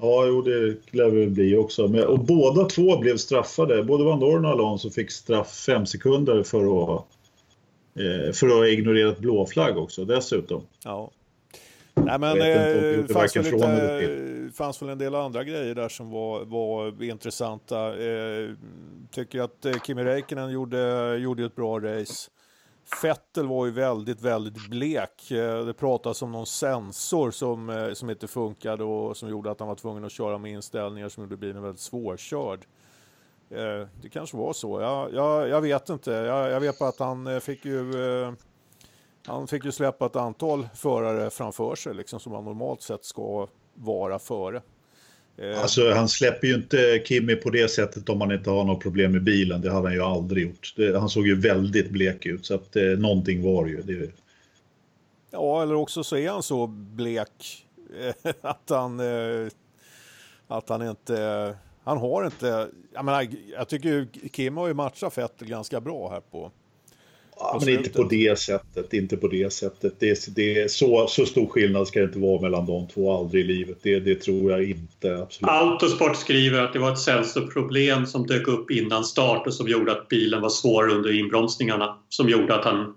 Ja, 0.00 0.26
jo, 0.26 0.42
det 0.42 0.76
lär 0.90 1.10
det 1.10 1.26
bli 1.26 1.56
också. 1.56 1.88
Men, 1.88 2.06
och 2.06 2.18
båda 2.18 2.64
två 2.64 2.98
blev 2.98 3.16
straffade. 3.16 3.82
Både 3.82 4.04
Van 4.04 4.20
Dorn 4.20 4.44
och 4.44 4.50
Alonso 4.50 4.90
fick 4.90 5.10
straff 5.10 5.64
fem 5.66 5.86
sekunder 5.86 6.42
för 6.42 6.94
att, 6.94 7.04
eh, 7.98 8.32
för 8.32 8.46
att 8.46 8.52
ha 8.52 8.66
ignorerat 8.66 9.18
blå 9.18 9.46
flagg 9.46 9.78
också 9.78 10.04
dessutom. 10.04 10.62
Ja. 10.84 11.10
Nej, 11.94 12.18
men 12.18 12.38
det 12.38 12.94
eh, 12.94 13.06
fanns, 13.06 13.36
väl 13.36 13.44
lite, 13.44 14.56
fanns 14.56 14.82
väl 14.82 14.88
en 14.88 14.98
del 14.98 15.14
andra 15.14 15.44
grejer 15.44 15.74
där 15.74 15.88
som 15.88 16.10
var, 16.10 16.44
var 16.44 17.02
intressanta. 17.02 18.04
Eh, 18.04 18.50
tycker 19.10 19.40
att 19.40 19.64
eh, 19.64 19.74
Kimi 19.86 20.04
Räikkönen 20.04 20.50
gjorde, 20.50 21.16
gjorde 21.16 21.44
ett 21.44 21.56
bra 21.56 21.80
race. 21.80 22.30
Vettel 23.02 23.46
var 23.46 23.66
ju 23.66 23.72
väldigt, 23.72 24.20
väldigt 24.20 24.68
blek. 24.70 25.30
Eh, 25.30 25.64
det 25.64 25.74
pratas 25.74 26.22
om 26.22 26.32
någon 26.32 26.46
sensor 26.46 27.30
som, 27.30 27.70
eh, 27.70 27.92
som 27.92 28.10
inte 28.10 28.28
funkade 28.28 28.84
och 28.84 29.16
som 29.16 29.28
gjorde 29.28 29.50
att 29.50 29.60
han 29.60 29.68
var 29.68 29.74
tvungen 29.74 30.04
att 30.04 30.12
köra 30.12 30.38
med 30.38 30.52
inställningar 30.52 31.08
som 31.08 31.22
gjorde 31.22 31.36
bilen 31.36 31.62
väldigt 31.62 31.80
svårkörd. 31.80 32.66
Eh, 33.50 33.88
det 34.02 34.08
kanske 34.12 34.36
var 34.36 34.52
så. 34.52 34.80
Jag, 34.80 35.14
jag, 35.14 35.48
jag 35.48 35.60
vet 35.60 35.88
inte. 35.88 36.10
Jag, 36.10 36.50
jag 36.50 36.60
vet 36.60 36.78
bara 36.78 36.88
att 36.88 36.98
han 36.98 37.40
fick 37.40 37.64
ju 37.64 37.92
han 39.26 39.46
fick 39.46 39.64
ju 39.64 39.72
släppa 39.72 40.06
ett 40.06 40.16
antal 40.16 40.68
förare 40.74 41.30
framför 41.30 41.74
sig 41.74 41.94
liksom, 41.94 42.20
som 42.20 42.32
han 42.32 42.44
normalt 42.44 42.82
sett 42.82 43.04
ska 43.04 43.48
vara 43.74 44.18
före. 44.18 44.62
Eh, 45.38 45.62
Alltså, 45.62 45.90
han 45.90 46.08
släpper 46.08 46.46
ju 46.46 46.54
inte 46.54 47.02
Kimi 47.04 47.36
på 47.36 47.50
det 47.50 47.68
sättet 47.68 48.08
om 48.08 48.20
han 48.20 48.32
inte 48.32 48.50
har 48.50 48.64
något 48.64 48.82
problem 48.82 49.12
med 49.12 49.24
bilen. 49.24 49.60
Det 49.60 49.70
hade 49.70 49.88
han 49.88 49.94
ju 49.94 50.02
aldrig 50.02 50.46
gjort. 50.46 50.74
Det, 50.76 50.98
han 50.98 51.08
såg 51.08 51.26
ju 51.26 51.40
väldigt 51.40 51.90
blek 51.90 52.26
ut 52.26 52.46
så 52.46 52.54
att 52.54 52.76
eh, 52.76 52.82
någonting 52.82 53.42
var 53.42 53.66
ju. 53.66 53.82
Det, 53.82 54.10
Ja, 55.30 55.62
eller 55.62 55.74
också 55.74 56.04
så 56.04 56.16
är 56.16 56.30
han 56.30 56.42
så 56.42 56.66
blek 56.66 57.66
eh, 58.00 58.32
att 58.40 58.70
han, 58.70 59.00
eh, 59.00 59.48
att 60.48 60.68
han 60.68 60.88
inte... 60.88 61.54
Han 61.84 61.98
har 61.98 62.24
inte... 62.24 62.68
Jag, 62.94 63.04
menar, 63.04 63.26
jag 63.52 63.68
tycker 63.68 63.88
ju 63.88 64.06
Kim 64.32 64.56
har 64.56 64.68
ju 64.68 64.74
matchat 64.74 65.18
Vettel 65.18 65.48
ganska 65.48 65.80
bra 65.80 66.10
här 66.10 66.20
på... 66.20 66.50
ja, 67.38 67.60
men 67.64 67.74
inte 67.74 67.90
på 67.90 68.02
det 68.02 68.38
sättet. 68.38 68.92
Inte 68.92 69.16
på 69.16 69.28
det 69.28 69.52
sättet. 69.52 69.94
Det, 69.98 70.36
det, 70.36 70.62
är 70.62 70.68
så, 70.68 71.06
så 71.06 71.26
stor 71.26 71.46
skillnad 71.46 71.88
ska 71.88 71.98
det 71.98 72.04
inte 72.04 72.18
vara 72.18 72.42
mellan 72.42 72.66
de 72.66 72.88
två 72.88 73.18
aldrig 73.18 73.44
i 73.44 73.46
livet. 73.46 73.78
Det, 73.82 74.00
det 74.00 74.14
tror 74.14 74.50
jag 74.50 74.70
inte. 74.70 75.16
Absolut. 75.16 75.50
Autosport 75.50 76.16
skriver 76.16 76.62
att 76.62 76.72
det 76.72 76.78
var 76.78 76.92
ett 76.92 76.98
sensorproblem 76.98 78.06
som 78.06 78.26
dök 78.26 78.48
upp 78.48 78.70
innan 78.70 79.04
start 79.04 79.46
och 79.46 79.54
som 79.54 79.68
gjorde 79.68 79.92
att 79.92 80.08
bilen 80.08 80.40
var 80.40 80.48
svår 80.48 80.88
under 80.88 81.18
inbromsningarna. 81.18 81.98
Som 82.08 82.28
gjorde 82.28 82.54
att 82.54 82.64
han 82.64 82.94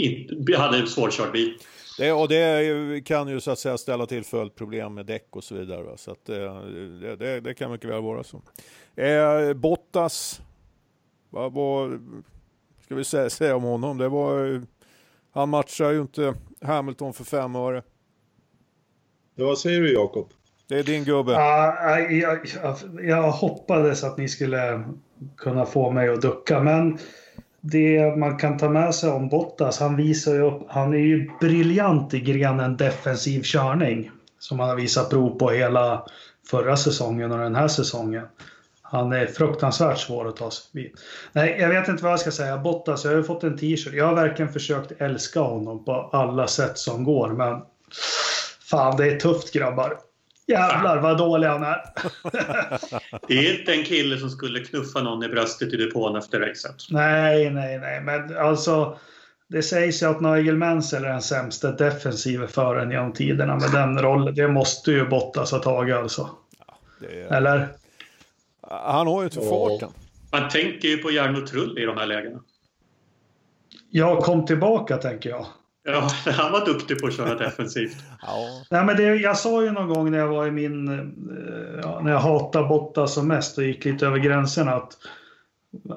inte, 0.00 0.56
hade 0.56 0.78
en 0.78 0.86
svårkörd 0.86 1.32
bil. 1.32 1.54
Det, 1.98 2.12
och 2.12 2.28
det 2.28 3.04
kan 3.04 3.28
ju 3.28 3.40
så 3.40 3.50
att 3.50 3.58
säga 3.58 3.78
ställa 3.78 4.06
till 4.06 4.24
följdproblem 4.24 4.94
med 4.94 5.06
däck 5.06 5.26
och 5.30 5.44
så 5.44 5.54
vidare. 5.54 5.82
Va? 5.82 5.96
Så 5.96 6.10
att, 6.10 6.28
eh, 6.28 6.60
det, 7.00 7.16
det, 7.16 7.40
det, 7.40 7.54
kan 7.54 7.72
mycket 7.72 7.90
väl 7.90 8.02
vara 8.02 8.24
så. 8.24 8.42
Eh, 8.96 9.52
Bottas, 9.52 10.40
vad, 11.30 11.52
vad 11.52 12.00
ska 12.90 12.96
vi 12.96 13.04
säga, 13.04 13.30
säga 13.30 13.56
om 13.56 13.62
honom? 13.62 13.98
Det 13.98 14.08
var, 14.08 14.62
han 15.32 15.48
matchar 15.48 15.90
ju 15.90 16.00
inte 16.00 16.34
Hamilton 16.62 17.12
för 17.12 17.24
fem 17.24 17.56
öre. 17.56 17.82
vad 19.34 19.58
säger 19.58 19.80
du 19.80 19.92
Jakob? 19.92 20.28
Det 20.68 20.78
är 20.78 20.82
din 20.82 21.04
gubbe. 21.04 21.32
Uh, 21.32 21.38
jag, 22.18 22.38
jag, 22.62 22.76
jag 23.02 23.30
hoppades 23.30 24.04
att 24.04 24.18
ni 24.18 24.28
skulle 24.28 24.84
kunna 25.36 25.66
få 25.66 25.90
mig 25.90 26.08
att 26.08 26.22
ducka, 26.22 26.60
men 26.60 26.98
det 27.60 28.16
man 28.16 28.38
kan 28.38 28.58
ta 28.58 28.68
med 28.68 28.94
sig 28.94 29.10
om 29.10 29.28
Bottas, 29.28 29.80
han 29.80 29.96
visar 29.96 30.34
ju 30.34 30.40
upp, 30.40 30.62
han 30.68 30.94
är 30.94 30.98
ju 30.98 31.30
briljant 31.40 32.14
i 32.14 32.20
grenen 32.20 32.76
defensiv 32.76 33.42
körning. 33.42 34.10
Som 34.38 34.60
han 34.60 34.68
har 34.68 34.76
visat 34.76 35.10
prov 35.10 35.38
på 35.38 35.50
hela 35.50 36.06
förra 36.50 36.76
säsongen 36.76 37.32
och 37.32 37.38
den 37.38 37.54
här 37.54 37.68
säsongen. 37.68 38.26
Han 38.90 39.12
är 39.12 39.26
fruktansvärt 39.26 39.98
svår 39.98 40.28
att 40.28 40.36
ta 40.36 40.50
sig 40.50 40.70
förbi. 40.70 40.92
Nej, 41.32 41.56
jag 41.60 41.68
vet 41.68 41.88
inte 41.88 42.02
vad 42.02 42.12
jag 42.12 42.20
ska 42.20 42.30
säga. 42.30 42.58
Bottas, 42.58 43.04
jag 43.04 43.10
har 43.10 43.18
ju 43.18 43.24
fått 43.24 43.44
en 43.44 43.58
t-shirt. 43.58 43.94
Jag 43.94 44.06
har 44.06 44.14
verkligen 44.14 44.52
försökt 44.52 44.92
älska 45.00 45.40
honom 45.40 45.84
på 45.84 45.92
alla 46.12 46.46
sätt 46.46 46.78
som 46.78 47.04
går, 47.04 47.28
men 47.28 47.62
fan, 48.70 48.96
det 48.96 49.06
är 49.06 49.20
tufft 49.20 49.52
grabbar. 49.52 49.98
Jävlar 50.46 50.98
vad 50.98 51.18
dålig 51.18 51.48
han 51.48 51.62
är. 51.62 51.80
det 53.28 53.34
är 53.38 53.60
inte 53.60 53.72
en 53.72 53.84
kille 53.84 54.18
som 54.18 54.30
skulle 54.30 54.60
knuffa 54.60 55.02
någon 55.02 55.24
i 55.24 55.28
bröstet 55.28 55.72
i 55.72 55.76
depån 55.76 56.16
efter 56.16 56.40
racet. 56.40 56.76
Nej, 56.90 57.50
nej, 57.50 57.78
nej. 57.78 58.00
Men 58.00 58.38
alltså, 58.38 58.98
det 59.48 59.62
sägs 59.62 60.02
ju 60.02 60.06
att 60.06 60.20
Nigel 60.20 60.56
Mansell 60.56 61.04
är 61.04 61.08
den 61.08 61.22
sämsta 61.22 61.72
defensiva 61.72 62.46
föraren 62.46 62.90
genom 62.90 63.12
tiderna 63.12 63.56
med 63.56 63.70
den 63.72 63.98
rollen. 63.98 64.34
Det 64.34 64.48
måste 64.48 64.90
ju 64.90 65.08
Bottas 65.08 65.52
ha 65.52 65.58
tagit 65.58 65.96
alltså. 65.96 66.30
Ja, 66.58 67.08
är... 67.08 67.36
Eller? 67.36 67.68
Han 68.70 69.06
har 69.06 69.20
ju 69.20 69.24
inte 69.24 69.40
farten. 69.40 69.88
Man 70.32 70.48
tänker 70.48 70.88
ju 70.88 70.96
på 70.96 71.10
Jarno 71.10 71.46
Trull 71.46 71.78
i 71.78 71.84
de 71.84 71.96
här 71.96 72.06
lägena. 72.06 72.40
Jag 73.90 74.18
kom 74.18 74.46
tillbaka 74.46 74.96
tänker 74.96 75.30
jag. 75.30 75.46
Ja, 75.84 76.08
han 76.32 76.52
var 76.52 76.66
duktig 76.66 77.00
på 77.00 77.06
att 77.06 77.16
köra 77.16 77.34
defensivt. 77.34 77.96
ja. 78.22 78.64
Nej, 78.70 78.84
men 78.84 78.96
det, 78.96 79.14
jag 79.14 79.36
sa 79.36 79.62
ju 79.62 79.70
någon 79.70 79.88
gång 79.88 80.10
när 80.10 80.18
jag 80.18 80.28
var 80.28 80.46
i 80.46 80.50
min... 80.50 80.88
Eh, 80.88 81.80
ja, 81.82 82.00
när 82.04 82.12
jag 82.12 82.18
hatade 82.18 82.68
Bottas 82.68 83.14
som 83.14 83.28
mest 83.28 83.58
och 83.58 83.64
gick 83.64 83.84
lite 83.84 84.06
över 84.06 84.18
gränserna 84.18 84.72
att... 84.72 84.92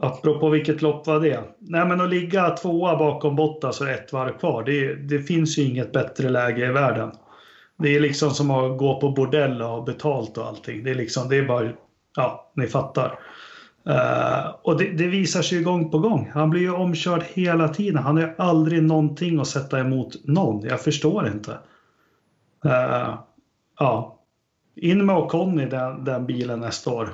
Apropå 0.02 0.50
vilket 0.50 0.82
lopp 0.82 1.08
var 1.08 1.20
det? 1.20 1.44
Nej 1.60 1.86
men 1.86 2.02
att 2.02 2.10
ligga 2.10 2.50
tvåa 2.50 2.98
bakom 2.98 3.36
Bottas 3.36 3.82
och 3.82 3.90
ett 3.90 4.14
varv 4.14 4.38
kvar. 4.38 4.64
Det, 4.64 4.96
det 4.96 5.20
finns 5.20 5.58
ju 5.58 5.64
inget 5.64 5.92
bättre 5.92 6.30
läge 6.30 6.66
i 6.66 6.72
världen. 6.72 7.12
Det 7.78 7.96
är 7.96 8.00
liksom 8.00 8.32
som 8.32 8.52
att 8.52 8.78
gå 8.78 9.00
på 9.00 9.10
bordell 9.10 9.62
och 9.62 9.68
ha 9.68 9.82
betalt 9.82 10.38
och 10.38 10.48
allting. 10.48 10.84
Det 10.84 10.92
är 10.92 10.96
liksom, 10.96 11.30
det 11.30 11.38
är 11.38 11.46
bara... 11.46 11.72
Ja, 12.16 12.52
ni 12.56 12.68
fattar. 12.68 13.20
Uh, 13.90 14.56
och 14.62 14.78
det, 14.78 14.90
det, 14.90 15.08
visar 15.08 15.42
sig 15.42 15.64
gång 15.64 15.92
på 15.92 16.00
gång. 16.00 16.32
Han 16.34 16.50
blir 16.50 16.62
ju 16.62 16.72
omkörd 16.72 17.24
hela 17.24 17.68
tiden. 17.68 18.04
Han 18.04 18.18
har 18.18 18.36
aldrig 18.38 18.84
någonting 18.84 19.40
att 19.40 19.48
sätta 19.48 19.80
emot 19.80 20.16
någon. 20.24 20.66
Jag 20.66 20.82
förstår 20.82 21.28
inte. 21.28 21.52
Uh, 22.66 23.18
ja. 23.80 24.20
In 24.76 25.06
med 25.06 25.16
Ocon 25.16 25.60
i 25.60 25.66
den, 25.66 26.04
den 26.04 26.26
bilen 26.26 26.60
nästa 26.60 26.92
år. 26.92 27.10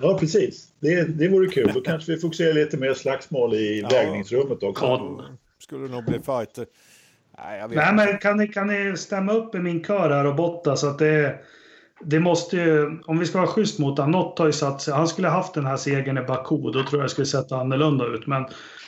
Ja, 0.00 0.18
precis. 0.18 0.68
Det, 0.80 1.04
det 1.18 1.28
vore 1.28 1.48
kul. 1.48 1.70
Då 1.74 1.80
kanske 1.80 2.12
vi 2.12 2.18
fokuserar 2.18 2.54
lite 2.54 2.76
mer 2.76 2.94
slagsmål 2.94 3.54
i 3.54 3.80
ja, 3.80 3.88
vägningsrummet 3.88 4.62
också. 4.62 4.86
Con. 4.86 5.22
Skulle 5.58 5.88
nog 5.88 6.04
bli 6.04 6.14
fighter. 6.14 6.66
Nej, 7.38 7.68
Nej 7.68 7.94
men 7.94 8.18
kan 8.18 8.36
ni, 8.36 8.48
kan 8.48 8.66
ni 8.66 8.96
stämma 8.96 9.32
upp 9.32 9.54
i 9.54 9.58
min 9.58 9.84
kör 9.84 10.10
här 10.10 10.26
och 10.26 10.36
botta 10.36 10.76
så 10.76 10.88
att 10.88 10.98
det 10.98 11.08
är 11.08 11.40
det 12.00 12.20
måste 12.20 12.56
ju, 12.56 13.00
om 13.06 13.18
vi 13.18 13.26
ska 13.26 13.38
vara 13.38 13.48
schysst 13.48 13.78
mot 13.78 13.98
honom, 13.98 14.10
något 14.10 14.38
har 14.38 14.46
ju 14.46 14.52
satt 14.52 14.82
sig. 14.82 14.94
Han 14.94 15.08
skulle 15.08 15.28
haft 15.28 15.54
den 15.54 15.66
här 15.66 15.76
segern 15.76 16.18
i 16.18 16.22
Baku, 16.22 16.56
då 16.56 16.72
tror 16.72 16.86
jag 16.92 17.02
det 17.02 17.08
skulle 17.08 17.26
sett 17.26 17.52
annorlunda 17.52 18.06
ut. 18.06 18.26
Men 18.26 18.46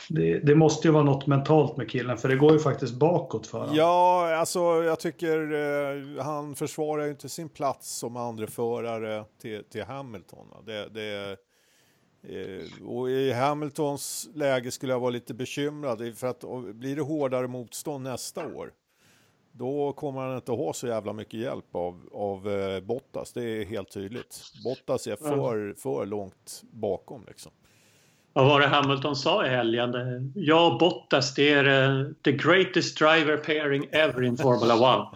det, 0.09 0.39
det, 0.39 0.55
måste 0.55 0.89
ju 0.89 0.93
vara 0.93 1.05
något 1.05 1.27
mentalt 1.27 1.77
med 1.77 1.91
killen, 1.91 2.19
för 2.19 2.29
det 2.29 2.37
går 2.37 2.53
ju 2.53 2.59
faktiskt 2.59 2.95
bakåt 2.95 3.47
för 3.47 3.59
honom. 3.59 3.75
Ja, 3.75 4.35
alltså 4.37 4.61
jag 4.61 5.01
tycker 5.01 5.53
eh, 5.53 6.25
han 6.25 6.55
försvarar 6.55 7.05
ju 7.05 7.11
inte 7.11 7.29
sin 7.29 7.49
plats 7.49 7.99
som 7.99 8.17
andra 8.17 8.47
förare 8.47 9.25
till, 9.41 9.65
till 9.65 9.85
Hamilton. 9.85 10.47
Det, 10.67 10.89
det, 10.89 11.37
eh, 12.29 12.87
och 12.89 13.11
i 13.11 13.33
Hamiltons 13.33 14.29
läge 14.35 14.71
skulle 14.71 14.93
jag 14.93 15.01
vara 15.01 15.11
lite 15.11 15.35
bekymrad, 15.35 16.17
för 16.17 16.27
att 16.27 16.45
blir 16.75 16.97
det 16.97 17.03
hårdare 17.03 17.49
motstånd 17.49 18.05
nästa 18.05 18.47
år, 18.47 18.71
då 19.53 19.93
kommer 19.93 20.21
han 20.21 20.37
inte 20.37 20.53
ha 20.53 20.73
så 20.73 20.87
jävla 20.87 21.13
mycket 21.13 21.41
hjälp 21.41 21.75
av, 21.75 22.09
av 22.13 22.51
eh, 22.51 22.81
Bottas. 22.81 23.33
Det 23.33 23.43
är 23.43 23.65
helt 23.65 23.91
tydligt. 23.91 24.43
Bottas 24.65 25.07
är 25.07 25.17
för, 25.17 25.75
för 25.83 26.07
långt 26.07 26.63
bakom 26.71 27.25
liksom. 27.29 27.53
Vad 28.33 28.47
var 28.47 28.61
det 28.61 28.67
Hamilton 28.67 29.17
sa 29.17 29.47
i 29.47 29.49
helgen? 29.49 29.93
Jag 30.35 30.73
och 30.73 30.79
Bottas, 30.79 31.35
det 31.35 31.53
är 31.53 31.91
uh, 31.91 32.13
the 32.25 32.33
greatest 32.33 32.99
driver 32.99 33.37
pairing 33.37 33.89
ever 33.93 34.23
in 34.23 34.37
Formula 34.37 34.75
One. 34.75 35.07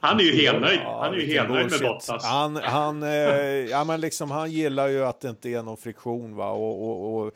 Han 0.00 0.20
är 0.20 0.24
ju 0.24 0.32
helnöjd. 0.32 0.80
Han 0.80 1.14
är 1.14 1.18
ju 1.18 1.34
helnöjd 1.34 1.70
med 1.70 1.80
Bottas. 1.80 2.24
Han, 2.24 2.56
han, 2.56 3.02
eh, 3.02 3.10
ja, 3.70 3.84
men 3.84 4.00
liksom, 4.00 4.30
han 4.30 4.50
gillar 4.50 4.88
ju 4.88 5.04
att 5.04 5.20
det 5.20 5.28
inte 5.28 5.48
är 5.48 5.62
någon 5.62 5.76
friktion. 5.76 6.36
Va? 6.36 6.50
Och, 6.50 6.88
och, 6.88 7.16
och 7.16 7.32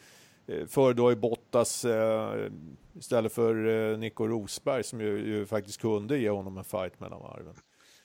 eh, 0.51 0.67
för 0.67 0.95
då 0.95 1.09
är 1.09 1.17
Bottas 1.17 1.85
eh, 1.85 2.51
Istället 2.99 3.33
för 3.33 3.67
eh, 3.93 3.99
Nico 3.99 4.27
Rosberg 4.27 4.85
som 4.85 5.01
ju, 5.01 5.27
ju, 5.27 5.47
faktiskt 5.47 5.81
kunde 5.81 6.19
ge 6.19 6.31
honom 6.31 6.59
en 6.59 6.65
fight 6.65 7.01
mellan 7.01 7.21
varven. 7.21 7.55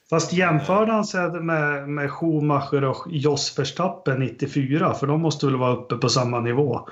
Fast 0.10 0.34
jämförde 0.34 0.92
han 0.92 1.06
sig 1.06 1.30
med, 1.30 1.90
med 1.90 2.12
Schumacher 2.12 2.84
och 2.84 3.08
Jos 3.10 3.60
Verstappen 3.60 4.20
94? 4.20 4.94
För 4.94 5.08
de 5.08 5.22
måste 5.22 5.46
väl 5.46 5.56
vara 5.56 5.76
uppe 5.76 5.96
på 5.96 6.10
samma 6.10 6.40
nivå? 6.40 6.90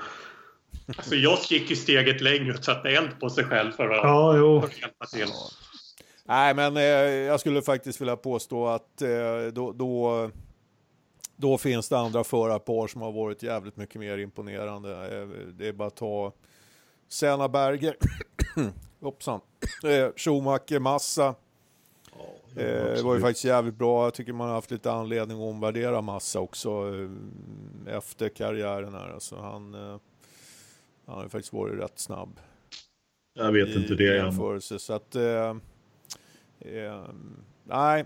Alltså 0.96 1.14
Jos 1.14 1.50
gick 1.50 1.70
ju 1.70 1.76
steget 1.76 2.20
längre 2.20 2.52
och 2.52 2.64
satte 2.64 2.88
eld 2.88 3.20
på 3.20 3.30
sig 3.30 3.44
själv 3.44 3.72
för 3.72 3.88
att, 3.88 4.04
ja, 4.04 4.36
jo. 4.36 4.60
För 4.60 4.68
att 4.68 4.80
hjälpa 4.80 5.06
till. 5.06 5.28
Ja. 5.28 5.50
Nej, 6.24 6.54
men 6.54 6.76
eh, 6.76 6.82
jag 6.82 7.40
skulle 7.40 7.62
faktiskt 7.62 8.00
vilja 8.00 8.16
påstå 8.16 8.66
att 8.66 9.02
eh, 9.02 9.08
då, 9.52 9.72
då, 9.72 10.30
då, 11.36 11.58
finns 11.58 11.88
det 11.88 11.98
andra 11.98 12.24
förarpar 12.24 12.86
som 12.86 13.02
har 13.02 13.12
varit 13.12 13.42
jävligt 13.42 13.76
mycket 13.76 14.00
mer 14.00 14.18
imponerande. 14.18 15.20
Eh, 15.20 15.28
det 15.52 15.68
är 15.68 15.72
bara 15.72 15.88
att 15.88 15.96
ta 15.96 16.32
Senna 17.08 17.48
Berger, 17.48 17.96
hoppsan, 19.00 19.40
eh, 19.84 20.08
Schumacher, 20.16 20.78
Massa. 20.78 21.34
Ja, 22.56 22.62
det 22.94 23.02
var 23.02 23.14
ju 23.14 23.20
faktiskt 23.20 23.44
jävligt 23.44 23.74
bra. 23.74 24.04
Jag 24.04 24.14
tycker 24.14 24.32
man 24.32 24.48
har 24.48 24.54
haft 24.54 24.70
lite 24.70 24.92
anledning 24.92 25.36
att 25.36 25.54
omvärdera 25.54 26.00
Massa 26.00 26.40
också 26.40 26.94
eh, 26.94 27.96
efter 27.96 28.28
karriären 28.28 28.94
här. 28.94 29.08
Alltså 29.08 29.36
han, 29.36 29.74
eh, 29.74 29.98
han 31.06 31.16
har 31.16 31.22
ju 31.22 31.28
faktiskt 31.28 31.52
varit 31.52 31.80
rätt 31.80 31.98
snabb. 31.98 32.40
Jag 33.34 33.52
vet 33.52 33.68
i, 33.68 33.74
inte 33.74 33.94
det 33.94 34.18
än. 34.18 34.60
Så 34.60 34.92
att, 34.92 35.16
eh, 35.16 35.56
eh, 36.60 37.04
nej. 37.64 38.04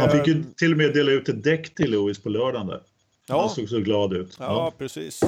Han 0.00 0.10
fick 0.10 0.26
ju 0.26 0.44
till 0.56 0.72
och 0.72 0.78
med 0.78 0.94
dela 0.94 1.12
ut 1.12 1.28
ett 1.28 1.44
däck 1.44 1.74
till 1.74 1.90
Lewis 1.90 2.18
på 2.18 2.28
lördagen 2.28 2.66
där. 2.66 2.82
Han 3.28 3.38
ja. 3.38 3.48
såg 3.48 3.68
så 3.68 3.80
glad 3.80 4.12
ut. 4.12 4.36
Ja, 4.38 4.44
ja. 4.44 4.72
precis. 4.78 5.20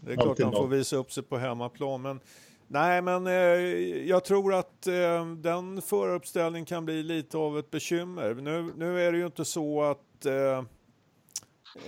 Det 0.00 0.12
är 0.12 0.16
klart 0.16 0.42
han 0.42 0.52
får 0.52 0.68
visa 0.68 0.96
upp 0.96 1.12
sig 1.12 1.22
på 1.22 1.38
hemmaplan. 1.38 2.02
Men, 2.02 2.20
nej, 2.68 3.02
men 3.02 3.26
eh, 3.26 3.32
jag 4.08 4.24
tror 4.24 4.54
att 4.54 4.86
eh, 4.86 5.26
den 5.36 5.82
föruppställningen 5.82 6.66
kan 6.66 6.84
bli 6.84 7.02
lite 7.02 7.38
av 7.38 7.58
ett 7.58 7.70
bekymmer. 7.70 8.34
Nu, 8.34 8.72
nu 8.76 9.00
är 9.00 9.12
det 9.12 9.18
ju 9.18 9.26
inte 9.26 9.44
så 9.44 9.82
att 9.82 10.26
eh, 10.26 10.64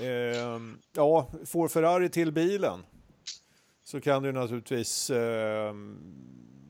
eh 0.06 0.60
ja, 0.96 1.30
får 1.46 1.68
Ferrari 1.68 2.08
till 2.08 2.32
bilen 2.32 2.80
så 3.84 4.00
kan 4.00 4.22
det 4.22 4.32
naturligtvis 4.32 5.10
eh, 5.10 5.74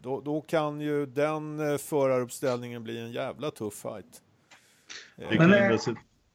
då, 0.03 0.21
då, 0.21 0.41
kan 0.41 0.81
ju 0.81 1.07
den 1.07 1.73
eh, 1.73 1.79
föraruppställningen 1.79 2.85
bli 2.85 3.01
en 3.01 3.13
jävla 3.13 3.51
tuff 3.51 3.75
fight. 3.75 4.23
Men, 5.39 5.79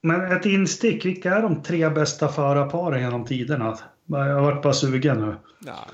men 0.02 0.32
ett 0.32 0.46
instick, 0.46 1.06
vilka 1.06 1.36
är 1.36 1.42
de 1.42 1.64
tre 1.64 1.90
bästa 1.90 2.28
förarparen 2.28 3.02
genom 3.02 3.26
tiderna? 3.26 3.78
Jag 4.08 4.18
har 4.18 4.42
varit 4.42 4.64
bara 4.64 4.74
sugen 4.74 5.22
nu. 5.22 5.36
Ja, 5.66 5.86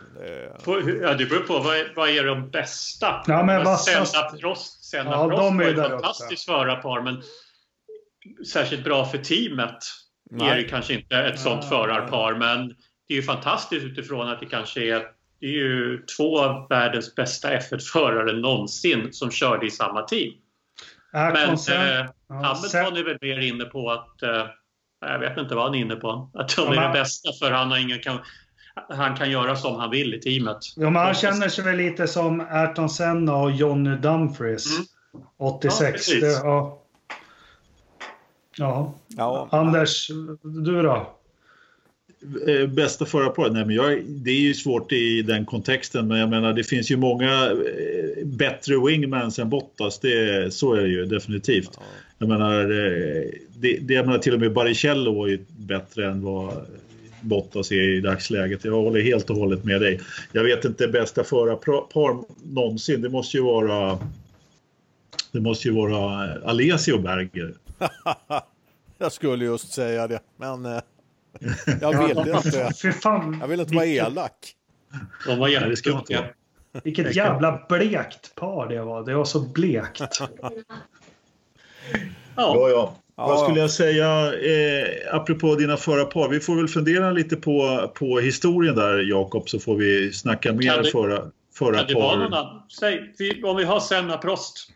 det... 0.66 1.02
ja, 1.02 1.14
det 1.14 1.26
beror 1.26 1.40
på. 1.40 1.60
Vad 1.60 1.78
är, 1.78 1.94
vad 1.96 2.10
är 2.10 2.24
de 2.24 2.50
bästa? 2.50 3.24
Ja, 3.28 3.44
men 3.44 3.64
vassast... 3.64 4.12
Senna 4.12 4.30
Prost, 4.30 4.84
Senna 4.84 5.12
ja, 5.12 5.28
Prost 5.28 5.42
de 5.42 5.60
är 5.60 5.74
var 5.74 5.84
ett 5.84 5.92
fantastiskt 5.92 6.46
förarpar, 6.46 7.02
men 7.02 7.22
särskilt 8.48 8.84
bra 8.84 9.06
för 9.06 9.18
teamet 9.18 9.78
Nej. 10.32 10.50
är 10.50 10.56
det 10.56 10.64
kanske 10.64 10.94
inte 10.94 11.18
ett 11.18 11.40
sånt 11.40 11.66
förarpar. 11.66 12.36
Men 12.36 12.68
det 13.08 13.14
är 13.14 13.16
ju 13.16 13.24
fantastiskt 13.24 13.86
utifrån 13.86 14.28
att 14.28 14.40
det 14.40 14.46
kanske 14.46 14.82
är, 14.82 15.04
det 15.44 15.48
är 15.48 15.52
ju 15.52 16.06
två 16.18 16.40
av 16.40 16.68
världens 16.70 17.16
bästa 17.16 17.50
F1-förare 17.58 18.34
någonsin 18.34 19.14
som 19.14 19.32
körde 19.32 19.66
i 19.66 19.72
samma 19.72 20.02
team. 20.02 20.34
Äh, 21.14 21.34
men 21.34 21.50
eh, 21.50 22.10
Hamilton 22.30 22.98
är 22.98 23.04
väl 23.04 23.18
mer 23.22 23.40
inne 23.40 23.66
på 23.66 23.92
att 23.92 24.24
eh, 24.24 24.46
jag 25.02 25.20
vet 25.20 25.38
inte 25.38 25.56
vad 25.56 25.64
han 25.64 25.76
är 25.76 25.80
inne 25.80 25.96
på. 25.96 26.30
Att 26.34 26.56
de 26.56 26.68
är 26.68 26.88
det 26.88 26.94
bästa 26.94 27.30
för 27.40 27.52
han 27.52 27.72
har 27.72 27.78
ingen 27.78 28.00
kan... 28.00 28.20
han 28.90 29.16
kan 29.16 29.32
göra 29.32 29.56
som 29.56 29.76
han 29.76 29.90
vill 29.90 30.14
i 30.14 30.20
teamet. 30.20 30.58
Ja, 30.76 30.90
men 30.90 31.02
han 31.02 31.14
känner 31.14 31.50
sig 31.50 31.64
väl 31.64 31.78
lite 31.78 32.08
som 32.08 32.46
Ayrton 32.50 32.90
Senna 32.90 33.36
och 33.36 33.52
Johnny 33.52 33.96
Dumfries. 33.96 34.66
Mm. 34.78 35.28
86. 35.38 36.10
Ja, 36.10 36.20
det, 36.20 36.28
ja. 36.28 36.84
ja. 38.58 38.94
Ja, 39.08 39.48
Anders, 39.52 40.08
du 40.44 40.82
då? 40.82 41.20
Eh, 42.48 42.68
Bästa 42.68 43.06
förarparet? 43.06 43.54
Nej, 43.54 43.66
men 43.66 43.76
jag, 43.76 44.04
det 44.06 44.32
är 44.32 44.40
ju 44.40 44.54
svårt 44.54 44.92
i 44.92 45.22
den 45.22 45.46
kontexten, 45.46 46.08
men 46.08 46.20
jag 46.20 46.30
menar 46.30 46.54
det 46.54 46.64
finns 46.64 46.92
ju 46.92 46.98
många 46.98 47.52
eh, 47.52 48.26
bättre 48.26 48.86
wingmans 48.86 49.40
än 49.40 49.50
Bottas. 49.50 50.00
Det, 50.00 50.54
så 50.54 50.74
är 50.74 50.82
det 50.82 50.88
ju 50.88 51.06
definitivt. 51.06 51.80
Jag 52.18 52.30
menar, 52.30 52.62
eh, 52.62 53.24
det, 53.58 53.78
det, 53.82 53.94
jag 53.94 54.06
menar 54.06 54.20
till 54.20 54.34
och 54.34 54.40
med 54.40 54.54
Baricello 54.54 55.24
är 55.24 55.30
ju 55.30 55.40
bättre 55.48 56.06
än 56.06 56.22
vad 56.22 56.66
Bottas 57.22 57.72
är 57.72 57.98
i 57.98 58.02
dagsläget. 58.02 58.66
Jag 58.66 58.72
håller 58.72 59.02
helt 59.02 59.30
och 59.30 59.36
hållet 59.36 59.64
med 59.64 59.82
dig. 59.82 60.00
Jag 60.32 60.44
vet 60.44 60.66
inte 60.66 60.88
bästa 60.88 61.24
förarpar 61.24 62.24
någonsin. 62.54 63.02
Det 63.02 63.10
måste 63.10 63.38
ju 63.38 63.44
vara 63.44 64.00
det 65.32 65.40
måste 65.40 65.68
ju 65.68 65.74
vara 65.74 66.30
Alesio 66.46 66.98
Berger. 66.98 67.54
jag 68.98 69.12
skulle 69.12 69.46
just 69.46 69.74
säga 69.74 70.08
det, 70.08 70.20
men 70.38 70.82
jag 71.82 72.08
vill 72.08 72.18
inte. 72.18 72.94
Fan. 73.02 73.38
Jag 73.42 73.48
vill 73.48 73.60
inte 73.60 73.76
vara 73.76 73.86
vilket- 73.86 74.08
elak. 74.08 74.54
De 75.28 75.40
var 75.40 75.48
Nej, 75.48 75.70
det 75.70 75.76
ska 75.76 75.90
man 75.90 76.00
inte 76.00 76.14
jätteduktiga. 76.14 76.20
vara. 76.22 76.82
Vilket 76.84 77.16
jävla 77.16 77.66
blekt 77.70 78.36
par 78.36 78.68
det 78.70 78.82
var. 78.82 79.06
Det 79.06 79.16
var 79.16 79.26
så 79.26 79.40
blekt. 79.40 80.00
Ja, 80.20 80.52
Ja, 82.36 82.70
ja. 82.70 82.96
Ja. 83.16 83.28
Vad 83.28 83.40
skulle 83.44 83.60
jag 83.60 83.72
säga 83.72 84.34
eh, 84.34 85.16
apropå 85.16 85.56
dina 85.56 85.78
förarpar? 85.78 86.30
Vi 86.30 86.40
får 86.40 86.56
väl 86.56 86.68
fundera 86.68 87.12
lite 87.12 87.36
på, 87.36 87.92
på 87.96 88.20
historien 88.20 88.76
där 88.76 89.00
Jakob 89.10 89.50
så 89.50 89.60
får 89.60 89.76
vi 89.76 90.14
snacka 90.14 90.54
mer 90.54 90.84
det- 90.84 90.90
förra, 90.92 91.78
kan 91.78 91.88
det 91.88 91.94
vara? 91.94 92.64
Säg, 92.80 93.14
om 93.44 93.58
vi 93.58 93.64
har 93.64 93.80
Senna 93.80 94.18
Prost. 94.18 94.70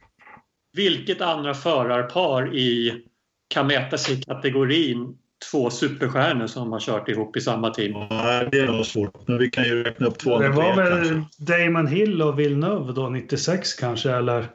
Vilket 0.74 1.22
andra 1.22 1.54
förarpar 1.54 2.56
i 2.56 3.02
kan 3.48 3.68
mäta 3.68 3.98
sig 3.98 4.20
i 4.20 4.22
kategorin 4.22 5.18
två 5.52 5.70
superstjärnor 5.70 6.48
som 6.48 6.72
har 6.72 6.80
kört 6.80 7.10
ihop 7.10 7.38
i 7.38 7.42
samma 7.42 7.70
team? 7.70 7.92
Nej, 8.10 8.48
det 8.52 8.60
är 8.60 8.66
nog 8.68 8.86
svårt. 8.86 9.28
Men 9.28 9.38
vi 9.38 9.50
kan 9.50 9.64
ju 9.64 9.84
räkna 9.84 10.08
upp 10.08 10.18
två. 10.18 10.40
Det 10.40 10.50
var 10.50 10.74
tre 10.74 10.84
väl 10.84 11.04
kanske. 11.08 11.24
Damon 11.38 11.88
Hill 11.88 12.22
och 12.22 12.40
Villeneuve 12.40 12.94
då 12.94 13.10
96 13.10 13.74
kanske 13.74 14.12
eller? 14.12 14.48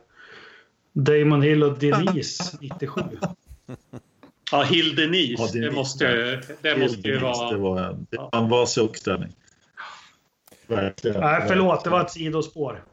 Damon 0.93 1.43
Hill 1.43 1.63
och 1.65 1.79
Denise 1.79 2.57
97. 2.61 3.01
Ja, 4.53 4.63
Hill 4.63 4.97
Denise. 4.97 5.33
Ja, 5.43 5.47
Denise. 5.53 5.59
det 5.69 5.71
måste, 5.77 6.41
det 6.63 6.77
måste 6.77 7.09
ju 7.09 7.15
Det 7.15 7.21
vara... 7.21 7.57
var 7.59 7.81
en, 7.81 8.07
det 8.11 8.17
Ja. 8.17 8.29
var 8.33 8.41
en 8.43 8.49
vass 8.49 8.79
uppställning. 8.79 9.33
Verkligen. 10.67 11.21
Nej, 11.21 11.45
förlåt, 11.49 11.85
det 11.85 11.91
var 11.91 12.01
ett 12.01 12.11
sidospår. 12.11 12.85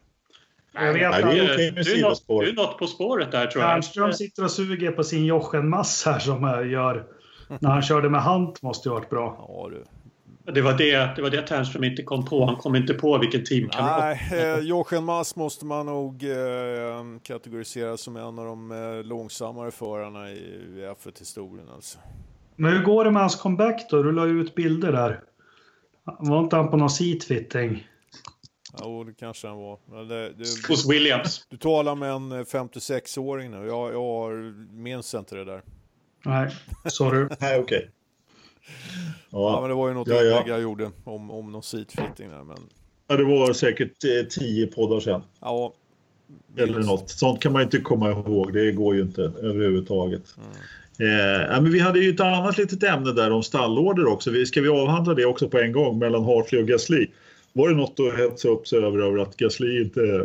Jag 0.73 0.93
vet 0.93 1.01
Nej, 1.01 1.05
att 1.05 1.31
det 1.31 1.39
är 1.39 1.53
okej 1.53 1.71
med 1.71 1.85
du, 1.85 1.91
är 1.97 2.01
något, 2.01 2.17
sidospår. 2.17 2.43
du 2.43 2.49
är 2.49 2.53
något 2.53 2.77
på 2.77 2.87
spåret 2.87 3.31
där 3.31 3.47
tror 3.47 3.63
jag. 3.63 3.71
Ternström 3.73 4.13
sitter 4.13 4.43
och 4.43 4.51
suger 4.51 4.91
på 4.91 5.03
sin 5.03 5.25
Jochen-mass 5.25 6.05
här 6.05 6.19
som 6.19 6.43
jag 6.43 6.67
gör. 6.67 7.05
När 7.59 7.69
han 7.69 7.81
körde 7.81 8.09
med 8.09 8.23
Hunt 8.23 8.61
måste 8.61 8.89
ju 8.89 8.93
varit 8.93 9.09
bra. 9.09 9.45
Ja, 9.47 9.69
du. 9.69 9.83
Det 10.53 10.61
var 10.61 10.73
det, 10.73 11.15
det 11.15 11.21
var 11.21 11.29
det 11.29 11.41
Ternström 11.41 11.83
inte 11.83 12.03
kom 12.03 12.25
på. 12.25 12.45
Han 12.45 12.55
kom 12.55 12.75
inte 12.75 12.93
på 12.93 13.17
vilken 13.17 13.43
teamkamrat. 13.45 13.99
Nej, 13.99 14.29
eh, 14.33 14.59
Jochen 14.59 15.03
Mass 15.03 15.35
måste 15.35 15.65
man 15.65 15.85
nog 15.85 16.23
eh, 16.23 17.19
kategorisera 17.23 17.97
som 17.97 18.15
en 18.15 18.39
av 18.39 18.45
de 18.45 18.71
eh, 18.71 19.03
långsammare 19.03 19.71
förarna 19.71 20.31
i 20.31 20.61
F1-historien. 21.03 21.69
Alltså. 21.75 21.97
Men 22.55 22.73
hur 22.73 22.83
går 22.83 23.05
det 23.05 23.11
med 23.11 23.21
hans 23.21 23.35
comeback 23.35 23.89
då? 23.89 24.03
Du 24.03 24.11
la 24.11 24.25
ju 24.25 24.41
ut 24.41 24.55
bilder 24.55 24.91
där. 24.91 25.21
Var 26.19 26.39
inte 26.39 26.55
han 26.55 26.69
på 26.71 26.77
någon 26.77 26.89
seatfitting? 26.89 27.87
Jo, 28.81 29.03
det 29.03 29.13
kanske 29.13 29.47
han 29.47 29.57
var. 29.57 29.79
Men 29.91 30.07
det, 30.07 30.29
det, 30.29 30.45
Hos 30.69 30.89
Williams. 30.89 31.47
du 31.49 31.57
talar 31.57 31.95
med 31.95 32.11
en 32.11 32.31
eh, 32.31 32.37
56-åring 32.37 33.51
nu. 33.51 33.57
Jag, 33.57 33.93
jag 33.93 34.01
har- 34.01 34.67
minns 34.73 35.13
inte 35.13 35.35
det 35.35 35.45
där. 35.45 35.61
Nej, 36.25 36.49
sorry. 36.85 37.27
Nej, 37.39 37.59
okej. 37.59 37.89
Ja, 39.29 39.53
Ja, 39.53 39.61
men 39.61 39.69
det 39.69 39.75
var 39.75 39.87
ju 39.87 39.93
något 39.93 40.07
Ja, 40.07 40.21
ja. 40.21 40.43
jag 40.47 40.61
gjorde 40.61 40.91
om, 41.03 41.31
om 41.31 41.51
någon 41.51 41.63
seatfitting 41.63 42.29
där. 42.29 42.43
Men 42.43 42.57
ja, 43.07 43.17
det 43.17 43.23
var 43.23 43.53
säkert 43.53 44.03
eh, 44.03 44.27
tio 44.29 44.67
poddar 44.67 44.99
sedan. 44.99 45.21
ja, 45.41 45.73
Eller 46.57 46.73
minst. 46.73 46.89
något. 46.89 47.09
Sånt 47.09 47.41
kan 47.41 47.53
man 47.53 47.61
inte 47.61 47.77
komma 47.79 48.09
ihåg. 48.11 48.53
Det 48.53 48.71
går 48.71 48.95
ju 48.95 49.01
inte 49.01 49.21
överhuvudtaget. 49.21 50.35
Mm. 50.37 50.51
Eh, 51.01 51.41
ja, 51.41 51.61
men 51.61 51.71
vi 51.71 51.79
hade 51.79 51.99
ju 51.99 52.09
ett 52.09 52.19
annat 52.19 52.57
litet 52.57 52.83
ämne 52.83 53.11
där 53.11 53.31
om 53.31 53.43
stallorder 53.43 54.05
också. 54.07 54.31
Vi, 54.31 54.45
ska 54.45 54.61
vi 54.61 54.69
avhandla 54.69 55.13
det 55.13 55.25
också 55.25 55.49
på 55.49 55.59
en 55.59 55.71
gång 55.71 55.99
mellan 55.99 56.23
Hartley 56.23 56.61
och 56.61 56.67
Gasly? 56.67 57.07
Var 57.53 57.69
det 57.69 57.75
något 57.75 57.99
att 57.99 58.19
hetsa 58.19 58.47
upp 58.47 58.67
sig 58.67 58.79
över, 58.79 58.99
över 58.99 59.17
att 59.19 59.37
Gasly 59.37 59.81
inte 59.81 60.01
eh, 60.01 60.21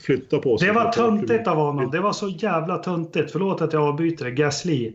flyttar 0.00 0.38
på 0.38 0.58
sig? 0.58 0.68
Det 0.68 0.74
var 0.74 0.92
töntigt 0.92 1.46
av 1.48 1.56
honom. 1.56 1.90
Det 1.90 2.00
var 2.00 2.12
så 2.12 2.28
jävla 2.28 2.78
töntigt. 2.78 3.32
Förlåt 3.32 3.60
att 3.60 3.72
jag 3.72 3.82
avbryter 3.82 4.24
det. 4.24 4.30
Gasly. 4.30 4.92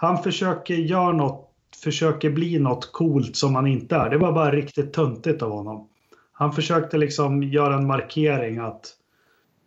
Han 0.00 0.22
försöker 0.22 0.74
göra 0.74 1.12
något, 1.12 1.50
försöker 1.82 2.30
bli 2.30 2.58
något 2.58 2.92
coolt 2.92 3.36
som 3.36 3.54
han 3.54 3.66
inte 3.66 3.96
är. 3.96 4.10
Det 4.10 4.18
var 4.18 4.32
bara 4.32 4.52
riktigt 4.52 4.92
töntigt 4.92 5.42
av 5.42 5.50
honom. 5.50 5.88
Han 6.32 6.52
försökte 6.52 6.98
liksom 6.98 7.42
göra 7.42 7.74
en 7.74 7.86
markering 7.86 8.58
att 8.58 8.94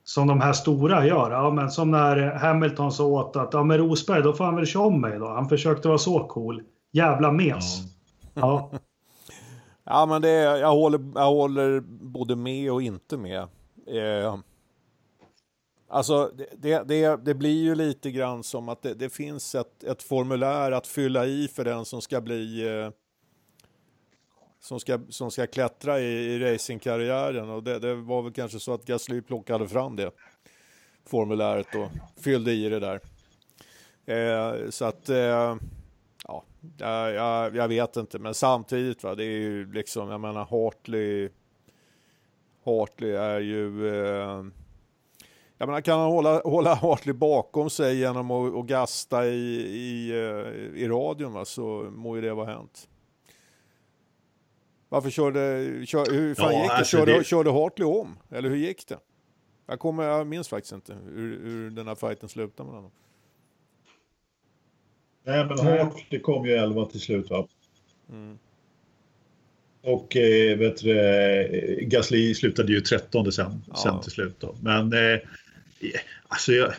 som 0.03 0.27
de 0.27 0.41
här 0.41 0.53
stora 0.53 1.05
gör. 1.05 1.31
Ja, 1.31 1.51
men 1.51 1.71
som 1.71 1.91
när 1.91 2.35
Hamilton 2.35 2.91
sa 2.91 3.05
åt 3.05 3.35
att 3.35 3.53
ja, 3.53 3.63
men 3.63 3.77
Rosberg, 3.77 4.23
då 4.23 4.33
får 4.33 4.45
han 4.45 4.55
väl 4.55 4.65
köra 4.65 4.83
om 4.83 5.01
mig 5.01 5.19
då. 5.19 5.27
Han 5.27 5.49
försökte 5.49 5.87
vara 5.87 5.97
så 5.97 6.27
cool. 6.27 6.63
Jävla 6.91 7.31
mes. 7.31 7.81
Ja. 8.33 8.71
Ja, 9.83 10.05
men 10.09 10.21
det, 10.21 10.31
jag, 10.41 10.71
håller, 10.71 10.99
jag 11.15 11.31
håller 11.31 11.79
både 12.01 12.35
med 12.35 12.71
och 12.71 12.81
inte 12.81 13.17
med. 13.17 13.41
Eh, 13.87 14.37
alltså, 15.91 16.31
det, 16.57 16.83
det, 16.83 17.25
det, 17.25 17.33
blir 17.33 17.63
ju 17.63 17.75
lite 17.75 18.11
grann 18.11 18.43
som 18.43 18.69
att 18.69 18.81
det, 18.81 18.93
det 18.93 19.09
finns 19.09 19.55
ett, 19.55 19.83
ett 19.83 20.03
formulär 20.03 20.71
att 20.71 20.87
fylla 20.87 21.25
i 21.25 21.47
för 21.47 21.63
den 21.63 21.85
som 21.85 22.01
ska 22.01 22.21
bli 22.21 22.67
eh, 22.67 22.89
som 24.59 24.79
ska, 24.79 24.99
som 25.09 25.31
ska 25.31 25.47
klättra 25.47 25.99
i, 25.99 26.03
i 26.03 26.39
racingkarriären 26.39 27.49
och 27.49 27.63
det, 27.63 27.79
det 27.79 27.95
var 27.95 28.21
väl 28.21 28.33
kanske 28.33 28.59
så 28.59 28.73
att 28.73 28.85
Gasly 28.85 29.21
plockade 29.21 29.67
fram 29.67 29.95
det 29.95 30.11
formuläret 31.05 31.75
och 31.75 32.21
fyllde 32.21 32.51
i 32.51 32.69
det 32.69 32.79
där. 32.79 32.99
Eh, 34.05 34.69
så 34.69 34.85
att 34.85 35.09
eh, 35.09 35.55
ja, 36.27 36.43
jag, 36.77 37.13
jag, 37.13 37.55
jag 37.55 37.67
vet 37.67 37.97
inte, 37.97 38.19
men 38.19 38.33
samtidigt 38.33 39.03
va, 39.03 39.15
det 39.15 39.23
är 39.23 39.39
ju 39.39 39.73
liksom, 39.73 40.09
jag 40.09 40.21
menar 40.21 40.45
Hartley, 40.45 41.29
Hartley 42.65 43.11
är 43.11 43.39
ju, 43.39 43.87
eh, 43.87 44.43
jag 45.61 45.67
menar 45.67 45.81
kan 45.81 45.99
han 45.99 46.11
hålla, 46.11 46.39
hålla 46.41 46.73
Hartley 46.73 47.13
bakom 47.13 47.69
sig 47.69 47.97
genom 47.99 48.31
att, 48.31 48.53
att 48.55 48.65
gasta 48.65 49.27
i, 49.27 49.35
i, 49.61 50.09
eh, 50.09 50.81
i 50.81 50.87
radion 50.87 51.33
va, 51.33 51.45
så 51.45 51.91
må 51.95 52.15
ju 52.15 52.21
det 52.21 52.33
vara 52.33 52.53
hänt. 52.53 52.89
Varför 54.89 55.09
körde, 55.09 55.39
kör, 55.85 56.11
hur 56.11 56.35
fan 56.35 56.53
Ja, 56.53 56.59
gick 56.61 56.69
det? 56.69 56.75
alltså 56.75 56.97
Körde, 56.97 57.17
det- 57.17 57.23
körde 57.23 57.51
Hartley 57.51 57.87
om? 57.87 58.17
Eller 58.29 58.49
hur 58.49 58.55
gick 58.57 58.87
det? 58.87 58.97
Jag, 59.67 59.79
kommer, 59.79 60.03
jag 60.03 60.27
minns 60.27 60.47
faktiskt 60.47 60.73
inte 60.73 60.97
hur, 61.15 61.39
hur 61.43 61.69
den 61.69 61.87
här 61.87 61.95
fighten 61.95 62.29
slutade 62.29 62.67
mellan 62.69 62.83
dem. 62.83 62.91
Nej, 65.23 65.45
men 65.45 65.59
Hartley 65.59 66.21
kom 66.21 66.45
ju 66.45 66.51
11 66.53 66.85
till 66.85 66.99
slut 66.99 67.29
va? 67.29 67.47
Mm. 68.09 68.39
Och 69.83 70.15
eh, 70.17 70.57
vet 70.57 70.77
du, 70.77 70.99
eh, 70.99 71.87
Gasly 71.87 72.33
slutade 72.35 72.71
ju 72.73 72.81
13 72.81 73.31
sen, 73.31 73.61
Ja. 73.67 73.75
sen 73.75 74.01
till 74.01 74.11
slut. 74.11 74.35
Då. 74.39 74.55
Men 74.61 74.93
eh, 74.93 75.19
alltså, 76.27 76.51
jag, 76.51 76.73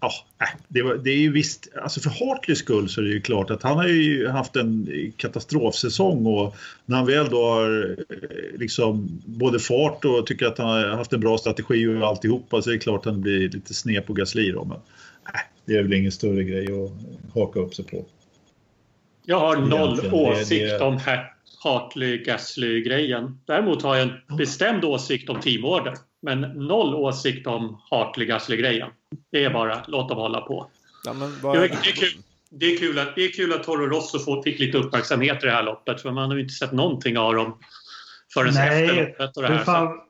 ja, 0.00 0.10
äh, 0.40 0.48
det, 0.68 0.82
var, 0.82 0.94
det 0.94 1.10
är 1.10 1.16
ju 1.18 1.32
visst, 1.32 1.68
alltså 1.82 2.00
för 2.00 2.10
Hartleys 2.10 2.58
skull 2.58 2.88
så 2.88 3.00
är 3.00 3.04
det 3.04 3.10
ju 3.10 3.20
klart 3.20 3.50
att 3.50 3.62
han 3.62 3.76
har 3.76 3.88
ju 3.88 4.28
haft 4.28 4.56
en 4.56 4.88
katastrofsäsong 5.16 6.26
och 6.26 6.56
när 6.84 6.96
han 6.96 7.06
väl 7.06 7.28
då 7.30 7.44
har 7.44 7.96
eh, 8.10 8.58
liksom 8.58 9.20
både 9.26 9.58
fart 9.58 10.04
och 10.04 10.26
tycker 10.26 10.46
att 10.46 10.58
han 10.58 10.68
har 10.68 10.86
haft 10.88 11.12
en 11.12 11.20
bra 11.20 11.38
strategi 11.38 11.86
och 11.86 12.06
alltihopa 12.08 12.62
så 12.62 12.70
är 12.70 12.74
det 12.74 12.80
klart 12.80 13.06
att 13.06 13.12
han 13.12 13.20
blir 13.20 13.48
lite 13.48 13.74
sned 13.74 14.06
på 14.06 14.12
Gasly 14.12 14.52
då. 14.52 14.64
Men 14.64 14.76
äh, 15.34 15.40
det 15.66 15.76
är 15.76 15.82
väl 15.82 15.92
ingen 15.92 16.12
större 16.12 16.44
grej 16.44 16.66
att 16.66 16.90
haka 17.34 17.60
upp 17.60 17.74
sig 17.74 17.84
på. 17.84 18.04
Jag 19.26 19.40
har 19.40 19.56
noll 19.56 19.88
Egentligen, 19.98 20.10
det- 20.10 20.40
åsikt 20.40 20.70
det- 20.70 20.80
om 20.80 20.98
Hartley-Gasly-grejen. 21.64 23.38
Däremot 23.46 23.82
har 23.82 23.96
jag 23.96 24.08
en 24.28 24.36
bestämd 24.36 24.84
åsikt 24.84 25.30
om 25.30 25.40
teamorder. 25.40 25.94
Men 26.22 26.40
noll 26.40 26.94
åsikt 26.94 27.46
om 27.46 27.80
Hartley-Gasly-grejen. 27.90 28.90
Det 29.32 29.44
är 29.44 29.50
bara, 29.50 29.82
låt 29.88 30.08
dem 30.08 30.18
hålla 30.18 30.40
på. 30.40 30.70
Ja, 31.04 31.12
men 31.12 31.38
Det 31.42 31.48
är, 31.48 31.60
det 31.60 31.66
är, 31.66 31.92
kul, 31.92 32.08
det 32.50 32.66
är, 32.66 32.78
kul, 32.78 32.98
att, 32.98 33.14
det 33.14 33.24
är 33.24 33.32
kul 33.32 33.52
att 33.52 33.64
Toro 33.64 33.86
Rosso 33.86 34.42
fick 34.42 34.58
lite 34.58 34.78
uppmärksamhet 34.78 35.42
i 35.42 35.46
det 35.46 35.52
här 35.52 35.62
loppet. 35.62 36.00
För 36.00 36.10
man 36.10 36.28
har 36.30 36.36
ju 36.36 36.42
inte 36.42 36.54
sett 36.54 36.72
någonting 36.72 37.18
av 37.18 37.34
dem 37.34 37.58
förrän 38.34 38.54
Nej, 38.54 38.84
efter 38.84 39.06
loppet. 39.06 39.36
Och 39.36 39.42
det 39.42 39.48
Hur, 39.48 39.54
här. 39.54 39.64
Så, 39.64 39.72
fan, 39.72 40.00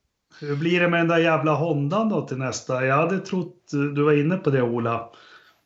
hur 0.41 0.57
blir 0.57 0.81
det 0.81 0.89
med 0.89 1.01
den 1.01 1.09
där 1.09 1.19
jävla 1.19 1.55
Hondan 1.55 2.09
då 2.09 2.27
till 2.27 2.37
nästa? 2.37 2.87
Jag 2.87 2.97
hade 2.97 3.19
trott, 3.19 3.57
du 3.71 4.03
var 4.03 4.13
inne 4.13 4.37
på 4.37 4.51
det 4.51 4.63
Ola. 4.63 5.11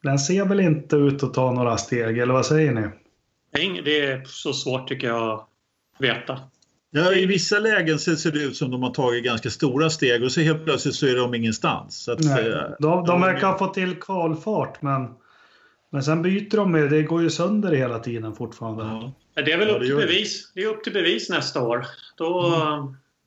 Den 0.02 0.18
ser 0.18 0.44
väl 0.44 0.60
inte 0.60 0.96
ut 0.96 1.22
att 1.22 1.34
ta 1.34 1.52
några 1.52 1.76
steg, 1.76 2.18
eller 2.18 2.32
vad 2.32 2.46
säger 2.46 2.72
ni? 2.72 2.88
det 3.52 3.60
är 3.60 3.64
ing- 3.64 3.82
det 3.84 4.00
är 4.00 4.24
så 4.24 4.52
svårt 4.52 4.88
tycker 4.88 5.06
jag 5.06 5.30
att 5.30 5.48
veta. 5.98 6.40
Ja, 6.96 7.12
I 7.12 7.26
vissa 7.26 7.58
lägen 7.58 7.98
ser 7.98 8.30
det 8.30 8.38
ut 8.38 8.56
som 8.56 8.70
de 8.70 8.82
har 8.82 8.90
tagit 8.90 9.24
ganska 9.24 9.50
stora 9.50 9.90
steg 9.90 10.24
och 10.24 10.32
så 10.32 10.40
helt 10.40 10.64
plötsligt 10.64 10.94
så 10.94 11.06
är 11.06 11.16
de 11.16 11.34
ingenstans. 11.34 12.04
Så 12.04 12.12
att, 12.12 12.20
Nej, 12.20 12.48
eh, 12.48 12.62
de, 12.78 13.04
de 13.04 13.20
verkar 13.20 13.46
ha 13.46 13.58
fått 13.58 13.74
till 13.74 13.94
kvalfart 13.94 14.82
men, 14.82 15.08
men 15.90 16.02
sen 16.02 16.22
byter 16.22 16.56
de 16.56 16.74
ju. 16.74 16.88
Det 16.88 17.02
går 17.02 17.22
ju 17.22 17.30
sönder 17.30 17.72
hela 17.72 17.98
tiden 17.98 18.34
fortfarande. 18.34 18.84
Ja. 18.84 19.42
Det 19.42 19.52
är 19.52 19.58
väl 19.58 19.70
upp 19.70 19.82
till 19.82 19.96
bevis. 19.96 20.52
Det 20.54 20.62
är 20.62 20.66
upp 20.66 20.84
till 20.84 20.92
bevis 20.92 21.30
nästa 21.30 21.62
år. 21.62 21.86
Då, 22.16 22.54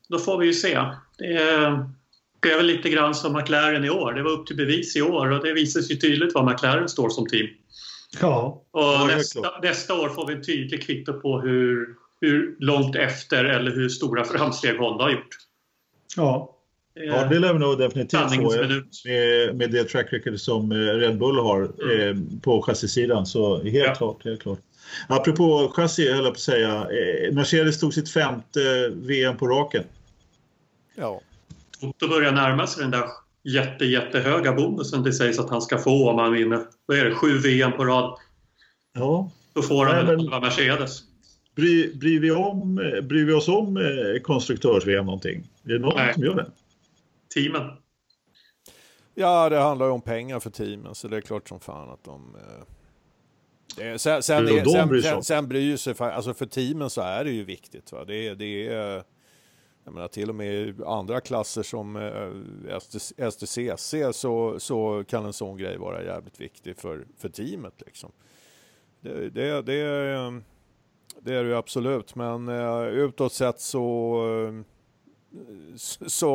då 0.10 0.20
får 0.20 0.38
vi 0.38 0.46
ju 0.46 0.54
se. 0.54 0.80
Det 1.18 1.34
är, 1.34 1.90
det 2.40 2.52
är 2.52 2.58
väl 2.58 2.66
lite 2.66 2.90
grann 2.90 3.16
som 3.16 3.34
McLaren 3.34 3.86
i 3.86 3.90
år. 3.90 4.14
Det 4.14 4.24
var 4.24 4.32
upp 4.32 4.48
till 4.48 4.58
bevis 4.58 4.96
i 4.96 5.02
år 5.02 5.32
och 5.32 5.46
det 5.46 5.54
visar 5.54 5.82
sig 5.82 6.00
tydligt 6.00 6.34
var 6.34 6.52
McLaren 6.52 6.90
står 6.90 7.10
som 7.10 7.28
team. 7.28 7.48
Ja, 8.22 8.64
Och 8.72 8.82
Ja, 8.82 9.10
nästa, 9.16 9.60
nästa 9.62 9.94
år 9.94 10.10
får 10.10 10.28
vi 10.28 10.34
en 10.34 10.44
tydlig 10.44 10.84
kvitto 10.84 11.14
på 11.14 11.42
hur, 11.42 11.96
hur 12.22 12.56
långt 12.60 12.96
efter 12.96 13.46
eller 13.46 13.72
hur 13.72 13.90
stora 13.90 14.24
framsteg 14.24 14.78
Honda 14.78 15.04
har 15.04 15.12
gjort. 15.12 15.28
ja. 16.16 16.56
Det 16.94 17.00
är 17.00 17.06
Ja, 17.08 17.26
det 17.26 17.40
lär 17.40 17.54
vi 17.54 17.60
nog 17.60 17.78
definitivt 17.80 18.36
få 18.36 18.54
eh, 18.62 18.68
med, 19.06 19.56
med 19.56 19.72
det 19.72 19.84
track 19.84 20.14
record 20.14 20.40
som 20.40 20.72
eh, 20.72 20.76
Red 20.76 21.18
Bull 21.18 21.40
har 21.40 21.62
eh, 21.64 22.16
på 22.42 22.62
chassisidan. 22.62 23.26
Så 23.26 23.64
helt 23.64 23.76
Ja. 23.76 23.96
klart, 23.96 24.24
helt 24.26 24.42
klart. 24.42 24.60
Apropå 25.08 25.72
chassi, 25.76 26.08
höll 26.12 26.16
jag 26.24 26.26
på 26.26 26.32
att 26.32 26.40
säga. 26.40 26.70
Eh, 26.76 27.34
Mercedes 27.34 27.80
tog 27.80 27.94
sitt 27.94 28.10
femte 28.10 28.90
VM 28.96 29.38
på 29.38 29.48
raken. 29.48 29.84
Ja. 30.96 31.22
Toto 31.82 32.08
börjar 32.08 32.32
närma 32.32 32.68
sig 32.68 32.82
den 32.82 32.92
där 32.92 33.06
jätte, 33.44 33.86
jättehöga 33.86 34.54
bonusen 34.54 35.04
det 35.04 35.14
sägs 35.14 35.40
att 35.40 35.50
han 35.50 35.62
ska 35.62 35.78
få 35.78 36.10
om 36.10 36.18
han 36.20 36.34
vinner. 36.34 36.64
Vad 36.86 36.98
är 36.98 37.06
det? 37.06 37.16
Sju 37.16 37.38
VM 37.38 37.72
på 37.72 37.86
rad. 37.86 38.18
Ja. 38.94 39.32
Då 39.54 39.62
får 39.62 39.86
han 39.86 39.96
Nej, 39.96 40.06
väl 40.16 40.30
men- 40.30 40.42
Mercedes. 40.42 41.00
Bry, 41.56 41.94
bryr, 41.96 42.20
vi 42.20 42.32
om, 42.32 42.80
eh, 42.80 43.02
bryr 43.02 43.26
vi 43.26 43.34
oss 43.34 43.48
om 43.48 43.78
eh, 43.78 44.22
konstruktörs-VM 44.22 45.06
någonting? 45.06 45.44
Är 45.64 45.70
det 45.70 45.80
någon 45.80 45.96
Nej. 45.96 46.14
som 46.14 46.24
gör 46.24 46.36
det? 46.36 46.52
Teamen. 47.34 47.72
ja, 49.16 49.50
det 49.50 49.58
handlar 49.58 49.86
ju 49.86 49.92
om 49.92 50.02
pengar 50.02 50.40
för 50.40 50.50
teamen 50.50 50.96
så 50.96 51.08
det 51.08 51.18
är 51.18 51.22
klart 51.22 51.50
som 51.50 51.60
fan 51.60 51.90
att 51.90 52.04
de... 52.04 52.36
eh, 52.36 53.86
är, 53.88 53.98
sen, 53.98 54.24
sen, 54.24 54.46
de 54.46 54.66
sen, 54.66 54.88
bryr 54.90 55.02
sig 55.02 55.12
sen, 55.12 55.24
sen 55.24 55.48
bryr 55.48 55.78
sig, 55.78 55.94
fa- 55.94 56.12
alltså 56.12 56.34
för 56.34 56.46
teamen 56.46 56.90
så 56.90 57.02
är 57.02 57.24
det 57.24 57.32
ju 57.32 57.44
viktigt. 57.44 57.92
Va? 57.92 58.06
Det, 58.06 58.28
är- 58.28 58.36
det 58.36 58.68
är, 58.68 59.04
jag 59.84 59.94
menar 59.94 60.08
till 60.08 60.30
och 60.30 60.36
med 60.36 60.54
i 60.54 60.74
andra 60.86 61.22
klasser 61.22 61.64
som 61.64 61.96
eh, 61.96 62.76
ST- 62.78 63.32
STCC 63.32 63.96
så, 64.14 64.60
så 64.60 65.04
kan 65.08 65.26
en 65.26 65.34
sån 65.34 65.58
grej 65.58 65.78
vara 65.78 66.04
jävligt 66.04 66.42
viktig 66.42 66.78
för, 66.78 67.06
för 67.18 67.30
teamet 67.30 67.74
liksom. 67.86 68.12
Det, 69.02 69.30
det, 69.30 69.62
det, 69.62 69.74
är- 69.74 70.42
det 71.22 71.36
är 71.36 71.44
det 71.44 71.50
ju 71.50 71.56
absolut, 71.56 72.16
men 72.16 72.50
eh, 72.50 72.88
utåt 72.88 73.34
sett 73.34 73.60
så 73.60 74.16
eh, 74.48 74.66
så 76.08 76.30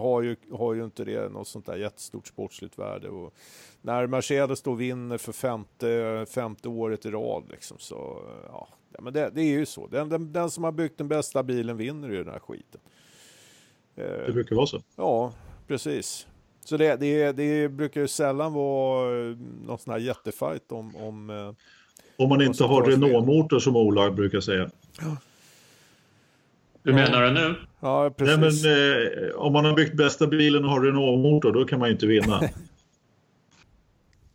har 0.00 0.22
ju, 0.22 0.36
har 0.52 0.74
ju 0.74 0.84
inte 0.84 1.04
det 1.04 1.28
något 1.32 1.48
sånt 1.48 1.66
där 1.66 1.76
jättestort 1.76 2.26
sportsligt 2.26 2.78
värde. 2.78 3.08
Och 3.08 3.34
när 3.82 4.06
Mercedes 4.06 4.62
då 4.62 4.74
vinner 4.74 5.18
för 5.18 5.32
femte, 5.32 6.26
femte 6.28 6.68
året 6.68 7.06
i 7.06 7.10
rad 7.10 7.44
liksom, 7.50 7.78
så 7.78 8.22
ja, 8.48 8.68
men 9.00 9.12
det, 9.12 9.30
det 9.34 9.40
är 9.40 9.58
ju 9.58 9.66
så. 9.66 9.86
Den, 9.86 10.08
den, 10.08 10.32
den 10.32 10.50
som 10.50 10.64
har 10.64 10.72
byggt 10.72 10.98
den 10.98 11.08
bästa 11.08 11.42
bilen 11.42 11.76
vinner 11.76 12.08
ju 12.08 12.24
den 12.24 12.32
här 12.32 12.40
skiten. 12.40 12.80
Det 13.94 14.26
Eh, 14.26 14.32
brukar 14.32 14.56
vara 14.56 14.66
så. 14.66 14.82
ja, 14.96 15.32
precis. 15.66 16.26
Så 16.64 16.76
det, 16.76 16.96
det, 16.96 17.32
det 17.32 17.68
brukar 17.68 18.00
ju 18.00 18.08
sällan 18.08 18.52
vara 18.52 19.30
eh, 19.30 19.36
någon 19.66 19.78
sån 19.78 19.92
här 19.92 20.00
jättefight 20.00 20.72
om, 20.72 20.96
om 20.96 21.54
Om 22.18 22.28
man 22.28 22.42
inte 22.42 22.64
har. 22.64 22.82
Renault-motor 22.82 23.58
som 23.58 23.76
Ola 23.76 24.10
brukar 24.10 24.40
säga. 24.40 24.70
Hur 26.84 26.92
menar 26.92 27.22
du 27.22 27.30
nu? 27.30 27.54
ja, 27.80 28.02
Nej, 28.02 28.10
precis. 28.10 28.64
men, 28.64 28.72
eh, 28.72 29.34
om 29.34 29.52
man 29.52 29.64
har 29.64 29.74
byggt 29.74 29.94
bästa 29.94 30.26
bilen 30.26 30.64
och 30.64 30.70
har 30.70 30.80
Renault-motor, 30.80 31.52
då 31.52 31.64
kan 31.64 31.78
man 31.78 31.88
ju 31.88 31.92
inte 31.92 32.06
vinna. 32.06 32.40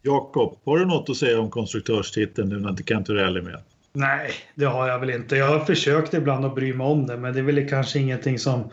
Jakob, 0.01 0.57
har 0.65 0.77
du 0.77 0.85
något 0.85 1.09
att 1.09 1.17
säga 1.17 1.39
om 1.39 1.49
konstruktörstiteln 1.49 2.49
nu 2.49 2.59
när 2.59 2.69
inte 2.69 2.83
Canturelli 2.83 3.39
är 3.39 3.43
med? 3.43 3.59
Nej, 3.93 4.31
det 4.55 4.65
har 4.65 4.87
jag 4.87 4.99
väl 4.99 5.09
inte. 5.09 5.35
Jag 5.35 5.47
har 5.47 5.59
försökt 5.59 6.13
ibland 6.13 6.45
att 6.45 6.55
bry 6.55 6.73
mig 6.73 6.87
om 6.87 7.07
det, 7.07 7.17
men 7.17 7.33
det 7.33 7.39
är 7.39 7.43
väl 7.43 7.69
kanske 7.69 7.99
ingenting 7.99 8.39
som, 8.39 8.69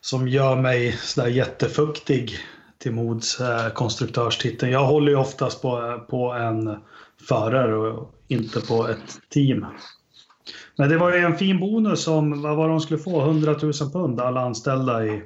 som 0.00 0.28
gör 0.28 0.56
mig 0.56 0.92
sådär 0.92 1.28
jättefuktig 1.28 2.38
till 2.82 2.92
mods 2.92 3.40
eh, 3.40 3.68
konstruktörstiteln. 3.72 4.72
Jag 4.72 4.84
håller 4.84 5.12
ju 5.12 5.16
oftast 5.18 5.62
på, 5.62 6.00
på 6.10 6.32
en 6.32 6.76
förare 7.28 7.76
och 7.76 8.14
inte 8.28 8.60
på 8.60 8.88
ett 8.88 9.20
team. 9.28 9.66
Men 10.76 10.88
det 10.88 10.98
var 10.98 11.14
ju 11.14 11.18
en 11.18 11.38
fin 11.38 11.60
bonus 11.60 12.08
om, 12.08 12.42
vad 12.42 12.56
var 12.56 12.68
de 12.68 12.80
skulle 12.80 13.00
få? 13.00 13.20
100 13.20 13.56
000 13.62 13.72
pund 13.92 14.20
alla 14.20 14.40
anställda 14.40 15.06
i... 15.06 15.22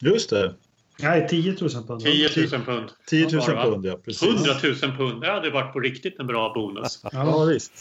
Just 0.00 0.30
det, 0.30 0.54
Nej, 1.02 1.26
10 1.28 1.56
000 1.60 1.70
pund. 1.86 2.00
10 2.00 2.28
000 2.36 2.64
pund. 2.64 2.88
10 3.06 3.24
000 3.24 3.40
Var 3.40 3.48
det, 3.48 3.54
va? 3.54 3.64
pund 3.64 3.86
ja. 3.86 3.98
Precis. 4.04 4.28
100 4.28 4.52
000 4.82 4.96
pund. 4.96 5.20
Det 5.20 5.30
hade 5.30 5.50
varit 5.50 5.72
på 5.72 5.80
riktigt 5.80 6.20
en 6.20 6.26
bra 6.26 6.52
bonus. 6.54 7.04
Ja, 7.12 7.44
visst. 7.44 7.72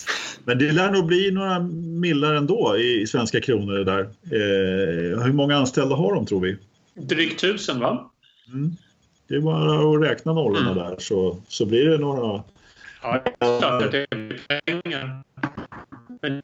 Men 0.45 0.57
det 0.57 0.71
lär 0.71 0.91
nog 0.91 1.05
bli 1.05 1.31
några 1.31 1.59
millar 1.99 2.33
ändå 2.33 2.77
i, 2.77 3.01
i 3.01 3.07
svenska 3.07 3.41
kronor 3.41 3.73
det 3.73 3.83
där. 3.83 4.01
Eh, 4.01 5.23
hur 5.23 5.33
många 5.33 5.57
anställda 5.57 5.95
har 5.95 6.15
de 6.15 6.25
tror 6.25 6.41
vi? 6.41 6.57
Drygt 6.93 7.41
tusen 7.41 7.79
va? 7.79 8.10
Mm. 8.53 8.71
Det 9.27 9.35
är 9.35 9.39
bara 9.41 9.95
att 9.95 10.09
räkna 10.11 10.33
nollorna 10.33 10.71
Mm. 10.71 10.77
där 10.83 10.95
så, 10.99 11.37
så 11.47 11.65
blir 11.65 11.85
det 11.85 11.97
några... 11.97 12.43
Ja, 13.03 13.23
det 13.91 14.07
är 14.11 14.39
pengar. 14.65 15.23
Men 16.21 16.41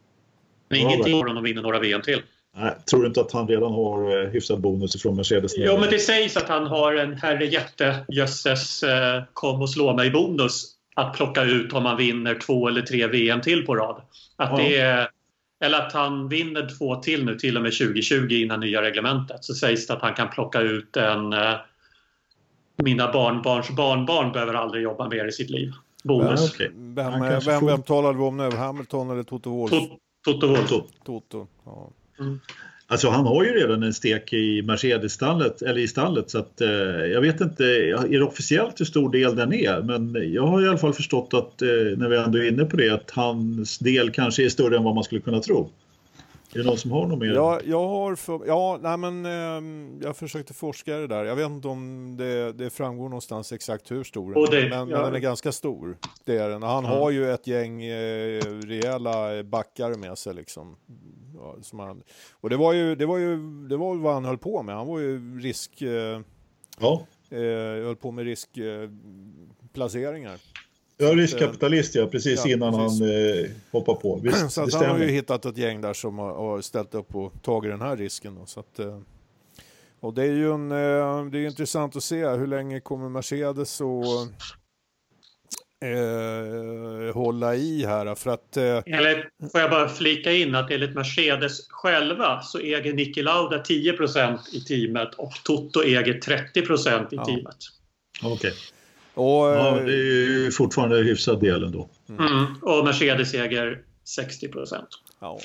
ingenting 0.73 1.15
om 1.27 1.35
de 1.35 1.43
vinner 1.43 1.61
några 1.61 1.79
VM 1.79 2.01
till. 2.01 2.21
Nej, 2.57 2.75
tror 2.89 3.01
du 3.01 3.07
inte 3.07 3.21
att 3.21 3.31
han 3.31 3.47
redan 3.47 3.71
har 3.71 4.23
eh, 4.23 4.29
hyfsad 4.29 4.61
bonus 4.61 5.01
från 5.01 5.15
Mercedes? 5.15 5.51
Jo, 5.57 5.77
men 5.79 5.89
det 5.89 5.99
sägs 5.99 6.37
att 6.37 6.49
han 6.49 6.67
har 6.67 6.95
en 6.95 7.13
herre 7.13 7.45
jätte 7.45 7.95
jösses 8.07 8.83
eh, 8.83 9.23
kom 9.33 9.61
och 9.61 9.69
slå 9.69 9.93
mig 9.95 10.11
bonus 10.11 10.73
att 10.95 11.13
plocka 11.17 11.43
ut 11.43 11.73
om 11.73 11.85
han 11.85 11.97
vinner 11.97 12.35
två 12.35 12.67
eller 12.67 12.81
tre 12.81 13.07
VM 13.07 13.41
till 13.41 13.65
på 13.65 13.75
rad. 13.75 14.01
Att 14.35 14.49
Ja. 14.51 14.57
det 14.57 14.77
är, 14.77 15.07
eller 15.63 15.77
att 15.77 15.93
han 15.93 16.29
vinner 16.29 16.77
två 16.77 16.95
till 16.95 17.25
nu 17.25 17.35
till 17.35 17.57
och 17.57 17.63
med 17.63 17.73
2020 17.77 18.31
innan 18.31 18.59
nya 18.59 18.81
reglementet. 18.81 19.43
Så 19.43 19.53
sägs 19.53 19.87
det 19.87 19.93
att 19.93 20.01
han 20.01 20.13
kan 20.13 20.29
plocka 20.29 20.61
ut 20.61 20.97
en 20.97 21.33
eh, 21.33 21.53
mina 22.83 23.11
barnbarns 23.11 23.69
barnbarn 23.69 24.31
behöver 24.31 24.53
aldrig 24.53 24.83
jobba 24.83 25.09
mer 25.09 25.25
i 25.27 25.31
sitt 25.31 25.49
liv. 25.49 25.71
Bonus. 26.03 26.55
Ja. 26.59 26.65
Vem, 26.75 27.13
eh, 27.13 27.29
vem, 27.45 27.59
får- 27.59 27.67
vem 27.67 27.83
talade 27.83 28.17
vi 28.17 28.23
om 28.23 28.37
nu? 28.37 28.51
Hamilton 28.51 29.09
eller 29.11 29.23
Toto 29.23 29.49
Wolff? 29.49 29.71
Tot- 29.73 29.99
Toto 30.25 30.47
Wolff. 30.47 30.69
Så, 30.69 30.83
Toto. 31.05 31.47
Ja. 31.65 31.89
Alltså 32.89 33.09
han 33.09 33.25
har 33.25 33.43
ju 33.43 33.49
redan 33.53 33.83
en 33.83 33.93
stek 33.93 34.33
i 34.33 34.61
Mercedes-stallet, 34.61 35.61
eller 35.61 35.77
i 35.81 35.87
stallet, 35.87 36.29
så 36.29 36.39
att 36.39 36.61
eh, 36.61 36.69
jag 37.11 37.21
vet 37.21 37.41
inte, 37.41 37.63
är 37.63 38.09
det 38.19 38.23
officiellt 38.25 38.79
hur 38.79 38.85
stor 38.85 39.11
del 39.11 39.35
den 39.35 39.53
är? 39.53 39.81
Men 39.81 40.33
jag 40.33 40.47
har 40.47 40.65
i 40.65 40.67
alla 40.67 40.77
fall 40.77 40.93
förstått 40.93 41.33
att, 41.33 41.61
eh, 41.61 41.67
när 41.97 42.09
vi 42.09 42.17
ändå 42.17 42.37
är 42.37 42.47
inne 42.47 42.65
på 42.65 42.77
det, 42.77 42.89
att 42.89 43.11
hans 43.11 43.77
del 43.79 44.11
kanske 44.11 44.45
är 44.45 44.49
större 44.49 44.77
än 44.77 44.83
vad 44.83 44.95
man 44.95 45.03
skulle 45.03 45.21
kunna 45.21 45.39
tro. 45.39 45.69
Är 46.57 46.63
det 46.63 46.69
någon 46.69 46.77
som 46.77 46.91
har 46.91 47.07
något 47.07 47.19
mer? 47.19 47.33
Ja, 47.33 47.59
jag 47.65 47.87
har 47.87 48.15
för, 48.15 48.41
ja, 48.47 48.79
nej 48.81 48.97
men 48.97 49.25
ehm, 49.25 49.99
jag 50.03 50.17
försökte 50.17 50.53
forska 50.53 50.97
i 50.97 51.01
det 51.01 51.07
där. 51.07 51.25
Jag 51.25 51.35
vet 51.35 51.49
inte 51.49 51.67
om 51.67 52.15
det, 52.17 52.51
det 52.53 52.69
framgår 52.69 53.09
någonstans 53.09 53.51
exakt 53.51 53.91
hur 53.91 54.03
stor 54.03 54.33
den 54.33 54.43
är, 54.63 54.69
men, 54.69 54.89
ja. 54.89 54.95
men 54.97 55.05
den 55.05 55.15
är 55.15 55.19
ganska 55.19 55.51
stor. 55.51 55.97
Det 56.25 56.37
är 56.37 56.49
den. 56.49 56.63
Han 56.63 56.83
Ja. 56.83 56.89
har 56.89 57.11
ju 57.11 57.31
ett 57.31 57.47
gäng 57.47 57.83
eh, 57.83 58.41
rejäla 58.43 59.43
backar 59.43 59.95
med 59.95 60.17
sig 60.17 60.33
liksom. 60.33 60.75
Ja, 61.35 61.55
som 61.61 61.79
han, 61.79 62.01
och 62.31 62.49
det 62.49 62.57
var 62.57 62.73
ju, 62.73 62.95
det 62.95 63.05
var 63.05 63.17
ju, 63.17 63.37
det 63.67 63.77
var 63.77 63.95
vad 63.95 64.13
han 64.13 64.25
höll 64.25 64.37
på 64.37 64.63
med. 64.63 64.75
Han 64.75 64.87
var 64.87 64.99
ju 64.99 65.39
risk, 65.39 65.81
eh, 65.81 66.19
Ja, 66.79 67.01
eh, 67.29 67.39
höll 67.85 67.95
på 67.95 68.11
med 68.11 68.25
riskplaceringar. 68.25 70.33
Eh, 70.33 70.39
är 70.99 71.15
riskkapitalist 71.15 71.95
ja, 71.95 72.07
precis 72.07 72.45
Ja, 72.45 72.51
innan 72.51 72.73
precis. 72.73 72.99
han 73.01 73.09
eh, 73.09 73.49
hoppar 73.71 73.93
på. 73.93 74.15
Visst, 74.23 74.51
Så 74.51 74.77
han 74.77 74.89
har 74.89 74.99
ju 74.99 75.07
hittat 75.11 75.45
ett 75.45 75.57
gäng 75.57 75.81
där 75.81 75.93
som 75.93 76.17
har, 76.19 76.33
har 76.35 76.61
ställt 76.61 76.95
upp 76.95 77.15
och 77.15 77.33
tagit 77.43 77.71
den 77.71 77.81
här 77.81 77.97
risken. 77.97 78.35
Då, 78.35 78.45
så 78.45 78.59
att, 78.59 78.79
eh, 78.79 78.99
och 79.99 80.13
det 80.13 80.23
är 80.23 80.31
ju 80.33 80.51
en, 80.53 80.71
eh, 80.71 81.25
det 81.25 81.39
är 81.39 81.45
intressant 81.47 81.95
att 81.95 82.03
se 82.03 82.27
hur 82.27 82.47
länge 82.47 82.79
kommer 82.79 83.09
Mercedes 83.09 83.81
att 83.81 83.87
eh, 85.85 87.13
hålla 87.15 87.55
i 87.55 87.85
här. 87.85 88.15
För 88.15 88.29
att, 88.29 88.57
eh, 88.57 88.63
Eller 88.85 89.29
får 89.51 89.61
jag 89.61 89.69
bara 89.69 89.89
flika 89.89 90.31
in 90.31 90.55
att 90.55 90.71
enligt 90.71 90.95
Mercedes 90.95 91.67
själva 91.69 92.41
så 92.41 92.59
äger 92.59 92.93
Niki 92.93 93.21
Lauda 93.23 93.63
10% 93.63 94.39
i 94.53 94.61
teamet 94.61 95.13
och 95.13 95.33
Toto 95.43 95.83
äger 95.83 96.13
30% 96.13 97.13
i 97.13 97.15
Ja. 97.15 97.25
teamet. 97.25 97.57
Okej. 98.23 98.53
Och, 99.17 99.49
eh, 99.49 99.57
Ja, 99.57 99.79
det 99.85 99.93
är 99.93 100.43
ju 100.43 100.51
fortfarande 100.51 100.99
en 100.99 101.05
hyfsad 101.05 101.39
del 101.39 101.63
ändå. 101.63 101.89
Mm. 102.09 102.45
Och 102.61 102.85
Mercedes 102.85 103.33
äger 103.33 103.79
60 104.03 104.49
ja. 105.19 105.39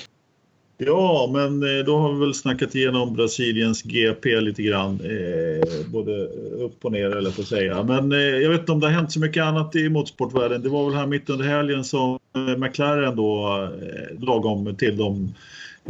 Ja, 0.78 1.30
men 1.32 1.62
eh, 1.62 1.84
då 1.84 1.98
har 1.98 2.12
vi 2.12 2.20
väl 2.20 2.34
snackat 2.34 2.74
igenom 2.74 3.14
Brasiliens 3.14 3.82
GP 3.82 4.40
lite 4.40 4.62
grann. 4.62 5.00
Eh, 5.00 5.86
både 5.86 6.26
upp 6.58 6.84
och 6.84 6.92
ner 6.92 7.16
eller 7.16 7.30
på 7.30 7.40
att 7.40 7.48
säga. 7.48 7.82
Men 7.82 8.12
eh, 8.12 8.18
jag 8.18 8.50
vet 8.50 8.60
inte 8.60 8.72
om 8.72 8.80
det 8.80 8.86
har 8.86 8.94
hänt 8.94 9.12
så 9.12 9.20
mycket 9.20 9.42
annat 9.42 9.76
i 9.76 9.88
motorsportvärlden. 9.88 10.62
Det 10.62 10.68
var 10.68 10.84
väl 10.84 10.98
här 10.98 11.06
mitt 11.06 11.30
under 11.30 11.44
helgen 11.44 11.84
som 11.84 12.18
eh, 12.36 12.56
McLaren 12.56 13.16
då 13.16 13.62
eh, 13.82 14.20
lagom 14.24 14.76
till 14.76 14.96
de 14.96 15.34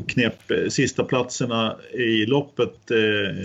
knep 0.07 0.51
eh, 0.51 0.69
sista 0.69 1.05
platserna 1.05 1.77
i 1.93 2.27
loppet 2.27 2.91
eh, 2.91 3.37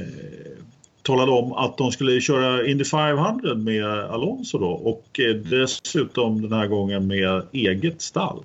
talade 1.07 1.31
om 1.31 1.53
att 1.53 1.77
de 1.77 1.91
skulle 1.91 2.21
köra 2.21 2.67
Indy 2.67 2.83
500 2.83 3.55
med 3.55 3.85
Alonso 3.85 4.57
då 4.57 4.69
och 4.69 5.19
eh, 5.19 5.35
dessutom 5.35 6.41
den 6.41 6.53
här 6.53 6.67
gången 6.67 7.07
med 7.07 7.41
eget 7.51 8.01
stall. 8.01 8.43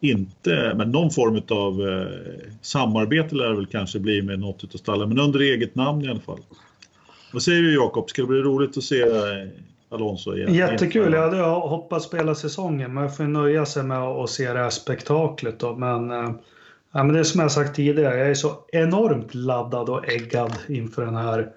Inte, 0.00 0.74
men 0.76 0.90
någon 0.90 1.10
form 1.10 1.42
av 1.50 1.88
eh, 1.88 2.06
samarbete 2.62 3.34
lär 3.34 3.48
det 3.48 3.56
väl 3.56 3.66
kanske 3.66 3.98
bli 3.98 4.22
med 4.22 4.38
något 4.38 4.74
av 4.74 4.78
stallen, 4.78 5.08
men 5.08 5.18
under 5.18 5.40
eget 5.40 5.74
namn 5.74 6.04
i 6.04 6.08
alla 6.08 6.20
fall. 6.20 6.40
Vad 7.32 7.42
säger 7.42 7.62
du 7.62 7.74
Jakob, 7.74 8.10
ska 8.10 8.22
det 8.22 8.28
bli 8.28 8.40
roligt 8.40 8.76
att 8.76 8.84
se 8.84 9.00
eh, 9.00 9.48
Alonso 9.88 10.36
igen? 10.36 10.54
Jättekul, 10.54 11.12
jag 11.12 11.22
hade 11.22 11.42
hoppats 11.42 12.06
spela 12.06 12.34
säsongen 12.34 12.94
men 12.94 13.02
jag 13.02 13.16
får 13.16 13.24
nöja 13.24 13.66
sig 13.66 13.82
med 13.82 13.98
att 13.98 14.30
se 14.30 14.52
det 14.52 14.58
här 14.58 14.70
spektaklet 14.70 15.58
då. 15.58 15.76
Men, 15.76 16.10
äh, 16.10 16.30
ja, 16.92 17.04
men 17.04 17.14
det 17.14 17.18
är 17.18 17.24
som 17.24 17.40
jag 17.40 17.52
sagt 17.52 17.76
tidigare, 17.76 18.18
jag 18.18 18.30
är 18.30 18.34
så 18.34 18.52
enormt 18.72 19.34
laddad 19.34 19.88
och 19.88 20.08
äggad 20.08 20.52
inför 20.68 21.04
den 21.04 21.16
här 21.16 21.48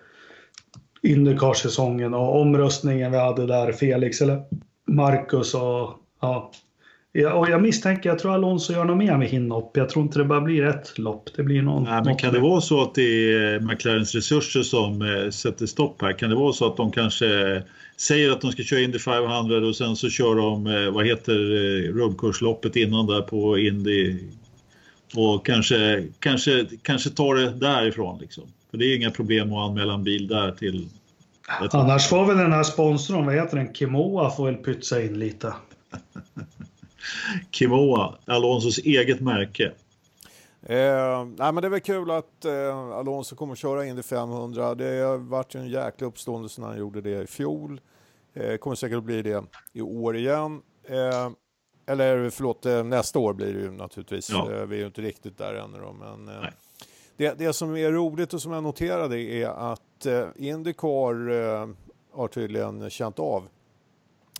Indycar-säsongen 1.01 2.13
och 2.13 2.41
omröstningen 2.41 3.11
vi 3.11 3.17
hade 3.17 3.47
där, 3.47 3.71
Felix 3.71 4.21
eller 4.21 4.43
Marcus 4.87 5.53
och 5.53 5.99
ja. 6.21 6.51
Ja, 7.15 7.33
och 7.33 7.49
jag 7.49 7.61
misstänker, 7.61 8.09
jag 8.09 8.19
tror 8.19 8.33
Alonso 8.33 8.73
gör 8.73 8.85
något 8.85 8.97
mer 8.97 9.17
med 9.17 9.27
Hinnopp. 9.27 9.77
Jag 9.77 9.89
tror 9.89 10.05
inte 10.05 10.19
det 10.19 10.25
bara 10.25 10.41
blir 10.41 10.63
ett 10.63 10.99
lopp. 10.99 11.29
Det 11.35 11.43
blir 11.43 11.61
någon, 11.61 11.83
Nej, 11.83 12.01
men 12.05 12.17
kan 12.17 12.33
det 12.33 12.39
vara 12.39 12.61
så 12.61 12.81
att 12.81 12.95
det 12.95 13.33
är 13.33 13.59
McLarens 13.59 14.15
resurser 14.15 14.61
som 14.61 15.01
eh, 15.01 15.29
sätter 15.29 15.65
stopp 15.65 16.01
här? 16.01 16.13
Kan 16.13 16.29
det 16.29 16.35
vara 16.35 16.53
så 16.53 16.67
att 16.67 16.77
de 16.77 16.91
kanske 16.91 17.63
säger 17.97 18.31
att 18.31 18.41
de 18.41 18.51
ska 18.51 18.63
köra 18.63 18.79
Indy 18.79 18.99
500 18.99 19.67
och 19.67 19.75
sen 19.75 19.95
så 19.95 20.09
kör 20.09 20.35
de, 20.35 20.67
eh, 20.67 20.91
vad 20.91 21.05
heter 21.05 21.33
eh, 21.33 21.93
rundkursloppet 21.93 22.75
innan 22.75 23.07
där 23.07 23.21
på 23.21 23.57
Indy 23.57 24.17
och 25.15 25.45
kanske, 25.45 26.07
kanske, 26.19 26.65
kanske 26.81 27.09
tar 27.09 27.35
det 27.35 27.49
därifrån 27.49 28.19
liksom. 28.19 28.43
För 28.71 28.77
det 28.77 28.85
är 28.85 28.95
inga 28.95 29.11
problem 29.11 29.53
att 29.53 29.69
anmäla 29.69 29.93
en 29.93 30.03
bil 30.03 30.27
där 30.27 30.51
till... 30.51 30.89
Annars 31.71 32.07
får 32.07 32.25
väl 32.25 32.37
den 32.37 32.51
här 32.51 32.63
sponsorn, 32.63 33.25
vad 33.25 33.35
heter 33.35 33.57
den, 33.57 33.73
Kimoa, 33.73 34.29
får 34.29 34.45
väl 34.45 34.55
pytsa 34.55 35.01
in 35.01 35.19
lite. 35.19 35.53
Kimoa, 37.51 38.13
Alonsos 38.25 38.77
eget 38.77 39.21
märke. 39.21 39.71
Eh, 40.65 41.25
nej, 41.25 41.51
men 41.53 41.55
det 41.55 41.67
är 41.67 41.69
väl 41.69 41.79
kul 41.79 42.11
att 42.11 42.45
eh, 42.45 42.77
Alonso 42.77 43.35
kommer 43.35 43.53
att 43.53 43.59
köra 43.59 43.85
Indy 43.85 44.03
500. 44.03 44.75
Det 44.75 44.99
har 44.99 45.17
varit 45.17 45.55
en 45.55 45.69
jäkla 45.69 46.07
uppståndelse 46.07 46.61
när 46.61 46.67
han 46.67 46.77
gjorde 46.77 47.01
det 47.01 47.21
i 47.21 47.27
fjol. 47.27 47.81
Eh, 48.33 48.57
kommer 48.57 48.75
säkert 48.75 48.97
att 48.97 49.03
bli 49.03 49.21
det 49.21 49.43
i 49.73 49.81
år 49.81 50.17
igen. 50.17 50.61
Eh, 50.83 51.29
eller 51.85 52.29
förlåt, 52.29 52.65
eh, 52.65 52.83
nästa 52.83 53.19
år 53.19 53.33
blir 53.33 53.53
det 53.53 53.59
ju 53.59 53.71
naturligtvis. 53.71 54.29
Ja. 54.29 54.51
Eh, 54.51 54.65
vi 54.65 54.75
är 54.75 54.79
ju 54.79 54.85
inte 54.85 55.01
riktigt 55.01 55.37
där 55.37 55.53
ännu 55.53 55.79
då, 55.79 55.93
men 55.93 56.29
eh, 56.29 56.49
det, 57.17 57.33
det 57.37 57.53
som 57.53 57.77
är 57.77 57.91
roligt 57.91 58.33
och 58.33 58.41
som 58.41 58.51
jag 58.51 58.63
noterade 58.63 59.21
är 59.21 59.47
att 59.47 60.05
Indycar 60.35 61.75
har 62.15 62.27
tydligen 62.27 62.89
känt 62.89 63.19
av 63.19 63.47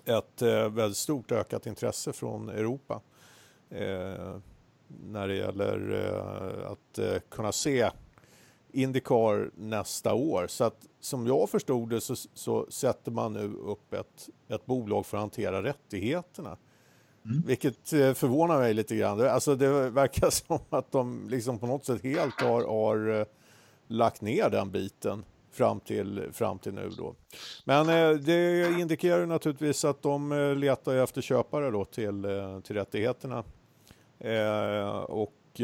ett 0.06 0.41
väldigt 0.72 0.98
stort 0.98 1.32
ökat 1.32 1.68
intresse 1.68 2.14
från 2.14 2.49
Europa 2.49 3.02
när 4.88 5.28
det 5.28 5.36
gäller 5.36 6.02
att 6.72 6.99
kunna 7.30 7.52
se 7.52 7.90
Indycar 8.72 9.52
nästa 9.56 10.14
år. 10.14 10.48
Så 10.48 10.64
att 10.64 10.88
som 10.99 11.28
jag 11.28 11.49
förstod 11.49 11.90
det 11.90 12.02
så, 12.02 12.15
så 12.15 12.65
sätter 12.70 13.11
man 13.11 13.34
nu 13.34 13.53
upp 13.53 13.94
ett, 13.94 14.30
ett 14.48 14.65
bolag 14.65 15.06
för 15.06 15.18
att 15.18 15.22
hantera 15.22 15.64
rättigheterna. 15.64 16.57
Mm. 17.26 17.44
Vilket 17.45 17.94
eh, 17.94 18.14
förvånar 18.14 18.60
mig 18.60 18.74
lite 18.74 18.95
grann. 18.95 19.22
Alltså 19.22 19.56
det 19.56 19.90
verkar 19.90 20.30
som 20.48 20.60
att 20.70 20.91
de 20.91 21.28
liksom 21.30 21.60
på 21.60 21.68
något 21.68 21.86
sätt 21.86 22.04
helt 22.04 22.41
har, 22.41 22.64
har 22.64 23.20
eh, 23.20 23.26
lagt 23.88 24.22
ner 24.22 24.50
den 24.50 24.72
biten 24.72 25.26
fram 25.52 25.80
till, 25.80 26.30
fram 26.34 26.60
till 26.60 26.74
nu. 26.74 26.90
Då. 26.98 27.16
Men 27.66 27.90
eh, 27.90 28.18
det 28.18 28.72
indikerar 28.80 29.26
naturligtvis 29.26 29.86
att 29.86 30.02
de 30.02 30.32
eh, 30.32 30.56
letar 30.56 30.95
efter 30.95 31.22
köpare 31.22 31.72
då 31.72 31.86
till, 31.86 32.26
till 32.64 32.76
rättigheterna. 32.76 33.44
och 35.08 35.62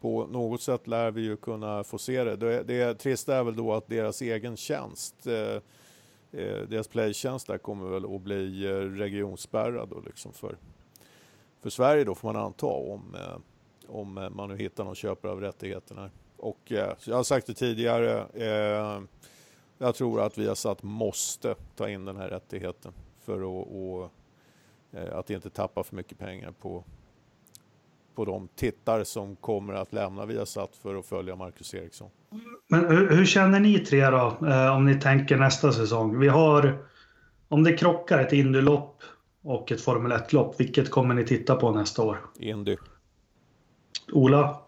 på 0.00 0.26
något 0.26 0.62
sätt 0.62 0.86
lär 0.86 1.10
vi 1.10 1.22
ju 1.22 1.36
kunna 1.36 1.84
få 1.84 1.98
se 1.98 2.24
det. 2.24 2.36
Det, 2.36 2.62
det 2.62 2.94
trista 2.94 3.36
är 3.36 3.44
väl 3.44 3.56
då 3.56 3.72
att 3.72 3.88
deras 3.88 4.22
egen 4.22 4.56
tjänst 4.56 5.26
eh, 5.26 5.62
Eh, 6.32 6.58
deras 6.58 6.88
playtjänst 6.88 7.46
där 7.46 7.58
kommer 7.58 7.88
väl 7.88 8.14
att 8.14 8.20
bli 8.20 8.66
eh, 8.66 8.70
regionspärrad 8.70 9.88
då 9.88 10.00
liksom 10.00 10.32
för, 10.32 10.56
för 11.60 11.70
Sverige 11.70 12.04
då 12.04 12.14
får 12.14 12.32
man 12.32 12.42
anta 12.42 12.66
om, 12.66 13.14
eh, 13.14 13.38
om 13.86 14.30
man 14.32 14.48
nu 14.48 14.56
hittar 14.56 14.84
någon 14.84 14.94
köpare 14.94 15.32
av 15.32 15.40
rättigheterna. 15.40 16.10
Och 16.36 16.58
jag 17.04 17.16
har 17.16 17.22
sagt 17.22 17.46
det 17.46 17.54
tidigare, 17.54 18.26
eh, 18.34 19.02
jag 19.78 19.94
tror 19.94 20.20
att 20.20 20.38
vi 20.38 20.46
har 20.46 20.54
satt 20.54 20.82
måste 20.82 21.54
ta 21.76 21.88
in 21.88 22.04
den 22.04 22.16
här 22.16 22.28
rättigheten 22.28 22.92
för 23.20 23.36
att, 23.36 23.66
och, 23.68 24.10
att 25.18 25.30
inte 25.30 25.50
tappa 25.50 25.84
för 25.84 25.96
mycket 25.96 26.18
pengar 26.18 26.50
på, 26.50 26.84
på 28.16 28.24
de 28.24 28.48
tittare 28.56 29.04
som 29.04 29.36
kommer 29.36 29.72
att 29.74 29.92
lämna 29.92 30.26
Viasat 30.26 30.76
för 30.82 30.94
att 30.94 31.06
följa 31.06 31.36
Marcus 31.36 31.74
Eriksson. 31.74 32.10
Men 32.68 32.88
hur, 32.88 33.10
hur 33.10 33.24
känner 33.24 33.60
ni 33.60 33.78
tre 33.78 34.10
då, 34.10 34.38
eh, 34.46 34.76
om 34.76 34.86
ni 34.86 35.00
tänker 35.00 35.36
nästa 35.36 35.72
säsong? 35.72 36.18
Vi 36.18 36.28
har, 36.28 36.86
om 37.48 37.64
det 37.64 37.72
krockar 37.72 38.18
ett 38.18 38.32
Indy-lopp 38.32 39.02
och 39.42 39.72
ett 39.72 39.80
Formel 39.80 40.12
1-lopp, 40.12 40.60
vilket 40.60 40.90
kommer 40.90 41.14
ni 41.14 41.24
titta 41.24 41.56
på 41.56 41.70
nästa 41.72 42.02
år? 42.02 42.20
Indy. 42.38 42.76
Ola? 44.12 44.60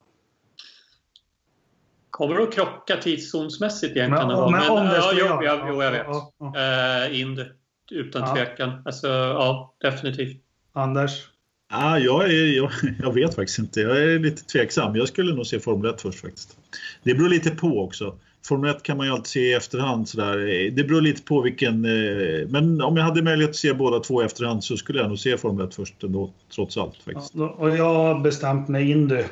Kommer 2.10 2.34
det 2.34 2.42
att 2.42 2.54
krocka 2.54 2.96
tidszonsmässigt 2.96 3.96
egentligen? 3.96 4.28
Men, 4.28 4.40
men, 4.40 4.50
men 4.50 4.70
om 4.70 4.84
det 4.84 4.96
ja, 4.96 5.12
jo, 5.14 5.26
ja, 5.42 5.64
jo, 5.68 5.82
jag 5.82 5.90
vet. 5.90 6.06
Ja, 6.06 6.32
ja. 6.38 7.08
Uh, 7.08 7.20
Indy, 7.20 7.44
utan 7.90 8.22
ja. 8.22 8.34
tvekan. 8.34 8.82
Alltså, 8.84 9.08
ja, 9.08 9.74
definitivt. 9.80 10.42
Anders? 10.72 11.28
Ah, 11.70 11.98
jag, 11.98 12.24
är, 12.24 12.56
jag, 12.56 12.70
jag, 13.02 13.14
vet 13.14 13.34
faktiskt 13.34 13.58
inte. 13.58 13.80
Jag 13.80 14.02
är 14.02 14.18
lite 14.18 14.44
tveksam. 14.44 14.96
Jag 14.96 15.08
skulle 15.08 15.34
nog 15.34 15.46
se 15.46 15.60
Formel 15.60 15.90
1 15.90 16.00
först 16.00 16.20
faktiskt. 16.20 16.56
Det 17.02 17.14
beror 17.14 17.28
lite 17.28 17.50
på 17.50 17.80
också. 17.84 18.14
Formel 18.46 18.70
1 18.70 18.82
kan 18.82 18.96
man 18.96 19.06
ju 19.06 19.12
alltid 19.12 19.26
se 19.26 19.40
i 19.40 19.54
efterhand. 19.54 20.08
Sådär. 20.08 20.36
Det 20.70 20.84
beror 20.84 21.00
lite 21.00 21.22
på 21.22 21.40
vilken... 21.40 21.84
Eh, 21.84 22.48
men 22.48 22.82
om 22.82 22.96
jag 22.96 23.04
hade 23.04 23.22
möjlighet 23.22 23.50
att 23.50 23.56
se 23.56 23.72
båda 23.72 24.00
två 24.00 24.22
i 24.22 24.24
efterhand 24.24 24.64
så 24.64 24.76
skulle 24.76 24.98
jag 24.98 25.08
nog 25.08 25.18
se 25.18 25.38
Formel 25.38 25.66
1 25.66 25.74
först 25.74 26.04
ändå, 26.04 26.30
trots 26.54 26.76
allt. 26.76 26.96
Faktiskt. 27.04 27.34
Ja, 27.34 27.56
och 27.58 27.76
jag 27.76 27.94
har 27.94 28.20
bestämt 28.20 28.68
mig 28.68 28.90
Indy. 28.90 29.22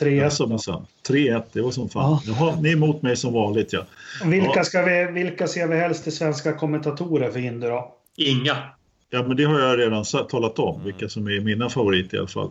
3-1. 0.00 0.84
3-1, 1.08 1.42
det 1.52 1.60
var 1.60 1.70
som 1.70 1.88
fan. 1.88 2.20
Ja. 2.26 2.34
Jaha, 2.38 2.60
ni 2.60 2.68
är 2.68 2.72
emot 2.72 3.02
mig 3.02 3.16
som 3.16 3.32
vanligt 3.32 3.72
ja. 3.72 3.86
Vilka, 4.24 4.52
ja. 4.54 4.64
Ska 4.64 4.82
vi, 4.82 5.12
vilka 5.12 5.46
ser 5.46 5.66
vi 5.66 5.76
helst 5.76 6.06
i 6.06 6.10
svenska 6.10 6.52
kommentatorer 6.52 7.30
för 7.30 7.38
Indy 7.38 7.66
då? 7.66 7.92
Inga. 8.16 8.56
Ja, 9.10 9.22
men 9.22 9.36
det 9.36 9.44
har 9.44 9.60
jag 9.60 9.78
redan 9.78 10.04
talat 10.04 10.58
om, 10.58 10.74
mm. 10.74 10.84
vilka 10.84 11.08
som 11.08 11.26
är 11.26 11.40
mina 11.40 11.68
favoriter 11.68 12.16
i 12.16 12.18
alla 12.18 12.28
fall. 12.28 12.50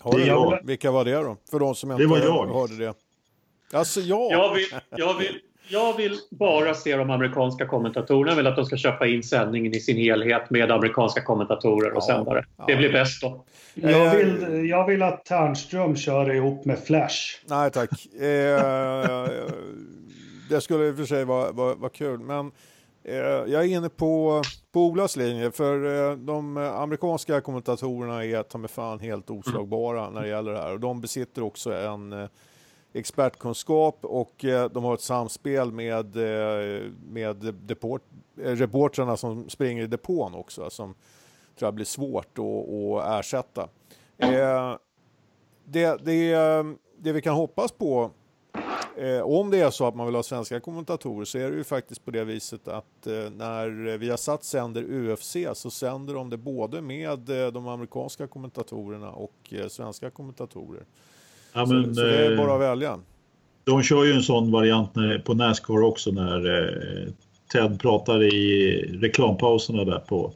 Har 0.00 0.18
det 0.18 0.26
jag. 0.26 0.58
Vilka 0.64 0.90
var 0.90 1.04
det 1.04 1.14
då? 1.14 1.36
För 1.50 1.58
de 1.58 1.74
som 1.74 1.90
inte 1.90 2.02
det 2.02 2.06
var 2.06 2.18
jag. 2.18 2.46
hörde 2.46 2.76
det. 2.76 2.94
Alltså 3.72 4.00
jag. 4.00 4.32
Jag 4.32 4.54
vill, 4.54 4.66
jag, 4.96 5.18
vill, 5.18 5.40
jag 5.68 5.96
vill 5.96 6.18
bara 6.30 6.74
se 6.74 6.96
de 6.96 7.10
amerikanska 7.10 7.66
kommentatorerna. 7.66 8.30
Jag 8.30 8.36
vill 8.36 8.46
att 8.46 8.56
de 8.56 8.64
ska 8.64 8.76
köpa 8.76 9.06
in 9.06 9.22
sändningen 9.22 9.74
i 9.74 9.80
sin 9.80 9.96
helhet 9.96 10.50
med 10.50 10.70
amerikanska 10.70 11.22
kommentatorer 11.22 11.90
och 11.90 12.02
ja, 12.02 12.14
sändare. 12.14 12.44
Det 12.66 12.76
blir 12.76 12.92
bäst 12.92 13.22
då. 13.22 13.44
Jag 13.74 14.06
eh, 14.06 14.12
vill, 14.12 14.68
jag 14.68 14.86
vill 14.86 15.02
att 15.02 15.24
Ternström 15.24 15.96
kör 15.96 16.34
ihop 16.34 16.64
med 16.64 16.78
Flash. 16.78 17.16
Nej 17.46 17.70
tack. 17.70 18.06
Eh, 18.14 19.28
det 20.50 20.60
skulle 20.60 20.88
i 20.88 20.92
och 20.92 20.96
för 20.96 21.04
sig 21.04 21.24
vara, 21.24 21.52
vara, 21.52 21.74
vara 21.74 21.90
kul. 21.90 22.18
Men 22.18 22.52
Eh, 23.08 23.52
jag 23.52 23.64
är 23.64 23.64
inne 23.64 23.88
på, 23.88 24.42
på 24.78 24.84
Olas 24.84 25.16
linje, 25.16 25.50
för 25.50 26.10
eh, 26.10 26.16
de 26.16 26.56
amerikanska 26.56 27.40
kommentatorerna 27.40 28.24
är 28.24 28.42
ta 28.42 28.58
med 28.58 28.70
fan 28.70 29.00
helt 29.00 29.30
oslagbara 29.30 30.02
mm. 30.02 30.14
när 30.14 30.22
det 30.22 30.28
gäller 30.28 30.52
det 30.52 30.58
här. 30.58 30.72
Och 30.72 30.80
de 30.80 31.00
besitter 31.00 31.42
också 31.42 31.72
en 31.74 32.12
eh, 32.12 32.28
expertkunskap 32.92 33.98
och 34.02 34.44
de 34.70 34.84
har 34.84 34.94
ett 34.94 35.00
samspel 35.00 35.72
med, 35.72 36.16
med 37.08 37.36
deport, 37.54 38.02
reportrarna 38.36 39.16
som 39.16 39.48
springer 39.48 39.82
i 39.82 39.86
depån 39.86 40.34
också, 40.34 40.70
som 40.70 40.94
tror 41.58 41.66
jag 41.66 41.74
blir 41.74 41.84
svårt 41.84 42.38
att, 42.38 43.04
att 43.04 43.20
ersätta. 43.20 43.68
Det, 45.64 45.96
det, 46.04 46.36
det 46.98 47.12
vi 47.12 47.22
kan 47.22 47.34
hoppas 47.34 47.72
på 47.72 48.10
Eh, 49.00 49.20
om 49.20 49.50
det 49.50 49.60
är 49.60 49.70
så 49.70 49.86
att 49.86 49.94
man 49.94 50.06
vill 50.06 50.14
ha 50.14 50.22
svenska 50.22 50.60
kommentatorer 50.60 51.24
så 51.24 51.38
är 51.38 51.50
det 51.50 51.56
ju 51.56 51.64
faktiskt 51.64 52.04
på 52.04 52.10
det 52.10 52.24
viset 52.24 52.68
att 52.68 53.06
eh, 53.06 53.12
när 53.36 53.98
Viasat 53.98 54.44
sänder 54.44 54.82
UFC 54.82 55.36
så 55.54 55.70
sänder 55.70 56.14
de 56.14 56.30
det 56.30 56.36
både 56.36 56.80
med 56.80 57.30
eh, 57.30 57.52
de 57.52 57.68
amerikanska 57.68 58.26
kommentatorerna 58.26 59.10
och 59.10 59.34
eh, 59.50 59.68
svenska 59.68 60.10
kommentatorer. 60.10 60.82
Ja, 61.52 61.66
men, 61.66 61.94
så, 61.94 61.94
så, 61.94 62.06
det 62.06 62.26
är 62.26 62.36
bara 62.36 62.54
att 62.54 62.62
eh, 62.62 62.68
välja. 62.68 63.00
De 63.64 63.82
kör 63.82 64.04
ju 64.04 64.12
en 64.12 64.22
sån 64.22 64.52
variant 64.52 64.94
när, 64.94 65.18
på 65.18 65.34
Nascar 65.34 65.82
också 65.82 66.10
när 66.10 66.62
eh, 66.62 67.08
Ted 67.52 67.80
pratar 67.80 68.22
i 68.22 68.72
reklampauserna 69.00 69.84
där 69.84 69.98
på. 69.98 70.32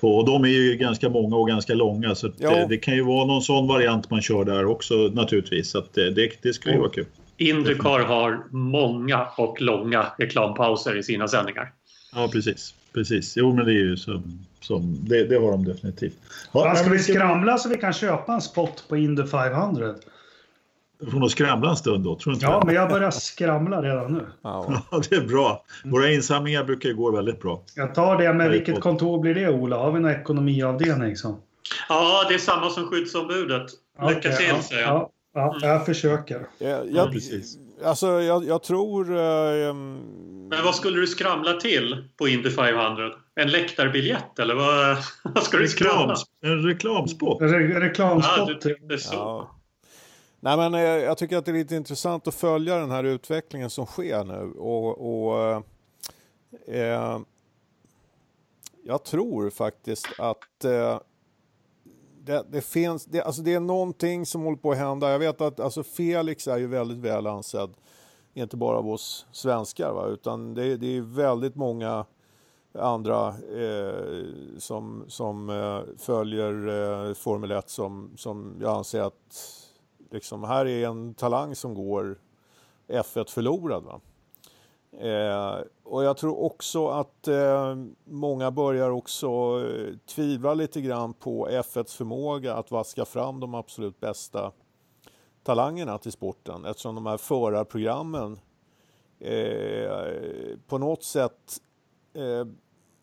Och 0.00 0.26
de 0.26 0.44
är 0.44 0.48
ju 0.48 0.76
ganska 0.76 1.08
många 1.08 1.36
och 1.36 1.48
ganska 1.48 1.74
långa 1.74 2.14
så 2.14 2.28
det, 2.28 2.66
det, 2.68 2.76
kan 2.76 2.94
ju 2.94 3.02
vara 3.02 3.26
någon 3.26 3.42
sån 3.42 3.66
variant 3.66 4.10
man 4.10 4.22
kör 4.22 4.44
där 4.44 4.66
också 4.66 4.94
naturligtvis. 4.94 5.70
Så 5.70 5.82
det, 5.94 6.10
det, 6.10 6.30
det 6.42 6.52
skulle 6.52 6.74
ju 6.74 6.80
vara 6.80 6.90
kul. 6.90 7.06
Indycar 7.48 8.00
har 8.00 8.44
många 8.50 9.26
och 9.36 9.60
långa 9.60 10.06
reklampauser 10.18 10.96
i 10.96 11.02
sina 11.02 11.28
sändningar. 11.28 11.72
Ja, 12.14 12.28
precis. 12.32 12.74
Precis. 12.94 13.36
Jo, 13.36 13.54
men 13.54 13.66
det 13.66 13.72
är 13.72 13.84
ju 13.84 13.96
som... 13.96 14.46
som 14.60 14.98
det, 15.08 15.24
det 15.24 15.36
har 15.36 15.50
de 15.50 15.64
definitivt. 15.64 16.16
Ja, 16.52 16.74
ska 16.74 16.90
vi 16.90 16.98
skramla 16.98 17.58
så 17.58 17.68
vi 17.68 17.76
kan 17.76 17.92
köpa 17.92 18.32
en 18.32 18.40
spot 18.40 18.84
på 18.88 18.96
Indy 18.96 19.26
500? 19.26 19.94
Du 21.00 21.10
får 21.10 21.18
nog 21.18 21.30
skramla 21.30 21.70
en 21.70 21.76
stund 21.76 22.04
då, 22.04 22.16
tror 22.16 22.34
inte 22.34 22.46
Ja, 22.46 22.62
men 22.66 22.74
jag 22.74 22.90
börjar 22.90 23.10
skramla 23.10 23.82
redan 23.82 24.12
nu. 24.12 24.26
Ja, 24.42 24.82
det 25.10 25.16
är 25.16 25.26
bra. 25.26 25.64
Våra 25.84 26.10
insamlingar 26.10 26.64
brukar 26.64 26.88
ju 26.88 26.94
gå 26.94 27.10
väldigt 27.10 27.40
bra. 27.40 27.62
Jag 27.76 27.94
tar 27.94 28.18
det, 28.18 28.32
men 28.32 28.50
vilket 28.50 28.80
kontor 28.80 29.20
blir 29.20 29.34
det, 29.34 29.48
Ola? 29.48 29.76
Har 29.76 29.92
vi 29.92 30.00
någon 30.00 30.10
ekonomiavdelning? 30.10 31.16
Så? 31.16 31.38
Ja, 31.88 32.24
det 32.28 32.34
är 32.34 32.38
samma 32.38 32.70
som 32.70 32.86
skyddsombudet. 32.86 33.66
Lycka 34.08 34.18
okay, 34.18 34.36
till, 34.36 34.46
ja, 34.48 34.62
säger 34.62 34.82
jag. 34.82 35.08
Ja, 35.34 35.58
ja, 35.60 35.68
jag 35.68 35.86
försöker. 35.86 36.46
Jag, 36.58 36.90
jag, 36.90 37.12
precis. 37.12 37.58
Alltså, 37.84 38.06
jag, 38.06 38.44
jag 38.44 38.62
tror... 38.62 39.10
Uh, 39.10 39.74
men 40.50 40.64
vad 40.64 40.74
skulle 40.74 41.00
du 41.00 41.06
skramla 41.06 41.52
till 41.52 42.08
på 42.16 42.28
Indy 42.28 42.50
500? 42.50 43.10
En 43.34 43.50
läktarbiljett 43.50 44.38
eller 44.38 44.54
vad, 44.54 44.96
vad 45.34 45.42
ska 45.42 45.56
du 45.56 45.68
skramla? 45.68 46.16
En 46.42 46.62
reklamspot. 46.62 47.40
En 47.40 47.48
re 47.48 47.80
reklamspot. 47.80 48.64
Ja, 48.64 48.74
det, 48.88 48.98
så. 48.98 49.14
Ja. 49.14 49.56
Nej, 50.40 50.56
men 50.56 50.74
eh, 50.74 50.80
jag 50.80 51.18
tycker 51.18 51.36
att 51.36 51.44
det 51.44 51.50
är 51.50 51.54
lite 51.54 51.76
intressant 51.76 52.28
att 52.28 52.34
följa 52.34 52.76
den 52.76 52.90
här 52.90 53.04
utvecklingen 53.04 53.70
som 53.70 53.86
sker 53.86 54.24
nu. 54.24 54.52
Och, 54.58 55.24
och 55.24 55.64
eh, 56.66 57.20
jag 58.84 59.04
tror 59.04 59.50
faktiskt 59.50 60.08
att 60.18 60.64
eh, 60.64 61.00
det, 62.24 62.44
det, 62.50 62.60
finns, 62.60 63.04
det, 63.04 63.22
alltså 63.22 63.42
det 63.42 63.54
är 63.54 63.60
någonting 63.60 64.26
som 64.26 64.42
håller 64.42 64.56
på 64.56 64.72
att 64.72 64.78
hända. 64.78 65.10
Jag 65.10 65.18
vet 65.18 65.40
att 65.40 65.60
alltså 65.60 65.82
Felix 65.82 66.48
är 66.48 66.58
ju 66.58 66.66
väldigt 66.66 66.98
väl 66.98 67.26
ansedd, 67.26 67.70
inte 68.34 68.56
bara 68.56 68.78
av 68.78 68.88
oss 68.88 69.26
svenskar, 69.32 69.92
va? 69.92 70.06
utan 70.06 70.54
det, 70.54 70.76
det 70.76 70.96
är 70.96 71.00
väldigt 71.00 71.54
många 71.54 72.04
andra 72.78 73.28
eh, 73.28 74.24
som, 74.58 75.04
som 75.08 75.50
eh, 75.50 75.96
följer 75.98 76.68
eh, 77.08 77.14
Formel 77.14 77.50
1 77.50 77.70
som, 77.70 78.10
som 78.16 78.56
jag 78.60 78.76
anser 78.76 79.00
att 79.00 79.48
liksom, 80.10 80.44
här 80.44 80.66
är 80.66 80.86
en 80.86 81.14
talang 81.14 81.54
som 81.54 81.74
går 81.74 82.18
F1 82.88 83.30
förlorad. 83.30 83.84
Va? 83.84 84.00
Eh, 84.98 85.58
och 85.82 86.04
jag 86.04 86.16
tror 86.16 86.40
också 86.40 86.88
att 86.88 87.28
eh, 87.28 87.76
många 88.04 88.50
börjar 88.50 88.90
också 88.90 89.28
eh, 89.28 89.96
tvivla 90.06 90.54
lite 90.54 90.80
grann 90.80 91.14
på 91.14 91.48
F1s 91.48 91.96
förmåga 91.96 92.54
att 92.54 92.70
vaska 92.70 93.04
fram 93.04 93.40
de 93.40 93.54
absolut 93.54 94.00
bästa 94.00 94.52
talangerna 95.42 95.98
till 95.98 96.12
sporten 96.12 96.64
eftersom 96.64 96.94
de 96.94 97.06
här 97.06 97.16
förarprogrammen 97.16 98.40
eh, 99.18 100.56
på 100.66 100.78
något 100.78 101.02
sätt 101.02 101.60
eh, 102.14 102.46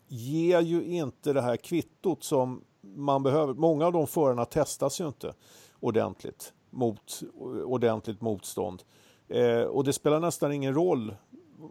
ger 0.08 0.60
ju 0.60 0.84
inte 0.84 1.32
det 1.32 1.42
här 1.42 1.56
kvittot 1.56 2.24
som 2.24 2.64
man 2.80 3.22
behöver. 3.22 3.54
Många 3.54 3.86
av 3.86 3.92
de 3.92 4.06
förarna 4.06 4.44
testas 4.44 5.00
ju 5.00 5.06
inte 5.06 5.34
ordentligt 5.80 6.52
mot 6.70 7.20
ordentligt 7.64 8.20
motstånd. 8.20 8.82
Eh, 9.28 9.62
och 9.62 9.84
det 9.84 9.92
spelar 9.92 10.20
nästan 10.20 10.52
ingen 10.52 10.74
roll 10.74 11.14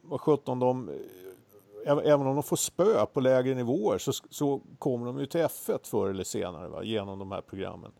vad 0.03 0.21
sjutton 0.21 0.59
de 0.59 0.89
eh, 0.89 0.95
även 1.85 2.27
om 2.27 2.35
de 2.35 2.43
får 2.43 2.55
spö 2.55 3.05
på 3.05 3.19
lägre 3.19 3.55
nivåer 3.55 3.97
så, 3.97 4.11
så 4.29 4.61
kommer 4.79 5.05
de 5.05 5.19
ju 5.19 5.25
till 5.25 5.41
F1 5.41 5.79
förr 5.87 6.09
eller 6.09 6.23
senare 6.23 6.67
va, 6.67 6.83
genom 6.83 7.19
de 7.19 7.31
här 7.31 7.41
programmen. 7.41 7.91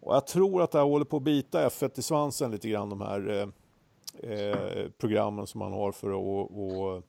Och 0.00 0.14
jag 0.14 0.26
tror 0.26 0.62
att 0.62 0.70
det 0.70 0.78
här 0.78 0.84
håller 0.84 1.04
på 1.04 1.16
att 1.16 1.22
bita 1.22 1.68
F1 1.68 1.98
i 1.98 2.02
svansen 2.02 2.50
lite 2.50 2.68
grann 2.68 2.88
de 2.88 3.00
här 3.00 3.28
eh, 3.28 3.48
eh 4.30 4.88
programmen 4.98 5.46
som 5.46 5.58
man 5.58 5.72
har 5.72 5.92
för 5.92 6.10
att 6.10 6.50
och, 6.50 7.02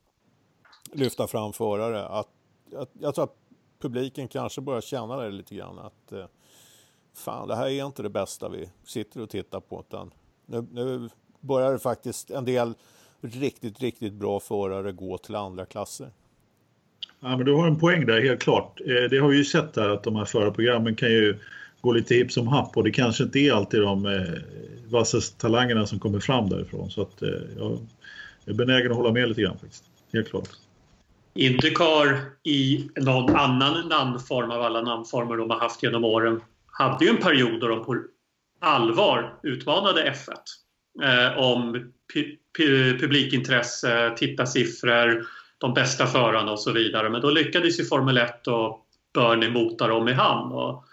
lyfta 0.91 1.27
fram 1.27 1.53
förare. 1.53 2.05
Att, 2.05 2.30
att, 2.76 2.89
jag 2.93 3.15
tror 3.15 3.23
att 3.23 3.38
publiken 3.80 4.27
kanske 4.27 4.61
börjar 4.61 4.81
känna 4.81 5.18
det 5.18 5.30
lite 5.30 5.55
grann 5.55 5.80
att 5.80 6.11
eh, 6.11 6.26
fan 7.14 7.47
det 7.47 7.55
här 7.55 7.68
är 7.68 7.85
inte 7.85 8.03
det 8.03 8.10
bästa 8.10 8.49
vi 8.49 8.69
sitter 8.85 9.22
och 9.22 9.30
tittar 9.30 9.60
på 9.60 9.80
utan 9.80 10.14
nu, 10.45 10.68
nu 10.72 11.10
börjar 11.39 11.72
det 11.72 11.80
faktiskt 11.80 12.31
en 12.31 12.45
del 12.45 12.73
riktigt, 13.23 13.81
riktigt 13.81 14.13
bra 14.13 14.39
förare 14.39 14.91
gå 14.91 15.17
till 15.17 15.35
andra 15.35 15.65
klasser. 15.65 16.09
Ja, 17.19 17.37
men 17.37 17.45
du 17.45 17.53
har 17.53 17.67
en 17.67 17.79
poäng 17.79 18.05
där, 18.05 18.21
helt 18.21 18.41
klart. 18.41 18.81
Eh, 18.81 19.09
det 19.09 19.17
har 19.17 19.27
vi 19.27 19.37
ju 19.37 19.45
sett 19.45 19.75
här 19.75 19.89
att 19.89 20.03
de 20.03 20.15
här 20.15 20.25
förarprogrammen 20.25 20.95
kan 20.95 21.09
ju 21.09 21.37
gå 21.81 21.91
lite 21.91 22.15
hipp 22.15 22.31
som 22.31 22.47
happ 22.47 22.77
och 22.77 22.83
det 22.83 22.91
kanske 22.91 23.23
inte 23.23 23.39
är 23.39 23.53
alltid 23.53 23.81
de 23.81 24.05
eh, 24.05 24.21
vassaste 24.89 25.41
talangerna 25.41 25.85
som 25.85 25.99
kommer 25.99 26.19
fram 26.19 26.49
därifrån. 26.49 26.89
Så 26.89 27.01
att, 27.01 27.21
eh, 27.21 27.29
jag 27.57 27.79
är 28.45 28.53
benägen 28.53 28.91
att 28.91 28.97
hålla 28.97 29.11
med 29.11 29.29
lite 29.29 29.41
grann 29.41 29.57
faktiskt. 29.57 29.83
Helt 30.13 30.29
klart. 30.29 30.49
Indycar 31.33 32.19
i 32.43 32.89
någon 32.95 33.35
annan 33.35 33.89
namnform 33.89 34.51
av 34.51 34.61
alla 34.61 34.81
namnformer 34.81 35.37
de 35.37 35.49
har 35.49 35.59
haft 35.59 35.83
genom 35.83 36.03
åren 36.03 36.41
hade 36.65 37.05
ju 37.05 37.11
en 37.11 37.17
period 37.17 37.61
då 37.61 37.67
de 37.67 37.85
på 37.85 38.03
allvar 38.59 39.39
utmanade 39.43 40.13
F1 40.13 40.33
eh, 41.03 41.37
om 41.37 41.91
publikintresse, 42.99 44.13
tittarsiffror, 44.17 45.25
de 45.57 45.73
bästa 45.73 46.07
förarna 46.07 46.51
och 46.51 46.59
så 46.59 46.71
vidare. 46.71 47.09
Men 47.09 47.21
då 47.21 47.30
lyckades 47.30 47.80
ju 47.80 47.85
Formel 47.85 48.17
1 48.17 48.47
och 48.47 48.85
Bernie 49.13 49.49
mota 49.49 49.88
dem 49.88 50.07
i 50.07 50.13
hamn. 50.13 50.51
Och 50.51 50.85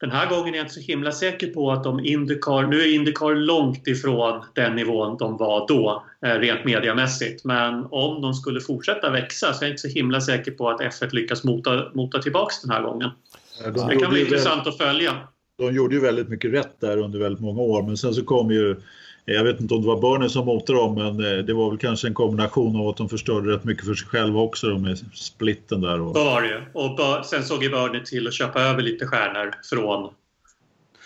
den 0.00 0.10
här 0.10 0.30
gången 0.30 0.54
är 0.54 0.58
jag 0.58 0.64
inte 0.64 0.74
så 0.74 0.80
himla 0.80 1.12
säker 1.12 1.46
på 1.46 1.72
att 1.72 1.84
de 1.84 2.04
Indycar, 2.04 2.66
nu 2.66 2.80
är 2.80 2.94
Indycar 2.94 3.34
långt 3.34 3.86
ifrån 3.86 4.44
den 4.54 4.76
nivån 4.76 5.16
de 5.18 5.36
var 5.36 5.68
då, 5.68 6.04
eh, 6.26 6.34
rent 6.34 6.64
mediamässigt. 6.64 7.44
Men 7.44 7.86
om 7.90 8.22
de 8.22 8.34
skulle 8.34 8.60
fortsätta 8.60 9.10
växa 9.10 9.52
så 9.52 9.64
är 9.64 9.66
jag 9.66 9.72
inte 9.72 9.82
så 9.82 9.88
himla 9.88 10.20
säker 10.20 10.50
på 10.50 10.70
att 10.70 10.80
F1 10.80 11.14
lyckas 11.14 11.44
mota, 11.44 11.90
mota 11.94 12.22
tillbaks 12.22 12.62
den 12.62 12.70
här 12.70 12.82
gången. 12.82 13.10
De 13.64 13.78
så 13.78 13.88
det 13.88 13.96
kan 13.96 14.10
bli 14.10 14.20
intressant 14.20 14.66
att 14.66 14.78
följa. 14.78 15.12
De 15.58 15.74
gjorde 15.74 15.94
ju 15.94 16.00
väldigt 16.00 16.28
mycket 16.28 16.52
rätt 16.52 16.80
där 16.80 16.96
under 16.98 17.18
väldigt 17.18 17.40
många 17.42 17.60
år 17.60 17.82
men 17.82 17.96
sen 17.96 18.14
så 18.14 18.24
kom 18.24 18.50
ju 18.50 18.76
jag 19.34 19.44
vet 19.44 19.60
inte 19.60 19.74
om 19.74 19.80
det 19.80 19.86
var 19.86 20.00
Burnley 20.00 20.28
som 20.28 20.46
motorade 20.46 20.84
dem 20.84 20.94
men 20.94 21.38
eh, 21.38 21.44
det 21.44 21.54
var 21.54 21.70
väl 21.70 21.78
kanske 21.78 22.06
en 22.06 22.14
kombination 22.14 22.80
av 22.80 22.88
att 22.88 22.96
de 22.96 23.08
förstörde 23.08 23.52
rätt 23.52 23.64
mycket 23.64 23.86
för 23.86 23.94
sig 23.94 24.08
själva 24.08 24.40
också 24.40 24.66
med 24.66 24.98
splitten 25.14 25.80
där. 25.80 26.00
Och... 26.00 26.14
Var 26.14 26.42
ju. 26.42 26.62
Och 26.72 26.96
Bör, 26.96 27.22
sen 27.22 27.44
såg 27.44 27.62
ju 27.62 27.70
Burnley 27.70 28.04
till 28.04 28.26
att 28.26 28.34
köpa 28.34 28.60
över 28.62 28.82
lite 28.82 29.06
stjärnor 29.06 29.54
från 29.70 30.10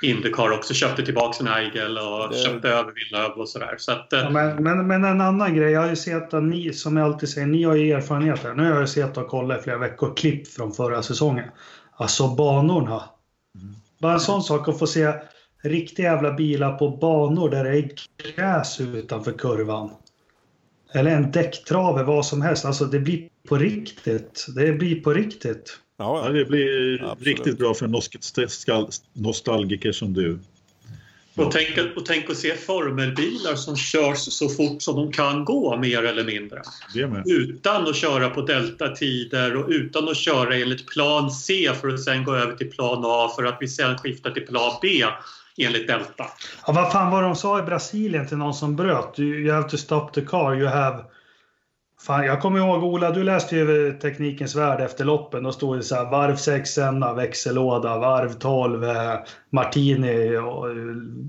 Indycar 0.03 0.51
också. 0.51 0.75
Köpte 0.75 1.03
tillbaka 1.03 1.37
en 1.41 1.49
Eigel 1.49 1.99
och 1.99 2.29
det... 2.31 2.39
köpte 2.39 2.69
över 2.69 2.93
Villeneuve 2.93 3.35
och 3.35 3.49
sådär. 3.49 3.75
Så 3.79 3.93
att, 3.93 4.07
ja, 4.11 4.31
men, 4.31 4.63
men, 4.63 4.87
men, 4.87 5.05
en 5.05 5.21
annan 5.21 5.55
grej. 5.55 5.73
Jag 5.73 5.81
har 5.81 5.89
ju 5.89 5.97
sett 5.97 6.35
att 6.35 6.43
ni, 6.43 6.73
som 6.73 6.97
jag 6.97 7.07
alltid 7.07 7.29
säger, 7.29 7.47
ni 7.47 7.63
har 7.63 7.77
ju 7.77 7.93
erfarenhet 7.93 8.43
här. 8.43 8.55
Nu 8.55 8.73
har 8.73 8.81
jag 8.81 8.89
sett 8.89 9.17
och 9.17 9.29
kollat 9.29 9.61
i 9.61 9.63
flera 9.63 9.79
veckor 9.79 10.15
klipp 10.17 10.49
från 10.49 10.73
förra 10.73 11.03
säsongen. 11.03 11.51
Alltså 11.97 12.29
banorna. 12.29 13.03
Mm. 13.55 13.75
Bara 13.99 14.13
en 14.13 14.21
sån 14.21 14.43
sak 14.43 14.69
att 14.69 14.79
få 14.79 14.87
se 14.87 15.13
riktiga 15.63 16.13
jävla 16.13 16.33
bilar 16.33 16.77
på 16.77 16.89
banor 16.89 17.51
där 17.51 17.65
det 17.65 17.71
är 17.71 17.91
gräs 18.37 18.81
utanför 18.81 19.33
kurvan. 19.33 19.91
Eller 20.93 21.11
en 21.11 21.31
däcktrave, 21.31 22.03
vad 22.03 22.27
som 22.27 22.43
helst. 22.43 22.65
Alltså 22.65 22.85
det 22.85 23.01
blir 23.01 23.29
på 23.49 23.57
riktigt. 23.57 24.47
Det 24.57 24.73
blir 24.73 25.01
på 25.01 25.13
riktigt. 25.13 25.79
Ja, 25.97 26.29
det 26.29 26.45
blir 26.45 27.03
Absolut. 27.03 27.27
riktigt 27.27 27.59
bra 27.59 27.75
för 27.75 27.85
en 27.85 28.01
nostalgiker 29.13 29.93
som 29.93 30.13
du. 30.13 30.39
Och 31.35 31.53
tänk, 31.53 31.97
och 31.97 32.07
tänk 32.07 32.31
att 32.31 32.37
se 32.37 32.55
formelbilar 32.55 33.55
som 33.55 33.77
körs 33.77 34.19
så 34.19 34.49
fort 34.49 34.83
som 34.83 34.97
de 34.97 35.13
kan 35.13 35.45
gå, 35.45 35.77
mer 35.77 36.03
eller 36.03 36.25
mindre. 36.25 36.63
Utan 37.27 37.89
att 37.89 37.97
köra 37.97 38.31
på 38.31 38.43
deltatider 38.43 39.57
och 39.57 39.69
utan 39.69 40.09
att 40.09 40.17
köra 40.17 40.57
enligt 40.57 40.87
plan 40.87 41.31
C 41.31 41.71
för 41.81 41.89
att 41.89 42.05
sen 42.05 42.25
gå 42.25 42.35
över 42.35 42.57
till 42.57 42.71
plan 42.71 43.03
A 43.05 43.33
för 43.37 43.45
att 43.45 43.57
vi 43.61 43.69
sen 43.69 43.99
skiftar 43.99 44.31
till 44.31 44.47
plan 44.47 44.79
B 44.83 45.05
enligt 45.65 45.89
Delta. 45.89 46.27
Ja, 46.67 46.73
vad 46.73 46.93
fan 46.93 47.11
var 47.11 47.23
de 47.23 47.37
sa 47.37 47.59
i 47.59 47.63
Brasilien 47.63 48.27
till 48.27 48.37
någon 48.37 48.55
som 48.55 48.77
bröt? 48.77 49.19
You 49.19 49.53
have 49.53 49.69
to 49.69 49.77
stop 49.77 50.09
the 50.15 50.21
car, 50.21 50.55
you 50.55 50.69
have... 50.69 51.05
Fan, 52.07 52.25
jag 52.25 52.41
kommer 52.41 52.59
ihåg 52.59 52.85
Ola, 52.85 53.11
du 53.11 53.25
läste 53.25 53.57
ju 53.57 53.99
Teknikens 54.03 54.57
Värld 54.57 54.81
efter 54.81 55.05
loppen. 55.05 55.43
Då 55.43 55.53
stod 55.53 55.77
det 55.77 55.83
så 55.83 55.95
här 55.95 56.11
varv 56.11 56.37
6 56.37 56.79
växellåda, 57.17 57.99
varv 57.99 58.33
12 58.33 58.85
eh, 58.85 59.15
Martini 59.51 60.37
och 60.37 60.71
eh, 60.71 60.77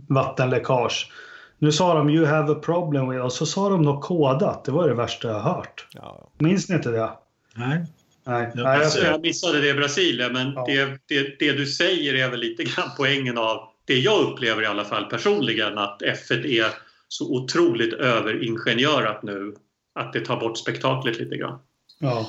vattenläckage. 0.07 1.11
Nu 1.57 1.71
sa 1.71 1.93
de 1.93 2.09
you 2.09 2.25
have 2.25 2.51
a 2.51 2.55
problem 2.55 3.09
with 3.09 3.23
och 3.23 3.33
så 3.33 3.45
sa 3.45 3.69
de 3.69 3.81
något 3.81 4.03
kodat. 4.03 4.65
Det 4.65 4.71
var 4.71 4.87
det 4.87 4.93
värsta 4.93 5.27
jag 5.27 5.39
hört. 5.39 5.87
Ja. 5.93 6.31
Minns 6.37 6.69
ni 6.69 6.75
inte 6.75 6.91
det? 6.91 7.09
Nej. 7.55 7.85
Nej. 8.23 8.51
Ja, 8.55 8.75
alltså, 8.75 9.05
jag 9.05 9.21
missade 9.21 9.61
det 9.61 9.69
i 9.69 9.73
Brasilien 9.73 10.33
men 10.33 10.53
ja. 10.53 10.65
det, 10.67 10.85
det, 11.07 11.39
det, 11.39 11.51
du 11.51 11.65
säger 11.65 12.25
är 12.25 12.29
väl 12.29 12.39
lite 12.39 12.63
grann 12.63 12.89
poängen 12.97 13.37
av 13.37 13.70
det 13.91 13.99
jag 13.99 14.21
upplever 14.21 14.63
i 14.63 14.65
alla 14.65 14.85
fall 14.85 15.05
personligen 15.05 15.77
att 15.77 16.01
F1 16.01 16.45
är 16.45 16.67
så 17.07 17.35
otroligt 17.35 17.93
överingenjörat 17.93 19.23
nu 19.23 19.55
att 19.95 20.13
det 20.13 20.25
tar 20.25 20.39
bort 20.39 20.57
spektaklet 20.57 21.17
lite 21.17 21.37
grann. 21.37 21.59
Ja. 21.99 22.27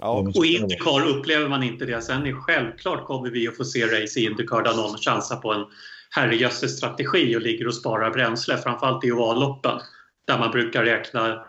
Ja. 0.00 0.32
Och 0.34 0.46
Indycar 0.46 1.06
upplever 1.06 1.48
man 1.48 1.62
inte 1.62 1.84
det. 1.84 2.02
Sen 2.02 2.26
är 2.26 2.32
självklart 2.32 3.06
kommer 3.06 3.30
vi 3.30 3.48
att 3.48 3.56
få 3.56 3.64
se 3.64 3.86
race 3.86 4.20
i 4.20 4.24
Indycar 4.24 4.62
där 4.62 4.74
någon 4.74 4.98
chansar 4.98 5.36
på 5.36 5.52
en 5.52 5.64
herrejösses 6.10 6.76
strategi 6.76 7.36
och 7.36 7.40
ligger 7.40 7.66
och 7.66 7.74
sparar 7.74 8.10
bränsle. 8.10 8.56
Framförallt 8.56 9.04
i 9.04 9.12
ovalloppen 9.12 9.80
där 10.26 10.38
man 10.38 10.50
brukar 10.50 10.84
räkna 10.84 11.44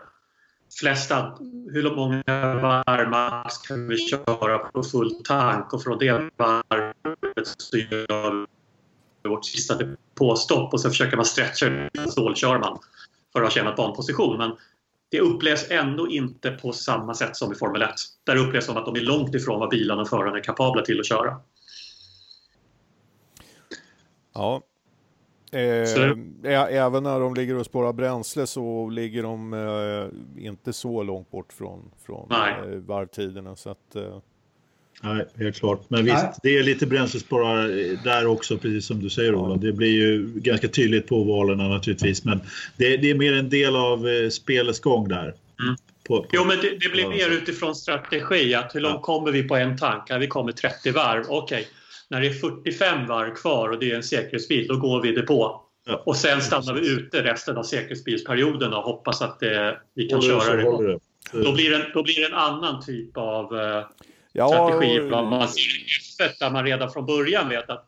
flesta, 0.80 1.38
hur 1.72 1.96
många 1.96 2.54
varv 2.54 3.10
max 3.10 3.58
kan 3.58 3.88
vi 3.88 3.96
köra 3.96 4.58
på 4.58 4.82
full 4.82 5.22
tank 5.24 5.72
och 5.72 5.82
från 5.82 5.98
det 5.98 6.30
varvet 6.36 7.46
så 7.58 7.76
gör 7.76 8.46
vårt 9.28 9.44
sista 9.44 9.78
påstopp 10.14 10.72
och 10.72 10.80
så 10.80 10.88
försöker 10.88 11.16
man 11.16 11.26
stretcha 11.26 11.88
stålkör 12.10 12.58
man 12.58 12.78
för 13.32 13.40
att 13.40 13.46
ha 13.46 13.50
tjänat 13.50 13.76
banposition. 13.76 14.38
Men 14.38 14.56
det 15.10 15.20
upplevs 15.20 15.70
ändå 15.70 16.08
inte 16.08 16.50
på 16.50 16.72
samma 16.72 17.14
sätt 17.14 17.36
som 17.36 17.52
i 17.52 17.54
Formel 17.54 17.82
1. 17.82 17.90
Där 18.24 18.36
upplevs 18.36 18.66
som 18.66 18.76
att 18.76 18.86
de 18.86 18.96
är 18.96 19.00
långt 19.00 19.34
ifrån 19.34 19.60
vad 19.60 19.70
bilarna 19.70 20.02
och 20.02 20.08
förarna 20.08 20.38
är 20.38 20.42
kapabla 20.42 20.82
till 20.82 21.00
att 21.00 21.06
köra. 21.06 21.36
Ja. 24.34 24.62
Eh, 25.52 26.50
även 26.52 27.02
när 27.02 27.20
de 27.20 27.34
ligger 27.34 27.56
och 27.56 27.66
spårar 27.66 27.92
bränsle 27.92 28.46
så 28.46 28.88
ligger 28.88 29.22
de 29.22 29.54
eh, 29.54 30.44
inte 30.44 30.72
så 30.72 31.02
långt 31.02 31.30
bort 31.30 31.52
från, 31.52 31.90
från 32.06 32.32
eh, 32.32 32.76
varvtiderna. 32.76 33.56
Så 33.56 33.70
att, 33.70 33.96
eh... 33.96 34.18
Nej, 35.00 35.26
helt 35.38 35.56
klart. 35.56 35.84
Men 35.88 36.04
visst, 36.04 36.16
Nej. 36.22 36.32
det 36.42 36.58
är 36.58 36.62
lite 36.62 36.86
bränslesparar 36.86 37.68
där 38.04 38.26
också, 38.26 38.58
precis 38.58 38.86
som 38.86 39.02
du 39.02 39.10
säger 39.10 39.34
Ola. 39.34 39.56
Det 39.56 39.72
blir 39.72 39.92
ju 39.92 40.26
ganska 40.34 40.68
tydligt 40.68 41.06
på 41.06 41.24
valerna 41.24 41.68
naturligtvis, 41.68 42.24
men 42.24 42.40
det, 42.76 42.96
det 42.96 43.10
är 43.10 43.14
mer 43.14 43.32
en 43.32 43.48
del 43.48 43.76
av 43.76 44.08
eh, 44.08 44.28
spelets 44.28 44.80
gång 44.80 45.08
där. 45.08 45.34
Mm. 45.62 45.76
På, 46.06 46.22
på, 46.22 46.26
jo, 46.32 46.44
men 46.44 46.56
det, 46.56 46.78
det 46.80 46.88
blir 46.88 47.08
mer 47.08 47.30
utifrån 47.30 47.74
strategi. 47.74 48.54
Att 48.54 48.74
hur 48.74 48.80
långt 48.80 48.94
ja. 48.94 49.02
kommer 49.02 49.32
vi 49.32 49.42
på 49.42 49.56
en 49.56 49.78
tank? 49.78 50.02
Vi 50.20 50.26
kommer 50.26 50.52
30 50.52 50.90
varv. 50.90 51.24
Okej, 51.28 51.60
okay 51.60 51.64
när 52.10 52.20
det 52.20 52.26
är 52.26 52.32
45 52.32 53.06
varv 53.06 53.34
kvar 53.34 53.68
och 53.68 53.78
det 53.78 53.90
är 53.90 53.96
en 53.96 54.02
säkerhetsbil, 54.02 54.66
då 54.66 54.76
går 54.76 55.02
vi 55.02 55.12
det 55.12 55.22
på. 55.22 55.62
Ja. 55.86 56.02
Och 56.06 56.16
sen 56.16 56.40
stannar 56.40 56.74
vi 56.74 56.88
ute 56.88 57.24
resten 57.24 57.56
av 57.56 57.62
säkerhetsbilsperioden 57.62 58.72
och 58.72 58.82
hoppas 58.82 59.22
att 59.22 59.40
det, 59.40 59.80
vi 59.94 60.08
kan 60.08 60.22
köra 60.22 60.56
det. 60.56 60.92
det. 60.92 60.98
Då, 61.44 61.52
blir 61.52 61.70
det, 61.70 61.90
då 61.94 62.02
blir 62.02 62.20
det 62.20 62.26
en 62.26 62.34
annan 62.34 62.82
typ 62.84 63.16
av 63.16 63.58
eh, 63.58 63.84
ja, 64.32 64.48
strategi. 64.48 65.00
Och... 65.00 65.10
Man 65.10 65.48
ser 65.48 66.38
där 66.38 66.50
man 66.50 66.64
redan 66.64 66.90
från 66.90 67.06
början 67.06 67.48
vet 67.48 67.70
att 67.70 67.86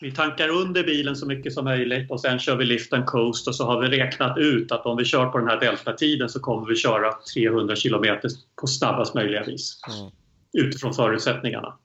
vi 0.00 0.12
tankar 0.12 0.48
under 0.48 0.84
bilen 0.84 1.16
så 1.16 1.26
mycket 1.26 1.52
som 1.52 1.64
möjligt 1.64 2.10
och 2.10 2.20
sen 2.20 2.38
kör 2.38 2.56
vi 2.56 2.64
lift 2.64 2.92
and 2.92 3.06
coast 3.06 3.48
och 3.48 3.54
så 3.54 3.64
har 3.64 3.80
vi 3.80 3.88
räknat 3.88 4.38
ut 4.38 4.72
att 4.72 4.86
om 4.86 4.96
vi 4.96 5.04
kör 5.04 5.26
på 5.26 5.38
den 5.38 5.48
här 5.48 5.60
deltatiden 5.60 6.28
så 6.28 6.40
kommer 6.40 6.68
vi 6.68 6.76
köra 6.76 7.12
300 7.34 7.76
kilometer 7.76 8.30
på 8.60 8.66
snabbast 8.66 9.14
möjliga 9.14 9.44
vis. 9.44 9.80
Mm. 9.88 10.10
Utifrån 10.52 10.94
förutsättningarna. 10.94 11.78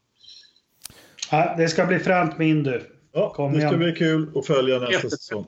Ja, 1.32 1.56
det 1.58 1.68
ska 1.68 1.86
bli 1.86 2.00
fränt 2.00 2.38
med 2.38 2.48
Indy. 2.48 2.80
Ja, 3.14 3.34
Kom 3.34 3.54
det 3.54 3.60
ska 3.60 3.68
igen. 3.68 3.80
bli 3.80 3.92
kul 3.92 4.32
att 4.36 4.48
följa 4.48 4.80
nästa 4.80 5.10
säsong. 5.10 5.46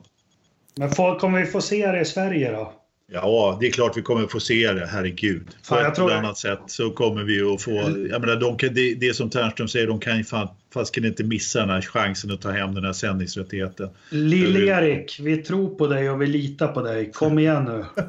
Men 0.76 0.90
får, 0.90 1.18
kommer 1.18 1.40
vi 1.40 1.46
få 1.46 1.60
se 1.60 1.86
det 1.86 2.00
i 2.00 2.04
Sverige 2.04 2.52
då? 2.52 2.72
Ja, 3.12 3.56
det 3.60 3.66
är 3.66 3.70
klart 3.70 3.96
vi 3.96 4.02
kommer 4.02 4.26
få 4.26 4.40
se 4.40 4.72
det, 4.72 4.86
herregud. 4.86 5.48
På 5.68 5.76
ett 5.76 5.94
tror... 5.94 6.10
eller 6.10 6.18
annat 6.18 6.38
sätt 6.38 6.60
så 6.66 6.90
kommer 6.90 7.22
vi 7.22 7.42
att 7.42 7.62
få... 7.62 7.70
Jag 8.10 8.20
menar, 8.20 8.36
de 8.36 8.56
kan, 8.56 8.74
det, 8.74 8.94
det 8.94 9.14
som 9.14 9.30
Ternström 9.30 9.68
säger, 9.68 9.86
de 9.86 10.00
kan 10.00 10.18
ju 10.18 10.24
fan, 10.24 10.48
fast 10.74 10.96
inte 10.96 11.24
missa 11.24 11.60
den 11.60 11.70
här 11.70 11.80
chansen 11.80 12.30
att 12.30 12.40
ta 12.40 12.50
hem 12.50 12.74
den 12.74 12.84
här 12.84 12.92
sändningsrättigheten. 12.92 13.88
Lill-Erik, 14.10 15.20
vi 15.20 15.36
tror 15.36 15.74
på 15.74 15.86
dig 15.86 16.10
och 16.10 16.22
vi 16.22 16.26
litar 16.26 16.68
på 16.68 16.82
dig. 16.82 17.12
Kom 17.12 17.38
igen 17.38 17.64
nu. 17.64 17.84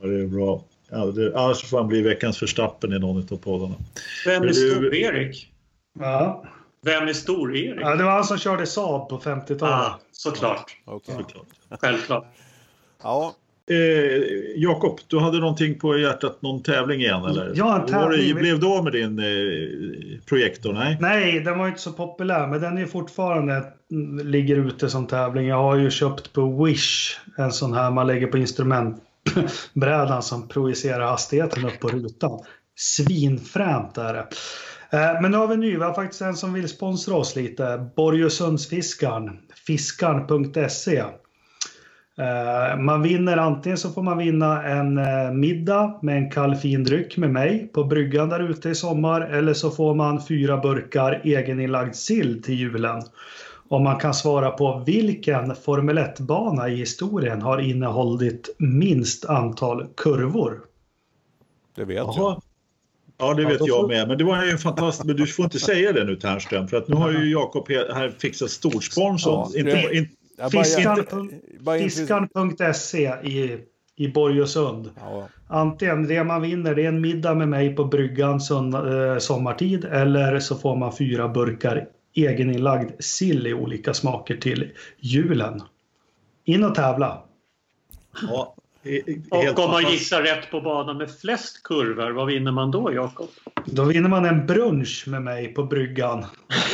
ja, 0.00 0.08
det 0.08 0.20
är 0.20 0.26
bra. 0.26 0.64
Ja, 0.90 1.06
det, 1.06 1.36
annars 1.36 1.64
får 1.64 1.78
han 1.78 1.88
bli 1.88 2.02
veckans 2.02 2.38
förstappen 2.38 2.92
i 2.92 2.98
någon 2.98 3.28
av 3.30 3.36
poddarna. 3.36 3.74
Vem 4.26 4.42
är 4.42 4.52
Stor-Erik? 4.52 5.52
Ja. 5.98 6.44
Vem 6.82 7.08
är 7.08 7.12
Stor-Erik? 7.12 7.80
Ja, 7.80 7.96
det 7.96 8.04
var 8.04 8.12
han 8.12 8.24
som 8.24 8.38
körde 8.38 8.66
Saab 8.66 9.08
på 9.08 9.18
50-talet. 9.18 9.62
Ah, 9.62 10.00
såklart. 10.12 10.76
Okay. 10.84 11.14
såklart. 11.16 11.46
Självklart. 11.80 12.26
Ja. 13.02 13.34
Eh, 13.70 14.22
Jakob, 14.56 15.00
du 15.06 15.18
hade 15.18 15.38
någonting 15.38 15.78
på 15.78 15.98
hjärtat, 15.98 16.42
någon 16.42 16.62
tävling 16.62 17.00
igen 17.00 17.24
eller? 17.24 17.52
Ja, 17.54 17.80
en 17.80 17.86
tävling. 17.86 18.28
Det, 18.28 18.34
blev 18.34 18.60
du 18.60 18.66
av 18.66 18.84
med 18.84 18.92
din 18.92 19.18
eh, 19.18 19.24
projektor? 20.28 20.72
Nej? 20.72 20.96
Nej, 21.00 21.40
den 21.40 21.58
var 21.58 21.68
inte 21.68 21.80
så 21.80 21.92
populär, 21.92 22.46
men 22.46 22.60
den 22.60 22.78
är 22.78 22.86
fortfarande 22.86 23.64
ligger 24.24 24.56
ute 24.56 24.88
som 24.88 25.06
tävling. 25.06 25.46
Jag 25.46 25.62
har 25.62 25.76
ju 25.76 25.90
köpt 25.90 26.32
på 26.32 26.64
Wish 26.64 27.16
en 27.36 27.52
sån 27.52 27.74
här 27.74 27.90
man 27.90 28.06
lägger 28.06 28.26
på 28.26 28.38
instrumentbrädan 28.38 30.22
som 30.22 30.48
projicerar 30.48 31.06
hastigheten 31.06 31.64
upp 31.64 31.80
på 31.80 31.88
rutan. 31.88 32.40
Svinfränt 32.76 33.98
är 33.98 34.14
det. 34.14 34.26
Eh, 34.90 35.22
men 35.22 35.30
nu 35.30 35.36
har 35.36 35.46
vi 35.46 35.54
en 35.54 35.60
ny, 35.60 35.76
vi 35.76 35.84
har 35.84 35.94
faktiskt 35.94 36.22
en 36.22 36.36
som 36.36 36.52
vill 36.52 36.68
sponsra 36.68 37.14
oss 37.14 37.36
lite. 37.36 37.90
Borgösundsfiskaren, 37.96 39.38
fiskarn.se. 39.66 41.02
Eh, 42.18 42.78
man 42.78 43.02
vinner 43.02 43.36
antingen 43.36 43.78
så 43.78 43.90
får 43.90 44.02
man 44.02 44.18
vinna 44.18 44.62
en 44.62 44.98
eh, 44.98 45.30
middag 45.32 45.98
med 46.02 46.16
en 46.16 46.30
kall 46.30 46.54
fin 46.56 46.84
dryck 46.84 47.16
med 47.16 47.30
mig 47.30 47.70
på 47.72 47.84
bryggan 47.84 48.28
där 48.28 48.50
ute 48.50 48.68
i 48.68 48.74
sommar 48.74 49.20
eller 49.20 49.54
så 49.54 49.70
får 49.70 49.94
man 49.94 50.26
fyra 50.26 50.56
burkar 50.56 51.20
egeninlagd 51.24 51.94
sill 51.94 52.42
till 52.42 52.54
julen. 52.54 53.02
Om 53.68 53.84
man 53.84 53.98
kan 53.98 54.14
svara 54.14 54.50
på 54.50 54.82
vilken 54.86 55.54
Formel 55.54 55.98
1-bana 55.98 56.68
i 56.68 56.76
historien 56.76 57.42
har 57.42 57.58
innehållit 57.58 58.54
minst 58.58 59.24
antal 59.24 59.86
kurvor. 59.96 60.60
Det 61.76 61.84
vet 61.84 62.00
Aha. 62.00 62.14
jag. 62.16 62.42
Ja, 63.18 63.34
det 63.34 63.44
vet 63.44 63.60
ja, 63.60 63.66
jag 63.66 63.88
med. 63.88 64.08
Men 64.08 64.18
det 64.18 64.24
var 64.24 64.44
ju 64.44 64.58
fantastiskt. 64.58 65.04
Men 65.04 65.16
du 65.16 65.26
får 65.26 65.44
inte 65.44 65.58
säga 65.58 65.92
det 65.92 66.04
nu 66.04 66.16
Ternström, 66.16 66.68
för 66.68 66.76
att 66.76 66.88
nu 66.88 66.96
har 66.96 67.12
ju 67.12 67.30
Jakob 67.30 67.68
här 67.68 68.14
fixat 68.18 68.50
storsponsor. 68.50 69.48
Ja, 69.54 69.90
Fiskan.se 71.78 73.12
i, 73.22 73.58
i 73.96 74.08
Borgösund. 74.08 74.90
Ja. 74.96 75.28
Antingen 75.46 76.08
det 76.08 76.24
man 76.24 76.42
vinner 76.42 76.74
det 76.74 76.84
är 76.84 76.88
en 76.88 77.00
middag 77.00 77.34
med 77.34 77.48
mig 77.48 77.76
på 77.76 77.84
bryggan 77.84 78.34
eh, 78.34 79.18
sommartid 79.18 79.84
eller 79.84 80.40
så 80.40 80.56
får 80.56 80.76
man 80.76 80.96
fyra 80.96 81.28
burkar 81.28 81.86
egeninlagd 82.14 82.90
sill 82.98 83.46
i 83.46 83.54
olika 83.54 83.94
smaker 83.94 84.36
till 84.36 84.70
julen. 84.98 85.62
In 86.44 86.64
och 86.64 86.74
tävla! 86.74 87.22
Ja, 88.22 88.54
och 89.30 89.58
om 89.58 89.70
man 89.70 89.92
gissar 89.92 90.22
rätt 90.22 90.50
på 90.50 90.60
banan 90.60 90.96
med 90.98 91.10
flest 91.10 91.62
kurvor, 91.62 92.10
vad 92.10 92.26
vinner 92.26 92.52
man 92.52 92.70
då, 92.70 92.92
Jakob? 92.92 93.28
Då 93.64 93.84
vinner 93.84 94.08
man 94.08 94.24
en 94.24 94.46
brunch 94.46 95.04
med 95.06 95.22
mig 95.22 95.54
på 95.54 95.64
bryggan. 95.64 96.26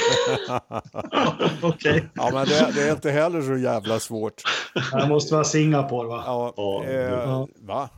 Okej. 1.63 1.91
Okay. 1.91 2.03
Ja, 2.15 2.31
men 2.33 2.47
det, 2.47 2.73
det, 2.75 2.89
är 2.89 2.93
inte 2.93 3.11
heller 3.11 3.43
så 3.43 3.57
jävla 3.57 4.01
svårt. 4.01 4.43
Det 4.93 5.09
måste 5.09 5.35
vara 5.35 5.45
Singapore, 5.45 6.09
va? 6.09 6.23
Ja. 6.57 6.85
Eh, 6.85 6.95
ja. 6.95 7.49
Va? 7.61 7.89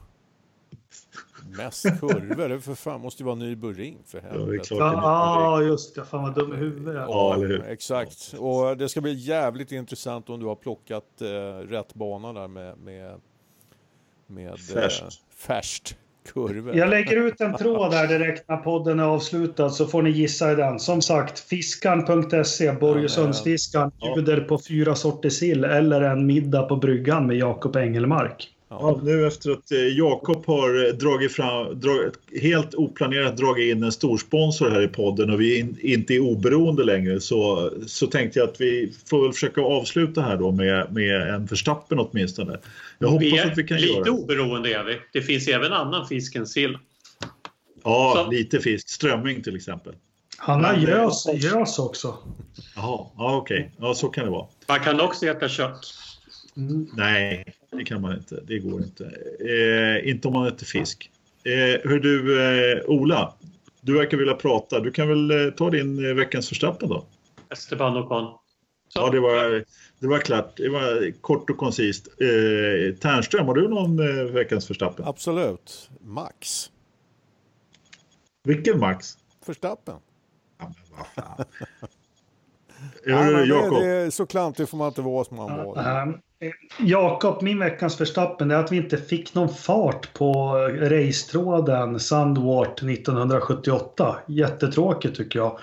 Mest 1.57 1.83
kurvor? 1.83 2.49
Det 2.49 2.61
för 2.61 2.75
fan 2.75 3.01
måste 3.01 3.23
ju 3.23 3.27
vara 3.27 3.37
Nürburgring 3.37 3.97
för 4.07 4.21
helvete. 4.21 4.75
Ja, 4.75 5.03
ah, 5.05 5.63
just 5.63 5.95
det. 5.95 6.05
Fan 6.05 6.23
vad 6.23 6.35
dum 6.35 6.53
i 6.53 6.57
huvudet. 6.57 6.95
Ja, 7.09 7.37
ja 7.45 7.65
exakt. 7.65 8.35
Och 8.39 8.77
det 8.77 8.89
ska 8.89 9.01
bli 9.01 9.13
jävligt 9.13 9.73
intressant 9.73 10.31
om 10.31 10.41
du 10.41 10.47
har 10.47 10.55
plockat 10.55 11.21
eh, 11.21 11.27
rätt 11.69 11.95
bana 11.95 12.33
där 12.33 12.49
med, 12.49 12.79
med 12.79 13.21
med 14.27 14.59
färskt. 14.61 15.03
Eh, 15.03 15.09
färskt 15.37 15.97
kurvor. 16.33 16.77
Jag 16.77 16.91
lägger 16.91 17.17
ut 17.17 17.41
en 17.41 17.57
tråd 17.57 17.91
där 17.91 18.07
direkt 18.07 18.49
när 18.49 18.57
podden 18.57 19.01
är 19.01 19.05
avslutad 19.05 19.71
så 19.71 19.87
får 19.87 20.03
ni 20.03 20.11
gissa 20.11 20.53
i 20.53 20.55
den. 20.55 20.79
Som 20.79 21.03
sagt, 21.03 21.39
fiskan.se, 21.39 22.73
Borgesundsfiskan, 22.73 23.93
bjuder 24.15 24.41
på 24.41 24.59
fyra 24.69 24.95
sorter 24.95 25.31
sill 25.31 25.65
eller 25.65 26.01
en 26.01 26.27
middag 26.27 26.63
på 26.63 26.77
bryggan 26.77 27.27
med 27.27 27.37
Jakob 27.37 27.77
Engelmark. 27.77 28.56
Ja, 28.69 29.01
nu 29.03 29.27
efter 29.27 29.51
att 29.51 29.73
eh, 29.73 29.79
Jakob 29.79 30.47
har 30.47 30.87
eh, 30.87 30.93
dragit 30.93 31.33
fram, 31.33 31.81
drag, 31.81 32.11
helt 32.43 32.75
oplanerat 32.75 33.37
dragit 33.37 33.77
in 33.77 33.83
en 33.83 33.93
storsponsor 33.93 34.71
här 34.71 34.83
i 34.83 34.89
podden 34.89 35.31
och 35.31 35.41
vi 35.41 35.59
in, 35.59 35.79
inte 35.81 36.15
är 36.15 36.21
oberoende 36.21 36.85
längre 36.85 37.21
så, 37.21 37.71
så 37.87 38.07
tänkte 38.07 38.39
jag 38.39 38.49
att 38.49 38.61
vi 38.61 38.93
får 39.11 39.23
väl 39.23 39.33
försöka 39.33 39.61
avsluta 39.61 40.21
här 40.21 40.37
då 40.37 40.53
med, 40.53 40.93
med 40.93 41.35
en 41.35 41.49
förstappen 41.49 41.99
åtminstone. 41.99 42.59
Jag 42.99 43.09
hoppas 43.09 43.23
vi 43.23 43.39
är 43.39 43.51
att 43.51 43.59
vi 43.59 43.65
kan 43.65 43.77
lite 43.77 43.93
göra. 43.93 44.11
oberoende 44.11 44.75
är 44.75 44.85
vi. 44.85 44.99
Det 45.13 45.23
finns 45.23 45.49
även 45.49 45.73
annan 45.73 46.09
fisk 46.09 46.37
än 46.37 46.47
sill. 46.47 46.79
Ja, 47.85 48.25
så. 48.25 48.31
lite 48.31 48.61
fisk. 48.61 48.89
Strömming 48.89 49.43
till 49.43 49.57
exempel. 49.57 49.95
Han 50.39 50.65
har 50.65 50.75
gös, 50.75 51.27
gös 51.35 51.79
också. 51.79 52.19
Jaha, 52.77 53.07
ja, 53.17 53.37
okej. 53.37 53.59
Okay. 53.59 53.89
Ja, 53.89 53.95
så 53.95 54.09
kan 54.09 54.25
det 54.25 54.31
vara. 54.31 54.47
Man 54.69 54.81
kan 54.81 55.01
också 55.01 55.27
äta 55.27 55.49
kött. 55.49 56.06
Mm. 56.57 56.89
Nej, 56.97 57.55
det 57.71 57.85
kan 57.85 58.01
man 58.01 58.17
inte. 58.17 58.41
Det 58.47 58.59
går 58.59 58.83
inte. 58.83 59.05
Eh, 59.41 60.09
inte 60.09 60.29
om 60.29 60.35
man 60.35 60.47
äter 60.47 60.67
fisk. 60.67 61.11
Eh, 61.45 61.91
hör 61.91 61.99
du, 61.99 62.43
eh, 62.43 62.85
Ola, 62.87 63.35
du 63.81 63.95
verkar 63.99 64.17
vilja 64.17 64.35
prata. 64.35 64.81
Du 64.81 64.91
kan 64.93 65.09
väl 65.09 65.31
eh, 65.31 65.51
ta 65.51 65.71
din 65.71 66.07
eh, 66.07 66.15
veckans 66.15 66.49
förstappen 66.49 66.89
då? 66.89 67.07
Esteban 67.51 67.97
Ocon. 67.97 68.39
Ja, 68.95 69.11
det 69.11 69.21
var, 69.21 69.65
det 69.99 70.07
var 70.07 70.19
klart. 70.19 70.57
Det 70.57 70.69
var 70.69 71.21
kort 71.21 71.51
och 71.51 71.57
koncist. 71.57 72.09
Eh, 72.21 72.97
Ternström, 72.97 73.47
har 73.47 73.55
du 73.55 73.69
någon 73.69 73.99
eh, 73.99 74.25
veckans 74.25 74.67
förstappen? 74.67 75.05
Absolut. 75.05 75.91
Max. 76.01 76.71
Vilken 78.45 78.79
Max? 78.79 79.19
Förstappen. 79.45 79.97
Ja, 80.59 81.45
Ja, 83.05 83.31
Jakob. 83.31 83.81
det, 83.81 83.87
är 83.87 84.11
så 84.11 84.27
klantig 84.27 84.69
får 84.69 84.79
man 84.79 84.89
inte 84.89 85.03
vara 85.03 85.25
som 85.25 85.39
han 85.39 85.57
var. 85.57 85.79
Ehm, 85.79 86.11
eh, 86.11 86.51
Jakob, 86.79 87.43
min 87.43 87.59
veckans 87.59 87.97
förstappen 87.97 88.51
är 88.51 88.55
att 88.55 88.73
vi 88.73 88.77
inte 88.77 88.97
fick 88.97 89.35
någon 89.35 89.55
fart 89.55 90.13
på 90.13 90.55
racetråden 90.81 92.01
Sandwart 92.01 92.83
1978. 92.83 94.17
Jättetråkigt 94.27 95.17
tycker 95.17 95.39
jag. 95.39 95.59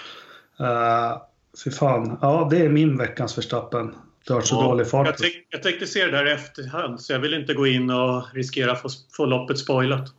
Uh, 0.61 1.17
fy 1.63 1.71
fan. 1.71 2.17
Ja, 2.21 2.47
det 2.51 2.57
är 2.57 2.69
min 2.69 2.97
veckans 2.97 3.35
förstappen. 3.35 3.95
Det 4.27 4.33
har 4.33 4.41
så 4.41 4.55
Ja, 4.55 4.63
dålig 4.63 4.87
fart. 4.87 5.07
Jag, 5.07 5.17
tänk, 5.17 5.33
jag 5.49 5.63
tänkte 5.63 5.87
se 5.87 6.05
det 6.05 6.11
där 6.11 6.27
i 6.27 6.31
efterhand 6.31 7.01
så 7.01 7.13
jag 7.13 7.19
vill 7.19 7.33
inte 7.33 7.53
gå 7.53 7.67
in 7.67 7.89
och 7.89 8.23
riskera 8.33 8.71
att 8.71 8.81
få, 8.81 8.89
få 9.17 9.25
loppet 9.25 9.59
spoilat. 9.59 10.09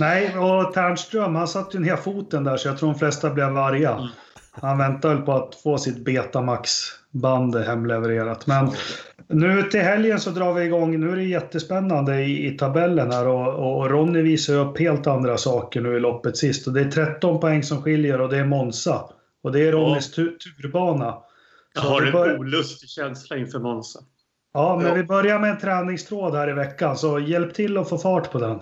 Nej, 0.00 0.38
och 0.38 0.72
Ternström 0.72 1.34
han 1.34 1.48
satte 1.48 1.76
ju 1.76 1.82
ner 1.82 1.96
foten 1.96 2.44
där 2.44 2.56
så 2.56 2.68
jag 2.68 2.78
tror 2.78 2.92
de 2.92 2.98
flesta 2.98 3.30
blev 3.30 3.58
arga. 3.58 3.92
Mm. 3.92 4.08
Han 4.52 4.78
väntade 4.78 5.14
väl 5.14 5.22
på 5.24 5.32
att 5.32 5.54
få 5.54 5.78
sitt 5.78 6.04
Betamax-band 6.04 7.56
hemlevererat. 7.56 8.46
Men 8.46 8.70
nu 9.28 9.62
till 9.62 9.80
helgen 9.80 10.20
så 10.20 10.30
drar 10.30 10.52
vi 10.52 10.64
igång. 10.64 11.00
Nu 11.00 11.12
är 11.12 11.16
det 11.16 11.22
jättespännande 11.24 12.22
i, 12.22 12.46
i 12.46 12.50
tabellen 12.58 13.10
här 13.12 13.26
och, 13.28 13.76
och 13.78 13.90
Ronny 13.90 14.22
visar 14.22 14.54
upp 14.54 14.78
helt 14.78 15.06
andra 15.06 15.36
saker 15.36 15.80
nu 15.80 15.96
i 15.96 16.00
loppet 16.00 16.36
sist. 16.36 16.66
Och 16.66 16.72
det 16.72 16.80
är 16.80 16.90
13 16.90 17.40
poäng 17.40 17.62
som 17.62 17.82
skiljer 17.82 18.20
och 18.20 18.28
det 18.28 18.38
är 18.38 18.44
Monza. 18.44 19.04
Och 19.42 19.52
det 19.52 19.60
är 19.68 19.72
Ronnys 19.72 20.12
tu, 20.12 20.36
turbana. 20.38 21.14
Jag 21.74 21.80
har 21.82 22.02
en 22.02 22.12
bör- 22.12 22.38
olustig 22.38 22.88
känsla 22.88 23.36
inför 23.36 23.58
Monza. 23.58 23.98
Ja, 24.54 24.76
men 24.76 24.86
Ja. 24.86 24.94
vi 24.94 25.04
börjar 25.04 25.38
med 25.38 25.50
en 25.50 25.58
träningstråd 25.58 26.34
här 26.34 26.50
i 26.50 26.52
veckan, 26.52 26.96
så 26.96 27.18
hjälp 27.18 27.54
till 27.54 27.78
att 27.78 27.88
få 27.88 27.98
fart 27.98 28.32
på 28.32 28.38
den. 28.38 28.58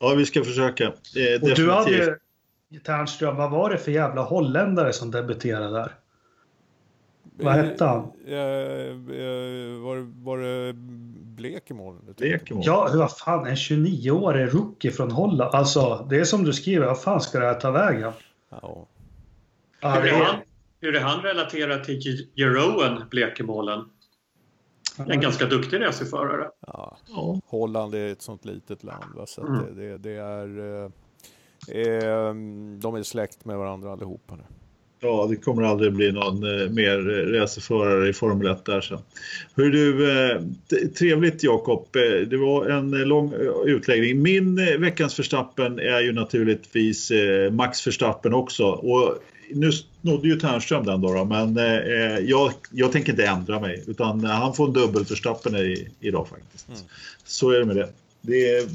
Ja, 0.00 0.14
vi 0.16 0.26
ska 0.26 0.44
försöka. 0.44 0.84
Eh, 0.84 0.90
Och 0.90 0.94
du 1.14 1.38
definitivt. 1.38 1.70
hade 1.72 1.90
ju, 1.90 2.16
Ternström, 2.80 3.36
vad 3.36 3.50
var 3.50 3.70
det 3.70 3.78
för 3.78 3.92
jävla 3.92 4.22
holländare 4.22 4.92
som 4.92 5.10
debuterade 5.10 5.70
där? 5.70 5.92
Vad 7.36 7.52
hette 7.54 7.84
han? 7.84 7.98
Eh, 8.26 8.36
eh, 8.36 9.76
var, 9.82 9.96
det- 9.96 10.12
var 10.22 10.38
det? 10.38 10.74
Lekemo. 11.42 11.94
Ja, 12.64 12.88
vad 12.94 13.16
fan, 13.16 13.46
en 13.46 13.54
29-årig 13.54 14.54
rookie 14.54 14.90
från 14.90 15.10
Holland. 15.10 15.54
Alltså, 15.54 16.06
det 16.10 16.16
är 16.20 16.24
som 16.24 16.44
du 16.44 16.52
skriver, 16.52 16.86
vad 16.86 17.02
fan 17.02 17.20
ska 17.20 17.38
det 17.38 17.46
här 17.46 17.54
ta 17.60 17.70
vägen? 17.70 18.12
Ja. 18.50 18.86
Ja, 19.80 19.90
Hur 19.90 20.08
är, 20.12 20.24
han, 20.24 20.36
hur 20.80 20.94
är 20.96 21.00
han 21.00 21.22
relaterad 21.22 21.84
till 21.84 22.28
Jeroen, 22.34 23.02
Blekemålen? 23.10 23.84
En 25.08 25.20
ganska 25.20 25.46
duktig 25.46 25.80
racerförare. 25.80 26.48
Ja. 26.66 26.96
Ja. 27.08 27.40
Holland 27.46 27.94
är 27.94 28.12
ett 28.12 28.22
sånt 28.22 28.44
litet 28.44 28.84
land. 28.84 29.14
Va? 29.16 29.26
Så 29.26 29.42
att 29.42 29.48
Mm. 29.48 29.76
det, 29.76 29.82
det, 29.88 29.98
det 29.98 30.16
är... 30.16 30.90
Eh, 31.68 31.80
eh, 31.80 32.34
de 32.78 32.94
är 32.94 33.02
släkt 33.02 33.44
med 33.44 33.58
varandra 33.58 33.92
allihopa 33.92 34.36
nu. 34.36 34.42
Ja, 35.04 35.26
det 35.30 35.36
kommer 35.36 35.62
aldrig 35.62 35.92
bli 35.92 36.12
någon 36.12 36.60
eh, 36.60 36.70
mer 36.70 37.10
eh, 37.10 37.40
racerförare 37.40 38.08
i 38.08 38.12
Formel 38.12 38.46
1 38.46 38.64
där 38.64 38.80
sen. 38.80 38.98
Hur 39.54 39.72
du, 39.72 40.10
eh, 40.10 40.40
trevligt 40.88 41.42
Jakob. 41.42 41.88
Det 42.26 42.36
var 42.36 42.66
en 42.66 42.94
eh, 42.94 43.06
lång 43.06 43.34
utläggning. 43.66 44.22
Min 44.22 44.56
veckans 44.80 45.14
förstappen 45.14 45.78
är 45.78 46.00
ju 46.00 46.12
naturligtvis 46.12 47.12
Max 47.50 47.86
Verstappen 47.86 48.34
också. 48.34 48.64
Och 48.64 49.18
nu 49.50 49.72
snodde 49.72 50.28
ju 50.28 50.40
Ternström 50.40 50.84
den 50.84 51.00
då, 51.00 51.14
då 51.14 51.24
men 51.24 51.56
jag, 52.26 52.52
jag 52.70 52.92
tänker 52.92 53.12
inte 53.12 53.26
ändra 53.26 53.60
mig 53.60 53.84
utan 53.86 54.24
han 54.24 54.54
får 54.54 54.66
en 54.66 54.72
dubbel 54.72 55.04
Verstappen 55.04 55.56
i, 55.56 55.88
idag 56.00 56.28
faktiskt. 56.28 56.68
Mm. 56.68 56.80
Så 57.24 57.50
är 57.50 57.58
det 57.58 57.64
med 57.64 57.76
det. 57.76 57.88
Det 58.22 58.68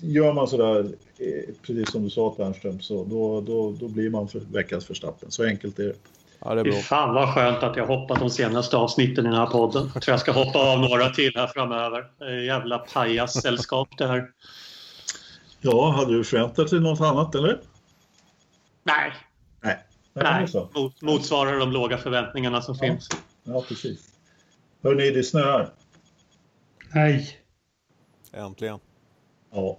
gör 0.00 0.32
man 0.32 0.48
sådär, 0.48 0.78
eh, 1.18 1.54
precis 1.62 1.90
som 1.90 2.02
du 2.04 2.10
sa 2.10 2.34
Ternström, 2.36 2.80
så 2.80 3.04
då, 3.04 3.40
då, 3.40 3.72
då 3.80 3.88
blir 3.88 4.10
man 4.10 4.28
för 4.28 4.38
veckans 4.40 4.90
Verstappen. 4.90 5.30
Så 5.30 5.44
enkelt 5.44 5.78
är 5.78 5.84
det. 5.84 5.94
Ja, 6.38 6.54
det 6.54 6.60
är 6.60 6.64
bra. 6.64 6.72
fan 6.74 7.14
vad 7.14 7.34
skönt 7.34 7.62
att 7.62 7.76
jag 7.76 7.86
hoppat 7.86 8.20
de 8.20 8.30
senaste 8.30 8.76
avsnitten 8.76 9.26
i 9.26 9.28
den 9.28 9.38
här 9.38 9.46
podden. 9.46 9.90
Jag 9.94 10.02
tror 10.02 10.12
jag 10.12 10.20
ska 10.20 10.32
hoppa 10.32 10.58
av 10.58 10.80
några 10.80 11.10
till 11.10 11.32
här 11.36 11.46
framöver. 11.46 12.06
Jävla 12.46 12.78
pajassällskap 12.78 13.88
det 13.98 14.06
här. 14.06 14.30
Ja, 15.60 15.90
hade 15.90 16.12
du 16.16 16.24
förväntat 16.24 16.70
dig 16.70 16.80
något 16.80 17.00
annat 17.00 17.34
eller? 17.34 17.60
Nej, 18.84 19.12
Nej. 19.62 19.78
Nej. 20.12 20.46
Mot, 20.74 21.02
motsvarar 21.02 21.58
de 21.58 21.72
låga 21.72 21.98
förväntningarna 21.98 22.62
som 22.62 22.76
Ja. 22.80 22.86
finns. 22.88 23.08
Ja, 23.44 23.64
precis. 23.68 24.08
Hörni, 24.82 25.10
det 25.10 25.22
snöar. 25.22 25.70
nej. 26.94 27.38
Äntligen. 28.32 28.78
Ja. 29.54 29.78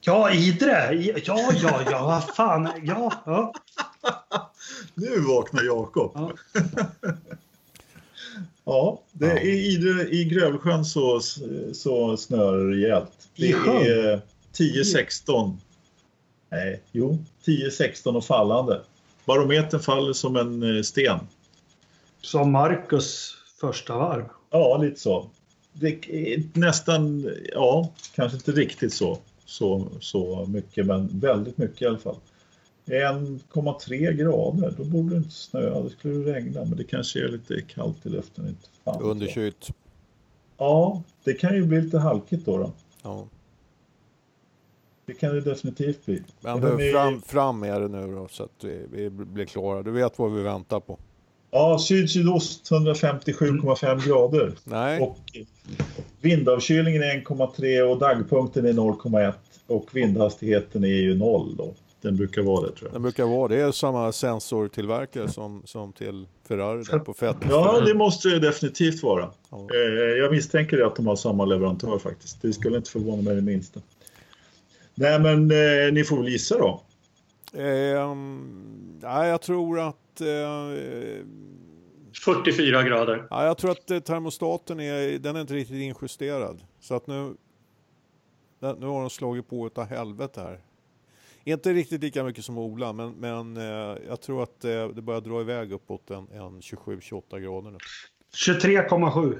Ja, 0.00 0.32
Idre! 0.32 0.94
Ja, 0.94 1.52
ja, 1.62 1.82
ja, 1.90 2.04
vad 2.04 2.36
fan. 2.36 2.68
Ja, 2.82 3.12
ja. 3.26 3.52
Nu 4.94 5.20
vaknar 5.20 5.62
Jakob. 5.62 6.12
Ja. 6.14 6.32
Ja, 8.64 9.00
det 9.12 9.30
är 9.30 9.44
i, 9.44 10.18
i 10.20 10.24
Grövelsjön 10.24 10.84
så, 10.84 11.20
så 11.72 12.16
snöar 12.16 12.56
det 12.56 12.70
rejält. 12.70 13.28
Det 13.36 13.50
är 13.50 14.20
10-16. 14.54 15.56
Nej, 16.50 16.82
jo, 16.92 17.24
10-16 17.44 18.16
och 18.16 18.24
fallande. 18.24 18.80
Barometern 19.24 19.80
faller 19.80 20.12
som 20.12 20.36
en 20.36 20.76
eh, 20.76 20.82
sten. 20.82 21.18
Som 22.20 22.52
Marcus 22.52 23.36
första 23.60 23.96
varv. 23.96 24.24
Ja, 24.50 24.76
lite 24.76 25.00
så. 25.00 25.30
Det 25.72 26.56
nästan, 26.56 27.30
ja, 27.52 27.92
kanske 28.14 28.36
inte 28.36 28.52
riktigt 28.52 28.92
så, 28.92 29.18
så, 29.44 29.88
så 30.00 30.46
mycket, 30.46 30.86
men 30.86 31.20
väldigt 31.20 31.58
mycket 31.58 31.82
i 31.82 31.86
alla 31.86 31.98
fall. 31.98 32.16
1,3 32.86 34.12
grader, 34.12 34.74
då 34.76 34.84
borde 34.84 35.10
det 35.10 35.16
inte 35.16 35.30
snöa. 35.30 35.82
Det 35.82 35.90
skulle 35.90 36.34
regna, 36.34 36.64
men 36.64 36.76
det 36.76 36.84
kanske 36.84 37.24
är 37.24 37.28
lite 37.28 37.62
kallt 37.62 38.06
i 38.06 38.08
luften. 38.08 38.48
Inte 38.48 38.68
fan. 38.84 39.02
Underkylt. 39.02 39.70
Ja, 40.56 41.02
det 41.24 41.34
kan 41.34 41.54
ju 41.54 41.64
bli 41.64 41.80
lite 41.80 41.98
halkigt 41.98 42.46
då. 42.46 42.58
då. 42.58 42.72
Ja. 43.02 43.26
Det 45.06 45.14
kan 45.14 45.34
det 45.34 45.40
definitivt 45.40 46.06
bli. 46.06 46.22
Men 46.40 46.60
du, 46.60 46.92
fram, 46.92 47.22
fram 47.22 47.62
är 47.62 47.80
det 47.80 47.88
nu 47.88 48.14
då 48.14 48.28
så 48.28 48.42
att 48.42 48.64
vi, 48.64 48.86
vi 48.90 49.10
blir 49.10 49.44
klara. 49.44 49.82
Du 49.82 49.90
vet 49.90 50.18
vad 50.18 50.32
vi 50.32 50.42
väntar 50.42 50.80
på. 50.80 50.98
Ja, 51.50 51.78
syd-sydost 51.78 52.70
157,5 52.70 54.06
grader. 54.08 54.52
Nej, 54.64 55.00
Och 55.00 55.18
vindavkylningen 56.20 57.02
är 57.02 57.14
1,3 57.24 57.80
och 57.82 57.98
dagpunkten 57.98 58.66
är 58.66 58.72
0,1 58.72 59.32
och 59.66 59.88
vindhastigheten 59.92 60.84
är 60.84 60.88
ju 60.88 61.14
0 61.14 61.54
då. 61.56 61.74
Den 62.02 62.16
brukar 62.16 62.42
vara 62.42 62.66
det 62.66 62.72
tror 62.72 62.90
jag. 62.92 63.02
brukar 63.02 63.24
vara 63.24 63.48
det. 63.48 63.60
är 63.60 63.72
samma 63.72 64.12
sensortillverkare 64.12 65.28
som, 65.28 65.62
som 65.64 65.92
till 65.92 66.26
Ferrari 66.48 66.82
där 66.90 66.98
på 66.98 67.14
fett. 67.14 67.36
Ja, 67.48 67.80
det 67.86 67.94
måste 67.94 68.28
det 68.28 68.38
definitivt 68.38 69.02
vara. 69.02 69.30
Ja. 69.50 69.56
Eh, 69.74 70.18
Jag 70.18 70.32
misstänker 70.32 70.86
att 70.86 70.96
de 70.96 71.06
har 71.06 71.16
samma 71.16 71.44
leverantör 71.44 71.98
faktiskt. 71.98 72.42
Det 72.42 72.52
skulle 72.52 72.76
inte 72.76 72.90
förvåna 72.90 73.22
mig 73.22 73.34
det 73.34 73.42
minsta. 73.42 73.80
Nej, 74.94 75.18
men 75.20 75.50
eh, 75.50 75.92
ni 75.92 76.04
får 76.04 76.16
väl 76.16 76.28
gissa 76.28 76.58
då. 76.58 76.80
Ehm, 77.54 78.98
ja, 79.02 79.26
jag 79.26 79.42
tror 79.42 79.80
att... 79.80 80.20
Eh, 80.20 81.26
44 82.24 82.82
grader. 82.82 83.26
ja, 83.30 83.44
jag 83.46 83.58
tror 83.58 83.70
att 83.70 83.90
eh, 83.90 83.98
termostaten 83.98 84.80
är, 84.80 85.18
den 85.18 85.36
är 85.36 85.40
inte 85.40 85.54
riktigt 85.54 85.76
injusterad. 85.76 86.60
Så 86.80 86.94
att 86.94 87.06
nu... 87.06 87.34
Nu 88.60 88.86
har 88.86 89.00
de 89.00 89.10
slagit 89.10 89.48
på 89.48 89.66
utav 89.66 89.86
helvete 89.86 90.40
här. 90.40 90.60
Inte 91.44 91.72
riktigt 91.72 92.02
lika 92.02 92.24
mycket 92.24 92.44
som 92.44 92.58
Ola, 92.58 92.92
men, 92.92 93.12
men 93.12 93.56
eh, 93.56 93.96
jag 94.08 94.20
tror 94.20 94.42
att 94.42 94.64
eh, 94.64 94.88
det 94.88 95.02
börjar 95.02 95.20
dra 95.20 95.40
iväg 95.40 95.72
uppåt 95.72 96.10
en, 96.10 96.28
en 96.32 96.60
27-28 96.60 97.38
grader 97.38 97.70
nu. 97.70 97.78
23,7. 98.34 99.38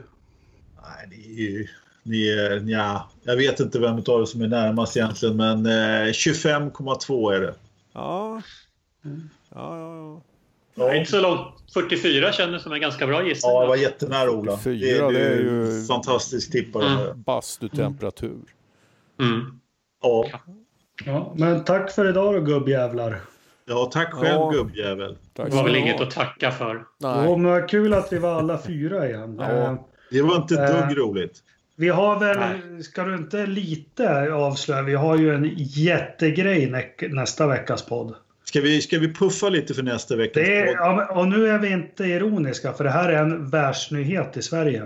Nej, 0.83 1.19
är 1.27 1.41
ju- 1.51 1.69
ni 2.03 2.29
är, 2.29 2.61
nja, 2.61 3.03
jag 3.23 3.37
vet 3.37 3.61
inte 3.61 3.79
vem 3.79 3.93
av 3.95 4.21
er 4.21 4.25
som 4.25 4.43
är 4.43 4.49
närmast 4.49 4.97
egentligen, 4.97 5.37
men 5.37 5.67
eh, 5.67 6.07
25,2 6.11 7.33
är 7.35 7.41
det. 7.41 7.55
Ja, 7.93 8.43
ja, 9.03 9.11
ja. 9.55 9.97
ja. 9.97 10.21
Ja. 10.75 10.95
Inte 10.95 11.11
så 11.11 11.21
långt. 11.21 11.55
44 11.75 12.33
kändes 12.33 12.63
som 12.63 12.73
en 12.73 12.81
ganska 12.81 13.07
bra 13.07 13.27
gissning. 13.27 13.53
Ja, 13.53 13.61
det 13.61 13.67
var 13.69 13.77
jättenära 13.77 14.31
Ola. 14.31 14.57
44, 14.57 15.09
det 15.11 15.19
är, 15.21 15.21
det 15.21 15.35
är 15.35 15.39
ju 15.41 15.85
fantastisk 15.87 16.53
tippare. 16.53 16.87
Mm. 16.87 17.23
Bastutemperatur. 17.23 18.41
Mm. 19.21 19.61
Ja. 20.03 20.27
Ja, 21.05 21.35
men 21.37 21.65
tack 21.65 21.91
för 21.93 22.09
idag 22.09 22.35
då 22.35 22.41
gubbjävlar. 22.41 23.21
ja, 23.67 23.91
tack 23.93 24.13
själv 24.15 24.27
Ja. 24.41 24.51
gubbjävel. 24.51 25.17
Tack 25.35 25.51
Det 25.51 25.57
var 25.57 25.65
väl 25.65 25.77
inget 25.77 26.01
att 26.01 26.11
tacka 26.11 26.51
för. 26.51 26.85
Nej. 26.99 27.29
Och 27.29 27.41
men 27.41 27.69
kul 27.69 27.95
att 27.95 28.13
vi 28.13 28.19
var 28.19 28.35
alla 28.35 28.59
fyra 28.63 29.09
igen. 29.09 29.37
Ja. 29.41 29.89
Det 30.11 30.23
var 30.23 30.37
inte 30.37 30.55
ett 30.55 30.71
Eh. 30.71 30.89
dugg 30.89 30.99
roligt. 30.99 31.43
Vi 31.81 31.89
har 31.89 32.21
väl, 32.21 32.39
Nej. 32.39 32.83
ska 32.83 33.05
du 33.05 33.15
inte 33.15 33.47
lite 33.47 34.33
avslöja, 34.33 34.83
vi 34.83 34.95
har 34.95 35.19
ju 35.19 35.35
en 35.35 35.51
jättegrej 35.57 36.71
nä- 36.71 37.09
nästa 37.09 37.47
veckas 37.47 37.83
podd. 37.87 38.15
Ska 38.45 38.61
vi, 38.61 38.81
ska 38.83 38.99
vi 38.99 39.15
puffa 39.15 39.49
lite 39.49 39.75
för 39.75 39.83
nästa 39.83 40.17
veckas 40.17 40.35
Det 40.35 40.57
är, 40.59 40.67
podd? 40.67 40.75
ja, 40.77 41.07
och 41.21 41.29
nu 41.29 41.49
är 41.49 41.59
vi 41.59 41.69
inte 41.73 42.05
ironiska 42.05 42.73
för 42.73 42.85
det 42.85 42.91
här 42.91 43.09
är 43.09 43.23
en 43.23 43.51
världsnyhet 43.51 44.37
i 44.37 44.43
Sverige. 44.43 44.83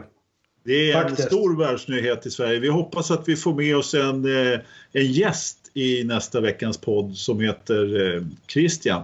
Det 0.65 0.73
är 0.93 0.97
en 0.97 1.03
faktiskt. 1.03 1.29
stor 1.29 1.59
världsnyhet 1.59 2.27
i 2.27 2.31
Sverige. 2.31 2.59
Vi 2.59 2.69
hoppas 2.69 3.11
att 3.11 3.29
vi 3.29 3.37
får 3.37 3.55
med 3.55 3.77
oss 3.77 3.95
en, 3.95 4.25
eh, 4.53 4.61
en 4.93 5.13
gäst 5.13 5.59
i 5.75 6.05
nästa 6.05 6.41
veckans 6.41 6.79
podd 6.79 7.17
som 7.17 7.41
heter 7.41 8.15
eh, 8.17 8.23
Christian. 8.49 9.03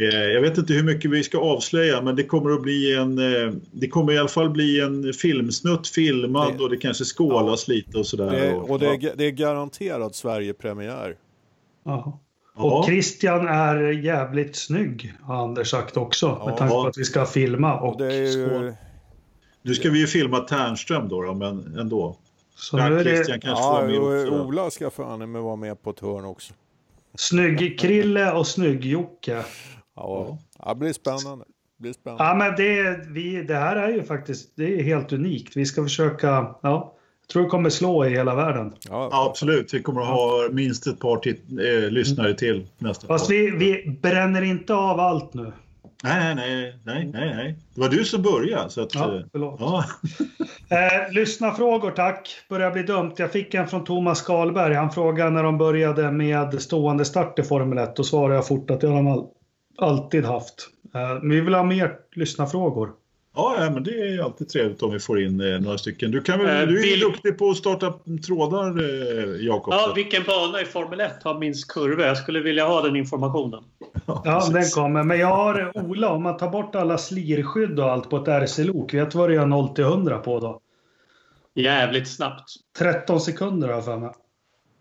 Eh, 0.00 0.18
jag 0.18 0.40
vet 0.40 0.58
inte 0.58 0.72
hur 0.72 0.82
mycket 0.82 1.10
vi 1.10 1.24
ska 1.24 1.38
avslöja 1.38 2.02
men 2.02 2.16
det 2.16 2.24
kommer 2.24 2.50
att 2.50 2.62
bli 2.62 2.94
en, 2.94 3.18
eh, 3.18 3.52
det 3.72 3.88
kommer 3.88 4.12
i 4.12 4.18
alla 4.18 4.28
fall 4.28 4.50
bli 4.50 4.80
en 4.80 5.12
filmsnutt 5.12 5.88
filmad 5.88 6.52
Det- 6.58 6.62
och 6.64 6.70
det 6.70 6.76
kanske 6.76 7.04
skålas 7.04 7.68
lite 7.68 7.98
och 7.98 8.06
sådär. 8.06 8.30
Det, 8.30 8.54
och 8.54 8.78
det 8.78 8.86
är, 8.86 9.12
det 9.16 9.24
är 9.24 9.30
garanterat 9.30 10.14
Sverige-premiär. 10.14 11.16
Ja. 11.84 12.20
Ja. 12.56 12.78
Och 12.78 12.84
Christian 12.86 13.48
är 13.48 13.76
jävligt 13.90 14.56
snygg, 14.56 15.12
har 15.22 15.42
Anders 15.42 15.70
sagt 15.70 15.96
också. 15.96 16.26
Ja. 16.40 16.46
Med 16.46 16.56
tanke 16.56 16.74
på 16.74 16.86
att 16.86 16.98
vi 16.98 17.04
ska 17.04 17.26
filma 17.26 17.80
och 17.80 18.00
ju... 18.00 18.74
Nu 19.62 19.74
ska 19.74 19.90
vi 19.90 19.98
ju 19.98 20.06
filma 20.06 20.38
Tärnström 20.40 21.08
då, 21.08 21.22
då 21.22 21.34
men 21.34 21.76
ändå. 21.78 22.16
Så 22.56 22.78
Ja, 22.78 22.88
nu 22.88 22.98
är 22.98 23.04
Christian 23.04 23.38
det 23.40 23.46
kanske 23.46 23.64
Ja, 23.64 23.82
med 23.86 23.98
också. 24.24 24.40
Ola 24.44 24.70
ska 24.70 24.90
fan 24.90 25.32
med 25.32 25.42
vara 25.42 25.56
med 25.56 25.82
på 25.82 25.90
ett 25.90 26.00
hörn 26.00 26.24
också. 26.24 26.52
snygg-Krille 27.18 28.32
och 28.32 28.46
snygg-Jocke. 28.46 29.44
Ja, 29.96 30.38
ja. 30.58 30.68
det 30.68 30.74
blir 30.78 30.92
spännande. 30.92 31.44
Det 31.76 31.82
blir 31.82 31.92
spännande. 31.92 32.24
Ja, 32.24 32.34
men 32.34 32.54
det, 32.56 33.00
vi, 33.08 33.42
det 33.42 33.54
här 33.54 33.76
är 33.76 33.88
ju 33.88 34.02
faktiskt 34.02 34.52
det 34.56 34.80
är 34.80 34.82
helt 34.82 35.12
unikt. 35.12 35.56
Vi 35.56 35.66
ska 35.66 35.82
försöka, 35.82 36.26
ja, 36.62 36.94
jag 37.20 37.28
tror 37.32 37.42
det 37.42 37.48
kommer 37.48 37.70
slå 37.70 38.04
i 38.04 38.08
hela 38.10 38.34
världen. 38.34 38.72
Ja, 38.90 39.08
Ja, 39.12 39.26
absolut. 39.30 39.74
Vi 39.74 39.82
kommer 39.82 40.00
att 40.00 40.06
ha 40.08 40.48
minst 40.52 40.86
ett 40.86 41.00
par 41.00 41.16
tit- 41.16 41.84
eh, 41.84 41.90
lyssnare 41.90 42.34
till 42.34 42.66
nästa 42.78 43.06
Fast 43.06 43.30
vi, 43.30 43.50
vi 43.50 43.98
bränner 44.02 44.42
inte 44.42 44.74
av 44.74 45.00
allt 45.00 45.34
nu. 45.34 45.52
Nej, 46.04 46.34
nej, 46.34 46.78
nej, 46.84 47.10
nej, 47.12 47.34
nej. 47.36 47.56
Det 47.74 47.80
var 47.80 47.88
du 47.88 48.04
som 48.04 48.22
började. 48.22 48.70
Så 48.70 48.82
att, 48.82 48.94
Ja, 48.94 49.14
eh, 49.16 49.22
förlåt. 49.32 49.56
ja. 49.60 49.84
Eh, 50.68 51.12
lyssna 51.12 51.50
frågor 51.54 51.90
tack. 51.90 52.28
Börjar 52.48 52.70
bli 52.70 52.82
dumt. 52.82 53.12
Jag 53.16 53.32
fick 53.32 53.54
en 53.54 53.68
från 53.68 53.84
Thomas 53.84 54.22
Karlberg. 54.22 54.74
Han 54.74 54.90
frågade 54.90 55.30
när 55.30 55.42
de 55.42 55.58
började 55.58 56.10
med 56.12 56.62
stående 56.62 57.04
start 57.04 57.38
i 57.38 57.42
Formel 57.42 57.78
1. 57.78 57.96
Då 57.96 58.04
svarade 58.04 58.34
jag 58.34 58.46
fort 58.46 58.70
att 58.70 58.80
det 58.80 58.86
har 58.88 58.94
de 58.96 59.06
all, 59.06 59.26
alltid 59.78 60.24
haft. 60.24 60.68
Eh, 60.94 61.00
men 61.22 61.30
vi 61.30 61.40
vill 61.40 61.54
ha 61.54 61.62
mer 61.62 61.96
lyssna 62.12 62.46
frågor. 62.46 62.92
Ja, 63.36 63.56
ja, 63.64 63.70
men 63.70 63.82
det 63.82 63.90
är 64.00 64.06
ju 64.12 64.22
alltid 64.22 64.48
trevligt 64.48 64.82
om 64.82 64.92
vi 64.92 64.98
får 65.00 65.20
in 65.22 65.40
eh, 65.40 65.60
några 65.60 65.78
stycken. 65.78 66.10
Du, 66.10 66.20
kan 66.22 66.38
väl, 66.38 66.62
Eh, 66.62 66.68
du 66.68 66.80
är 66.80 66.84
ju 66.84 66.90
vill- 66.90 67.00
duktig 67.00 67.38
på 67.38 67.50
att 67.50 67.56
starta 67.56 67.94
trådar, 68.26 68.78
Jakob. 69.42 69.74
Ja, 69.74 69.92
vilken 69.96 70.22
bana 70.24 70.60
i 70.60 70.64
Formel 70.64 71.00
1 71.00 71.22
har 71.22 71.38
minst 71.38 71.68
kurvor? 71.68 72.06
Jag 72.06 72.16
skulle 72.18 72.40
vilja 72.40 72.66
ha 72.66 72.82
den 72.82 72.96
informationen. 72.96 73.64
Ja, 74.06 74.22
precis. 74.24 74.52
den 74.52 74.82
kommer. 74.82 75.02
Men 75.02 75.18
jag 75.18 75.26
har 75.36 75.72
Ola, 75.78 76.08
om 76.10 76.22
man 76.22 76.36
tar 76.36 76.50
bort 76.50 76.74
alla 76.74 76.98
slirskydd 76.98 77.80
och 77.80 77.90
allt 77.92 78.10
på 78.10 78.16
ett 78.16 78.28
RC-lok. 78.28 78.94
Vet 78.94 79.10
du 79.10 79.18
vad 79.18 79.28
det 79.30 79.34
gör 79.34 79.46
0 79.46 79.68
till 79.74 79.84
100 79.84 80.18
på 80.18 80.40
då? 80.40 80.60
Jävligt 81.54 82.08
snabbt. 82.08 82.44
13 82.78 83.20
sekunder 83.20 83.68
har 83.68 83.74
jag 83.74 83.84
för 83.84 83.96
mig. 83.98 84.10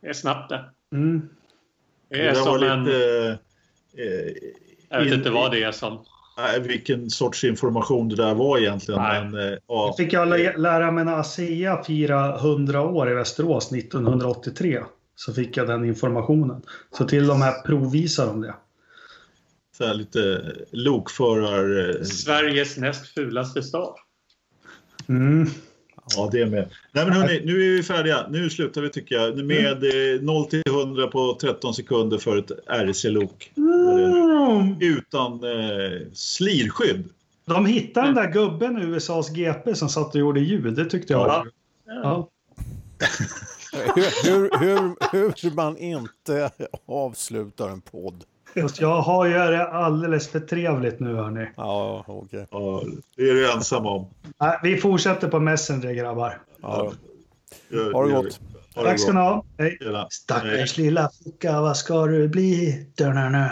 Det 0.02 0.08
är 0.08 0.14
snabbt 0.14 0.50
det. 0.50 0.66
Mm. 0.96 1.30
Det 2.10 2.18
Det 2.18 2.28
är 2.30 2.36
var 2.36 2.42
som 2.60 2.64
en... 2.64 2.84
lite... 2.84 3.38
Eh, 3.98 4.34
Jag 4.94 5.00
vet 5.00 5.08
in- 5.14 5.14
inte 5.20 5.30
vad 5.30 5.52
det 5.52 5.64
är 5.64 5.72
som. 5.72 6.00
nej, 6.38 6.60
vilken 6.60 7.10
sorts 7.10 7.44
information 7.44 8.10
det 8.10 8.16
där 8.16 8.34
var 8.34 8.58
egentligen. 8.58 9.02
Nej. 9.02 9.24
Men, 9.26 9.54
eh, 9.54 9.58
ja. 9.68 9.96
Fick 9.98 10.14
jag 10.14 10.28
lä- 10.28 10.58
lära 10.58 10.92
mig 10.92 11.06
när 11.06 11.20
ASEA 11.20 11.84
firade 11.84 12.40
100 12.40 12.82
år 12.82 13.10
i 13.12 13.14
Västerås 13.14 13.72
1983. 13.72 14.80
Så 15.16 15.34
fick 15.34 15.58
jag 15.58 15.68
den 15.68 15.86
informationen. 15.86 16.62
Så 16.98 17.06
till 17.06 17.28
de 17.28 17.42
här 17.42 17.62
provvisar 17.66 18.26
de 18.28 18.42
det. 18.42 18.56
Så 19.78 19.86
här 19.86 19.94
lite 19.94 20.52
lokförar... 20.72 22.04
Sveriges 22.04 22.78
näst 22.78 23.08
fulaste 23.08 23.64
stad. 23.64 23.94
Mm. 25.10 25.50
Ja, 26.16 26.30
det 26.32 26.46
med. 26.46 26.70
Nej, 26.92 27.06
men 27.06 27.14
hörni, 27.14 27.42
nu 27.46 27.52
är 27.52 27.78
vi 27.78 27.84
färdiga. 27.84 28.28
Nu 28.30 28.50
slutar 28.50 28.82
vi 28.82 28.90
tycker 28.90 29.16
jag. 29.16 29.46
Med 29.46 29.84
eh, 29.84 30.22
0 30.22 30.46
till 30.46 30.62
100 30.68 31.08
på 31.08 31.38
13 31.42 31.74
sekunder 31.74 32.18
för 32.18 32.38
ett 32.38 32.52
RC-lok. 32.68 33.52
Mm. 33.58 34.78
Utan 34.82 35.34
eh, 35.34 36.00
slirskydd. 36.14 37.10
De 37.46 37.66
hittade 37.66 38.08
den 38.08 38.16
där 38.16 38.32
gubben 38.32 38.78
i 38.78 38.86
USAs 38.86 39.30
GP 39.30 39.76
som 39.76 39.90
satt 39.90 40.16
och 40.16 40.22
gjorde 40.22 40.40
ljud. 40.40 40.74
Det 40.74 40.86
tyckte 40.86 41.14
jag 41.14 41.28
Ja. 41.28 41.46
Ja. 41.86 42.30
Hur, 44.24 44.60
hur, 44.60 45.12
hur, 45.12 45.44
hur 45.44 45.56
man 45.56 45.78
inte 45.78 46.52
avslutar 46.86 47.70
en 47.70 47.82
podd. 47.82 48.24
Fast 48.62 48.82
jag 48.82 49.02
har 49.02 49.26
ju 49.26 49.34
det 49.34 49.68
alldeles 49.68 50.28
för 50.32 50.40
trevligt 50.40 51.00
nu 51.00 51.16
hörni. 51.16 51.48
Ja, 51.56 52.04
okej. 52.08 52.48
Ja, 52.52 52.84
det 53.18 53.30
är 53.30 53.34
du 53.34 53.52
ensam 53.52 53.86
om. 53.86 54.08
Nej, 54.40 54.60
vi 54.64 54.78
fortsätter 54.78 55.28
på 55.28 55.40
Messenger 55.40 55.94
grabbar. 55.94 56.42
Ja, 56.62 56.92
Gör- 57.70 57.94
ha 57.94 58.06
det 58.06 58.12
gott. 58.14 58.40
Ha 58.76 58.84
det 58.84 58.90
Tack 58.90 59.00
ska 59.00 59.12
ni 59.14 59.20
ha. 59.20 59.44
Hej. 59.58 59.78
Stackars 60.10 60.78
lilla 60.78 61.10
flicka, 61.24 61.62
vad 61.62 61.78
ska 61.78 62.06
du 62.06 62.28
bli? 62.28 62.86
Dun-dun-dun. 62.98 63.50